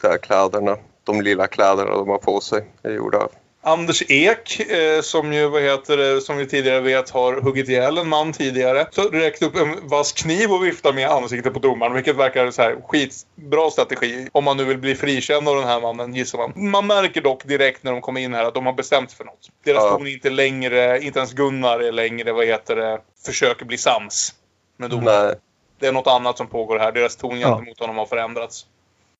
där 0.03 0.19
kläderna, 0.19 0.77
de 1.05 1.21
lilla 1.21 1.47
kläderna 1.47 1.91
de 1.91 2.09
har 2.09 2.19
på 2.19 2.41
sig 2.41 2.65
är 2.83 2.91
gjorda 2.91 3.19
av. 3.19 3.31
Anders 3.63 4.03
Ek, 4.09 4.61
eh, 4.61 5.01
som 5.01 5.33
ju 5.33 5.49
vad 5.49 5.63
heter 5.63 5.97
det, 5.97 6.21
som 6.21 6.37
vi 6.37 6.47
tidigare 6.47 6.81
vet 6.81 7.11
har 7.11 7.41
huggit 7.41 7.69
ihjäl 7.69 7.99
en 7.99 8.09
man 8.09 8.33
tidigare. 8.33 8.87
Så 8.91 9.03
räckte 9.03 9.45
upp 9.47 9.57
en 9.57 9.89
vass 9.89 10.13
kniv 10.13 10.53
och 10.53 10.65
viftade 10.65 10.95
med 10.95 11.09
ansiktet 11.11 11.53
på 11.53 11.59
domaren. 11.59 11.95
Vilket 11.95 12.17
verkar 12.17 12.51
så 12.51 12.63
här 12.63 12.77
skitbra 12.89 13.71
strategi. 13.71 14.29
Om 14.33 14.45
man 14.45 14.57
nu 14.57 14.65
vill 14.65 14.79
bli 14.79 14.95
frikänd 14.95 15.49
av 15.49 15.57
den 15.57 15.65
här 15.65 15.81
mannen 15.81 16.15
gissar 16.15 16.39
man. 16.39 16.71
Man 16.71 16.87
märker 16.87 17.21
dock 17.21 17.45
direkt 17.45 17.83
när 17.83 17.93
de 17.93 18.01
kommer 18.01 18.21
in 18.21 18.35
här 18.35 18.45
att 18.45 18.55
de 18.55 18.67
har 18.67 18.73
bestämt 18.73 19.11
sig 19.11 19.17
för 19.17 19.25
något. 19.25 19.51
Deras 19.65 19.85
Ja. 19.85 19.91
ton 19.91 20.07
är 20.07 20.11
inte 20.11 20.31
längre, 20.31 21.01
inte 21.01 21.19
ens 21.19 21.33
Gunnar 21.33 21.81
är 21.81 21.93
längre, 21.93 22.33
vad 22.33 22.47
heter 22.47 22.77
det, 22.77 23.01
försöker 23.27 23.65
bli 23.65 23.79
sams 23.79 24.35
med 24.77 24.91
domaren. 24.91 25.27
Nej, 25.27 25.35
Det 25.79 25.87
är 25.87 25.93
något 25.93 26.07
annat 26.07 26.37
som 26.37 26.47
pågår 26.47 26.79
här. 26.79 26.93
Deras 26.93 27.17
ton 27.17 27.41
Ja. 27.41 27.49
gentemot 27.49 27.81
honom 27.81 27.97
har 27.97 28.07
förändrats. 28.07 28.67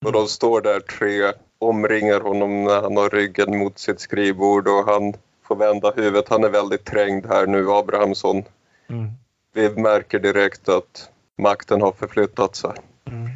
och 0.05 0.13
de 0.13 0.29
står 0.29 0.61
där 0.61 0.81
tre, 0.81 1.33
omringar 1.59 2.21
honom 2.21 2.65
när 2.65 2.81
han 2.83 2.97
har 2.97 3.11
ryggen 3.11 3.59
mot 3.59 3.79
sitt 3.79 4.01
skrivbord 4.01 4.69
och 4.69 4.85
han 4.87 5.15
får 5.49 5.57
vända 5.57 5.93
huvudet. 5.97 6.29
Han 6.29 6.45
är 6.45 6.49
väldigt 6.49 6.85
trängd 6.85 7.27
här 7.27 7.47
nu, 7.47 7.71
Abrahamsson. 7.71 8.45
Mm. 8.91 9.11
Vi 9.55 9.69
märker 9.71 10.19
direkt 10.19 10.69
att 10.69 11.11
makten 11.39 11.81
har 11.83 11.93
förflyttat 11.93 12.57
sig. 12.57 12.71
Mm. 13.07 13.29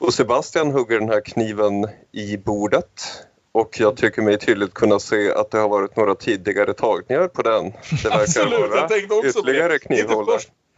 Och 0.00 0.14
Sebastian 0.14 0.70
hugger 0.70 1.00
den 1.00 1.08
här 1.08 1.20
kniven 1.20 1.88
i 2.12 2.36
bordet. 2.36 3.24
Och 3.52 3.80
jag 3.80 3.96
tycker 3.96 4.22
mig 4.22 4.38
tydligt 4.38 4.74
kunna 4.74 4.98
se 4.98 5.32
att 5.32 5.50
det 5.50 5.58
har 5.58 5.68
varit 5.68 5.96
några 5.96 6.14
tidigare 6.14 6.74
tagningar 6.74 7.28
på 7.28 7.42
den. 7.42 7.64
Det 8.02 8.08
verkar 8.08 8.20
Absolut, 8.20 8.70
vara 8.70 8.80
jag 8.80 8.88
tänkte 8.88 9.14
också 9.14 9.28
ytterligare 9.28 9.72
det. 9.72 9.78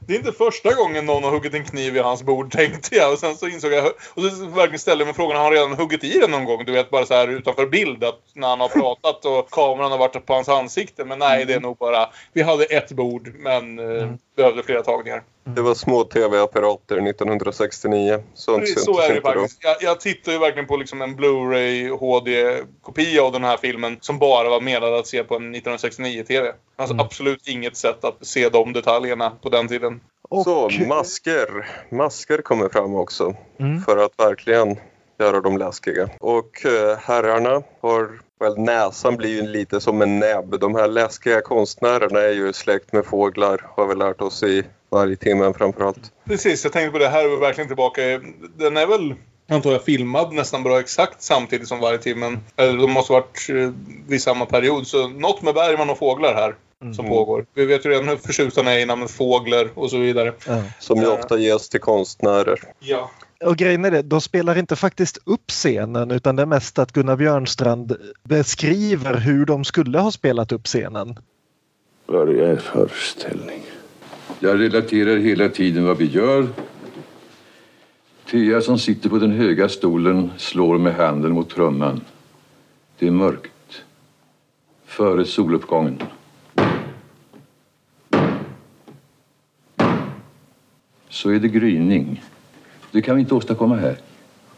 Det 0.07 0.15
är, 0.15 0.19
inte 0.19 0.33
första 0.33 0.75
gången 0.75 1.07
någon 1.07 1.25
har 1.25 1.31
huggit 1.31 1.55
en 1.55 1.65
kniv 1.65 1.97
i 1.97 1.99
hans 1.99 2.23
bord, 2.23 2.53
tänkte 2.57 2.97
jag. 2.97 3.13
Och 3.13 3.19
sen 3.19 3.37
så 3.37 3.49
insåg 3.49 3.73
jag, 3.73 3.87
och 3.87 4.23
så 4.23 4.47
verkligen 4.47 4.79
ställde 4.79 5.03
jag 5.03 5.07
mig 5.07 5.15
frågan, 5.15 5.37
har 5.37 5.45
han 5.45 5.53
redan 5.53 5.73
huggit 5.73 6.05
i 6.05 6.19
den 6.19 6.31
någon 6.31 6.45
gång? 6.45 6.65
Du 6.65 6.73
vet, 6.73 6.91
bara 6.91 7.07
så 7.07 7.15
här 7.15 7.29
utanför 7.29 7.67
bild, 7.67 8.05
att 8.05 8.21
när 8.35 8.49
han 8.49 8.61
har 8.61 8.69
pratat 8.69 9.25
och 9.25 9.51
kameran 9.51 9.91
har 9.91 9.99
varit 9.99 10.27
på 10.27 10.35
hans 10.35 10.49
ansikte. 10.49 11.05
Men 11.05 11.19
nej, 11.19 11.45
det 11.45 11.55
är 11.55 11.61
nog 11.61 11.77
bara, 11.77 12.09
vi 12.33 12.43
hade 12.43 12.65
ett 12.65 12.93
bord, 12.93 13.33
men 13.35 13.79
eh, 13.79 14.09
behövde 14.37 14.63
flera 14.63 14.83
tagningar. 14.83 15.23
Det 15.45 15.63
var 15.63 15.75
små 15.75 16.05
tv-apparater 16.05 17.09
1969. 17.09 18.23
Sånt 18.35 18.69
Så 18.69 19.01
är 19.01 19.15
det 19.15 19.21
faktiskt. 19.21 19.59
Jag, 19.65 19.77
jag 19.81 20.01
tittar 20.01 20.33
ju 20.33 20.39
verkligen 20.39 20.67
på 20.69 20.77
liksom 20.77 21.03
en 21.03 21.17
Blu-ray 21.17 21.89
HD-kopia 21.99 23.23
av 23.23 23.33
den 23.33 23.45
här 23.45 23.57
filmen 23.57 23.99
som 24.01 24.19
bara 24.19 24.49
var 24.51 24.61
menad 24.61 24.95
att 24.95 25.07
se 25.07 25.25
på 25.25 25.37
en 25.37 25.55
1969-TV. 25.55 26.47
Det 26.47 26.55
fanns 26.77 26.91
Mm. 26.91 27.01
absolut 27.01 27.49
inget 27.49 27.77
sätt 27.77 28.05
att 28.05 28.27
se 28.27 28.49
de 28.49 28.73
detaljerna 28.73 29.31
på 29.43 29.49
den 29.49 29.69
tiden. 29.69 30.01
Så 30.45 30.71
masker. 30.89 31.69
Masker 31.91 32.43
kommer 32.43 32.69
fram 32.69 32.95
också. 32.95 33.35
Mm. 33.61 33.83
För 33.83 33.97
att 33.97 34.13
verkligen 34.19 34.77
göra 35.19 35.41
dem 35.41 35.59
läskiga. 35.59 36.09
Och 36.21 36.67
eh, 36.67 36.99
herrarna 36.99 37.63
har, 37.81 38.21
väl 38.41 38.59
näsan 38.59 39.17
blir 39.17 39.31
ju 39.31 39.43
lite 39.43 39.81
som 39.81 40.03
en 40.03 40.19
näbb. 40.19 40.61
De 40.61 40.75
här 40.75 40.89
läskiga 40.89 41.41
konstnärerna 41.41 42.21
är 42.21 42.33
ju 42.33 42.53
släkt 42.53 42.93
med 42.93 43.05
fåglar 43.07 43.67
har 43.77 43.87
vi 43.87 43.95
lärt 43.95 44.21
oss 44.21 44.43
i 44.43 44.65
varje 44.91 45.17
timmen 45.17 45.55
framförallt. 45.55 46.13
Precis, 46.25 46.65
jag 46.65 46.73
tänkte 46.73 46.93
på 46.93 46.99
det 46.99 47.09
här 47.09 47.25
är 47.25 47.29
vi 47.29 47.37
verkligen 47.37 47.69
tillbaka. 47.69 48.03
Den 48.57 48.77
är 48.77 48.87
väl, 48.87 49.15
antar 49.49 49.73
jag, 49.73 49.85
filmad 49.85 50.33
nästan 50.33 50.63
bra 50.63 50.81
exakt 50.81 51.23
samtidigt 51.23 51.69
som 51.69 51.81
varje 51.81 51.99
timmen. 51.99 52.41
Eller 52.57 52.79
de 52.79 52.91
måste 52.91 53.13
ha 53.13 53.21
varit 53.21 53.47
eh, 53.51 53.73
vid 54.09 54.23
samma 54.23 54.47
period. 54.47 54.87
Så 54.87 55.09
något 55.09 55.43
med 55.43 55.55
Bergman 55.55 55.91
och 55.91 55.99
fåglar 55.99 56.35
här 56.35 56.55
som 56.97 57.09
pågår. 57.09 57.47
Vi 57.55 57.67
vet 57.67 57.87
ju 57.87 57.91
redan 57.91 58.09
hur 58.09 58.17
förtjust 58.17 58.57
han 58.57 58.67
är 58.67 58.79
i 58.79 58.87
namnet 58.87 59.11
fåglar 59.11 59.71
och 59.75 59.91
så 59.91 59.99
vidare. 59.99 60.35
Ja. 60.47 60.63
Som 60.79 60.99
ju 61.01 61.07
ofta 61.07 61.39
ges 61.39 61.69
till 61.69 61.81
konstnärer. 61.81 62.61
Ja. 62.79 63.11
Och 63.45 63.57
grejen 63.57 63.85
är 63.85 63.91
det, 63.91 64.03
de 64.03 64.21
spelar 64.21 64.59
inte 64.59 64.77
faktiskt 64.77 65.19
upp 65.27 65.51
scenen 65.51 66.11
utan 66.11 66.37
det 66.37 66.43
är 66.43 66.47
mest 66.47 66.79
att 66.79 66.93
Gunnar 66.93 67.17
Björnstrand 67.17 67.97
beskriver 68.23 69.15
hur 69.15 69.47
de 69.47 69.65
skulle 69.65 69.99
ha 69.99 70.11
spelat 70.11 70.53
upp 70.53 70.67
scenen. 70.67 71.19
Börja 72.07 72.53
er 72.53 72.57
föreställning. 72.57 73.63
Jag 74.43 74.61
relaterar 74.61 75.17
hela 75.17 75.49
tiden 75.49 75.85
vad 75.85 75.97
vi 75.97 76.05
gör. 76.05 76.49
Thea 78.31 78.61
som 78.61 78.79
sitter 78.79 79.09
på 79.09 79.19
den 79.19 79.33
höga 79.33 79.69
stolen 79.69 80.31
slår 80.37 80.79
med 80.79 80.95
handen 80.95 81.33
mot 81.33 81.51
trumman. 81.51 82.01
Det 82.99 83.07
är 83.07 83.11
mörkt. 83.11 83.83
Före 84.85 85.25
soluppgången. 85.25 86.03
Så 91.09 91.31
är 91.31 91.39
det 91.39 91.49
gryning. 91.49 92.25
Det 92.91 93.03
kan 93.03 93.15
vi 93.17 93.21
inte 93.21 93.35
åstadkomma 93.35 93.77
här. 93.77 93.97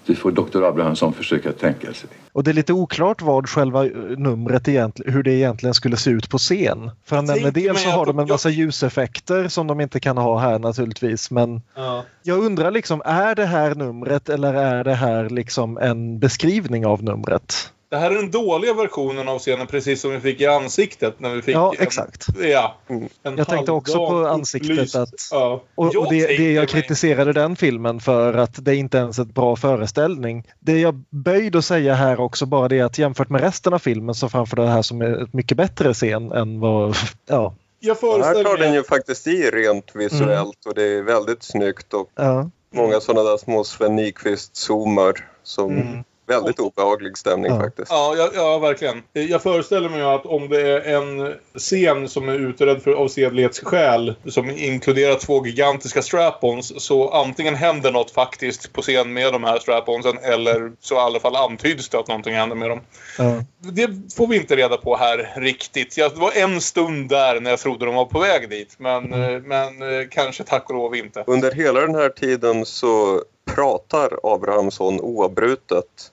Det 0.06 0.14
får 0.14 0.30
doktor 0.30 0.68
Abrahamsson 0.68 1.12
försöka 1.12 1.52
tänka 1.52 1.92
sig. 1.92 2.10
Och 2.32 2.44
det 2.44 2.50
är 2.50 2.54
lite 2.54 2.72
oklart 2.72 3.22
vad 3.22 3.48
själva 3.48 3.84
eh, 3.86 3.90
numret 4.16 4.68
egentligen, 4.68 5.12
hur 5.12 5.22
det 5.22 5.32
egentligen 5.32 5.74
skulle 5.74 5.96
se 5.96 6.10
ut 6.10 6.30
på 6.30 6.38
scen. 6.38 6.90
För 7.04 7.16
han 7.16 7.24
nämner 7.24 7.50
dels 7.50 7.82
så 7.82 7.90
har 7.90 8.06
de 8.06 8.18
en 8.18 8.26
jag- 8.26 8.34
massa 8.34 8.50
ljuseffekter 8.50 9.48
som 9.48 9.66
de 9.66 9.80
inte 9.80 10.00
kan 10.00 10.18
ha 10.18 10.38
här 10.38 10.58
naturligtvis. 10.58 11.30
Men 11.30 11.62
ja. 11.74 12.04
jag 12.22 12.38
undrar 12.38 12.70
liksom, 12.70 13.02
är 13.04 13.34
det 13.34 13.46
här 13.46 13.74
numret 13.74 14.28
eller 14.28 14.54
är 14.54 14.84
det 14.84 14.94
här 14.94 15.30
liksom 15.30 15.78
en 15.78 16.18
beskrivning 16.18 16.86
av 16.86 17.02
numret? 17.04 17.72
Det 17.92 17.98
här 17.98 18.10
är 18.10 18.14
den 18.14 18.30
dåliga 18.30 18.74
versionen 18.74 19.28
av 19.28 19.38
scenen 19.38 19.66
precis 19.66 20.00
som 20.00 20.10
vi 20.10 20.20
fick 20.20 20.40
i 20.40 20.46
ansiktet 20.46 21.20
när 21.20 21.34
vi 21.34 21.42
fick 21.42 21.54
Ja, 21.54 21.72
en, 21.78 21.82
exakt. 21.82 22.26
Ja, 22.40 22.76
Mm. 22.88 23.08
en 23.22 23.36
Jag 23.36 23.48
tänkte 23.48 23.72
också 23.72 24.06
på 24.06 24.26
ansiktet 24.26 24.70
upplyst- 24.70 24.96
att- 25.02 25.28
Ja. 25.30 25.62
Och, 25.74 25.96
och 25.96 26.06
det, 26.10 26.26
det 26.26 26.52
jag 26.52 26.60
mig- 26.60 26.66
kritiserade 26.68 27.32
den 27.32 27.56
filmen 27.56 28.00
för 28.00 28.34
att 28.34 28.64
det 28.64 28.76
inte 28.76 28.98
ens 28.98 29.18
är 29.18 29.22
ett 29.22 29.34
bra 29.34 29.56
föreställning. 29.56 30.46
Det 30.60 30.80
jag 30.80 30.94
böjd 31.10 31.56
att 31.56 31.64
säga 31.64 31.94
här 31.94 32.20
också 32.20 32.46
bara 32.46 32.68
det 32.68 32.80
att 32.80 32.98
jämfört 32.98 33.28
med 33.28 33.40
resten 33.40 33.74
av 33.74 33.78
filmen 33.78 34.14
så 34.14 34.28
framför 34.28 34.56
det 34.56 34.66
här 34.66 34.82
som 34.82 35.00
är 35.02 35.22
ett 35.22 35.32
mycket 35.32 35.56
bättre 35.56 35.94
scen 35.94 36.32
än 36.32 36.60
vad... 36.60 36.96
Ja. 37.26 37.54
Jag 37.80 37.94
här 37.94 38.44
tar 38.44 38.56
den 38.56 38.74
ju 38.74 38.82
faktiskt 38.82 39.26
i 39.26 39.50
rent 39.50 39.90
visuellt 39.96 40.66
och 40.66 40.74
det 40.74 40.82
är 40.82 41.02
väldigt 41.02 41.42
snyggt 41.42 41.94
och 41.94 42.10
ja. 42.14 42.50
många 42.74 43.00
sådana 43.00 43.30
där 43.30 43.36
små 43.36 43.64
Sven 43.64 43.96
Nykvist-zoomar 43.98 45.14
som 45.42 46.04
väldigt 46.26 46.58
obehaglig 46.58 47.18
stämning 47.18 47.52
Ja. 47.52 47.60
faktiskt. 47.60 47.90
Ja, 47.90 48.14
ja, 48.18 48.30
ja, 48.34 48.58
verkligen. 48.58 49.02
Jag 49.12 49.42
föreställer 49.42 49.88
mig 49.88 50.02
att 50.02 50.26
om 50.26 50.48
det 50.48 50.60
är 50.60 50.94
en 50.94 51.34
scen 51.58 52.08
som 52.08 52.28
är 52.28 52.34
utredd 52.34 52.82
för 52.82 52.90
av 52.92 53.08
sedlighetsskäl 53.08 54.14
som 54.28 54.50
inkluderar 54.50 55.14
två 55.14 55.46
gigantiska 55.46 56.02
strap-ons 56.02 56.72
så 56.80 57.08
antingen 57.10 57.54
händer 57.54 57.92
något 57.92 58.10
faktiskt 58.10 58.72
på 58.72 58.82
scen 58.82 59.12
med 59.12 59.32
de 59.32 59.44
här 59.44 59.58
strap-onsen 59.58 60.18
eller 60.22 60.72
så 60.80 60.94
i 60.94 60.98
alla 60.98 61.20
fall 61.20 61.36
antyds 61.36 61.88
det 61.88 61.98
att 61.98 62.08
någonting 62.08 62.34
händer 62.34 62.56
med 62.56 62.70
dem. 62.70 62.80
ja. 63.18 63.44
Det 63.58 63.88
får 64.16 64.26
vi 64.26 64.36
inte 64.36 64.56
reda 64.56 64.76
på 64.76 64.96
här 64.96 65.32
riktigt. 65.36 65.96
Jag, 65.96 66.12
det 66.14 66.20
var 66.20 66.32
en 66.36 66.60
stund 66.60 67.08
där 67.08 67.40
när 67.40 67.50
jag 67.50 67.58
trodde 67.58 67.86
de 67.86 67.94
var 67.94 68.04
på 68.04 68.18
väg 68.18 68.50
dit 68.50 68.74
men, 68.78 69.12
eh, 69.12 69.40
men 69.40 69.82
eh, 69.82 70.08
kanske 70.10 70.44
tack 70.44 70.70
och 70.70 70.76
lov 70.76 70.96
inte. 70.96 71.24
Under 71.26 71.52
hela 71.52 71.80
den 71.80 71.94
här 71.94 72.08
tiden 72.08 72.66
så 72.66 73.22
pratar 73.54 74.18
Abrahamsson 74.22 75.00
oavbrutet. 75.00 76.11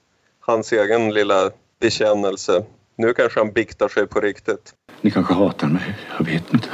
Hans 0.50 0.72
egen 0.74 1.14
lilla 1.14 1.52
bekännelse. 1.80 2.64
Nu 2.96 3.14
kanske 3.14 3.40
han 3.40 3.52
biktar 3.52 3.88
sig 3.88 4.08
på 4.08 4.20
riktigt. 4.20 4.74
Ni 5.02 5.12
kanske 5.12 5.34
hatar 5.34 5.68
mig, 5.68 5.98
jag 6.18 6.26
vet 6.26 6.54
inte. 6.54 6.68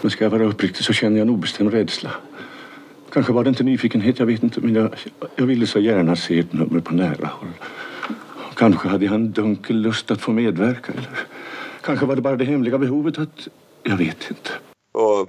Men 0.00 0.10
ska 0.10 0.24
jag 0.24 0.30
vara 0.30 0.44
uppriktig 0.44 0.84
så 0.84 0.92
känner 0.92 1.18
jag 1.18 1.22
en 1.22 1.34
obestämd 1.34 1.72
rädsla. 1.72 2.10
Kanske 3.12 3.32
var 3.32 3.44
det 3.44 3.48
inte 3.48 3.62
nyfikenhet, 3.62 4.18
jag 4.18 4.26
vet 4.26 4.42
inte. 4.42 4.60
Men 4.60 4.74
jag, 4.74 4.94
jag 5.36 5.46
ville 5.46 5.66
så 5.66 5.78
gärna 5.78 6.16
se 6.16 6.38
ett 6.38 6.52
nummer 6.52 6.80
på 6.80 6.94
nära 6.94 7.26
håll. 7.26 7.48
Kanske 8.56 8.88
hade 8.88 9.04
jag 9.04 9.14
en 9.14 9.32
dunkel 9.32 9.76
lust 9.76 10.10
att 10.10 10.20
få 10.20 10.32
medverka. 10.32 10.92
Eller 10.92 11.18
kanske 11.80 12.06
var 12.06 12.16
det 12.16 12.22
bara 12.22 12.36
det 12.36 12.44
hemliga 12.44 12.78
behovet 12.78 13.18
att... 13.18 13.48
Jag 13.82 13.96
vet 13.96 14.30
inte. 14.30 14.50
Och 14.92 15.28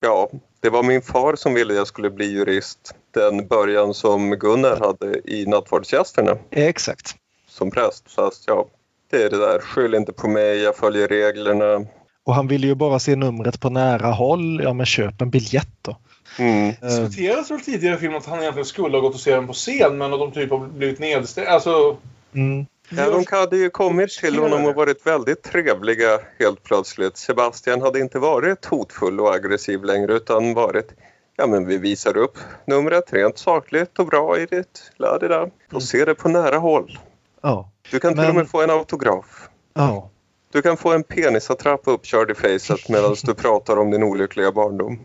ja, 0.00 0.30
det 0.60 0.70
var 0.70 0.82
min 0.82 1.02
far 1.02 1.36
som 1.36 1.54
ville 1.54 1.74
jag 1.74 1.86
skulle 1.86 2.10
bli 2.10 2.32
jurist. 2.32 2.94
Den 3.14 3.46
början 3.46 3.94
som 3.94 4.30
Gunnar 4.30 4.76
hade 4.80 5.30
i 5.30 5.46
nattvardsgästerna 5.46 6.36
Exakt. 6.50 7.16
som 7.48 7.70
präst. 7.70 8.10
Fast 8.10 8.44
ja, 8.46 8.66
det 9.10 9.22
är 9.22 9.30
det 9.30 9.38
där. 9.38 9.58
Skyll 9.58 9.94
inte 9.94 10.12
på 10.12 10.28
mig, 10.28 10.58
jag 10.58 10.76
följer 10.76 11.08
reglerna. 11.08 11.86
Och 12.24 12.34
han 12.34 12.48
ville 12.48 12.66
ju 12.66 12.74
bara 12.74 12.98
se 12.98 13.16
numret 13.16 13.60
på 13.60 13.70
nära 13.70 14.06
håll. 14.06 14.60
Ja 14.62 14.72
men 14.72 14.86
köp 14.86 15.20
en 15.20 15.30
biljett 15.30 15.76
då. 15.82 15.96
Mm. 16.38 16.68
Eh, 16.68 16.88
diskuterades 16.88 17.50
väl 17.50 17.60
tidigare 17.60 17.96
i 17.96 17.98
filmen 17.98 18.18
att 18.18 18.26
han 18.26 18.40
egentligen 18.40 18.66
skulle 18.66 18.96
ha 18.96 19.02
gått 19.02 19.14
och 19.14 19.20
se 19.20 19.34
den 19.34 19.46
på 19.46 19.52
scen 19.52 19.98
men 19.98 20.12
att 20.12 20.20
de 20.20 20.32
typ 20.32 20.50
har 20.50 20.66
blivit 20.66 20.98
nedstängda. 20.98 21.50
Alltså... 21.50 21.96
Mm. 22.34 22.66
Ja, 22.96 23.10
de 23.10 23.24
hade 23.36 23.56
ju 23.56 23.70
kommit 23.70 24.10
till 24.10 24.38
honom 24.38 24.64
och 24.64 24.74
varit 24.74 25.06
väldigt 25.06 25.42
trevliga 25.42 26.18
helt 26.38 26.62
plötsligt. 26.62 27.16
Sebastian 27.16 27.80
hade 27.82 28.00
inte 28.00 28.18
varit 28.18 28.64
hotfull 28.64 29.20
och 29.20 29.34
aggressiv 29.34 29.84
längre 29.84 30.12
utan 30.14 30.54
varit 30.54 30.92
Ja 31.36 31.46
men 31.46 31.66
vi 31.66 31.78
visar 31.78 32.16
upp 32.16 32.38
numret 32.64 33.12
rent 33.12 33.38
sakligt 33.38 33.98
och 33.98 34.06
bra 34.06 34.38
i 34.38 34.46
ditt 34.46 34.92
ladida. 34.96 35.46
Och 35.72 35.82
se 35.82 36.04
det 36.04 36.14
på 36.14 36.28
nära 36.28 36.56
håll. 36.58 36.98
Ja. 37.42 37.70
Du 37.90 37.98
kan 38.00 38.12
till 38.12 38.20
Men- 38.20 38.30
och 38.30 38.34
med 38.36 38.48
få 38.48 38.62
en 38.62 38.70
autograf. 38.70 39.48
ja. 39.74 40.10
Du 40.52 40.62
kan 40.62 40.76
få 40.76 40.92
en 40.92 41.02
penisattrapp 41.02 41.80
uppkörd 41.84 42.30
i 42.30 42.34
facet 42.34 42.88
medan 42.88 43.16
du 43.22 43.34
pratar 43.34 43.76
om 43.76 43.90
din 43.90 44.02
olyckliga 44.02 44.52
barndom. 44.52 44.98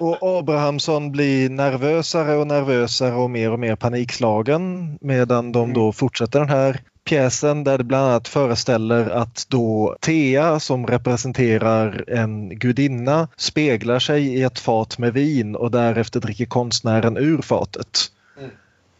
Och 0.00 0.38
Abrahamsson 0.38 1.12
blir 1.12 1.50
nervösare 1.50 2.36
och 2.36 2.46
nervösare 2.46 3.14
och 3.14 3.30
mer 3.30 3.52
och 3.52 3.58
mer 3.58 3.76
panikslagen 3.76 4.98
medan 5.00 5.52
de 5.52 5.72
då 5.72 5.92
fortsätter 5.92 6.38
den 6.38 6.48
här 6.48 6.80
pjäsen 7.04 7.64
där 7.64 7.78
det 7.78 7.84
bland 7.84 8.06
annat 8.06 8.28
föreställer 8.28 9.10
att 9.10 9.46
då 9.48 9.96
Thea 10.00 10.60
som 10.60 10.86
representerar 10.86 12.04
en 12.08 12.58
gudinna 12.58 13.28
speglar 13.36 13.98
sig 13.98 14.26
i 14.26 14.42
ett 14.42 14.58
fat 14.58 14.98
med 14.98 15.12
vin 15.12 15.56
och 15.56 15.70
därefter 15.70 16.20
dricker 16.20 16.46
konstnären 16.46 17.16
ur 17.16 17.42
fatet. 17.42 17.98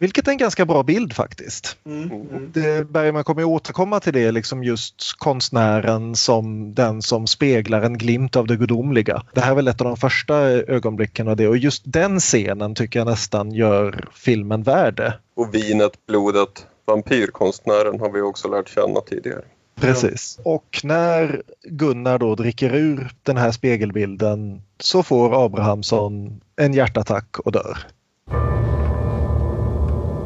Mm. 0.01 0.07
Vilket 0.07 0.27
är 0.27 0.31
en 0.31 0.37
ganska 0.37 0.65
bra 0.65 0.83
bild 0.83 1.13
faktiskt. 1.13 1.77
Mm. 1.85 2.11
Mm. 2.11 2.51
Det, 2.53 2.89
Bergman 2.89 3.23
kommer 3.23 3.41
ju 3.41 3.45
återkomma 3.45 3.99
till 3.99 4.13
det, 4.13 4.31
liksom 4.31 4.63
just 4.63 5.13
konstnären 5.17 6.15
som 6.15 6.73
den 6.73 7.01
som 7.01 7.27
speglar 7.27 7.81
en 7.81 7.97
glimt 7.97 8.35
av 8.35 8.47
det 8.47 8.55
gudomliga. 8.55 9.23
Det 9.33 9.41
här 9.41 9.51
är 9.51 9.55
väl 9.55 9.67
ett 9.67 9.81
av 9.81 9.87
de 9.87 9.97
första 9.97 10.35
ögonblicken 10.49 11.27
av 11.27 11.35
det 11.35 11.47
och 11.47 11.57
just 11.57 11.83
den 11.85 12.19
scenen 12.19 12.75
tycker 12.75 12.99
jag 12.99 13.05
nästan 13.05 13.51
gör 13.51 14.05
filmen 14.13 14.63
värde. 14.63 15.13
Och 15.35 15.55
vinet, 15.55 15.91
blodet, 16.07 16.67
vampyrkonstnären 16.85 17.99
har 17.99 18.11
vi 18.11 18.21
också 18.21 18.47
lärt 18.47 18.69
känna 18.69 19.01
tidigare. 19.01 19.41
Precis. 19.75 20.39
Och 20.43 20.81
när 20.83 21.41
Gunnar 21.63 22.19
då 22.19 22.35
dricker 22.35 22.75
ur 22.75 23.11
den 23.23 23.37
här 23.37 23.51
spegelbilden 23.51 24.61
så 24.79 25.03
får 25.03 25.45
Abrahamsson 25.45 26.41
en 26.55 26.73
hjärtattack 26.73 27.39
och 27.39 27.51
dör. 27.51 27.77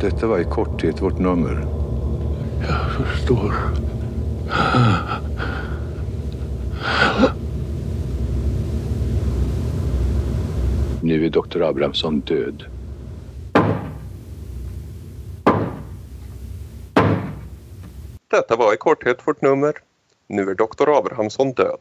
Detta 0.05 0.27
var 0.27 0.39
i 0.39 0.43
korthet 0.43 1.01
vårt 1.01 1.19
nummer. 1.19 1.67
Jag 2.67 3.07
förstår. 3.07 3.53
Nu 11.01 11.25
är 11.25 11.29
doktor 11.29 11.63
Abrahamsson 11.63 12.19
död. 12.19 12.63
Detta 18.27 18.55
var 18.55 18.73
i 18.73 18.77
korthet 18.77 19.27
vårt 19.27 19.41
nummer. 19.41 19.73
Nu 20.27 20.49
är 20.49 20.55
doktor 20.55 20.97
Abrahamsson 20.97 21.51
död. 21.53 21.79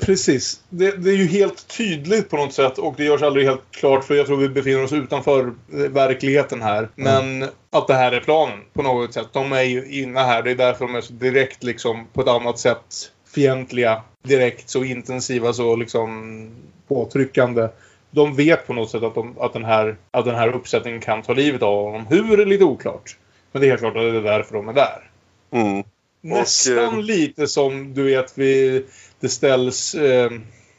Precis. 0.00 0.60
Det, 0.68 0.90
det 0.90 1.10
är 1.10 1.16
ju 1.16 1.26
helt 1.26 1.68
tydligt 1.68 2.30
på 2.30 2.36
något 2.36 2.52
sätt 2.52 2.78
och 2.78 2.94
det 2.96 3.04
görs 3.04 3.22
aldrig 3.22 3.46
helt 3.46 3.70
klart 3.70 4.04
för 4.04 4.14
jag 4.14 4.26
tror 4.26 4.36
vi 4.36 4.48
befinner 4.48 4.84
oss 4.84 4.92
utanför 4.92 5.54
eh, 5.72 5.78
verkligheten 5.78 6.62
här. 6.62 6.88
Men 6.94 7.42
att 7.70 7.86
det 7.86 7.94
här 7.94 8.12
är 8.12 8.20
planen 8.20 8.58
på 8.72 8.82
något 8.82 9.14
sätt. 9.14 9.28
De 9.32 9.52
är 9.52 9.62
ju 9.62 10.00
inne 10.00 10.20
här. 10.20 10.42
Det 10.42 10.50
är 10.50 10.54
därför 10.54 10.86
de 10.86 10.94
är 10.94 11.00
så 11.00 11.12
direkt 11.12 11.62
liksom 11.62 12.06
på 12.12 12.20
ett 12.20 12.28
annat 12.28 12.58
sätt 12.58 13.12
fientliga. 13.34 14.02
Direkt 14.22 14.70
så 14.70 14.84
intensiva 14.84 15.52
så 15.52 15.76
liksom 15.76 16.50
påtryckande. 16.88 17.68
De 18.10 18.36
vet 18.36 18.66
på 18.66 18.72
något 18.72 18.90
sätt 18.90 19.02
att, 19.02 19.14
de, 19.14 19.38
att, 19.38 19.52
den 19.52 19.64
här, 19.64 19.96
att 20.10 20.24
den 20.24 20.34
här 20.34 20.48
uppsättningen 20.48 21.00
kan 21.00 21.22
ta 21.22 21.32
livet 21.32 21.62
av 21.62 21.84
honom. 21.84 22.06
Hur 22.06 22.40
är 22.40 22.46
lite 22.46 22.64
oklart. 22.64 23.16
Men 23.52 23.60
det 23.62 23.66
är 23.66 23.68
helt 23.68 23.80
klart 23.80 23.96
att 23.96 24.02
det 24.02 24.18
är 24.18 24.22
därför 24.22 24.54
de 24.54 24.68
är 24.68 24.72
där. 24.72 25.10
Mm. 25.50 25.84
Nästan 26.22 26.98
eh, 26.98 27.02
lite 27.02 27.46
som 27.46 27.94
du 27.94 28.04
vet 28.04 28.38
vi, 28.38 28.84
det 29.20 29.28
ställs, 29.28 29.94
eh, 29.94 30.30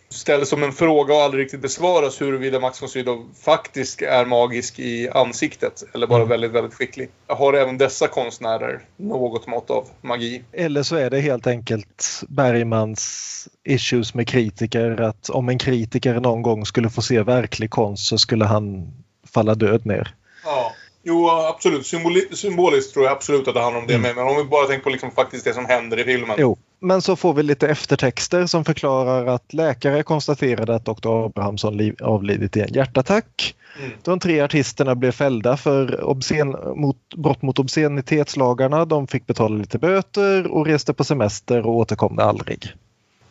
ställs 0.09 0.49
som 0.49 0.63
en 0.63 0.71
fråga 0.71 1.13
och 1.13 1.21
aldrig 1.21 1.45
riktigt 1.45 1.61
besvaras 1.61 2.21
huruvida 2.21 2.59
Max 2.59 2.81
von 2.81 2.89
Sydow 2.89 3.25
faktiskt 3.43 4.01
är 4.01 4.25
magisk 4.25 4.79
i 4.79 5.09
ansiktet 5.09 5.83
eller 5.93 6.07
bara 6.07 6.25
väldigt, 6.25 6.51
väldigt 6.51 6.73
skicklig. 6.73 7.09
Har 7.27 7.53
även 7.53 7.77
dessa 7.77 8.07
konstnärer 8.07 8.81
något 8.97 9.47
mått 9.47 9.69
av 9.69 9.87
magi? 10.01 10.43
Eller 10.51 10.83
så 10.83 10.95
är 10.95 11.09
det 11.09 11.19
helt 11.19 11.47
enkelt 11.47 12.21
Bergmans 12.27 13.47
issues 13.63 14.13
med 14.13 14.27
kritiker 14.27 15.01
att 15.01 15.29
om 15.29 15.49
en 15.49 15.57
kritiker 15.57 16.19
någon 16.19 16.41
gång 16.41 16.65
skulle 16.65 16.89
få 16.89 17.01
se 17.01 17.21
verklig 17.21 17.69
konst 17.69 18.07
så 18.07 18.17
skulle 18.17 18.45
han 18.45 18.93
falla 19.33 19.55
död 19.55 19.85
ner. 19.85 20.15
Ja. 20.45 20.73
Jo, 21.03 21.29
absolut. 21.29 21.85
Symboli- 21.85 22.35
symboliskt 22.35 22.93
tror 22.93 23.05
jag 23.05 23.11
absolut 23.11 23.47
att 23.47 23.53
det 23.53 23.61
handlar 23.61 23.81
om 23.81 23.87
det 23.87 23.97
med. 23.97 24.15
Men 24.15 24.27
om 24.27 24.37
vi 24.37 24.43
bara 24.43 24.67
tänker 24.67 24.83
på 24.83 24.89
liksom 24.89 25.11
faktiskt 25.11 25.45
det 25.45 25.53
som 25.53 25.65
händer 25.65 25.99
i 25.99 26.03
filmen. 26.03 26.35
Jo, 26.39 26.57
men 26.81 27.01
så 27.01 27.15
får 27.15 27.33
vi 27.33 27.43
lite 27.43 27.67
eftertexter 27.67 28.45
som 28.45 28.65
förklarar 28.65 29.25
att 29.25 29.53
läkare 29.53 30.03
konstaterade 30.03 30.75
att 30.75 30.85
Dr. 30.85 31.25
Abrahamsson 31.25 31.95
avlidit 32.01 32.57
i 32.57 32.61
en 32.61 32.73
hjärtattack. 32.73 33.55
Mm. 33.79 33.91
De 34.03 34.19
tre 34.19 34.41
artisterna 34.41 34.95
blev 34.95 35.11
fällda 35.11 35.57
för 35.57 36.03
obscen, 36.03 36.55
mot, 36.75 36.97
brott 37.15 37.41
mot 37.41 37.59
obscenitetslagarna. 37.59 38.85
De 38.85 39.07
fick 39.07 39.27
betala 39.27 39.55
lite 39.55 39.77
böter 39.77 40.47
och 40.47 40.65
reste 40.65 40.93
på 40.93 41.03
semester 41.03 41.65
och 41.65 41.75
återkom 41.75 42.19
aldrig. 42.19 42.75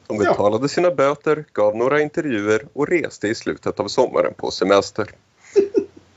De 0.06 0.18
betalade 0.18 0.68
sina 0.68 0.90
böter, 0.90 1.44
gav 1.52 1.76
några 1.76 2.00
intervjuer 2.00 2.66
och 2.72 2.88
reste 2.88 3.28
i 3.28 3.34
slutet 3.34 3.80
av 3.80 3.88
sommaren 3.88 4.34
på 4.36 4.50
semester. 4.50 5.06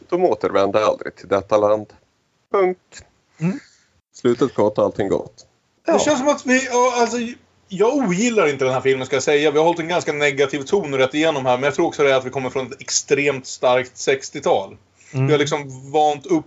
De 0.09 0.23
återvände 0.25 0.85
aldrig 0.85 1.15
till 1.15 1.27
detta 1.27 1.57
land. 1.57 1.93
Punkt. 2.51 3.03
Mm. 3.37 3.59
Slutet 4.13 4.53
gott, 4.55 4.79
allting 4.79 5.09
gott. 5.09 5.47
Det 5.85 5.99
känns 5.99 6.19
som 6.19 6.27
att 6.27 6.45
vi... 6.45 6.67
Alltså, 6.95 7.17
jag 7.67 7.95
ogillar 7.95 8.47
inte 8.47 8.65
den 8.65 8.73
här 8.73 8.81
filmen 8.81 9.05
ska 9.05 9.15
jag 9.15 9.23
säga. 9.23 9.51
Vi 9.51 9.57
har 9.57 9.65
hållit 9.65 9.79
en 9.79 9.87
ganska 9.87 10.13
negativ 10.13 10.61
ton 10.61 10.97
rätt 10.97 11.13
igenom 11.13 11.45
här. 11.45 11.57
Men 11.57 11.63
jag 11.63 11.75
tror 11.75 11.87
också 11.87 12.03
det 12.03 12.11
är 12.11 12.15
att 12.15 12.25
vi 12.25 12.29
kommer 12.29 12.49
från 12.49 12.67
ett 12.67 12.81
extremt 12.81 13.47
starkt 13.47 13.93
60-tal. 13.93 14.77
Mm. 15.13 15.25
Vi 15.25 15.31
har 15.31 15.39
liksom 15.39 15.91
vant 15.91 16.25
upp... 16.25 16.45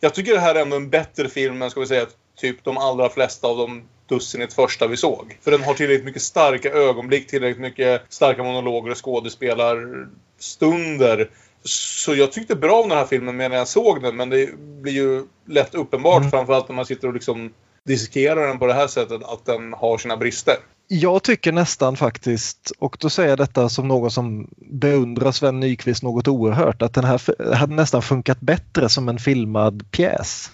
Jag 0.00 0.14
tycker 0.14 0.32
det 0.32 0.40
här 0.40 0.54
är 0.54 0.62
ändå 0.62 0.76
en 0.76 0.90
bättre 0.90 1.28
film 1.28 1.62
än 1.62 1.70
ska 1.70 1.80
vi 1.80 1.86
säga 1.86 2.06
typ 2.40 2.64
de 2.64 2.78
allra 2.78 3.08
flesta 3.08 3.48
av 3.48 3.56
de 3.56 3.82
dussinet 4.08 4.52
första 4.52 4.86
vi 4.86 4.96
såg. 4.96 5.38
För 5.42 5.50
den 5.50 5.62
har 5.62 5.74
tillräckligt 5.74 6.04
mycket 6.04 6.22
starka 6.22 6.70
ögonblick, 6.70 7.26
tillräckligt 7.26 7.62
mycket 7.62 8.02
starka 8.08 8.42
monologer 8.42 8.90
och 8.90 9.04
skådespelarstunder. 9.04 11.30
Så 11.64 12.14
jag 12.14 12.32
tyckte 12.32 12.56
bra 12.56 12.82
om 12.82 12.88
den 12.88 12.98
här 12.98 13.06
filmen 13.06 13.36
när 13.36 13.50
jag 13.50 13.68
såg 13.68 14.02
den, 14.02 14.16
men 14.16 14.30
det 14.30 14.54
blir 14.56 14.92
ju 14.92 15.24
lätt 15.46 15.74
uppenbart 15.74 16.20
Mm. 16.20 16.30
framförallt 16.30 16.68
när 16.68 16.76
man 16.76 16.86
sitter 16.86 17.08
och 17.08 17.14
liksom 17.14 17.52
dissekerar 17.86 18.46
den 18.46 18.58
på 18.58 18.66
det 18.66 18.74
här 18.74 18.86
sättet 18.86 19.22
att 19.24 19.46
den 19.46 19.72
har 19.72 19.98
sina 19.98 20.16
brister. 20.16 20.54
Jag 20.88 21.22
tycker 21.22 21.52
nästan 21.52 21.96
faktiskt, 21.96 22.72
och 22.78 22.96
då 23.00 23.10
säger 23.10 23.28
jag 23.28 23.38
detta 23.38 23.68
som 23.68 23.88
någon 23.88 24.10
som 24.10 24.48
beundrar 24.56 25.32
Sven 25.32 25.60
Nykvist 25.60 26.02
något 26.02 26.28
oerhört, 26.28 26.82
att 26.82 26.94
den 26.94 27.04
här 27.04 27.54
hade 27.54 27.74
nästan 27.74 28.02
funkat 28.02 28.40
bättre 28.40 28.88
som 28.88 29.08
en 29.08 29.18
filmad 29.18 29.90
pjäs. 29.90 30.50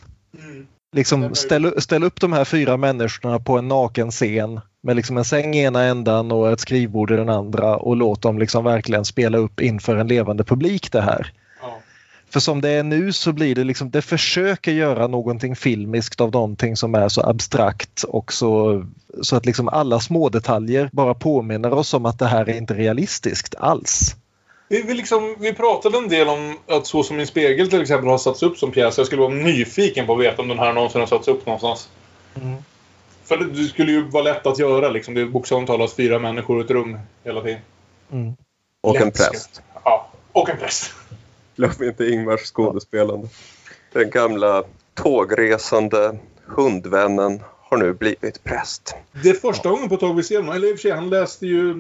Liksom 0.97 1.35
ställ, 1.35 1.83
ställ 1.83 2.05
upp 2.05 2.21
de 2.21 2.33
här 2.33 2.45
fyra 2.45 2.77
människorna 2.77 3.39
på 3.39 3.59
en 3.59 3.69
naken 3.69 4.11
scen 4.11 4.61
med 4.83 4.97
liksom 4.97 5.17
en 5.17 5.25
säng 5.25 5.55
i 5.55 5.63
ena 5.63 5.83
ändan 5.83 6.33
och 6.33 6.51
ett 6.51 6.61
skrivbord 6.61 7.11
i 7.11 7.17
den 7.17 7.29
andra 7.29 7.77
och 7.77 7.97
låt 7.97 8.23
dem 8.23 8.39
liksom 8.39 8.65
verkligen 8.65 9.05
spela 9.05 9.39
upp 9.39 9.61
inför 9.61 9.97
en 9.97 10.09
levande 10.09 10.45
publik 10.45 10.93
det 10.93 11.01
här. 11.01 11.33
För 12.37 12.41
som 12.41 12.61
det 12.61 12.69
är 12.71 12.83
nu 12.83 13.13
så 13.13 13.33
blir 13.33 13.55
det 13.55 13.65
liksom, 13.65 13.91
det 13.91 14.03
försöker 14.03 14.73
göra 14.73 15.07
någonting 15.07 15.57
filmiskt 15.57 16.21
av 16.21 16.31
någonting 16.33 16.77
som 16.77 16.95
är 16.95 17.09
så 17.09 17.23
abstrakt 17.23 18.03
och 18.03 18.33
så, 18.33 18.85
så 19.23 19.37
att 19.37 19.47
liksom 19.47 19.69
alla 19.69 20.01
små 20.01 20.29
detaljer 20.29 20.91
bara 20.93 21.15
påminner 21.15 21.73
oss 21.73 21.95
om 21.95 22.07
att 22.07 22.19
det 22.19 22.27
här 22.27 22.49
är 22.49 22.57
inte 22.57 22.75
realistiskt 22.75 23.55
alls. 23.55 24.17
Vi, 24.69 24.83
vi, 24.83 24.95
liksom, 24.95 25.37
vi 25.39 25.53
pratade 25.53 25.99
en 25.99 26.09
del 26.09 26.29
om 26.29 26.59
att 26.69 26.87
Så 26.87 27.03
som 27.03 27.17
min 27.17 27.27
spegel 27.27 27.71
till 27.71 27.83
exempel 27.83 28.09
har 28.09 28.19
satts 28.19 28.43
upp 28.43 28.59
som 28.59 28.71
pjäs. 28.71 28.99
Jag 28.99 29.07
skulle 29.07 29.23
vara 29.23 29.35
nyfiken 29.35 30.07
på 30.07 30.13
att 30.15 30.21
veta 30.21 30.43
om 30.43 30.49
den 30.49 30.59
här 30.59 30.73
någonsin 30.73 31.01
har 31.01 31.09
satts 31.09 31.29
upp 31.29 31.47
någonstans. 31.47 31.89
Mm. 32.43 32.57
För 33.25 33.37
det, 33.37 33.45
det 33.53 33.65
skulle 33.65 33.93
ju 33.93 34.09
vara 34.09 34.23
lätt 34.23 34.47
att 34.47 34.59
göra 34.59 34.89
liksom. 34.89 35.15
Det 35.15 35.21
är 35.21 35.27
bokstavligt 35.27 35.71
talat 35.71 35.93
fyra 35.93 36.19
människor 36.19 36.61
i 36.61 36.65
ett 36.65 36.71
rum 36.71 36.99
hela 37.25 37.43
tiden. 37.43 37.61
Mm. 38.13 38.37
Och 38.83 38.97
en 38.97 39.05
Lätt 39.05 39.17
ska- 39.17 39.31
präst. 39.31 39.63
Ja, 39.85 40.09
och 40.33 40.49
en 40.51 40.59
präst. 40.59 40.93
Glöm 41.57 41.71
inte 41.83 42.07
Ingmars 42.07 42.41
skådespelande. 42.41 43.29
Den 43.93 44.11
gamla 44.11 44.65
tågresande 44.95 46.19
hundvännen 46.47 47.41
har 47.69 47.77
nu 47.77 47.93
blivit 47.93 48.45
präst. 48.45 48.95
Det 49.23 49.31
är 49.31 49.35
första 49.35 49.71
gången 49.71 49.89
på 49.89 49.95
ett 49.95 50.01
tag 50.01 50.15
vi 50.15 50.23
ser 50.23 50.37
honom. 50.37 50.55
Eller 50.55 50.69
i 50.69 50.73
och 50.73 50.77
för 50.77 50.83
sig, 50.83 50.91
han 50.91 51.11
läste 51.11 51.47
ju 51.47 51.75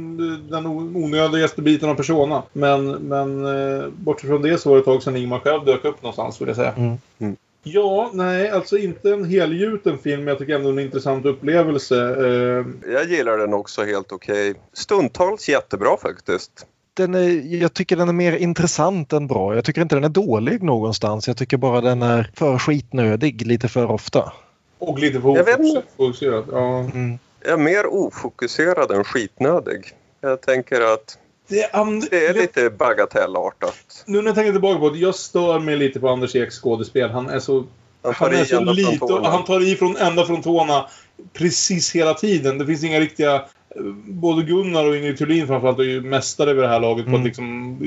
den 0.50 0.66
onödigaste 0.66 1.62
biten 1.62 1.88
av 1.88 1.94
Persona. 1.94 2.42
Men, 2.52 2.90
men 2.90 3.44
eh, 3.44 3.88
bortsett 3.88 4.30
från 4.30 4.42
det 4.42 4.58
så 4.58 4.68
var 4.68 4.76
det 4.76 4.80
ett 4.80 4.84
tag 4.84 5.02
sedan 5.02 5.16
Ingmar 5.16 5.38
själv 5.38 5.64
dök 5.64 5.84
upp 5.84 6.02
någonstans, 6.02 6.40
vill 6.40 6.48
jag 6.48 6.56
säga. 6.56 6.72
Mm. 6.72 6.96
Mm. 7.18 7.36
Ja, 7.62 8.10
nej, 8.12 8.50
alltså 8.50 8.78
inte 8.78 9.10
en 9.10 9.24
helgjuten 9.24 9.98
film, 9.98 10.18
men 10.20 10.28
jag 10.28 10.38
tycker 10.38 10.54
ändå 10.54 10.68
en 10.70 10.78
intressant 10.78 11.26
upplevelse. 11.26 11.96
Eh, 11.96 12.92
Jag 12.92 13.04
gillar 13.04 13.38
den 13.38 13.54
också 13.54 13.84
helt 13.84 14.12
okej. 14.12 14.54
Stundtals 14.72 15.48
jättebra 15.48 15.96
faktiskt. 16.02 16.66
Den 16.96 17.14
är, 17.14 17.54
jag 17.62 17.74
tycker 17.74 17.96
den 17.96 18.08
är 18.08 18.12
mer 18.12 18.32
intressant 18.36 19.12
än 19.12 19.26
bra. 19.26 19.54
Jag 19.54 19.64
tycker 19.64 19.82
inte 19.82 19.94
den 19.96 20.04
är 20.04 20.08
dålig 20.08 20.62
någonstans. 20.62 21.28
Jag 21.28 21.36
tycker 21.36 21.56
bara 21.56 21.80
den 21.80 22.02
är 22.02 22.30
för 22.34 22.58
skitnödig 22.58 23.46
lite 23.46 23.68
för 23.68 23.90
ofta. 23.90 24.32
och 24.78 24.98
lite 24.98 25.20
för 25.20 25.36
Jag 25.36 25.44
vet 25.44 25.58
inte. 25.58 25.82
ofokuserat. 25.98 26.44
Ja. 26.52 26.78
Mm. 26.78 27.18
Jag 27.44 27.52
är 27.52 27.56
mer 27.56 27.86
ofokuserad 27.86 28.90
än 28.90 29.04
skitnödig. 29.04 29.80
Jag 30.20 30.40
tänker 30.40 30.80
att 30.94 31.18
Det 31.48 31.62
är, 31.62 31.76
and- 31.80 32.06
det 32.10 32.26
är 32.26 32.34
det- 32.34 32.40
lite 32.40 32.70
bagatellartat. 32.70 34.04
Nu 34.06 34.18
när 34.18 34.26
jag 34.26 34.34
tänker 34.34 34.52
tillbaka 34.52 34.78
på 34.80 34.90
det, 34.90 34.98
jag 34.98 35.14
stör 35.14 35.58
mig 35.58 35.76
lite 35.76 36.00
på 36.00 36.08
Anders 36.08 36.34
Eks 36.36 36.54
skådespel. 36.60 37.10
Han 37.10 37.28
är 37.30 37.40
så... 37.40 37.64
Han 38.02 38.14
tar 38.14 38.26
Han 38.26 38.34
är 38.34 38.42
i 38.42 38.46
så 38.46 38.60
lite 38.60 39.06
han 39.24 39.44
tar 39.44 39.60
i 39.72 39.76
från 39.76 39.96
ända 39.96 40.26
från 40.26 40.42
tårna 40.42 40.86
precis 41.32 41.94
hela 41.94 42.14
tiden. 42.14 42.58
Det 42.58 42.66
finns 42.66 42.84
inga 42.84 43.00
riktiga... 43.00 43.44
eh, 43.76 43.82
Både 44.04 44.42
Gunnar 44.42 44.88
och 44.88 44.96
Ingrid 44.96 45.18
Thulin 45.18 45.46
framförallt 45.46 45.78
är 45.78 45.82
ju 45.82 46.00
mästare 46.00 46.52
vid 46.54 46.62
det 46.62 46.68
här 46.68 46.80
laget 46.80 47.04
på 47.04 47.08
Mm. 47.10 47.20
att 47.20 47.26
liksom 47.26 47.78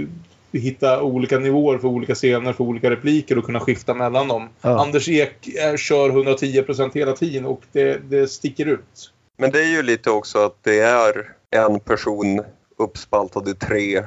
eh, 0.52 0.62
hitta 0.62 1.02
olika 1.02 1.40
nivåer 1.40 1.78
för 1.78 1.88
olika 1.88 2.16
scener, 2.16 2.54
för 2.54 2.64
olika 2.64 2.90
repliker 2.90 3.38
och 3.38 3.46
kunna 3.46 3.60
skifta 3.60 3.94
mellan 3.94 4.28
dem. 4.28 4.50
Ja. 4.62 4.82
Anders 4.82 5.10
Ek 5.10 5.48
är, 5.48 5.78
kör 5.78 6.10
110% 6.10 6.92
hela 6.94 7.14
tiden 7.14 7.46
och 7.46 7.62
det, 7.72 8.10
det 8.10 8.28
sticker 8.28 8.66
ut. 8.66 9.12
Men 9.38 9.52
det 9.52 9.60
är 9.62 9.68
ju 9.72 9.84
lite 9.84 10.10
också 10.12 10.40
att 10.40 10.58
det 10.64 10.80
är 10.80 11.32
en 11.52 11.80
person 11.80 12.44
uppspaltad 12.78 13.48
i 13.50 13.54
tre. 13.54 14.04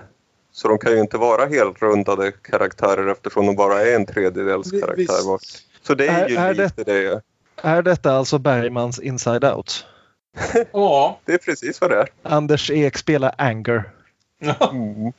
Så 0.52 0.68
de 0.68 0.78
kan 0.78 0.92
ju 0.92 1.00
inte 1.00 1.16
vara 1.16 1.46
helrundade 1.46 2.32
karaktärer 2.32 3.12
eftersom 3.12 3.46
de 3.46 3.56
bara 3.56 3.80
är 3.82 3.96
en 3.96 4.06
tredjedels 4.06 4.70
karaktär 4.70 5.26
var. 5.28 5.38
Så 5.82 5.94
det 5.94 6.06
är, 6.08 6.24
Är- 6.24 6.28
ju 6.28 6.36
är 6.36 6.54
lite 6.54 6.84
det. 6.84 7.20
Är 7.62 7.82
detta 7.82 8.12
alltså 8.12 8.38
Bergmans 8.38 8.98
Inside 8.98 9.44
Out? 9.44 9.86
Ja. 10.72 11.20
Det 11.24 11.32
är 11.32 11.38
precis 11.38 11.80
vad 11.80 11.90
det 11.90 11.96
är. 11.96 12.08
Anders 12.22 12.70
Ek 12.70 12.98
spelar 12.98 13.34
Anger. 13.38 13.90
Mm. 14.42 15.12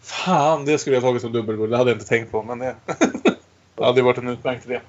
Fan, 0.00 0.64
det 0.64 0.78
skulle 0.78 0.96
jag 0.96 1.02
tagit 1.02 1.22
som 1.22 1.32
dubbelbull. 1.32 1.70
Det 1.70 1.76
hade 1.76 1.90
jag 1.90 1.96
inte 1.96 2.08
tänkt 2.08 2.32
på, 2.32 2.42
men 2.42 2.58
det... 2.58 2.76
det 3.74 3.84
hade 3.84 4.02
varit 4.02 4.18
en 4.18 4.28
utmärkt 4.28 4.66
idé. 4.66 4.80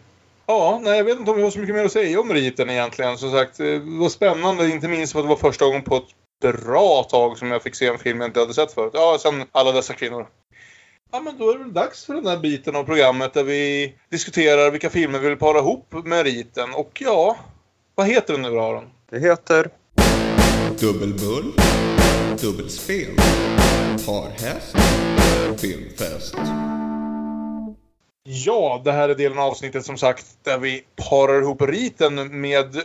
Ja, 0.46 0.80
nej, 0.84 0.98
jag 0.98 1.04
vet 1.04 1.20
inte 1.20 1.32
om 1.32 1.38
vi 1.38 1.44
har 1.44 1.52
så 1.52 1.60
mycket 1.60 1.76
mer 1.76 1.86
att 1.86 1.92
säga 1.92 2.20
om 2.20 2.34
riten 2.34 2.70
egentligen. 2.70 3.18
Som 3.18 3.32
sagt, 3.32 3.60
eh, 3.60 3.66
det 3.66 4.00
var 4.00 4.10
spännande, 4.10 4.70
inte 4.70 4.88
minst 4.88 5.14
för 5.14 5.20
att 5.20 5.26
det 5.26 5.30
var 5.30 5.36
första 5.36 5.66
gången 5.66 5.82
på 5.82 5.96
ett 5.96 6.10
bra 6.42 7.04
tag 7.04 7.38
som 7.38 7.52
jag 7.52 7.64
fick 7.64 7.76
se 7.76 7.88
en 7.88 8.00
film 8.00 8.22
jag 8.22 8.30
inte 8.30 8.40
hade 8.40 8.54
sett 8.54 8.74
förut. 8.74 8.92
Ja, 8.94 9.18
sen 9.20 9.44
alla 9.52 9.72
dessa 9.72 9.94
kvinnor. 9.94 10.28
Ja, 11.12 11.20
men 11.20 11.38
då 11.38 11.50
är 11.50 11.58
det 11.58 11.64
väl 11.64 11.74
dags 11.74 12.06
för 12.06 12.14
den 12.14 12.28
här 12.28 12.38
biten 12.38 12.76
av 12.76 12.84
programmet 12.84 13.34
där 13.34 13.44
vi 13.44 13.96
diskuterar 14.10 14.72
vilka 14.72 14.90
filmer 14.90 15.20
vi 15.20 15.30
vill 15.30 15.38
para 15.38 15.60
ihop 15.60 15.94
med 16.06 16.24
riten. 16.24 16.74
Och 16.74 17.02
ja, 17.06 17.38
vad 17.96 18.08
heter 18.08 18.34
den 18.34 18.42
nu 18.42 18.50
då, 18.50 18.62
Aron? 18.62 18.90
Det 19.12 19.20
heter 19.20 19.70
Dubbelbull, 20.80 21.54
dubbelspel, 22.42 23.16
parhäst, 24.06 24.76
filmfest. 25.62 26.36
Ja, 28.24 28.82
det 28.84 28.92
här 28.92 29.10
är 29.10 29.16
delen 29.16 29.38
av 29.38 29.44
avsnittet 29.44 29.86
som 29.86 29.98
sagt 29.98 30.26
där 30.44 30.58
vi 30.58 30.84
parar 31.10 31.42
ihop 31.42 31.62
riten 31.62 32.42
med 32.42 32.82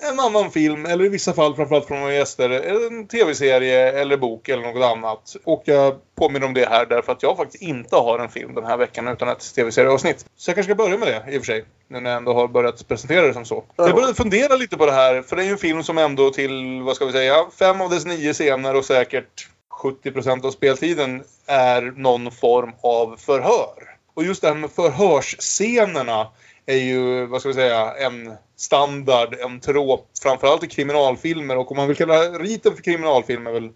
en 0.00 0.20
annan 0.20 0.50
film, 0.50 0.86
eller 0.86 1.04
i 1.04 1.08
vissa 1.08 1.32
fall 1.32 1.56
framförallt 1.56 1.86
från 1.86 2.00
våra 2.00 2.14
gäster, 2.14 2.50
en 2.50 3.08
tv-serie 3.08 3.92
eller 3.92 4.16
bok 4.16 4.48
eller 4.48 4.62
något 4.62 4.96
annat. 4.96 5.36
Och 5.44 5.62
jag 5.64 5.94
påminner 6.14 6.46
om 6.46 6.54
det 6.54 6.68
här 6.68 6.86
därför 6.86 7.12
att 7.12 7.22
jag 7.22 7.36
faktiskt 7.36 7.62
inte 7.62 7.96
har 7.96 8.18
en 8.18 8.28
film 8.28 8.54
den 8.54 8.64
här 8.64 8.76
veckan 8.76 9.08
utan 9.08 9.28
ett 9.28 9.54
tv-serieavsnitt. 9.54 10.26
Så 10.36 10.50
jag 10.50 10.54
kanske 10.56 10.72
ska 10.72 10.84
börja 10.84 10.98
med 10.98 11.08
det 11.08 11.32
i 11.34 11.38
och 11.38 11.42
för 11.42 11.52
sig, 11.52 11.64
nu 11.88 12.00
när 12.00 12.10
jag 12.10 12.16
ändå 12.16 12.34
har 12.34 12.48
börjat 12.48 12.88
presentera 12.88 13.26
det 13.26 13.34
som 13.34 13.44
så. 13.44 13.64
Jag 13.76 13.94
började 13.94 14.14
fundera 14.14 14.56
lite 14.56 14.76
på 14.76 14.86
det 14.86 14.92
här, 14.92 15.22
för 15.22 15.36
det 15.36 15.42
är 15.42 15.46
ju 15.46 15.52
en 15.52 15.58
film 15.58 15.82
som 15.82 15.98
ändå 15.98 16.30
till, 16.30 16.82
vad 16.82 16.96
ska 16.96 17.04
vi 17.04 17.12
säga, 17.12 17.46
fem 17.58 17.80
av 17.80 17.90
dess 17.90 18.06
nio 18.06 18.32
scener 18.32 18.76
och 18.76 18.84
säkert 18.84 19.48
70% 19.82 20.46
av 20.46 20.50
speltiden 20.50 21.24
är 21.46 21.82
någon 21.96 22.30
form 22.30 22.72
av 22.80 23.16
förhör. 23.18 23.96
Och 24.14 24.24
just 24.24 24.42
det 24.42 24.48
här 24.48 24.54
med 24.54 24.70
förhörsscenerna 24.70 26.26
är 26.66 26.76
ju, 26.76 27.26
vad 27.26 27.40
ska 27.40 27.48
vi 27.48 27.54
säga, 27.54 27.94
en 27.94 28.32
standard, 28.56 29.34
en 29.34 29.60
trop, 29.60 30.10
framförallt 30.22 30.64
i 30.64 30.66
kriminalfilmer. 30.66 31.56
Och 31.56 31.70
om 31.70 31.76
man 31.76 31.88
vill 31.88 31.96
kalla 31.96 32.20
riten 32.20 32.76
för 32.76 32.82
kriminalfilm 32.82 33.46
är 33.46 33.52
väl 33.52 33.70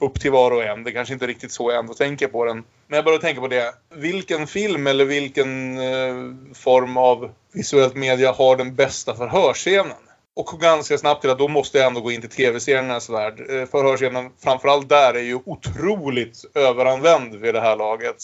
upp 0.00 0.20
till 0.20 0.30
var 0.30 0.50
och 0.50 0.64
en. 0.64 0.84
Det 0.84 0.92
kanske 0.92 1.14
inte 1.14 1.26
riktigt 1.26 1.52
så 1.52 1.70
jag 1.70 1.78
ändå 1.78 1.94
tänker 1.94 2.28
på 2.28 2.44
den. 2.44 2.64
Men 2.86 2.96
jag 2.96 3.04
börjar 3.04 3.18
tänka 3.18 3.40
på 3.40 3.48
det. 3.48 3.74
Vilken 3.94 4.46
film 4.46 4.86
eller 4.86 5.04
vilken 5.04 5.78
eh, 5.78 6.14
form 6.54 6.96
av 6.96 7.30
visuellt 7.52 7.94
media 7.94 8.32
har 8.32 8.56
den 8.56 8.74
bästa 8.74 9.14
förhörsscenen? 9.14 9.96
Och 10.34 10.46
kom 10.46 10.58
ganska 10.58 10.98
snabbt 10.98 11.20
till 11.20 11.30
att 11.30 11.38
då 11.38 11.48
måste 11.48 11.78
jag 11.78 11.86
ändå 11.86 12.00
gå 12.00 12.10
in 12.10 12.20
till 12.20 12.30
tv-seriernas 12.30 13.10
värld. 13.10 13.40
Eh, 13.40 13.66
Förhörsscenen, 13.66 14.30
framförallt 14.44 14.88
där, 14.88 15.14
är 15.14 15.22
ju 15.22 15.38
otroligt 15.44 16.44
överanvänd 16.54 17.34
vid 17.34 17.54
det 17.54 17.60
här 17.60 17.76
laget. 17.76 18.16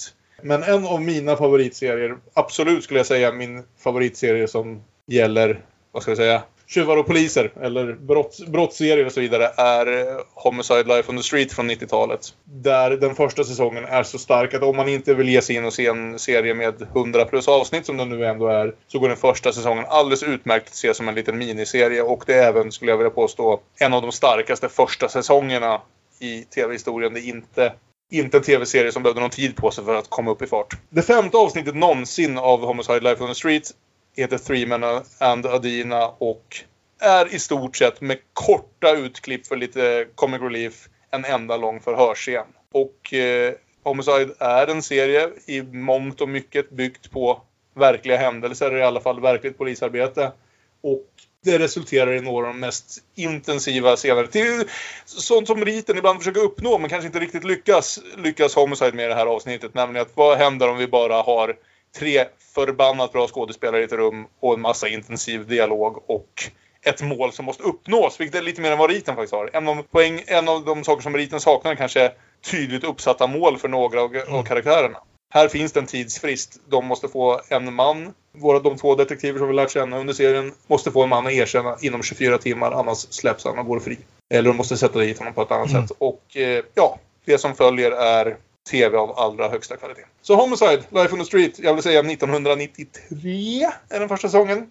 Men 0.43 0.63
en 0.63 0.87
av 0.87 1.03
mina 1.03 1.37
favoritserier, 1.37 2.17
absolut 2.35 2.85
skulle 2.85 2.99
jag 2.99 3.07
säga 3.07 3.33
min 3.33 3.63
favoritserie 3.79 4.49
som 4.49 4.83
gäller, 5.07 5.65
vad 5.93 6.03
ska 6.03 6.13
vi 6.13 6.17
säga, 6.17 6.43
tjuvar 6.67 6.97
och 6.97 7.07
poliser 7.07 7.53
eller 7.63 7.93
brott, 7.93 8.39
brottsserier 8.47 9.07
och 9.07 9.13
så 9.13 9.21
vidare 9.21 9.51
är 9.57 9.87
eh, 9.87 10.17
Homicide 10.35 10.85
Life 10.85 11.11
on 11.11 11.17
the 11.17 11.23
Street 11.23 11.53
från 11.53 11.71
90-talet. 11.71 12.35
Där 12.45 12.91
den 12.91 13.15
första 13.15 13.45
säsongen 13.45 13.85
är 13.85 14.03
så 14.03 14.19
stark 14.19 14.55
att 14.55 14.63
om 14.63 14.77
man 14.77 14.89
inte 14.89 15.15
vill 15.15 15.29
ge 15.29 15.43
sig 15.43 15.57
in 15.57 15.65
och 15.65 15.73
se 15.73 15.87
en 15.87 16.19
serie 16.19 16.55
med 16.55 16.83
100 16.83 17.25
plus 17.25 17.49
avsnitt 17.49 17.87
som 17.87 17.97
den 17.97 18.09
nu 18.09 18.27
ändå 18.27 18.49
är 18.49 18.75
så 18.89 18.99
går 18.99 19.09
den 19.09 19.17
första 19.17 19.53
säsongen 19.53 19.85
alldeles 19.89 20.23
utmärkt 20.23 20.69
att 20.69 20.75
se 20.75 20.95
som 20.95 21.09
en 21.09 21.15
liten 21.15 21.39
miniserie 21.39 22.03
och 22.03 22.25
det 22.27 22.35
är 22.35 22.49
även, 22.49 22.73
skulle 22.73 22.91
jag 22.91 22.99
vilja 22.99 23.11
påstå, 23.11 23.61
en 23.79 23.93
av 23.93 24.03
de 24.03 24.13
starkaste 24.13 24.69
första 24.69 25.09
säsongerna 25.09 25.81
i 26.21 26.43
tv-historien. 26.43 27.15
Det 27.15 27.21
är 27.21 27.29
inte 27.29 27.73
inte 28.13 28.37
en 28.37 28.43
tv-serie 28.43 28.93
som 28.93 29.03
behövde 29.03 29.21
någon 29.21 29.31
tid 29.31 29.57
på 29.57 29.71
sig 29.71 29.85
för 29.85 29.95
att 29.95 30.11
komma 30.11 30.31
upp 30.31 30.43
i 30.43 30.47
fart. 30.47 30.75
Det 30.91 31.03
femte 31.03 31.37
avsnittet 31.37 31.75
någonsin 31.75 32.39
av 32.39 32.65
Homicide 32.65 33.01
Life 33.01 33.23
on 33.23 33.29
the 33.29 33.35
Street 33.35 33.71
heter 34.17 34.39
Three 34.39 34.67
Men 34.67 34.85
and 35.19 35.47
Adina 35.47 36.09
och 36.09 36.57
är 37.01 37.35
i 37.35 37.39
stort 37.39 37.77
sett 37.77 38.01
med 38.01 38.19
korta 38.33 38.97
utklipp 38.97 39.47
för 39.47 39.57
lite 39.57 40.07
comic 40.15 40.41
relief 40.41 40.89
en 41.11 41.25
enda 41.25 41.57
lång 41.57 41.81
förhörsscen. 41.81 42.47
Och 42.73 43.15
eh, 43.15 43.55
Homicide 43.83 44.35
är 44.39 44.67
en 44.67 44.83
serie 44.83 45.31
i 45.47 45.63
mångt 45.63 46.21
och 46.21 46.29
mycket 46.29 46.71
byggt 46.71 47.11
på 47.11 47.43
verkliga 47.75 48.17
händelser, 48.17 48.77
i 48.77 48.83
alla 48.83 49.01
fall 49.01 49.21
verkligt 49.21 49.59
polisarbete. 49.59 50.33
Och 50.81 51.09
det 51.45 51.59
resulterar 51.59 52.13
i 52.13 52.21
några 52.21 52.47
av 52.47 52.53
de 52.55 52.61
mest 52.61 52.99
intensiva 53.15 53.97
scener. 53.97 54.27
Till 54.27 54.65
sånt 55.05 55.47
som 55.47 55.65
riten 55.65 55.99
ibland 55.99 56.19
försöker 56.19 56.41
uppnå 56.41 56.79
men 56.79 56.91
kanske 56.91 57.07
inte 57.07 57.21
riktigt 57.21 57.45
lyckas, 57.45 58.01
lyckas 58.17 58.55
Homicide 58.55 58.93
med 58.93 59.05
i 59.05 59.09
det 59.09 59.15
här 59.15 59.27
avsnittet. 59.27 59.75
Nämligen 59.75 60.07
att 60.07 60.17
vad 60.17 60.39
händer 60.39 60.69
om 60.69 60.77
vi 60.77 60.87
bara 60.87 61.23
har 61.23 61.57
tre 61.99 62.25
förbannat 62.55 63.13
bra 63.13 63.29
skådespelare 63.29 63.81
i 63.81 63.85
ett 63.85 63.93
rum 63.93 64.27
och 64.41 64.55
en 64.55 64.61
massa 64.61 64.89
intensiv 64.89 65.47
dialog 65.47 66.11
och 66.11 66.51
ett 66.83 67.03
mål 67.03 67.33
som 67.33 67.45
måste 67.45 67.63
uppnås, 67.63 68.21
vilket 68.21 68.41
är 68.41 68.43
lite 68.43 68.61
mer 68.61 68.73
än 68.73 68.79
vad 68.79 68.91
riten 68.91 69.15
faktiskt 69.15 69.35
har. 69.35 69.51
En 69.53 69.69
av, 69.69 69.83
poäng, 69.83 70.23
en 70.27 70.49
av 70.49 70.65
de 70.65 70.85
saker 70.85 71.03
som 71.03 71.17
riten 71.17 71.41
saknar 71.41 71.75
kanske 71.75 72.01
är 72.01 72.13
tydligt 72.51 72.85
uppsatta 72.85 73.27
mål 73.27 73.59
för 73.59 73.69
några 73.69 74.03
av, 74.03 74.17
av 74.29 74.43
karaktärerna. 74.43 74.99
Här 75.35 75.49
finns 75.49 75.73
det 75.73 75.81
en 75.81 75.87
tidsfrist. 75.87 76.61
De 76.69 76.87
måste 76.87 77.09
få 77.09 77.41
en 77.49 77.75
man. 77.75 78.15
Våra, 78.33 78.59
de 78.59 78.77
två 78.77 78.95
detektiver 78.95 79.39
som 79.39 79.49
vi 79.49 79.55
lärt 79.55 79.71
känna 79.71 79.99
under 79.99 80.15
serien 80.15 80.53
måste 80.67 80.91
få 80.91 81.03
en 81.03 81.09
man 81.09 81.27
att 81.27 81.33
erkänna 81.33 81.77
inom 81.81 82.03
24 82.03 82.39
timmar, 82.39 82.73
annars 82.73 82.99
släpps 82.99 83.45
han 83.45 83.59
och 83.59 83.67
går 83.67 83.81
fri. 83.81 83.99
Eller 84.31 84.49
de 84.49 84.57
måste 84.57 84.77
sätta 84.77 84.99
dit 84.99 85.19
honom 85.19 85.35
på 85.35 85.43
ett 85.43 85.51
annat 85.51 85.71
Mm. 85.71 85.89
sätt. 85.89 85.97
Och 85.99 86.37
eh, 86.37 86.65
ja, 86.75 86.99
det 87.25 87.39
som 87.39 87.55
följer 87.55 87.91
är 87.91 88.37
TV 88.71 88.97
av 88.97 89.19
allra 89.19 89.49
högsta 89.49 89.77
kvalitet. 89.77 90.05
Så 90.23 90.35
Homicide, 90.35 90.83
Life 90.91 91.13
on 91.13 91.19
the 91.19 91.25
Street, 91.25 91.59
jag 91.59 91.75
vill 91.75 91.83
säga 91.83 92.01
1993 92.03 93.71
är 93.89 94.01
den 94.01 94.09
första 94.09 94.29
säsongen. 94.29 94.71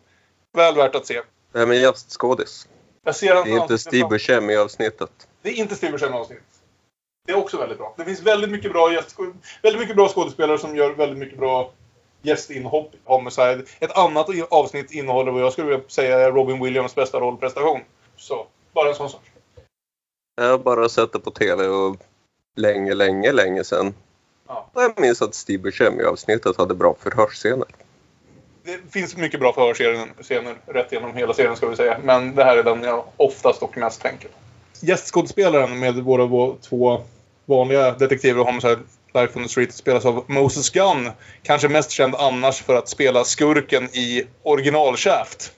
Väl 0.53 0.75
värt 0.75 0.95
att 0.95 1.07
se. 1.07 1.21
Vem 1.53 1.71
är 1.71 1.75
gästskådis? 1.75 2.67
Jag 3.03 3.15
ser 3.15 3.35
Det 3.35 3.51
är 3.51 3.61
inte 3.61 3.77
Steve 3.77 4.07
Buscemi 4.09 4.53
i 4.53 4.57
avsnittet. 4.57 5.11
Det 5.41 5.49
är 5.49 5.53
inte 5.53 5.75
Steve 5.75 5.91
Buscemi 5.91 6.13
avsnitt. 6.13 6.39
Det 7.25 7.31
är 7.31 7.37
också 7.37 7.57
väldigt 7.57 7.77
bra. 7.77 7.93
Det 7.97 8.05
finns 8.05 8.21
väldigt 8.21 8.49
mycket 8.49 8.71
bra, 8.71 8.93
gäst, 8.93 9.15
väldigt 9.61 9.81
mycket 9.81 9.95
bra 9.95 10.09
skådespelare 10.09 10.57
som 10.57 10.75
gör 10.75 10.93
väldigt 10.93 11.17
mycket 11.19 11.39
bra 11.39 11.71
gästinhopp 12.21 12.91
Homicide. 13.03 13.63
Ett 13.79 13.97
annat 13.97 14.27
avsnitt 14.49 14.91
innehåller 14.91 15.31
vad 15.31 15.41
jag 15.41 15.51
skulle 15.51 15.67
vilja 15.67 15.83
säga 15.87 16.19
är 16.19 16.31
Robin 16.31 16.63
Williams 16.63 16.95
bästa 16.95 17.19
rollprestation. 17.19 17.79
Så, 18.15 18.47
bara 18.73 18.89
en 18.89 18.95
sån 18.95 19.09
sak. 19.09 19.21
Jag 20.35 20.49
har 20.49 20.57
bara 20.57 20.89
sett 20.89 21.13
det 21.13 21.19
på 21.19 21.31
tv 21.31 21.67
och 21.67 21.97
länge, 22.55 22.93
länge, 22.93 23.31
länge 23.31 23.63
sedan. 23.63 23.93
Ja. 24.47 24.69
Och 24.73 24.83
jag 24.83 24.99
minns 24.99 25.21
att 25.21 25.35
Steve 25.35 25.63
Buscemi 25.63 26.03
i 26.03 26.05
avsnittet 26.05 26.57
hade 26.57 26.75
bra 26.75 26.95
förhörsscener. 26.99 27.67
Det 28.63 28.79
finns 28.91 29.17
mycket 29.17 29.39
bra 29.39 29.53
förhörsscener 29.53 30.55
rätt 30.65 30.91
igenom 30.91 31.15
hela 31.15 31.33
serien 31.33 31.55
ska 31.55 31.67
vi 31.67 31.75
säga. 31.75 31.99
Men 32.03 32.35
det 32.35 32.43
här 32.43 32.57
är 32.57 32.63
den 32.63 32.83
jag 32.83 33.05
oftast 33.17 33.63
och 33.63 33.77
mest 33.77 34.01
tänker 34.01 34.27
på. 34.27 34.35
Gästskådespelaren 34.83 35.79
med 35.79 35.95
våra 35.95 36.23
vå- 36.25 36.55
två 36.61 37.01
vanliga 37.45 37.91
detektiver 37.91 38.41
i 38.41 38.43
Homicide 38.43 38.79
Life 39.13 39.39
on 39.39 39.43
the 39.43 39.49
Street 39.49 39.73
spelas 39.73 40.05
av 40.05 40.23
Moses 40.27 40.69
Gunn. 40.69 41.11
Kanske 41.43 41.69
mest 41.69 41.91
känd 41.91 42.15
annars 42.15 42.61
för 42.61 42.75
att 42.75 42.89
spela 42.89 43.23
skurken 43.23 43.83
i 43.83 44.23
original 44.43 44.97
Shaft. 44.97 45.51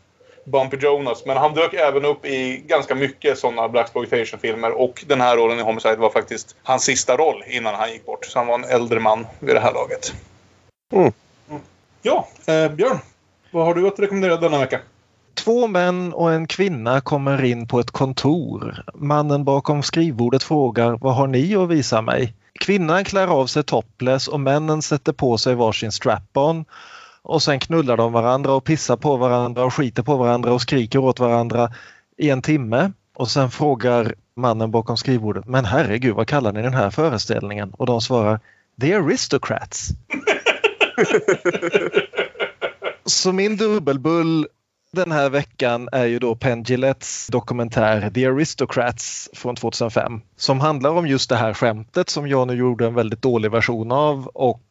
Bumpy 0.45 0.77
Jonas. 0.77 1.25
Men 1.25 1.37
han 1.37 1.53
dök 1.53 1.73
även 1.73 2.05
upp 2.05 2.25
i 2.25 2.63
ganska 2.67 2.95
mycket 2.95 3.37
sådana 3.39 3.69
Blaxploitation-filmer. 3.69 4.71
Och 4.71 5.03
den 5.07 5.21
här 5.21 5.37
rollen 5.37 5.59
i 5.59 5.61
Homicide 5.61 5.95
var 5.95 6.09
faktiskt 6.09 6.55
hans 6.63 6.83
sista 6.83 7.17
roll 7.17 7.43
innan 7.47 7.75
han 7.75 7.91
gick 7.91 8.05
bort. 8.05 8.25
Så 8.25 8.39
han 8.39 8.47
var 8.47 8.55
en 8.55 8.63
äldre 8.63 8.99
man 8.99 9.27
vid 9.39 9.55
det 9.55 9.59
här 9.59 9.73
laget. 9.73 10.13
Mm. 10.93 11.11
Ja, 12.01 12.27
eh, 12.45 12.71
Björn. 12.71 12.97
Vad 13.51 13.65
har 13.65 13.73
du 13.73 13.87
att 13.87 13.99
rekommendera 13.99 14.37
denna 14.37 14.59
vecka? 14.59 14.79
Två 15.33 15.67
män 15.67 16.13
och 16.13 16.33
en 16.33 16.47
kvinna 16.47 17.01
kommer 17.01 17.43
in 17.43 17.67
på 17.67 17.79
ett 17.79 17.91
kontor. 17.91 18.83
Mannen 18.93 19.43
bakom 19.43 19.83
skrivbordet 19.83 20.43
frågar 20.43 20.97
vad 21.01 21.15
har 21.15 21.27
ni 21.27 21.55
att 21.55 21.69
visa 21.69 22.01
mig? 22.01 22.33
Kvinnan 22.59 23.03
klär 23.03 23.27
av 23.27 23.47
sig 23.47 23.63
topless 23.63 24.27
och 24.27 24.39
männen 24.39 24.81
sätter 24.81 25.13
på 25.13 25.37
sig 25.37 25.55
varsin 25.55 25.91
strap-on. 25.91 26.65
Och 27.21 27.43
sen 27.43 27.59
knullar 27.59 27.97
de 27.97 28.11
varandra 28.11 28.53
och 28.53 28.63
pissar 28.63 28.97
på 28.97 29.17
varandra 29.17 29.63
och 29.63 29.73
skiter 29.73 30.03
på 30.03 30.17
varandra 30.17 30.53
och 30.53 30.61
skriker 30.61 30.99
åt 30.99 31.19
varandra 31.19 31.71
i 32.17 32.29
en 32.29 32.41
timme. 32.41 32.91
Och 33.15 33.29
sen 33.29 33.51
frågar 33.51 34.15
mannen 34.35 34.71
bakom 34.71 34.97
skrivbordet, 34.97 35.47
men 35.47 35.65
herregud 35.65 36.15
vad 36.15 36.27
kallar 36.27 36.53
ni 36.53 36.61
den 36.61 36.73
här 36.73 36.89
föreställningen? 36.89 37.73
Och 37.73 37.85
de 37.85 38.01
svarar, 38.01 38.39
The 38.81 38.93
Aristocrats. 38.93 39.85
Så 43.05 43.31
min 43.31 43.57
dubbelbull 43.57 44.47
den 44.93 45.11
här 45.11 45.29
veckan 45.29 45.89
är 45.91 46.05
ju 46.05 46.19
då 46.19 46.35
Penn 46.35 46.63
Gillettes 46.63 47.27
dokumentär 47.27 48.09
The 48.09 48.25
Aristocrats 48.25 49.29
från 49.33 49.55
2005 49.55 50.21
som 50.35 50.59
handlar 50.59 50.89
om 50.89 51.07
just 51.07 51.29
det 51.29 51.35
här 51.35 51.53
skämtet 51.53 52.09
som 52.09 52.27
jag 52.27 52.47
nu 52.47 52.53
gjorde 52.53 52.85
en 52.85 52.93
väldigt 52.93 53.21
dålig 53.21 53.51
version 53.51 53.91
av 53.91 54.27
och 54.27 54.61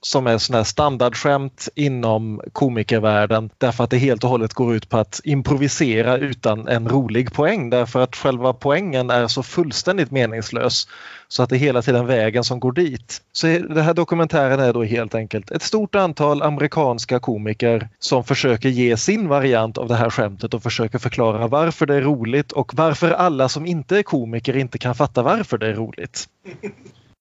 som 0.00 0.26
är 0.26 0.38
sån 0.38 0.56
här 0.56 0.64
standardskämt 0.64 1.68
inom 1.74 2.40
komikervärlden 2.52 3.50
därför 3.58 3.84
att 3.84 3.90
det 3.90 3.98
helt 3.98 4.24
och 4.24 4.30
hållet 4.30 4.54
går 4.54 4.74
ut 4.74 4.88
på 4.88 4.98
att 4.98 5.20
improvisera 5.24 6.16
utan 6.16 6.68
en 6.68 6.88
rolig 6.88 7.32
poäng 7.32 7.70
därför 7.70 8.00
att 8.00 8.16
själva 8.16 8.52
poängen 8.52 9.10
är 9.10 9.26
så 9.26 9.42
fullständigt 9.42 10.10
meningslös 10.10 10.88
så 11.28 11.42
att 11.42 11.50
det 11.50 11.56
är 11.56 11.58
hela 11.58 11.82
tiden 11.82 12.06
vägen 12.06 12.44
som 12.44 12.60
går 12.60 12.72
dit. 12.72 13.22
Så 13.32 13.46
den 13.46 13.76
här 13.76 13.94
dokumentären 13.94 14.60
är 14.60 14.72
då 14.72 14.82
helt 14.82 15.14
enkelt 15.14 15.50
ett 15.50 15.62
stort 15.62 15.94
antal 15.94 16.42
amerikanska 16.42 17.20
komiker 17.20 17.88
som 17.98 18.24
försöker 18.24 18.68
ge 18.68 18.96
sin 18.96 19.28
variant 19.28 19.78
av 19.78 19.88
det 19.88 19.96
här 19.96 20.10
skämtet 20.10 20.54
och 20.54 20.62
försöker 20.62 20.98
förklara 20.98 21.46
varför 21.46 21.86
det 21.86 21.94
är 21.94 22.00
roligt 22.00 22.52
och 22.52 22.74
varför 22.74 23.10
alla 23.10 23.48
som 23.48 23.66
inte 23.66 23.98
är 23.98 24.02
komiker 24.02 24.56
inte 24.56 24.78
kan 24.78 24.94
fatta 24.94 25.22
varför 25.22 25.58
det 25.58 25.66
är 25.66 25.74
roligt. 25.74 26.28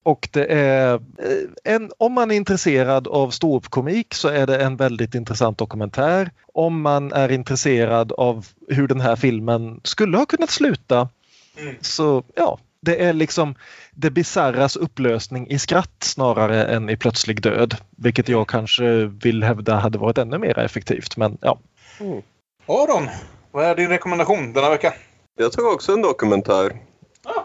Och 0.03 0.29
det 0.31 0.45
är 0.45 0.93
eh, 0.93 1.73
en, 1.73 1.91
om 1.97 2.13
man 2.13 2.31
är 2.31 2.35
intresserad 2.35 3.07
av 3.07 3.29
ståuppkomik 3.29 4.13
så 4.13 4.27
är 4.27 4.47
det 4.47 4.63
en 4.63 4.77
väldigt 4.77 5.15
intressant 5.15 5.57
dokumentär. 5.57 6.31
Om 6.53 6.81
man 6.81 7.11
är 7.11 7.31
intresserad 7.31 8.11
av 8.11 8.45
hur 8.67 8.87
den 8.87 9.01
här 9.01 9.15
filmen 9.15 9.81
skulle 9.83 10.17
ha 10.17 10.25
kunnat 10.25 10.49
sluta 10.49 11.09
Mm. 11.57 11.75
så 11.81 12.23
ja, 12.35 12.57
det 12.81 13.03
är 13.03 13.13
liksom 13.13 13.55
det 13.91 14.11
bisarras 14.11 14.75
upplösning 14.75 15.47
i 15.49 15.59
skratt 15.59 16.03
snarare 16.03 16.65
än 16.65 16.89
i 16.89 16.97
plötslig 16.97 17.41
död. 17.41 17.75
Vilket 17.97 18.29
jag 18.29 18.47
kanske 18.47 19.05
vill 19.05 19.43
hävda 19.43 19.75
hade 19.75 19.97
varit 19.97 20.17
ännu 20.17 20.37
mer 20.37 20.59
effektivt. 20.59 21.17
Men 21.17 21.37
ja, 21.41 21.59
Aron, 22.65 23.09
vad 23.51 23.65
är 23.65 23.75
din 23.75 23.89
rekommendation 23.89 24.53
denna 24.53 24.69
vecka? 24.69 24.93
Jag 25.37 25.51
tog 25.51 25.65
också 25.65 25.93
en 25.93 26.01
dokumentär. 26.01 26.75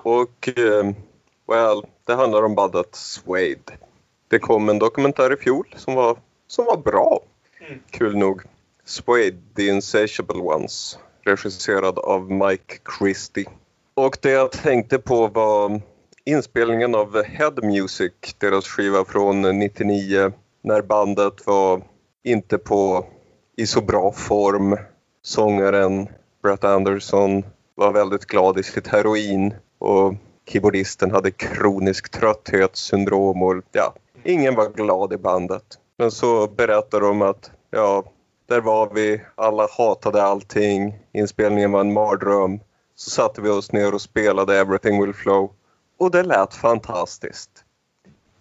Och, 0.02 0.48
eh, 0.48 0.92
well, 1.46 1.82
det 2.06 2.14
handlar 2.14 2.42
om 2.42 2.54
bandet 2.54 2.94
Suede. 2.94 3.72
Det 4.28 4.38
kom 4.38 4.68
en 4.68 4.78
dokumentär 4.78 5.32
i 5.32 5.36
fjol 5.36 5.74
som 5.76 5.94
var, 5.94 6.18
som 6.46 6.64
var 6.64 6.76
bra. 6.76 7.20
Kul 7.90 8.16
nog. 8.16 8.42
Suede, 8.84 9.38
The 9.56 9.68
Insatiable 9.68 10.40
Ones. 10.40 10.98
Regisserad 11.24 11.98
av 11.98 12.30
Mike 12.30 12.74
Christie. 12.98 13.46
Och 13.94 14.18
det 14.22 14.30
jag 14.30 14.52
tänkte 14.52 14.98
på 14.98 15.26
var 15.26 15.80
inspelningen 16.24 16.94
av 16.94 17.22
Head 17.22 17.54
Music, 17.62 18.12
deras 18.38 18.66
skiva 18.66 19.04
från 19.04 19.58
99, 19.58 20.32
när 20.62 20.82
bandet 20.82 21.46
var 21.46 21.82
inte 22.24 22.58
på 22.58 23.06
i 23.56 23.66
så 23.66 23.80
bra 23.80 24.12
form. 24.12 24.76
Sångaren 25.22 26.08
Brett 26.42 26.64
Anderson 26.64 27.44
var 27.74 27.92
väldigt 27.92 28.26
glad 28.26 28.58
i 28.58 28.62
sitt 28.62 28.86
heroin 28.86 29.54
och 29.78 30.14
keyboardisten 30.46 31.10
hade 31.10 31.30
kronisk 31.30 32.08
trötthetssyndrom 32.08 33.42
och 33.42 33.62
ja, 33.72 33.94
ingen 34.24 34.54
var 34.54 34.68
glad 34.68 35.12
i 35.12 35.16
bandet. 35.16 35.78
Men 35.98 36.10
så 36.10 36.46
berättar 36.46 37.00
de 37.00 37.22
att 37.22 37.50
ja, 37.70 38.04
där 38.46 38.60
var 38.60 38.90
vi, 38.94 39.22
alla 39.34 39.68
hatade 39.70 40.22
allting, 40.22 40.98
inspelningen 41.12 41.72
var 41.72 41.80
en 41.80 41.92
mardröm. 41.92 42.60
Så 42.94 43.10
satte 43.10 43.42
vi 43.42 43.48
oss 43.48 43.72
ner 43.72 43.94
och 43.94 44.00
spelade 44.00 44.58
Everything 44.58 45.02
Will 45.02 45.14
Flow 45.14 45.50
och 45.98 46.10
det 46.10 46.22
lät 46.22 46.54
fantastiskt. 46.54 47.50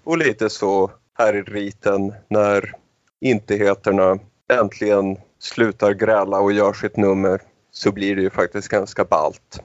Och 0.04 0.18
lite 0.18 0.50
så 0.50 0.92
här 1.18 1.36
i 1.36 1.42
riten 1.42 2.14
när 2.28 2.74
intigheterna 3.22 4.20
äntligen 4.54 5.18
slutar 5.40 5.92
gräla 5.92 6.40
och 6.40 6.52
gör 6.52 6.74
sitt 6.74 6.98
nummer 6.98 7.42
så 7.72 7.92
blir 7.92 8.16
det 8.16 8.22
ju 8.22 8.30
faktiskt 8.30 8.68
ganska 8.68 9.06
ballt. 9.06 9.62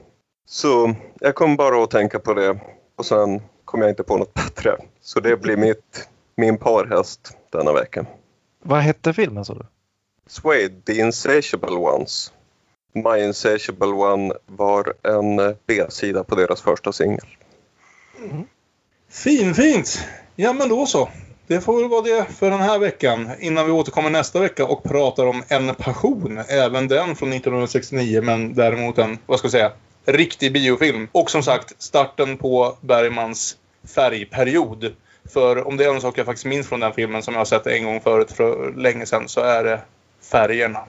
Så 0.53 0.95
jag 1.19 1.35
kom 1.35 1.55
bara 1.55 1.83
att 1.83 1.91
tänka 1.91 2.19
på 2.19 2.33
det 2.33 2.59
och 2.95 3.05
sen 3.05 3.41
kom 3.65 3.81
jag 3.81 3.89
inte 3.89 4.03
på 4.03 4.17
något 4.17 4.33
bättre. 4.33 4.77
Så 5.01 5.19
det 5.19 5.37
blir 5.37 5.57
mitt, 5.57 6.09
min 6.35 6.57
parhäst 6.57 7.37
denna 7.49 7.73
vecka. 7.73 8.05
vad 8.63 8.79
hette 8.79 9.13
filmen 9.13 9.45
sa 9.45 9.53
du? 9.53 9.65
Suede, 10.27 10.81
The 10.85 10.99
Insatiable 10.99 11.75
Ones. 11.75 12.33
My 12.93 13.23
Insatiable 13.23 13.87
One 13.87 14.33
var 14.45 14.93
en 15.03 15.55
B-sida 15.67 16.23
på 16.23 16.35
deras 16.35 16.61
första 16.61 16.91
singel. 16.91 17.27
Fin, 19.09 19.53
fint! 19.53 20.07
Ja, 20.35 20.53
men 20.53 20.69
då 20.69 20.85
så. 20.85 21.09
Det 21.47 21.61
får 21.61 21.81
väl 21.81 21.89
vara 21.89 22.01
det 22.01 22.25
för 22.25 22.49
den 22.49 22.61
här 22.61 22.79
veckan. 22.79 23.29
Innan 23.39 23.65
vi 23.65 23.71
återkommer 23.71 24.09
nästa 24.09 24.39
vecka 24.39 24.65
och 24.65 24.83
pratar 24.83 25.25
om 25.25 25.43
En 25.47 25.75
passion. 25.75 26.37
Även 26.47 26.87
den 26.87 27.15
från 27.15 27.33
1969, 27.33 28.21
men 28.21 28.53
däremot 28.53 28.97
en, 28.97 29.17
vad 29.25 29.39
ska 29.39 29.45
jag 29.45 29.51
säga, 29.51 29.71
riktig 30.05 30.53
biofilm. 30.53 31.07
Och 31.11 31.31
som 31.31 31.43
sagt, 31.43 31.83
starten 31.83 32.37
på 32.37 32.77
Bergmans 32.81 33.57
färgperiod. 33.95 34.95
För 35.33 35.67
om 35.67 35.77
det 35.77 35.85
är 35.85 35.93
en 35.93 36.01
sak 36.01 36.17
jag 36.17 36.25
faktiskt 36.25 36.45
minns 36.45 36.67
från 36.67 36.79
den 36.79 36.93
filmen 36.93 37.23
som 37.23 37.33
jag 37.33 37.39
har 37.39 37.45
sett 37.45 37.67
en 37.67 37.83
gång 37.83 38.01
förut 38.01 38.31
för 38.31 38.73
länge 38.77 39.05
sedan 39.05 39.27
så 39.27 39.41
är 39.41 39.63
det 39.63 39.81
färgerna. 40.31 40.85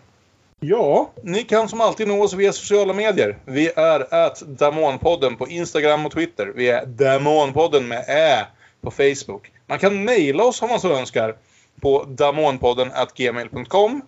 Ja, 0.60 1.10
ni 1.22 1.42
kan 1.42 1.68
som 1.68 1.80
alltid 1.80 2.08
nå 2.08 2.22
oss 2.22 2.34
via 2.34 2.52
sociala 2.52 2.92
medier. 2.92 3.38
Vi 3.44 3.70
är 3.76 4.14
at 4.14 4.40
Damonpodden 4.40 5.36
på 5.36 5.48
Instagram 5.48 6.06
och 6.06 6.12
Twitter. 6.12 6.52
Vi 6.54 6.68
är 6.68 6.86
Damonpodden 6.86 7.88
med 7.88 8.04
Ä 8.08 8.46
på 8.80 8.90
Facebook. 8.90 9.52
Man 9.66 9.78
kan 9.78 10.04
mejla 10.04 10.44
oss 10.44 10.62
om 10.62 10.68
man 10.68 10.80
så 10.80 10.96
önskar 10.96 11.36
på 11.80 12.04
damonpodden 12.04 12.92
at 12.92 13.14
gmail.com. 13.14 14.02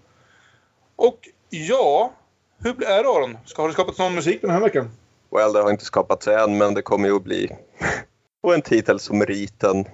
Och 0.97 1.28
ja, 1.51 2.12
hur 2.64 2.84
är 2.84 3.02
det 3.02 3.10
Aron? 3.10 3.38
Ska, 3.44 3.62
har 3.62 3.68
det 3.68 3.74
skapats 3.74 3.98
någon 3.98 4.14
musik 4.14 4.40
den 4.40 4.50
här 4.50 4.60
veckan? 4.60 4.90
Well, 5.30 5.52
det 5.52 5.62
har 5.62 5.70
inte 5.70 5.84
skapats 5.84 6.28
än, 6.28 6.58
men 6.58 6.74
det 6.74 6.82
kommer 6.82 7.08
ju 7.08 7.16
att 7.16 7.24
bli. 7.24 7.48
Och 8.42 8.54
en 8.54 8.62
titel 8.62 9.00
som 9.00 9.26
Riten. 9.26 9.84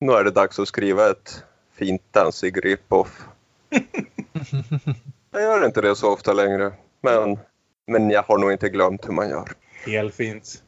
Nu 0.00 0.12
är 0.12 0.24
det 0.24 0.30
dags 0.30 0.58
att 0.58 0.68
skriva 0.68 1.10
ett 1.10 1.44
fint 1.78 2.02
dansig 2.10 2.64
rip-off. 2.64 3.24
jag 5.30 5.42
gör 5.42 5.66
inte 5.66 5.80
det 5.80 5.96
så 5.96 6.12
ofta 6.12 6.32
längre, 6.32 6.72
men, 7.02 7.38
men 7.86 8.10
jag 8.10 8.22
har 8.22 8.38
nog 8.38 8.52
inte 8.52 8.68
glömt 8.68 9.08
hur 9.08 9.12
man 9.12 9.28
gör. 9.28 9.48
Helt 9.86 10.14
fint. 10.14 10.62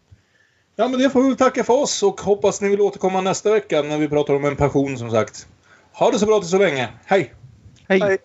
Ja, 0.76 0.88
men 0.88 1.00
det 1.00 1.10
får 1.10 1.22
vi 1.22 1.28
väl 1.28 1.36
tacka 1.36 1.64
för 1.64 1.74
oss 1.74 2.02
och 2.02 2.20
hoppas 2.20 2.60
ni 2.60 2.68
vill 2.68 2.80
återkomma 2.80 3.20
nästa 3.20 3.50
vecka 3.50 3.82
när 3.82 3.98
vi 3.98 4.08
pratar 4.08 4.34
om 4.34 4.44
en 4.44 4.56
passion 4.56 4.98
som 4.98 5.10
sagt. 5.10 5.46
Ha 5.92 6.10
det 6.10 6.18
så 6.18 6.26
bra 6.26 6.40
till 6.40 6.48
så 6.48 6.58
länge. 6.58 6.88
Hej! 7.04 7.34
Hej! 7.88 8.00
Hej. 8.00 8.18